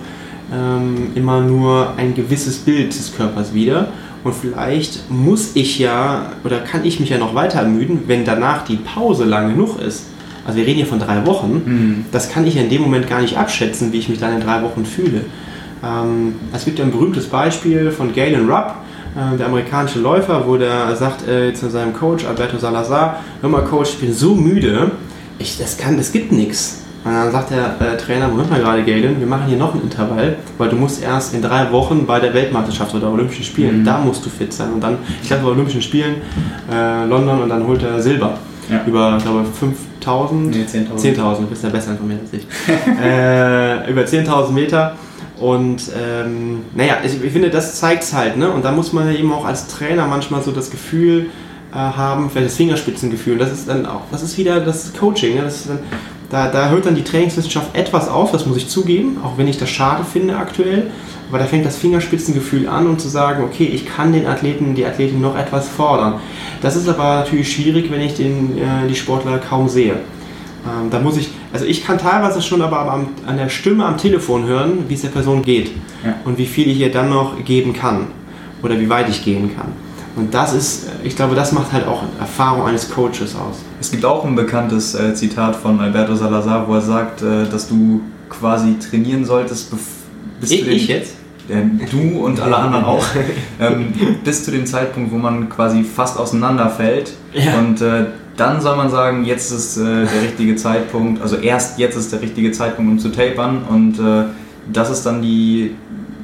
ähm, 0.53 1.07
immer 1.15 1.41
nur 1.41 1.95
ein 1.97 2.13
gewisses 2.13 2.59
Bild 2.59 2.93
des 2.93 3.15
Körpers 3.15 3.51
wieder. 3.55 3.87
Und 4.23 4.35
vielleicht 4.35 5.09
muss 5.09 5.55
ich 5.55 5.79
ja 5.79 6.33
oder 6.43 6.59
kann 6.59 6.85
ich 6.85 6.99
mich 6.99 7.09
ja 7.09 7.17
noch 7.17 7.33
weiter 7.33 7.59
ermüden, 7.59 8.03
wenn 8.05 8.25
danach 8.25 8.63
die 8.63 8.75
Pause 8.75 9.25
lang 9.25 9.49
genug 9.49 9.81
ist. 9.81 10.05
Also 10.45 10.59
wir 10.59 10.67
reden 10.67 10.77
hier 10.77 10.85
von 10.85 10.99
drei 10.99 11.25
Wochen. 11.25 11.61
Mhm. 11.65 12.05
Das 12.11 12.29
kann 12.29 12.45
ich 12.45 12.53
ja 12.53 12.61
in 12.61 12.69
dem 12.69 12.83
Moment 12.83 13.09
gar 13.09 13.21
nicht 13.21 13.37
abschätzen, 13.37 13.91
wie 13.91 13.97
ich 13.97 14.07
mich 14.07 14.19
dann 14.19 14.35
in 14.35 14.41
drei 14.41 14.61
Wochen 14.61 14.85
fühle. 14.85 15.21
Ähm, 15.83 16.35
es 16.53 16.65
gibt 16.65 16.79
ja 16.79 16.85
ein 16.85 16.91
berühmtes 16.91 17.27
Beispiel 17.27 17.91
von 17.91 18.13
Galen 18.13 18.49
Rupp, 18.49 18.75
äh, 19.15 19.37
der 19.37 19.47
amerikanische 19.47 19.99
Läufer, 19.99 20.45
wo 20.45 20.57
der 20.57 20.95
sagt 20.95 21.27
äh, 21.27 21.53
zu 21.53 21.69
seinem 21.69 21.93
Coach 21.93 22.25
Alberto 22.25 22.57
Salazar, 22.57 23.21
hör 23.41 23.49
mal 23.49 23.63
Coach, 23.63 23.91
ich 23.91 23.99
bin 23.99 24.13
so 24.13 24.35
müde, 24.35 24.91
ich, 25.37 25.57
das, 25.57 25.77
kann, 25.77 25.97
das 25.97 26.11
gibt 26.11 26.31
nichts. 26.31 26.83
Und 27.03 27.13
dann 27.13 27.31
sagt 27.31 27.51
der 27.51 27.75
äh, 27.79 27.95
Trainer, 27.95 28.27
Moment 28.27 28.49
mal 28.49 28.59
gerade, 28.59 28.83
Galen, 28.83 29.19
wir 29.19 29.27
machen 29.27 29.47
hier 29.47 29.57
noch 29.57 29.73
ein 29.73 29.81
Intervall, 29.81 30.35
weil 30.57 30.69
du 30.69 30.75
musst 30.75 31.01
erst 31.01 31.33
in 31.33 31.41
drei 31.41 31.71
Wochen 31.71 32.05
bei 32.05 32.19
der 32.19 32.33
Weltmeisterschaft 32.33 32.93
oder 32.93 33.11
Olympischen 33.11 33.45
Spielen, 33.45 33.79
mhm. 33.79 33.85
da 33.85 33.99
musst 33.99 34.25
du 34.25 34.29
fit 34.29 34.51
sein. 34.51 34.73
Und 34.73 34.81
dann, 34.81 34.97
ich 35.21 35.27
glaube, 35.29 35.43
bei 35.43 35.49
Olympischen 35.49 35.81
Spielen 35.81 36.15
äh, 36.69 37.05
London 37.05 37.41
und 37.41 37.49
dann 37.49 37.65
holt 37.65 37.81
er 37.83 38.01
Silber. 38.01 38.37
Ja. 38.69 38.83
Über, 38.85 39.15
ich 39.17 39.23
glaube, 39.23 39.45
5000? 39.45 40.51
Nee, 40.51 40.63
10.000. 40.63 41.17
10.000, 41.17 41.35
du 41.37 41.47
bist 41.47 41.63
ja 41.63 41.69
besser 41.69 41.91
informiert 41.91 42.19
als 42.21 42.33
ich. 42.33 42.45
äh, 43.01 43.89
über 43.89 44.01
10.000 44.01 44.51
Meter. 44.51 44.95
Und 45.39 45.83
ähm, 45.97 46.63
naja, 46.75 46.97
ich, 47.03 47.23
ich, 47.23 47.31
finde, 47.31 47.49
das 47.49 47.79
zeigt 47.79 48.03
es 48.03 48.13
halt. 48.13 48.37
Ne? 48.37 48.51
Und 48.51 48.65
da 48.65 48.71
muss 48.71 48.91
man 48.91 49.11
ja 49.11 49.17
eben 49.17 49.31
auch 49.31 49.45
als 49.45 49.67
Trainer 49.67 50.05
manchmal 50.05 50.41
so 50.41 50.51
das 50.51 50.69
Gefühl 50.69 51.27
äh, 51.71 51.75
haben, 51.75 52.29
vielleicht 52.29 52.47
das 52.47 52.57
Fingerspitzengefühl. 52.57 53.37
Das 53.37 53.51
ist 53.51 53.69
dann 53.69 53.85
auch, 53.85 54.01
das 54.11 54.21
ist 54.21 54.37
wieder 54.37 54.59
das 54.59 54.93
Coaching. 54.93 55.35
Ne? 55.35 55.43
Das 55.43 55.65
dann, 55.67 55.79
da, 56.29 56.47
da 56.49 56.69
hört 56.69 56.85
dann 56.85 56.95
die 56.95 57.03
Trainingswissenschaft 57.03 57.75
etwas 57.75 58.07
auf, 58.07 58.31
das 58.31 58.45
muss 58.45 58.57
ich 58.57 58.67
zugeben, 58.67 59.17
auch 59.23 59.37
wenn 59.37 59.47
ich 59.47 59.57
das 59.57 59.69
schade 59.69 60.03
finde 60.03 60.37
aktuell. 60.37 60.91
Aber 61.29 61.39
da 61.39 61.45
fängt 61.45 61.65
das 61.65 61.77
Fingerspitzengefühl 61.77 62.67
an, 62.67 62.87
um 62.87 62.99
zu 62.99 63.07
sagen, 63.07 63.43
okay, 63.43 63.65
ich 63.65 63.85
kann 63.85 64.11
den 64.13 64.25
Athleten, 64.25 64.75
die 64.75 64.85
Athletin 64.85 65.21
noch 65.21 65.37
etwas 65.37 65.67
fordern. 65.67 66.15
Das 66.61 66.75
ist 66.75 66.87
aber 66.87 67.19
natürlich 67.19 67.51
schwierig, 67.51 67.91
wenn 67.91 68.01
ich 68.01 68.15
den, 68.15 68.57
äh, 68.57 68.87
die 68.87 68.95
Sportler 68.95 69.37
kaum 69.37 69.69
sehe. 69.69 69.93
Ähm, 69.93 70.89
da 70.89 70.99
muss 70.99 71.17
ich, 71.17 71.29
also 71.51 71.65
ich 71.65 71.83
kann 71.83 71.97
teilweise 71.97 72.41
schon 72.41 72.61
aber 72.61 72.91
am, 72.91 73.07
an 73.25 73.37
der 73.37 73.49
Stimme 73.49 73.85
am 73.85 73.97
Telefon 73.97 74.45
hören, 74.45 74.85
wie 74.87 74.93
es 74.93 75.01
der 75.01 75.09
Person 75.09 75.41
geht 75.41 75.71
ja. 76.03 76.15
und 76.25 76.37
wie 76.37 76.45
viel 76.45 76.69
ich 76.69 76.79
ihr 76.79 76.91
dann 76.91 77.09
noch 77.09 77.43
geben 77.43 77.73
kann 77.73 78.07
oder 78.61 78.79
wie 78.79 78.89
weit 78.89 79.09
ich 79.09 79.23
gehen 79.23 79.55
kann. 79.55 79.71
Und 80.15 80.33
das 80.33 80.53
ist, 80.53 80.87
ich 81.03 81.15
glaube, 81.15 81.35
das 81.35 81.51
macht 81.51 81.71
halt 81.71 81.87
auch 81.87 82.03
Erfahrung 82.19 82.65
eines 82.65 82.89
Coaches 82.89 83.35
aus. 83.35 83.59
Es 83.79 83.89
gibt 83.89 84.03
auch 84.05 84.25
ein 84.25 84.35
bekanntes 84.35 84.93
äh, 84.93 85.13
Zitat 85.13 85.55
von 85.55 85.79
Alberto 85.79 86.15
Salazar, 86.15 86.67
wo 86.67 86.73
er 86.73 86.81
sagt, 86.81 87.21
äh, 87.21 87.47
dass 87.49 87.69
du 87.69 88.01
quasi 88.29 88.77
trainieren 88.79 89.23
solltest, 89.23 89.71
bis 90.41 90.51
ich, 90.51 90.59
du 90.59 90.65
den, 90.65 90.75
ich 90.75 90.87
jetzt? 90.87 91.13
Äh, 91.47 91.85
du 91.89 92.25
und 92.25 92.39
alle 92.39 92.57
anderen 92.57 92.85
auch, 92.85 93.05
ähm, 93.59 93.93
bis 94.23 94.43
zu 94.43 94.51
dem 94.51 94.65
Zeitpunkt, 94.65 95.11
wo 95.11 95.17
man 95.17 95.49
quasi 95.49 95.83
fast 95.83 96.17
auseinanderfällt. 96.17 97.13
Ja. 97.33 97.57
Und 97.57 97.81
äh, 97.81 98.07
dann 98.39 98.61
soll 98.61 98.75
man 98.75 98.89
sagen, 98.89 99.25
jetzt 99.25 99.51
ist 99.51 99.77
äh, 99.77 99.83
der 99.83 100.21
richtige 100.23 100.55
Zeitpunkt, 100.55 101.21
also 101.21 101.35
erst 101.35 101.79
jetzt 101.79 101.95
ist 101.95 102.11
der 102.11 102.21
richtige 102.21 102.51
Zeitpunkt, 102.51 102.91
um 102.91 102.99
zu 102.99 103.09
tapern. 103.09 103.63
Und 103.69 103.99
äh, 103.99 104.25
das 104.71 104.89
ist 104.89 105.05
dann 105.05 105.21
die 105.21 105.75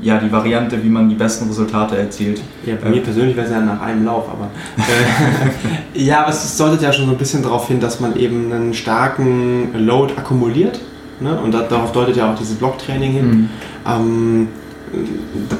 ja, 0.02 0.20
die 0.20 0.32
Variante, 0.32 0.84
wie 0.84 0.90
man 0.90 1.10
die 1.10 1.16
besten 1.16 1.48
Resultate 1.48 1.98
erzielt. 1.98 2.40
Ja, 2.64 2.76
bei 2.80 2.88
äh, 2.88 2.92
mir 2.92 3.02
persönlich 3.02 3.36
wäre 3.36 3.48
es 3.48 3.52
ja 3.52 3.60
nach 3.60 3.82
einem 3.82 4.06
Lauf, 4.06 4.26
aber 4.30 4.50
äh, 4.78 6.00
ja, 6.04 6.22
aber 6.22 6.30
es 6.30 6.58
deutet 6.58 6.84
ja 6.84 6.94
schon 6.94 7.06
so 7.06 7.12
ein 7.12 7.18
bisschen 7.18 7.42
darauf 7.42 7.68
hin, 7.68 7.80
dass 7.80 8.00
man 8.00 8.16
eben 8.16 8.52
einen 8.54 8.74
starken 8.76 9.70
Load 9.74 10.14
akkumuliert. 10.16 10.80
Ne? 11.20 11.40
Und 11.40 11.54
darauf 11.54 11.92
deutet 11.92 12.18
ja 12.18 12.32
auch 12.32 12.38
dieses 12.38 12.56
Blocktraining 12.56 13.12
hin. 13.14 13.28
Mhm. 13.28 13.50
Ähm, 13.88 14.48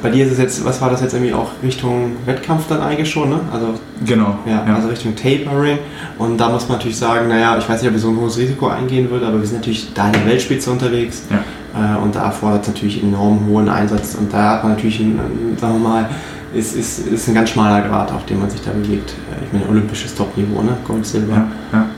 bei 0.02 0.10
dir 0.10 0.26
ist 0.26 0.34
es 0.34 0.38
jetzt, 0.38 0.66
was 0.66 0.82
war 0.82 0.90
das 0.90 1.02
jetzt 1.02 1.14
irgendwie 1.14 1.34
auch 1.34 1.50
Richtung 1.64 2.14
Wettkampf 2.26 2.68
dann 2.68 2.82
eigentlich 2.82 3.10
schon, 3.10 3.30
ne? 3.30 3.40
Also, 3.52 3.76
genau. 4.06 4.40
Ja, 4.46 4.66
ja, 4.68 4.76
also 4.76 4.88
Richtung 4.88 5.16
Tapering. 5.16 5.80
Und 6.18 6.38
da 6.38 6.50
muss 6.50 6.68
man 6.68 6.78
natürlich 6.78 6.98
sagen, 6.98 7.28
naja, 7.28 7.58
ich 7.58 7.68
weiß 7.68 7.82
nicht, 7.82 7.90
ob 7.90 7.96
ich 7.96 8.02
so 8.02 8.10
ein 8.10 8.18
hohes 8.18 8.38
Risiko 8.38 8.68
eingehen 8.68 9.10
würde, 9.10 9.28
aber 9.28 9.40
wir 9.40 9.46
sind 9.46 9.58
natürlich 9.58 9.94
da 9.94 10.08
in 10.08 10.14
der 10.14 10.26
Weltspitze 10.26 10.72
unterwegs. 10.72 11.24
Ja. 11.30 11.96
Äh, 11.96 11.98
und 11.98 12.16
da 12.16 12.26
erfordert 12.26 12.64
es 12.64 12.68
natürlich 12.70 13.04
enorm 13.04 13.48
hohen 13.48 13.70
Einsatz. 13.70 14.16
Und 14.16 14.32
da 14.32 14.52
hat 14.52 14.64
man 14.64 14.74
natürlich, 14.74 15.00
einen, 15.00 15.58
sagen 15.60 15.82
wir 15.82 15.90
mal, 15.90 16.10
ist, 16.54 16.76
ist, 16.76 17.08
ist 17.08 17.28
ein 17.28 17.34
ganz 17.34 17.50
schmaler 17.50 17.88
Grad, 17.88 18.12
auf 18.12 18.26
dem 18.26 18.40
man 18.40 18.50
sich 18.50 18.62
da 18.62 18.72
bewegt. 18.72 19.12
Äh, 19.12 19.46
ich 19.46 19.54
meine, 19.54 19.68
olympisches 19.70 20.16
Top-Niveau, 20.16 20.62
ne? 20.62 20.78
Gold, 20.88 21.06
Silber. 21.06 21.34
Ja, 21.34 21.48
ja. 21.74 21.90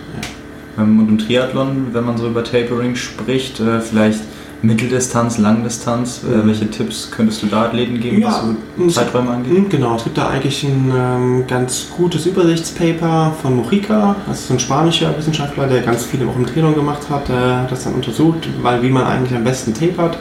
Ähm, 0.80 1.00
und 1.00 1.10
im 1.10 1.18
Triathlon, 1.18 1.88
wenn 1.92 2.06
man 2.06 2.18
so 2.18 2.28
über 2.28 2.44
Tapering 2.44 2.96
spricht, 2.96 3.60
äh, 3.60 3.80
vielleicht 3.80 4.22
Mitteldistanz, 4.62 5.38
Langdistanz, 5.38 6.22
äh, 6.24 6.36
mhm. 6.36 6.48
welche 6.48 6.70
Tipps 6.70 7.12
könntest 7.12 7.44
du 7.44 7.48
da 7.48 7.66
Athleten 7.66 8.00
geben, 8.00 8.22
ja, 8.22 8.28
was 8.28 8.42
so 8.78 9.02
Zeiträume 9.02 9.32
angeht? 9.32 9.54
Mhm, 9.54 9.70
genau, 9.70 9.96
es 9.96 10.04
gibt 10.04 10.18
da 10.18 10.30
eigentlich 10.30 10.64
ein 10.64 10.92
ähm, 10.96 11.44
ganz 11.48 11.88
gutes 11.96 12.26
Übersichtspaper 12.26 13.34
von 13.42 13.56
Mujica, 13.58 14.16
das 14.28 14.42
ist 14.42 14.52
ein 14.52 14.60
spanischer 14.60 15.16
Wissenschaftler, 15.16 15.68
der 15.68 15.82
ganz 15.82 16.06
viele 16.06 16.28
auch 16.28 16.36
im 16.36 16.46
Training 16.46 16.74
gemacht 16.74 17.10
hat, 17.10 17.30
der 17.30 17.62
hat 17.62 17.72
das 17.72 17.84
dann 17.84 17.94
untersucht, 17.94 18.50
weil 18.62 18.82
wie 18.82 18.90
man 18.90 19.04
eigentlich 19.04 19.36
am 19.36 19.44
besten 19.44 19.74
tapert 19.74 20.18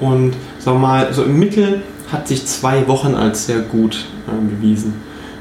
und 0.00 0.34
sagen 0.58 0.80
wir 0.80 0.88
mal, 0.88 1.12
so 1.12 1.22
im 1.22 1.38
Mittel 1.38 1.82
hat 2.10 2.26
sich 2.26 2.46
zwei 2.46 2.88
Wochen 2.88 3.14
als 3.14 3.46
sehr 3.46 3.60
gut 3.60 4.06
äh, 4.26 4.56
bewiesen. 4.56 4.94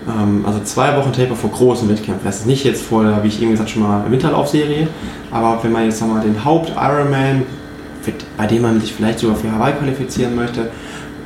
Ähm, 0.08 0.46
also 0.46 0.60
zwei 0.64 0.96
Wochen 0.98 1.14
Taper 1.14 1.36
vor 1.36 1.50
großen 1.50 1.90
Wettkämpfen. 1.90 2.24
Das 2.24 2.42
ist 2.42 2.46
nicht 2.46 2.64
jetzt 2.64 2.84
vor 2.84 3.04
der, 3.04 3.24
wie 3.24 3.28
ich 3.28 3.42
eben 3.42 3.52
gesagt 3.52 3.72
schon 3.72 3.82
mal, 3.82 4.04
Winterlaufserie, 4.10 4.88
aber 5.32 5.60
wenn 5.64 5.72
man 5.72 5.86
jetzt 5.86 6.02
wir, 6.02 6.22
den 6.22 6.44
Haupt-Ironman 6.46 7.44
bei 8.38 8.47
dem 8.47 8.62
man 8.62 8.80
sich 8.80 8.93
vielleicht 8.93 9.20
sogar 9.20 9.36
für 9.36 9.52
Hawaii 9.52 9.74
qualifizieren 9.74 10.36
möchte. 10.36 10.70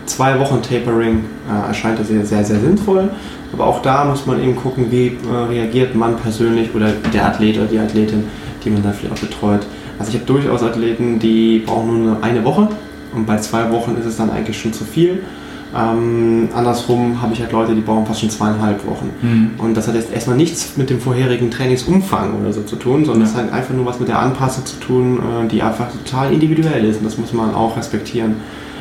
Zwei 0.05 0.39
Wochen 0.39 0.61
Tapering 0.61 1.23
äh, 1.49 1.67
erscheint 1.67 1.99
das 1.99 2.07
sehr, 2.07 2.25
sehr, 2.25 2.43
sehr 2.43 2.59
sinnvoll. 2.59 3.09
Aber 3.53 3.67
auch 3.67 3.81
da 3.81 4.03
muss 4.05 4.25
man 4.25 4.41
eben 4.41 4.55
gucken, 4.55 4.87
wie 4.89 5.07
äh, 5.07 5.35
reagiert 5.49 5.95
man 5.95 6.17
persönlich 6.17 6.73
oder 6.73 6.89
der 7.13 7.27
Athlet 7.27 7.57
oder 7.57 7.67
die 7.67 7.79
Athletin, 7.79 8.25
die 8.63 8.69
man 8.69 8.83
da 8.83 8.91
vielleicht 8.91 9.13
auch 9.13 9.27
betreut. 9.27 9.61
Also 9.99 10.09
ich 10.09 10.15
habe 10.15 10.25
durchaus 10.25 10.63
Athleten, 10.63 11.19
die 11.19 11.63
brauchen 11.65 12.05
nur 12.05 12.23
eine 12.23 12.43
Woche 12.43 12.67
Und 13.13 13.25
bei 13.25 13.37
zwei 13.37 13.71
Wochen 13.71 13.95
ist 13.95 14.05
es 14.05 14.17
dann 14.17 14.31
eigentlich 14.31 14.59
schon 14.59 14.73
zu 14.73 14.83
viel. 14.83 15.21
Ähm, 15.75 16.49
andersrum 16.53 17.21
habe 17.21 17.33
ich 17.33 17.41
halt 17.41 17.51
Leute, 17.51 17.73
die 17.73 17.81
brauchen 17.81 18.05
fast 18.05 18.19
schon 18.19 18.29
zweieinhalb 18.29 18.85
Wochen. 18.85 19.09
Mhm. 19.21 19.51
Und 19.57 19.75
das 19.75 19.87
hat 19.87 19.95
jetzt 19.95 20.13
erstmal 20.13 20.37
nichts 20.37 20.77
mit 20.77 20.89
dem 20.89 20.99
vorherigen 20.99 21.49
Trainingsumfang 21.49 22.39
oder 22.39 22.53
so 22.53 22.61
zu 22.61 22.75
tun, 22.75 23.05
sondern 23.05 23.23
es 23.23 23.33
ja. 23.33 23.39
hat 23.39 23.51
einfach 23.51 23.73
nur 23.73 23.85
was 23.85 23.99
mit 23.99 24.07
der 24.07 24.19
Anpassung 24.19 24.65
zu 24.65 24.79
tun, 24.79 25.19
äh, 25.19 25.47
die 25.47 25.63
einfach 25.63 25.87
total 25.91 26.31
individuell 26.31 26.85
ist. 26.85 26.97
Und 26.97 27.05
das 27.05 27.17
muss 27.17 27.33
man 27.33 27.55
auch 27.55 27.75
respektieren. 27.75 28.35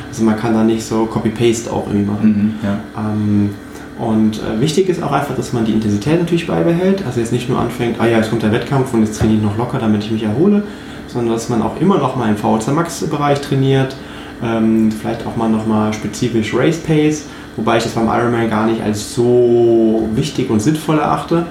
Also 0.09 0.23
man 0.23 0.37
kann 0.37 0.53
da 0.53 0.63
nicht 0.63 0.85
so 0.85 1.05
Copy-Paste 1.05 1.71
auch 1.73 1.87
irgendwie 1.87 2.11
machen. 2.11 2.57
Mhm, 2.61 2.67
ja. 2.67 2.79
ähm, 2.95 3.49
und 3.97 4.39
äh, 4.39 4.59
wichtig 4.59 4.89
ist 4.89 5.01
auch 5.01 5.11
einfach, 5.11 5.35
dass 5.35 5.53
man 5.53 5.65
die 5.65 5.71
Intensität 5.71 6.19
natürlich 6.19 6.45
beibehält. 6.45 7.03
Also 7.05 7.19
jetzt 7.19 7.31
nicht 7.31 7.49
nur 7.49 7.59
anfängt, 7.59 7.99
ah 7.99 8.05
ja, 8.05 8.17
jetzt 8.17 8.29
kommt 8.29 8.43
der 8.43 8.51
Wettkampf 8.51 8.93
und 8.93 9.01
jetzt 9.01 9.17
trainiere 9.17 9.37
ich 9.37 9.43
noch 9.43 9.57
locker, 9.57 9.79
damit 9.79 10.03
ich 10.03 10.11
mich 10.11 10.23
erhole, 10.23 10.63
sondern 11.07 11.33
dass 11.33 11.49
man 11.49 11.61
auch 11.61 11.79
immer 11.79 11.97
noch 11.97 12.15
mal 12.15 12.29
im 12.29 12.35
VO2 12.35 12.71
Max-Bereich 12.71 13.41
trainiert, 13.41 13.95
ähm, 14.41 14.91
vielleicht 14.91 15.25
auch 15.25 15.35
mal 15.35 15.49
noch 15.49 15.67
mal 15.67 15.93
spezifisch 15.93 16.53
Race 16.53 16.79
Pace, 16.79 17.25
wobei 17.55 17.77
ich 17.77 17.83
das 17.83 17.93
beim 17.93 18.07
Ironman 18.07 18.49
gar 18.49 18.65
nicht 18.67 18.81
als 18.81 19.13
so 19.13 20.07
wichtig 20.15 20.49
und 20.49 20.61
sinnvoll 20.61 20.99
erachte. 20.99 21.45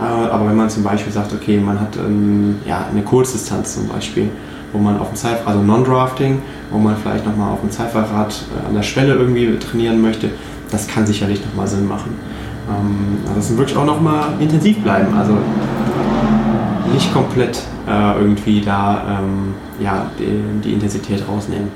Äh, 0.00 0.02
aber 0.02 0.48
wenn 0.48 0.56
man 0.56 0.70
zum 0.70 0.82
Beispiel 0.82 1.12
sagt, 1.12 1.32
okay, 1.32 1.58
man 1.58 1.80
hat 1.80 1.96
ähm, 1.96 2.56
ja, 2.66 2.86
eine 2.90 3.02
Kurzdistanz 3.02 3.74
zum 3.74 3.88
Beispiel, 3.88 4.28
wo 4.72 4.78
man 4.78 4.98
auf 4.98 5.08
dem 5.08 5.16
Cypher, 5.16 5.46
also 5.46 5.60
Non-Drafting, 5.60 6.40
wo 6.70 6.78
man 6.78 6.96
vielleicht 6.96 7.26
noch 7.26 7.36
mal 7.36 7.52
auf 7.52 7.60
dem 7.60 7.70
Cypherrad 7.70 8.32
äh, 8.32 8.68
an 8.68 8.74
der 8.74 8.82
Schwelle 8.82 9.14
irgendwie 9.14 9.58
trainieren 9.58 10.00
möchte, 10.00 10.30
das 10.70 10.88
kann 10.88 11.06
sicherlich 11.06 11.44
nochmal 11.44 11.66
Sinn 11.66 11.86
machen. 11.86 12.14
Ähm, 12.68 13.18
also 13.28 13.36
das 13.36 13.56
wirklich 13.56 13.76
auch 13.76 13.84
nochmal 13.84 14.28
intensiv 14.40 14.78
bleiben. 14.82 15.14
Also 15.14 15.36
nicht 16.92 17.12
komplett 17.12 17.62
äh, 17.88 18.18
irgendwie 18.18 18.60
da 18.60 19.20
ähm, 19.20 19.54
ja, 19.80 20.06
die, 20.18 20.60
die, 20.64 20.72
Intensität 20.72 21.26
rausnehmen. 21.28 21.68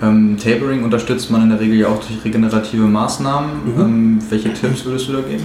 Ähm, 0.00 0.36
Tapering 0.42 0.84
unterstützt 0.84 1.30
man 1.30 1.42
in 1.42 1.50
der 1.50 1.60
Regel 1.60 1.78
ja 1.78 1.88
auch 1.88 2.00
durch 2.00 2.24
regenerative 2.24 2.82
Maßnahmen. 2.82 3.50
Mhm. 3.74 3.80
Ähm, 3.80 4.18
welche 4.30 4.52
Tipps 4.52 4.84
würdest 4.84 5.08
du 5.08 5.12
da 5.14 5.20
geben? 5.20 5.44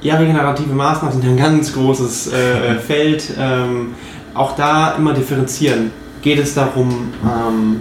Ja, 0.00 0.16
regenerative 0.16 0.74
Maßnahmen 0.74 1.20
sind 1.20 1.30
ein 1.30 1.36
ganz 1.36 1.72
großes 1.72 2.32
äh, 2.32 2.74
Feld. 2.86 3.34
Ähm, 3.38 3.94
auch 4.34 4.56
da 4.56 4.92
immer 4.96 5.12
differenzieren. 5.12 5.90
Geht 6.22 6.38
es 6.38 6.54
darum, 6.54 7.12
ähm, 7.22 7.76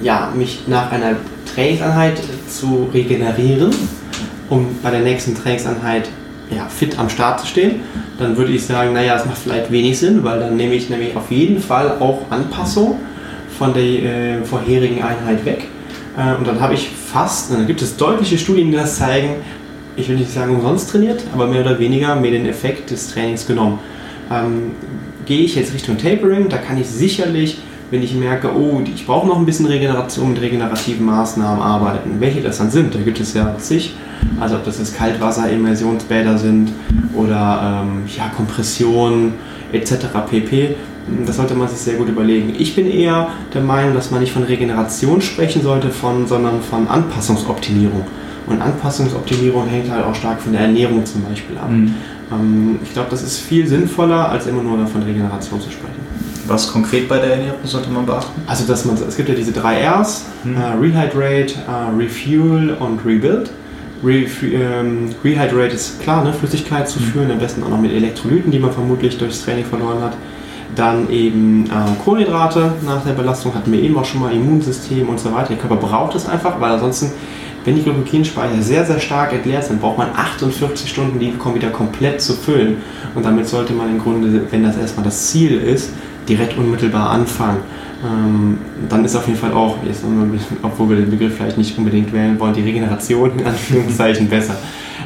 ja, 0.00 0.32
mich 0.36 0.64
nach 0.68 0.92
einer 0.92 1.16
Trainingseinheit 1.52 2.20
zu 2.48 2.88
regenerieren, 2.92 3.74
um 4.48 4.66
bei 4.82 4.90
der 4.90 5.00
nächsten 5.00 5.34
Trainingseinheit 5.34 6.08
ja, 6.54 6.66
fit 6.66 6.98
am 6.98 7.08
Start 7.10 7.40
zu 7.40 7.46
stehen, 7.46 7.80
dann 8.18 8.36
würde 8.36 8.52
ich 8.52 8.64
sagen, 8.64 8.92
naja, 8.92 9.16
es 9.16 9.26
macht 9.26 9.38
vielleicht 9.38 9.70
wenig 9.70 9.98
Sinn, 9.98 10.24
weil 10.24 10.40
dann 10.40 10.56
nehme 10.56 10.74
ich 10.74 10.88
nämlich 10.88 11.16
auf 11.16 11.30
jeden 11.30 11.60
Fall 11.60 11.96
auch 12.00 12.22
Anpassung 12.30 12.98
von 13.58 13.74
der 13.74 13.82
äh, 13.82 14.44
vorherigen 14.44 15.02
Einheit 15.02 15.44
weg. 15.44 15.66
Äh, 16.16 16.36
und 16.36 16.46
dann 16.46 16.60
habe 16.60 16.74
ich 16.74 16.88
fast, 16.88 17.52
dann 17.52 17.66
gibt 17.66 17.82
es 17.82 17.96
deutliche 17.96 18.38
Studien, 18.38 18.70
die 18.70 18.76
das 18.76 18.96
zeigen, 18.96 19.36
ich 19.96 20.08
will 20.08 20.16
nicht 20.16 20.32
sagen 20.32 20.54
umsonst 20.54 20.90
trainiert, 20.90 21.24
aber 21.34 21.46
mehr 21.48 21.62
oder 21.62 21.78
weniger 21.78 22.14
mir 22.14 22.30
den 22.30 22.46
Effekt 22.46 22.90
des 22.90 23.12
Trainings 23.12 23.46
genommen. 23.46 23.80
Ähm, 24.30 24.72
gehe 25.26 25.40
ich 25.40 25.56
jetzt 25.56 25.74
Richtung 25.74 25.98
Tapering, 25.98 26.48
da 26.48 26.58
kann 26.58 26.80
ich 26.80 26.86
sicherlich 26.86 27.58
wenn 27.90 28.02
ich 28.02 28.14
merke, 28.14 28.54
oh, 28.54 28.82
ich 28.84 29.06
brauche 29.06 29.26
noch 29.26 29.38
ein 29.38 29.46
bisschen 29.46 29.66
Regeneration 29.66 30.32
mit 30.32 30.42
regenerativen 30.42 31.06
Maßnahmen 31.06 31.62
arbeiten, 31.62 32.16
welche 32.20 32.42
das 32.42 32.58
dann 32.58 32.70
sind, 32.70 32.94
da 32.94 33.00
gibt 33.00 33.18
es 33.18 33.34
ja 33.34 33.56
zig, 33.58 33.94
also 34.38 34.56
ob 34.56 34.64
das 34.64 34.78
jetzt 34.78 34.96
Kaltwasser, 34.96 35.48
Immersionsbäder 35.50 36.36
sind 36.36 36.72
oder 37.14 37.82
ähm, 37.84 38.02
ja, 38.14 38.28
Kompression 38.36 39.34
etc. 39.72 40.06
pp. 40.28 40.76
Das 41.26 41.36
sollte 41.36 41.54
man 41.54 41.68
sich 41.68 41.78
sehr 41.78 41.94
gut 41.94 42.08
überlegen. 42.08 42.54
Ich 42.58 42.74
bin 42.74 42.90
eher 42.90 43.28
der 43.54 43.62
Meinung, 43.62 43.94
dass 43.94 44.10
man 44.10 44.20
nicht 44.20 44.32
von 44.32 44.42
Regeneration 44.42 45.22
sprechen 45.22 45.62
sollte, 45.62 45.90
von, 45.90 46.26
sondern 46.26 46.60
von 46.60 46.86
Anpassungsoptimierung. 46.86 48.04
Und 48.46 48.62
Anpassungsoptimierung 48.62 49.66
hängt 49.66 49.90
halt 49.90 50.04
auch 50.04 50.14
stark 50.14 50.40
von 50.40 50.52
der 50.52 50.62
Ernährung 50.62 51.04
zum 51.04 51.22
Beispiel 51.24 51.56
ab. 51.56 51.70
Mhm. 51.70 51.94
Ähm, 52.32 52.78
ich 52.82 52.92
glaube, 52.92 53.08
das 53.10 53.22
ist 53.22 53.38
viel 53.38 53.66
sinnvoller, 53.66 54.28
als 54.28 54.46
immer 54.46 54.62
nur 54.62 54.78
davon 54.78 55.02
Regeneration 55.02 55.60
zu 55.60 55.70
sprechen. 55.70 55.98
Was 56.46 56.72
konkret 56.72 57.08
bei 57.08 57.18
der 57.18 57.32
Ernährung 57.32 57.58
sollte 57.64 57.90
man 57.90 58.06
beachten? 58.06 58.40
Also, 58.46 58.66
dass 58.66 58.86
man, 58.86 58.96
es 58.96 59.16
gibt 59.16 59.28
ja 59.28 59.34
diese 59.34 59.52
drei 59.52 59.86
Rs, 59.86 60.24
hm. 60.44 60.56
äh, 60.56 60.60
Rehydrate, 60.80 61.54
äh, 61.54 61.96
Refuel 61.98 62.74
und 62.80 63.04
Rebuild. 63.04 63.50
Re, 64.04 64.26
ähm, 64.42 65.10
Rehydrate 65.24 65.74
ist 65.74 66.00
klar, 66.00 66.22
ne, 66.22 66.32
Flüssigkeit 66.32 66.88
zu 66.88 67.00
hm. 67.00 67.06
führen, 67.06 67.30
am 67.30 67.38
besten 67.38 67.62
auch 67.62 67.68
noch 67.68 67.80
mit 67.80 67.92
Elektrolyten, 67.92 68.50
die 68.50 68.58
man 68.58 68.72
vermutlich 68.72 69.18
durchs 69.18 69.44
Training 69.44 69.64
verloren 69.64 70.02
hat. 70.02 70.16
Dann 70.76 71.10
eben 71.10 71.66
äh, 71.66 72.04
Kohlenhydrate 72.04 72.72
nach 72.86 73.04
der 73.04 73.14
Belastung, 73.14 73.54
hatten 73.54 73.72
wir 73.72 73.82
eben 73.82 73.96
auch 73.96 74.04
schon 74.04 74.20
mal 74.20 74.32
Immunsystem 74.32 75.08
und 75.08 75.18
so 75.18 75.32
weiter. 75.32 75.48
Der 75.48 75.56
Körper 75.56 75.76
braucht 75.76 76.14
es 76.14 76.28
einfach, 76.28 76.60
weil 76.60 76.72
ansonsten, 76.72 77.10
wenn 77.64 77.74
die 77.74 77.82
Glykogenspeicher 77.82 78.62
sehr, 78.62 78.84
sehr 78.84 79.00
stark 79.00 79.32
entleert 79.32 79.64
sind, 79.64 79.80
braucht 79.80 79.98
man 79.98 80.10
48 80.14 80.88
Stunden, 80.88 81.18
die 81.18 81.34
wieder 81.54 81.70
komplett 81.70 82.20
zu 82.20 82.34
füllen. 82.34 82.76
Und 83.14 83.26
damit 83.26 83.48
sollte 83.48 83.72
man 83.72 83.88
im 83.90 83.98
Grunde, 83.98 84.42
wenn 84.50 84.62
das 84.62 84.76
erstmal 84.76 85.04
das 85.04 85.28
Ziel 85.28 85.60
ist, 85.60 85.90
direkt 86.28 86.56
unmittelbar 86.56 87.10
anfangen. 87.10 87.58
Ähm, 88.04 88.58
dann 88.88 89.04
ist 89.04 89.16
auf 89.16 89.26
jeden 89.26 89.38
Fall 89.38 89.52
auch, 89.52 89.76
jetzt, 89.84 90.04
obwohl 90.62 90.90
wir 90.90 90.96
den 90.96 91.10
Begriff 91.10 91.36
vielleicht 91.36 91.58
nicht 91.58 91.76
unbedingt 91.76 92.12
wählen 92.12 92.38
wollen, 92.38 92.54
die 92.54 92.62
Regeneration 92.62 93.38
in 93.38 93.46
Anführungszeichen 93.46 94.28
besser. 94.30 94.56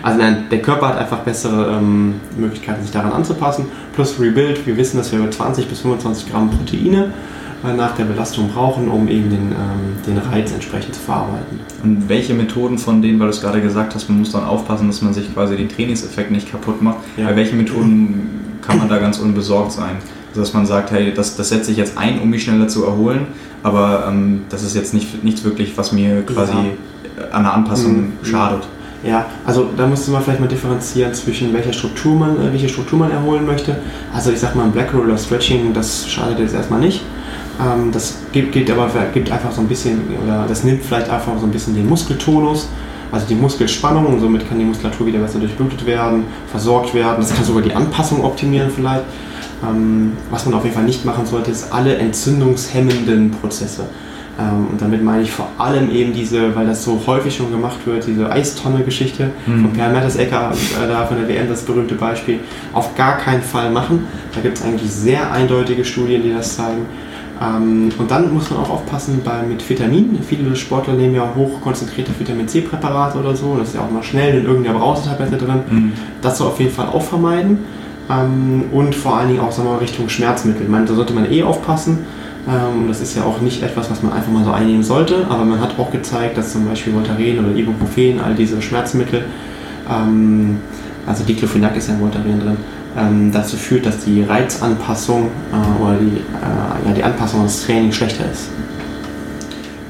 Also 0.03 0.19
nein, 0.19 0.47
der 0.51 0.61
Körper 0.61 0.89
hat 0.89 0.99
einfach 0.99 1.21
bessere 1.21 1.77
ähm, 1.79 2.15
Möglichkeiten, 2.37 2.83
sich 2.83 2.91
daran 2.91 3.13
anzupassen. 3.13 3.67
Plus 3.95 4.19
Rebuild, 4.19 4.67
wir 4.67 4.77
wissen, 4.77 4.97
dass 4.97 5.13
wir 5.13 5.31
20 5.31 5.69
bis 5.69 5.81
25 5.81 6.31
Gramm 6.31 6.51
Proteine 6.51 7.13
äh, 7.65 7.73
nach 7.73 7.95
der 7.95 8.05
Belastung 8.05 8.49
brauchen, 8.49 8.89
um 8.89 9.09
eben 9.09 9.31
den, 9.31 9.53
ähm, 9.53 9.97
den 10.07 10.19
Reiz 10.19 10.53
entsprechend 10.53 10.97
zu 10.97 11.01
verarbeiten. 11.01 11.61
Und 11.85 12.09
welche 12.09 12.35
Methoden 12.35 12.79
von 12.79 13.01
denen, 13.01 13.21
weil 13.21 13.29
du 13.29 13.33
es 13.33 13.41
gerade 13.41 13.63
gesagt 13.63 13.95
hast, 13.95 14.09
man 14.09 14.19
muss 14.19 14.33
dann 14.33 14.45
aufpassen, 14.45 14.89
dass 14.89 15.01
man 15.03 15.15
sich 15.15 15.33
quasi 15.33 15.57
den 15.57 15.69
Trainingseffekt 15.69 16.31
nicht 16.31 16.51
kaputt 16.51 16.83
macht. 16.83 16.99
Ja. 17.17 17.29
Bei 17.29 17.37
welchen 17.37 17.59
Methoden 17.59 18.59
kann 18.61 18.79
man 18.79 18.89
da 18.89 18.99
ganz 18.99 19.19
unbesorgt 19.19 19.73
sein? 19.73 19.97
Dass 20.35 20.53
man 20.53 20.67
sagt, 20.67 20.91
hey, 20.91 21.13
das, 21.15 21.37
das 21.37 21.49
setze 21.49 21.71
ich 21.71 21.77
jetzt 21.77 21.99
ein, 21.99 22.21
um 22.21 22.31
mich 22.31 22.45
schneller 22.45 22.69
zu 22.69 22.85
erholen, 22.85 23.27
aber 23.63 24.07
ähm, 24.09 24.43
das 24.49 24.63
ist 24.63 24.75
jetzt 24.75 24.95
nicht, 24.95 25.23
nichts 25.25 25.45
wirklich, 25.45 25.77
was 25.77 25.93
mir 25.93 26.23
quasi 26.23 26.53
ja. 26.53 27.29
an 27.33 27.45
der 27.45 27.55
Anpassung 27.55 28.01
mhm. 28.01 28.13
schadet. 28.23 28.67
Ja, 29.05 29.27
also 29.45 29.69
da 29.77 29.87
müsste 29.87 30.13
man 30.13 30.23
vielleicht 30.23 30.41
mal 30.41 30.47
differenzieren 30.49 31.13
zwischen 31.13 31.53
welcher 31.53 31.73
Struktur 31.73 32.15
man, 32.15 32.37
äh, 32.37 32.53
welche 32.53 32.69
Struktur 32.69 33.01
man 33.01 33.11
erholen 33.11 33.45
möchte. 33.45 33.77
Also 34.15 34.31
ich 34.31 34.39
sag 34.39 34.55
mal, 34.55 34.69
Black 34.69 34.95
Roller 34.95 35.19
Stretching, 35.19 35.73
das 35.73 36.09
schadet 36.09 36.39
jetzt 36.39 36.55
erstmal 36.55 36.81
nicht. 36.81 37.03
Ähm, 37.61 37.91
das 37.91 38.19
gibt, 38.31 38.53
gibt 38.53 38.71
aber 38.71 38.89
gibt 39.13 39.31
einfach 39.31 39.51
so 39.51 39.61
ein 39.61 39.67
bisschen, 39.67 40.01
oder 40.25 40.47
das 40.49 40.63
nimmt 40.63 40.85
vielleicht 40.85 41.11
einfach 41.11 41.33
so 41.39 41.47
ein 41.47 41.51
bisschen 41.51 41.75
den 41.75 41.89
Muskeltonus, 41.89 42.69
also 43.11 43.27
die 43.27 43.35
Muskelspannung 43.35 44.07
und 44.07 44.21
somit 44.21 44.49
kann 44.49 44.59
die 44.59 44.65
Muskulatur 44.65 45.07
wieder 45.07 45.19
besser 45.19 45.41
durchblutet 45.41 45.85
werden, 45.85 46.25
versorgt 46.51 46.95
werden. 46.95 47.17
Das 47.19 47.35
kann 47.35 47.45
sogar 47.45 47.63
die 47.63 47.75
Anpassung 47.75 48.25
optimieren 48.25 48.71
vielleicht. 48.71 49.05
Ähm, 49.63 50.13
was 50.31 50.45
man 50.47 50.55
auf 50.55 50.65
jeden 50.65 50.75
Fall 50.75 50.85
nicht 50.85 51.05
machen 51.05 51.27
sollte, 51.27 51.51
ist 51.51 51.73
alle 51.73 51.97
entzündungshemmenden 51.97 53.31
Prozesse. 53.31 53.85
Ähm, 54.39 54.69
und 54.73 54.81
damit 54.81 55.03
meine 55.05 55.23
ich 55.23 55.31
vor 55.31 55.49
allem 55.59 55.91
eben 55.91 56.13
diese, 56.13 56.55
weil 56.57 56.67
das 56.67 56.85
so 56.85 57.01
häufig 57.07 57.37
schon 57.37 57.51
gemacht 57.51 57.79
wird, 57.85 58.07
diese 58.07 58.31
Eistonne-Geschichte 58.31 59.31
mhm. 59.47 59.63
von 59.63 59.73
Per 59.73 59.91
Mertesacker, 59.91 60.53
äh, 60.53 60.89
da 60.89 61.05
von 61.07 61.19
der 61.19 61.29
WM 61.29 61.49
das 61.49 61.63
berühmte 61.63 61.95
Beispiel, 61.95 62.41
auf 62.73 62.95
gar 62.97 63.19
keinen 63.19 63.43
Fall 63.43 63.71
machen. 63.71 64.07
Da 64.35 64.41
gibt 64.41 64.59
es 64.59 64.65
eigentlich 64.65 64.91
sehr 64.91 65.31
eindeutige 65.33 65.85
Studien, 65.85 66.23
die 66.23 66.33
das 66.33 66.57
zeigen. 66.57 66.87
Ähm, 67.43 67.91
und 67.99 68.11
dann 68.11 68.33
muss 68.33 68.51
man 68.51 68.61
auch 68.61 68.71
aufpassen 68.71 69.21
bei, 69.25 69.43
mit 69.43 69.69
Vitamin. 69.69 70.19
Viele 70.27 70.55
Sportler 70.57 70.95
nehmen 70.95 71.15
ja 71.15 71.29
hochkonzentrierte 71.35 72.13
Vitamin 72.19 72.49
C-Präparate 72.49 73.19
oder 73.19 73.37
so. 73.37 73.57
Das 73.59 73.69
ist 73.69 73.75
ja 73.75 73.83
auch 73.83 73.91
mal 73.91 74.03
schnell 74.03 74.39
in 74.39 74.47
irgendeiner 74.47 74.79
Brausetablette 74.79 75.37
drin. 75.37 75.61
Mhm. 75.69 75.93
Das 76.23 76.39
soll 76.39 76.49
auf 76.49 76.59
jeden 76.59 76.73
Fall 76.73 76.87
auch 76.87 77.03
vermeiden. 77.03 77.59
Ähm, 78.13 78.65
und 78.73 78.95
vor 78.95 79.17
allen 79.17 79.29
Dingen 79.29 79.41
auch 79.41 79.53
sagen 79.53 79.69
wir 79.69 79.81
Richtung 79.81 80.09
Schmerzmittel. 80.09 80.69
Meine, 80.69 80.87
da 80.87 80.95
sollte 80.95 81.13
man 81.13 81.31
eh 81.31 81.43
aufpassen. 81.43 81.99
Ähm, 82.49 82.89
das 82.89 83.01
ist 83.01 83.17
ja 83.17 83.25
auch 83.25 83.41
nicht 83.41 83.63
etwas, 83.63 83.91
was 83.91 84.03
man 84.03 84.13
einfach 84.13 84.33
mal 84.33 84.45
so 84.45 84.51
einnehmen 84.51 84.83
sollte, 84.83 85.27
aber 85.29 85.45
man 85.45 85.61
hat 85.61 85.79
auch 85.79 85.93
gezeigt, 85.93 86.37
dass 86.37 86.53
zum 86.53 86.67
Beispiel 86.67 86.93
Voltaren 86.93 87.39
oder 87.39 87.55
Ibuprofen, 87.55 88.21
all 88.21 88.35
diese 88.35 88.61
Schmerzmittel, 88.61 89.25
ähm, 89.89 90.57
also 91.07 91.23
Diclofenac 91.25 91.77
ist 91.77 91.89
ja 91.89 91.95
in 91.95 92.01
Voltaren 92.01 92.41
drin, 92.41 92.57
ähm, 92.97 93.31
dazu 93.33 93.57
führt, 93.57 93.87
dass 93.87 94.05
die 94.05 94.23
Reizanpassung 94.23 95.31
äh, 95.53 95.83
oder 95.83 95.95
die, 95.95 96.17
äh, 96.17 96.89
ja, 96.89 96.95
die 96.95 97.05
Anpassung 97.05 97.45
des 97.45 97.65
Trainings 97.65 97.95
schlechter 97.95 98.25
ist. 98.31 98.51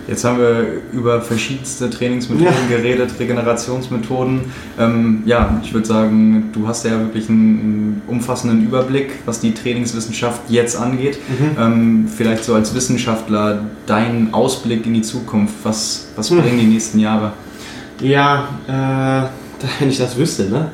Jetzt 0.09 0.25
haben 0.25 0.39
wir 0.39 0.67
über 0.93 1.21
verschiedenste 1.21 1.89
Trainingsmethoden 1.89 2.55
ja. 2.71 2.77
geredet, 2.77 3.13
Regenerationsmethoden. 3.19 4.41
Ähm, 4.79 5.23
ja, 5.27 5.61
ich 5.63 5.73
würde 5.73 5.87
sagen, 5.87 6.51
du 6.53 6.67
hast 6.67 6.85
ja 6.85 6.99
wirklich 6.99 7.29
einen, 7.29 8.03
umfassenden 8.07 8.65
Überblick, 8.65 9.11
was 9.27 9.41
die 9.41 9.55
Trainingswissenschaft 9.55 10.43
jetzt 10.49 10.77
angeht. 10.77 11.19
Mhm. 11.29 11.57
Ähm, 11.59 12.09
vielleicht 12.15 12.45
so 12.45 12.55
als 12.55 12.75
Wissenschaftler 12.75 13.65
dein 13.87 14.35
Ausblick 14.35 14.87
in 14.87 14.95
die 14.95 15.03
Zukunft. 15.03 15.55
Was, 15.63 16.09
was 16.17 16.31
mhm. 16.31 16.43
bringen 16.43 16.59
die 16.59 16.67
nächsten 16.67 16.99
Jahre? 16.99 17.33
Ja, 18.01 18.49
äh, 18.67 19.29
wenn 19.81 19.89
ich 19.89 19.99
das 19.99 20.17
wüsste, 20.17 20.45
ne? 20.45 20.73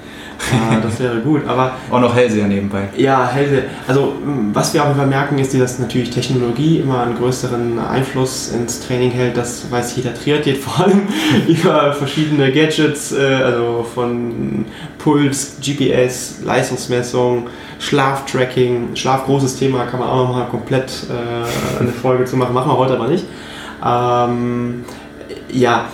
Ja, 0.53 0.81
das 0.81 1.01
wäre 1.01 1.21
gut. 1.21 1.47
Aber 1.47 1.73
auch 1.91 2.01
noch 2.01 2.15
Hellseher 2.15 2.47
nebenbei. 2.47 2.89
Ja, 2.97 3.29
Hellseher. 3.29 3.65
Also 3.87 4.15
was 4.53 4.73
wir 4.73 4.85
auch 4.85 4.93
immer 4.93 5.07
merken, 5.07 5.39
ist, 5.39 5.59
dass 5.59 5.79
natürlich 5.79 6.11
Technologie 6.11 6.79
immer 6.79 7.03
einen 7.03 7.17
größeren 7.17 7.79
Einfluss 7.79 8.53
ins 8.53 8.81
Training 8.81 9.11
hält. 9.11 9.37
Das 9.37 9.71
weiß 9.71 9.97
jeder 9.97 10.15
Triathlet 10.15 10.59
vor 10.59 10.85
allem 10.85 11.03
über 11.47 11.93
verschiedene 11.93 12.53
Gadgets, 12.53 13.13
äh, 13.13 13.23
also 13.43 13.87
von 13.95 14.65
Puls, 14.99 15.57
GPS, 15.61 16.39
Leistungsmessung, 16.45 17.49
Schlaftracking. 17.79 18.95
Schlaf 18.95 19.25
großes 19.25 19.59
Thema, 19.59 19.85
kann 19.87 20.01
man 20.01 20.09
auch 20.09 20.29
noch 20.29 20.37
mal 20.37 20.47
komplett 20.47 20.91
äh, 21.11 21.81
eine 21.81 21.93
Folge 21.93 22.25
zu 22.25 22.37
machen. 22.37 22.55
Machen 22.55 22.71
wir 22.71 22.79
heute 22.79 22.95
aber 22.95 23.09
nicht. 23.09 23.25
Ähm, 23.85 24.85
ja, 25.51 25.87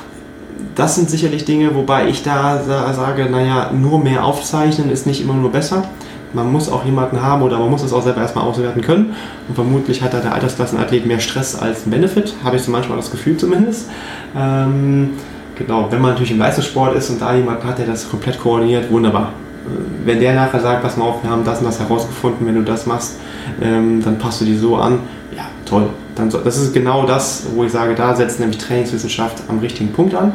das 0.74 0.96
sind 0.96 1.08
sicherlich 1.08 1.44
Dinge, 1.44 1.74
wobei 1.74 2.08
ich 2.08 2.22
da 2.22 2.62
sage, 2.62 3.26
naja, 3.30 3.70
nur 3.72 4.00
mehr 4.02 4.24
aufzeichnen 4.24 4.90
ist 4.90 5.06
nicht 5.06 5.22
immer 5.22 5.34
nur 5.34 5.52
besser. 5.52 5.84
Man 6.32 6.50
muss 6.50 6.68
auch 6.68 6.84
jemanden 6.84 7.22
haben 7.22 7.42
oder 7.42 7.58
man 7.58 7.70
muss 7.70 7.84
es 7.84 7.92
auch 7.92 8.02
selber 8.02 8.20
erstmal 8.20 8.44
auswerten 8.44 8.80
können. 8.80 9.14
Und 9.48 9.54
vermutlich 9.54 10.02
hat 10.02 10.14
da 10.14 10.18
der 10.18 10.34
Altersklassenathlet 10.34 11.06
mehr 11.06 11.20
Stress 11.20 11.54
als 11.54 11.82
Benefit, 11.82 12.34
habe 12.42 12.56
ich 12.56 12.62
so 12.62 12.72
manchmal 12.72 12.96
das 12.96 13.12
Gefühl 13.12 13.36
zumindest. 13.36 13.88
Ähm, 14.36 15.10
genau, 15.54 15.86
wenn 15.90 16.00
man 16.00 16.10
natürlich 16.12 16.32
im 16.32 16.38
Leistungssport 16.38 16.96
ist 16.96 17.08
und 17.10 17.22
da 17.22 17.34
jemanden 17.34 17.64
hat, 17.64 17.78
der 17.78 17.86
das 17.86 18.10
komplett 18.10 18.40
koordiniert, 18.40 18.90
wunderbar. 18.90 19.32
Äh, 19.66 20.06
wenn 20.06 20.18
der 20.18 20.34
nachher 20.34 20.58
sagt, 20.58 20.82
pass 20.82 20.96
mal 20.96 21.04
auf, 21.04 21.22
wir 21.22 21.30
haben 21.30 21.44
das 21.44 21.60
und 21.60 21.66
das 21.66 21.78
herausgefunden, 21.78 22.44
wenn 22.48 22.56
du 22.56 22.62
das 22.62 22.84
machst, 22.86 23.14
ähm, 23.62 24.02
dann 24.02 24.18
passt 24.18 24.40
du 24.40 24.44
die 24.44 24.56
so 24.56 24.74
an, 24.74 24.98
ja, 25.36 25.44
toll. 25.64 25.88
Dann 26.16 26.30
das 26.30 26.56
ist 26.58 26.74
genau 26.74 27.06
das, 27.06 27.46
wo 27.54 27.62
ich 27.62 27.70
sage, 27.70 27.94
da 27.94 28.14
setzt 28.16 28.40
nämlich 28.40 28.58
Trainingswissenschaft 28.58 29.44
am 29.48 29.60
richtigen 29.60 29.92
Punkt 29.92 30.16
an. 30.16 30.32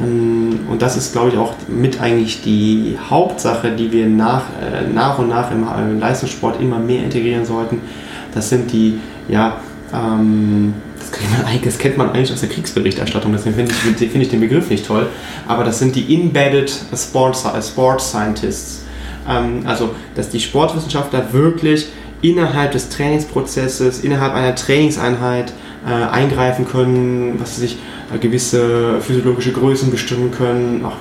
Ähm, 0.00 0.60
und 0.70 0.82
das 0.82 0.96
ist, 0.96 1.12
glaube 1.12 1.30
ich, 1.30 1.36
auch 1.36 1.54
mit 1.68 2.00
eigentlich 2.00 2.42
die 2.42 2.96
Hauptsache, 3.08 3.70
die 3.72 3.92
wir 3.92 4.06
nach, 4.06 4.42
äh, 4.60 4.92
nach 4.92 5.18
und 5.18 5.28
nach 5.28 5.50
im 5.50 5.64
äh, 5.64 5.98
Leistungssport 5.98 6.60
immer 6.60 6.78
mehr 6.78 7.02
integrieren 7.04 7.44
sollten. 7.44 7.80
Das 8.34 8.48
sind 8.48 8.72
die, 8.72 9.00
ja, 9.28 9.56
ähm, 9.92 10.74
das, 11.64 11.78
kennt 11.78 11.96
man 11.96 12.10
eigentlich 12.10 12.32
aus 12.32 12.40
der 12.40 12.48
Kriegsberichterstattung, 12.50 13.32
deswegen 13.32 13.54
finde 13.56 13.72
ich, 13.72 14.10
find 14.10 14.22
ich 14.22 14.28
den 14.28 14.40
Begriff 14.40 14.68
nicht 14.68 14.86
toll, 14.86 15.06
aber 15.46 15.64
das 15.64 15.78
sind 15.78 15.96
die 15.96 16.14
Embedded 16.14 16.70
Sports, 16.94 17.46
Sports 17.66 18.10
Scientists. 18.10 18.84
Ähm, 19.28 19.62
also, 19.64 19.94
dass 20.14 20.28
die 20.28 20.40
Sportwissenschaftler 20.40 21.32
wirklich 21.32 21.88
innerhalb 22.20 22.72
des 22.72 22.88
Trainingsprozesses, 22.88 24.00
innerhalb 24.00 24.34
einer 24.34 24.54
Trainingseinheit 24.54 25.52
äh, 25.86 25.92
eingreifen 25.92 26.66
können, 26.66 27.36
was 27.38 27.56
sie 27.56 27.62
sich 27.62 27.72
äh, 27.74 27.78
gewisse 28.16 29.00
physiologische 29.00 29.52
Größen 29.52 29.90
bestimmen 29.90 30.30
können, 30.30 30.84
auch 30.84 30.96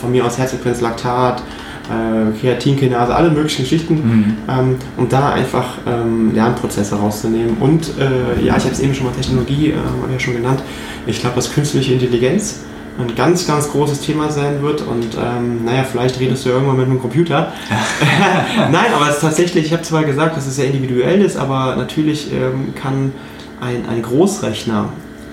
von 0.00 0.12
mir 0.12 0.24
aus 0.24 0.38
Herzfrequenz, 0.38 0.80
Laktat, 0.80 1.42
äh, 1.88 2.38
Kreatinkinase, 2.38 3.14
alle 3.14 3.30
möglichen 3.30 3.62
Geschichten, 3.62 3.94
mhm. 3.94 4.36
ähm, 4.48 4.76
um 4.96 5.08
da 5.08 5.30
einfach 5.30 5.78
ähm, 5.86 6.34
Lernprozesse 6.34 6.96
rauszunehmen. 6.96 7.56
Und 7.58 7.92
äh, 7.98 8.44
ja, 8.44 8.56
ich 8.56 8.64
habe 8.64 8.72
es 8.72 8.80
eben 8.80 8.94
schon 8.94 9.06
mal 9.06 9.12
Technologie, 9.12 9.70
äh, 9.70 10.12
ja 10.12 10.20
schon 10.20 10.34
genannt. 10.34 10.62
Ich 11.06 11.20
glaube, 11.20 11.36
dass 11.36 11.52
künstliche 11.52 11.92
Intelligenz 11.92 12.60
ein 12.98 13.14
ganz, 13.16 13.46
ganz 13.46 13.70
großes 13.70 14.02
Thema 14.02 14.30
sein 14.30 14.62
wird 14.62 14.82
und 14.82 15.16
ähm, 15.16 15.64
naja, 15.64 15.82
vielleicht 15.82 16.20
redest 16.20 16.44
du 16.44 16.50
irgendwann 16.50 16.76
mit 16.76 16.86
einem 16.86 17.00
Computer. 17.00 17.52
Nein, 18.70 18.92
aber 18.94 19.08
es 19.08 19.16
ist 19.16 19.22
tatsächlich, 19.22 19.66
ich 19.66 19.72
habe 19.72 19.82
zwar 19.82 20.04
gesagt, 20.04 20.36
dass 20.36 20.46
es 20.46 20.56
sehr 20.56 20.66
individuell 20.66 21.22
ist, 21.22 21.36
aber 21.36 21.76
natürlich 21.76 22.32
ähm, 22.32 22.74
kann 22.74 23.12
ein, 23.60 23.88
ein 23.88 24.02
Großrechner 24.02 24.90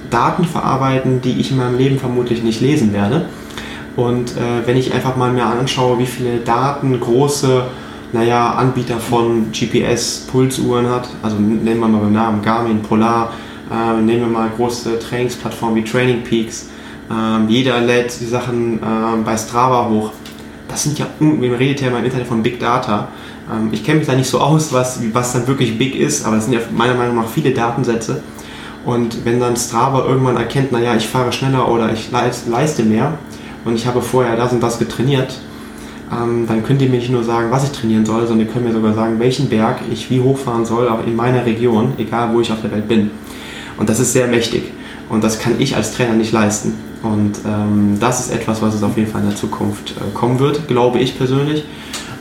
Daten 0.09 0.45
verarbeiten, 0.45 1.21
die 1.21 1.39
ich 1.39 1.51
in 1.51 1.57
meinem 1.57 1.77
Leben 1.77 1.99
vermutlich 1.99 2.43
nicht 2.43 2.61
lesen 2.61 2.93
werde. 2.93 3.25
Und 3.95 4.31
äh, 4.31 4.65
wenn 4.65 4.77
ich 4.77 4.93
einfach 4.93 5.15
mal 5.15 5.31
mir 5.31 5.45
anschaue, 5.45 5.99
wie 5.99 6.05
viele 6.05 6.37
Daten 6.37 6.99
große 6.99 7.63
naja, 8.11 8.51
Anbieter 8.53 8.97
von 8.97 9.51
GPS-Pulsuhren 9.51 10.89
hat, 10.89 11.09
also 11.21 11.37
nennen 11.37 11.79
wir 11.79 11.87
mal 11.87 11.99
beim 11.99 12.13
Namen 12.13 12.41
Garmin, 12.41 12.81
Polar, 12.81 13.33
äh, 13.71 14.01
nehmen 14.01 14.21
wir 14.21 14.27
mal 14.27 14.49
große 14.55 14.99
Trainingsplattformen 14.99 15.75
wie 15.75 15.83
Training 15.83 16.23
Peaks, 16.23 16.69
äh, 17.09 17.51
jeder 17.51 17.79
lädt 17.81 18.19
die 18.19 18.25
Sachen 18.25 18.79
ähm, 18.83 19.23
bei 19.23 19.37
Strava 19.37 19.89
hoch. 19.89 20.11
Das 20.67 20.83
sind 20.83 20.99
ja, 20.99 21.07
man 21.19 21.53
redet 21.53 21.81
ja 21.81 21.89
im 21.89 22.03
Internet 22.03 22.27
von 22.27 22.41
Big 22.43 22.59
Data. 22.59 23.09
Ähm, 23.51 23.69
ich 23.71 23.83
kenne 23.83 23.99
mich 23.99 24.07
da 24.07 24.15
nicht 24.15 24.29
so 24.29 24.39
aus, 24.39 24.71
was, 24.71 24.99
was 25.13 25.33
dann 25.33 25.47
wirklich 25.47 25.77
big 25.77 25.95
ist, 25.95 26.25
aber 26.25 26.37
es 26.37 26.45
sind 26.45 26.53
ja 26.53 26.59
meiner 26.75 26.95
Meinung 26.95 27.15
nach 27.15 27.27
viele 27.27 27.51
Datensätze. 27.51 28.21
Und 28.85 29.25
wenn 29.25 29.39
dann 29.39 29.55
Strava 29.55 30.05
irgendwann 30.05 30.37
erkennt, 30.37 30.71
naja, 30.71 30.95
ich 30.95 31.07
fahre 31.07 31.31
schneller 31.31 31.69
oder 31.69 31.91
ich 31.91 32.09
leiste 32.11 32.83
mehr 32.83 33.17
und 33.65 33.75
ich 33.75 33.85
habe 33.85 34.01
vorher 34.01 34.35
das 34.35 34.53
und 34.53 34.61
das 34.61 34.79
getrainiert, 34.79 35.39
ähm, 36.11 36.45
dann 36.47 36.63
könnt 36.63 36.81
ihr 36.81 36.89
mir 36.89 36.97
nicht 36.97 37.11
nur 37.11 37.23
sagen, 37.23 37.51
was 37.51 37.65
ich 37.65 37.71
trainieren 37.71 38.05
soll, 38.05 38.25
sondern 38.25 38.47
ihr 38.47 38.53
könnt 38.53 38.65
mir 38.65 38.73
sogar 38.73 38.93
sagen, 38.93 39.19
welchen 39.19 39.49
Berg 39.49 39.79
ich 39.91 40.09
wie 40.09 40.21
hochfahren 40.21 40.65
soll, 40.65 40.87
auch 40.89 41.05
in 41.05 41.15
meiner 41.15 41.45
Region, 41.45 41.93
egal 41.97 42.33
wo 42.33 42.41
ich 42.41 42.51
auf 42.51 42.61
der 42.61 42.71
Welt 42.71 42.87
bin. 42.87 43.11
Und 43.77 43.89
das 43.89 43.99
ist 43.99 44.13
sehr 44.13 44.27
mächtig. 44.27 44.63
Und 45.09 45.23
das 45.23 45.39
kann 45.39 45.53
ich 45.59 45.75
als 45.75 45.93
Trainer 45.93 46.13
nicht 46.13 46.31
leisten. 46.31 46.73
Und 47.03 47.39
ähm, 47.45 47.97
das 47.99 48.19
ist 48.19 48.31
etwas, 48.33 48.61
was 48.61 48.75
es 48.75 48.83
auf 48.83 48.97
jeden 48.97 49.09
Fall 49.09 49.21
in 49.21 49.29
der 49.29 49.37
Zukunft 49.37 49.91
äh, 49.91 50.13
kommen 50.13 50.39
wird, 50.39 50.67
glaube 50.67 50.99
ich 50.99 51.17
persönlich. 51.17 51.63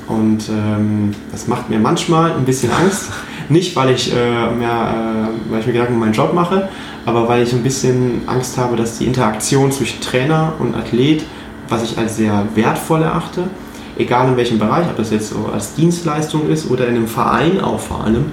Und 0.08 0.48
ähm, 0.48 1.14
das 1.30 1.46
macht 1.48 1.68
mir 1.68 1.78
manchmal 1.78 2.32
ein 2.32 2.44
bisschen 2.44 2.72
Angst. 2.72 3.10
Nicht, 3.50 3.76
weil 3.76 3.90
ich, 3.90 4.12
äh, 4.12 4.50
mehr, 4.50 5.28
äh, 5.28 5.50
weil 5.52 5.60
ich 5.60 5.66
mir 5.66 5.72
Gedanken 5.72 5.94
um 5.94 6.00
meinen 6.00 6.12
Job 6.12 6.34
mache, 6.34 6.68
aber 7.06 7.28
weil 7.28 7.42
ich 7.42 7.52
ein 7.52 7.62
bisschen 7.62 8.22
Angst 8.26 8.58
habe, 8.58 8.76
dass 8.76 8.98
die 8.98 9.06
Interaktion 9.06 9.72
zwischen 9.72 10.00
Trainer 10.00 10.52
und 10.58 10.74
Athlet, 10.74 11.24
was 11.68 11.82
ich 11.82 11.96
als 11.96 12.16
sehr 12.16 12.46
wertvoll 12.54 13.02
erachte, 13.02 13.44
egal 13.98 14.28
in 14.28 14.36
welchem 14.36 14.58
Bereich, 14.58 14.86
ob 14.88 14.96
das 14.96 15.10
jetzt 15.10 15.30
so 15.30 15.50
als 15.52 15.74
Dienstleistung 15.74 16.48
ist 16.48 16.70
oder 16.70 16.86
in 16.88 16.96
einem 16.96 17.08
Verein 17.08 17.60
auch 17.60 17.80
vor 17.80 18.04
allem, 18.04 18.26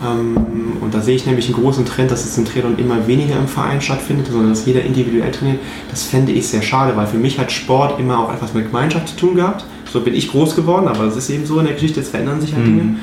und 0.00 0.94
da 0.94 1.00
sehe 1.02 1.14
ich 1.14 1.26
nämlich 1.26 1.46
einen 1.46 1.62
großen 1.62 1.84
Trend, 1.84 2.10
dass 2.10 2.24
es 2.24 2.38
in 2.38 2.46
Triathlon 2.46 2.78
immer 2.78 3.06
weniger 3.06 3.36
im 3.36 3.46
Verein 3.46 3.82
stattfindet, 3.82 4.28
sondern 4.28 4.48
dass 4.48 4.64
jeder 4.64 4.82
individuell 4.82 5.30
trainiert. 5.30 5.58
Das 5.90 6.04
fände 6.04 6.32
ich 6.32 6.48
sehr 6.48 6.62
schade, 6.62 6.96
weil 6.96 7.06
für 7.06 7.18
mich 7.18 7.38
hat 7.38 7.52
Sport 7.52 8.00
immer 8.00 8.18
auch 8.18 8.32
etwas 8.32 8.54
mit 8.54 8.66
Gemeinschaft 8.66 9.08
zu 9.08 9.16
tun 9.16 9.34
gehabt. 9.34 9.64
So 9.92 10.00
bin 10.00 10.14
ich 10.14 10.30
groß 10.30 10.56
geworden, 10.56 10.88
aber 10.88 11.04
es 11.04 11.16
ist 11.16 11.28
eben 11.28 11.44
so 11.44 11.58
in 11.58 11.66
der 11.66 11.74
Geschichte, 11.74 12.00
es 12.00 12.08
verändern 12.08 12.40
sich 12.40 12.54
halt 12.54 12.66
mhm. 12.66 12.78
Dinge. 12.78 12.96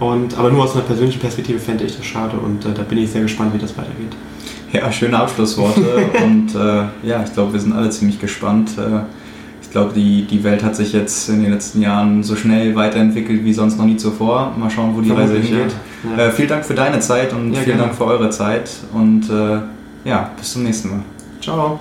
Und, 0.00 0.36
aber 0.38 0.50
nur 0.50 0.64
aus 0.64 0.74
einer 0.74 0.84
persönlichen 0.84 1.20
Perspektive 1.20 1.58
fände 1.58 1.84
ich 1.84 1.96
das 1.96 2.04
schade 2.04 2.36
und 2.36 2.64
äh, 2.64 2.68
da 2.74 2.82
bin 2.82 2.98
ich 2.98 3.10
sehr 3.10 3.22
gespannt, 3.22 3.54
wie 3.54 3.58
das 3.58 3.76
weitergeht. 3.76 4.16
Ja, 4.72 4.90
schöne 4.92 5.18
Abschlussworte 5.18 5.80
und 6.24 6.54
äh, 6.54 7.06
ja, 7.06 7.22
ich 7.24 7.32
glaube, 7.32 7.52
wir 7.52 7.60
sind 7.60 7.72
alle 7.72 7.90
ziemlich 7.90 8.20
gespannt. 8.20 8.70
Äh, 8.78 9.02
ich 9.62 9.70
glaube, 9.70 9.92
die, 9.94 10.22
die 10.22 10.42
Welt 10.44 10.62
hat 10.62 10.76
sich 10.76 10.92
jetzt 10.92 11.28
in 11.28 11.42
den 11.42 11.52
letzten 11.52 11.82
Jahren 11.82 12.22
so 12.22 12.36
schnell 12.36 12.74
weiterentwickelt 12.74 13.44
wie 13.44 13.52
sonst 13.52 13.76
noch 13.76 13.84
nie 13.84 13.96
zuvor. 13.96 14.54
Mal 14.56 14.70
schauen, 14.70 14.96
wo 14.96 15.00
die 15.00 15.10
Reise 15.10 15.34
hingeht. 15.34 15.72
Ja. 15.72 15.87
Ja. 16.04 16.26
Äh, 16.26 16.30
vielen 16.30 16.48
Dank 16.48 16.64
für 16.64 16.74
deine 16.74 17.00
Zeit 17.00 17.32
und 17.32 17.52
ja, 17.52 17.60
vielen 17.60 17.76
gerne. 17.76 17.82
Dank 17.82 17.94
für 17.94 18.04
eure 18.06 18.30
Zeit 18.30 18.70
und 18.92 19.28
äh, 19.30 19.60
ja, 20.08 20.30
bis 20.36 20.52
zum 20.52 20.62
nächsten 20.62 20.90
Mal. 20.90 21.00
Ciao. 21.40 21.80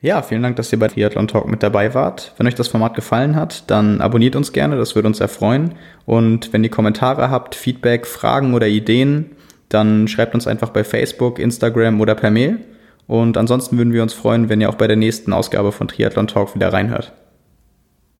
Ja, 0.00 0.20
vielen 0.22 0.42
Dank, 0.42 0.56
dass 0.56 0.72
ihr 0.72 0.80
bei 0.80 0.88
Triathlon 0.88 1.28
Talk 1.28 1.46
mit 1.48 1.62
dabei 1.62 1.94
wart. 1.94 2.34
Wenn 2.36 2.48
euch 2.48 2.56
das 2.56 2.66
Format 2.66 2.94
gefallen 2.94 3.36
hat, 3.36 3.70
dann 3.70 4.00
abonniert 4.00 4.34
uns 4.34 4.52
gerne, 4.52 4.76
das 4.76 4.96
würde 4.96 5.06
uns 5.06 5.18
sehr 5.18 5.28
freuen. 5.28 5.76
Und 6.06 6.52
wenn 6.52 6.64
ihr 6.64 6.70
Kommentare 6.70 7.30
habt, 7.30 7.54
Feedback, 7.54 8.06
Fragen 8.08 8.52
oder 8.54 8.66
Ideen, 8.66 9.30
dann 9.68 10.08
schreibt 10.08 10.34
uns 10.34 10.48
einfach 10.48 10.70
bei 10.70 10.82
Facebook, 10.82 11.38
Instagram 11.38 12.00
oder 12.00 12.16
per 12.16 12.32
Mail. 12.32 12.58
Und 13.06 13.36
ansonsten 13.36 13.78
würden 13.78 13.92
wir 13.92 14.02
uns 14.02 14.12
freuen, 14.12 14.48
wenn 14.48 14.60
ihr 14.60 14.70
auch 14.70 14.74
bei 14.74 14.88
der 14.88 14.96
nächsten 14.96 15.32
Ausgabe 15.32 15.70
von 15.70 15.86
Triathlon 15.86 16.26
Talk 16.26 16.56
wieder 16.56 16.72
reinhört. 16.72 17.12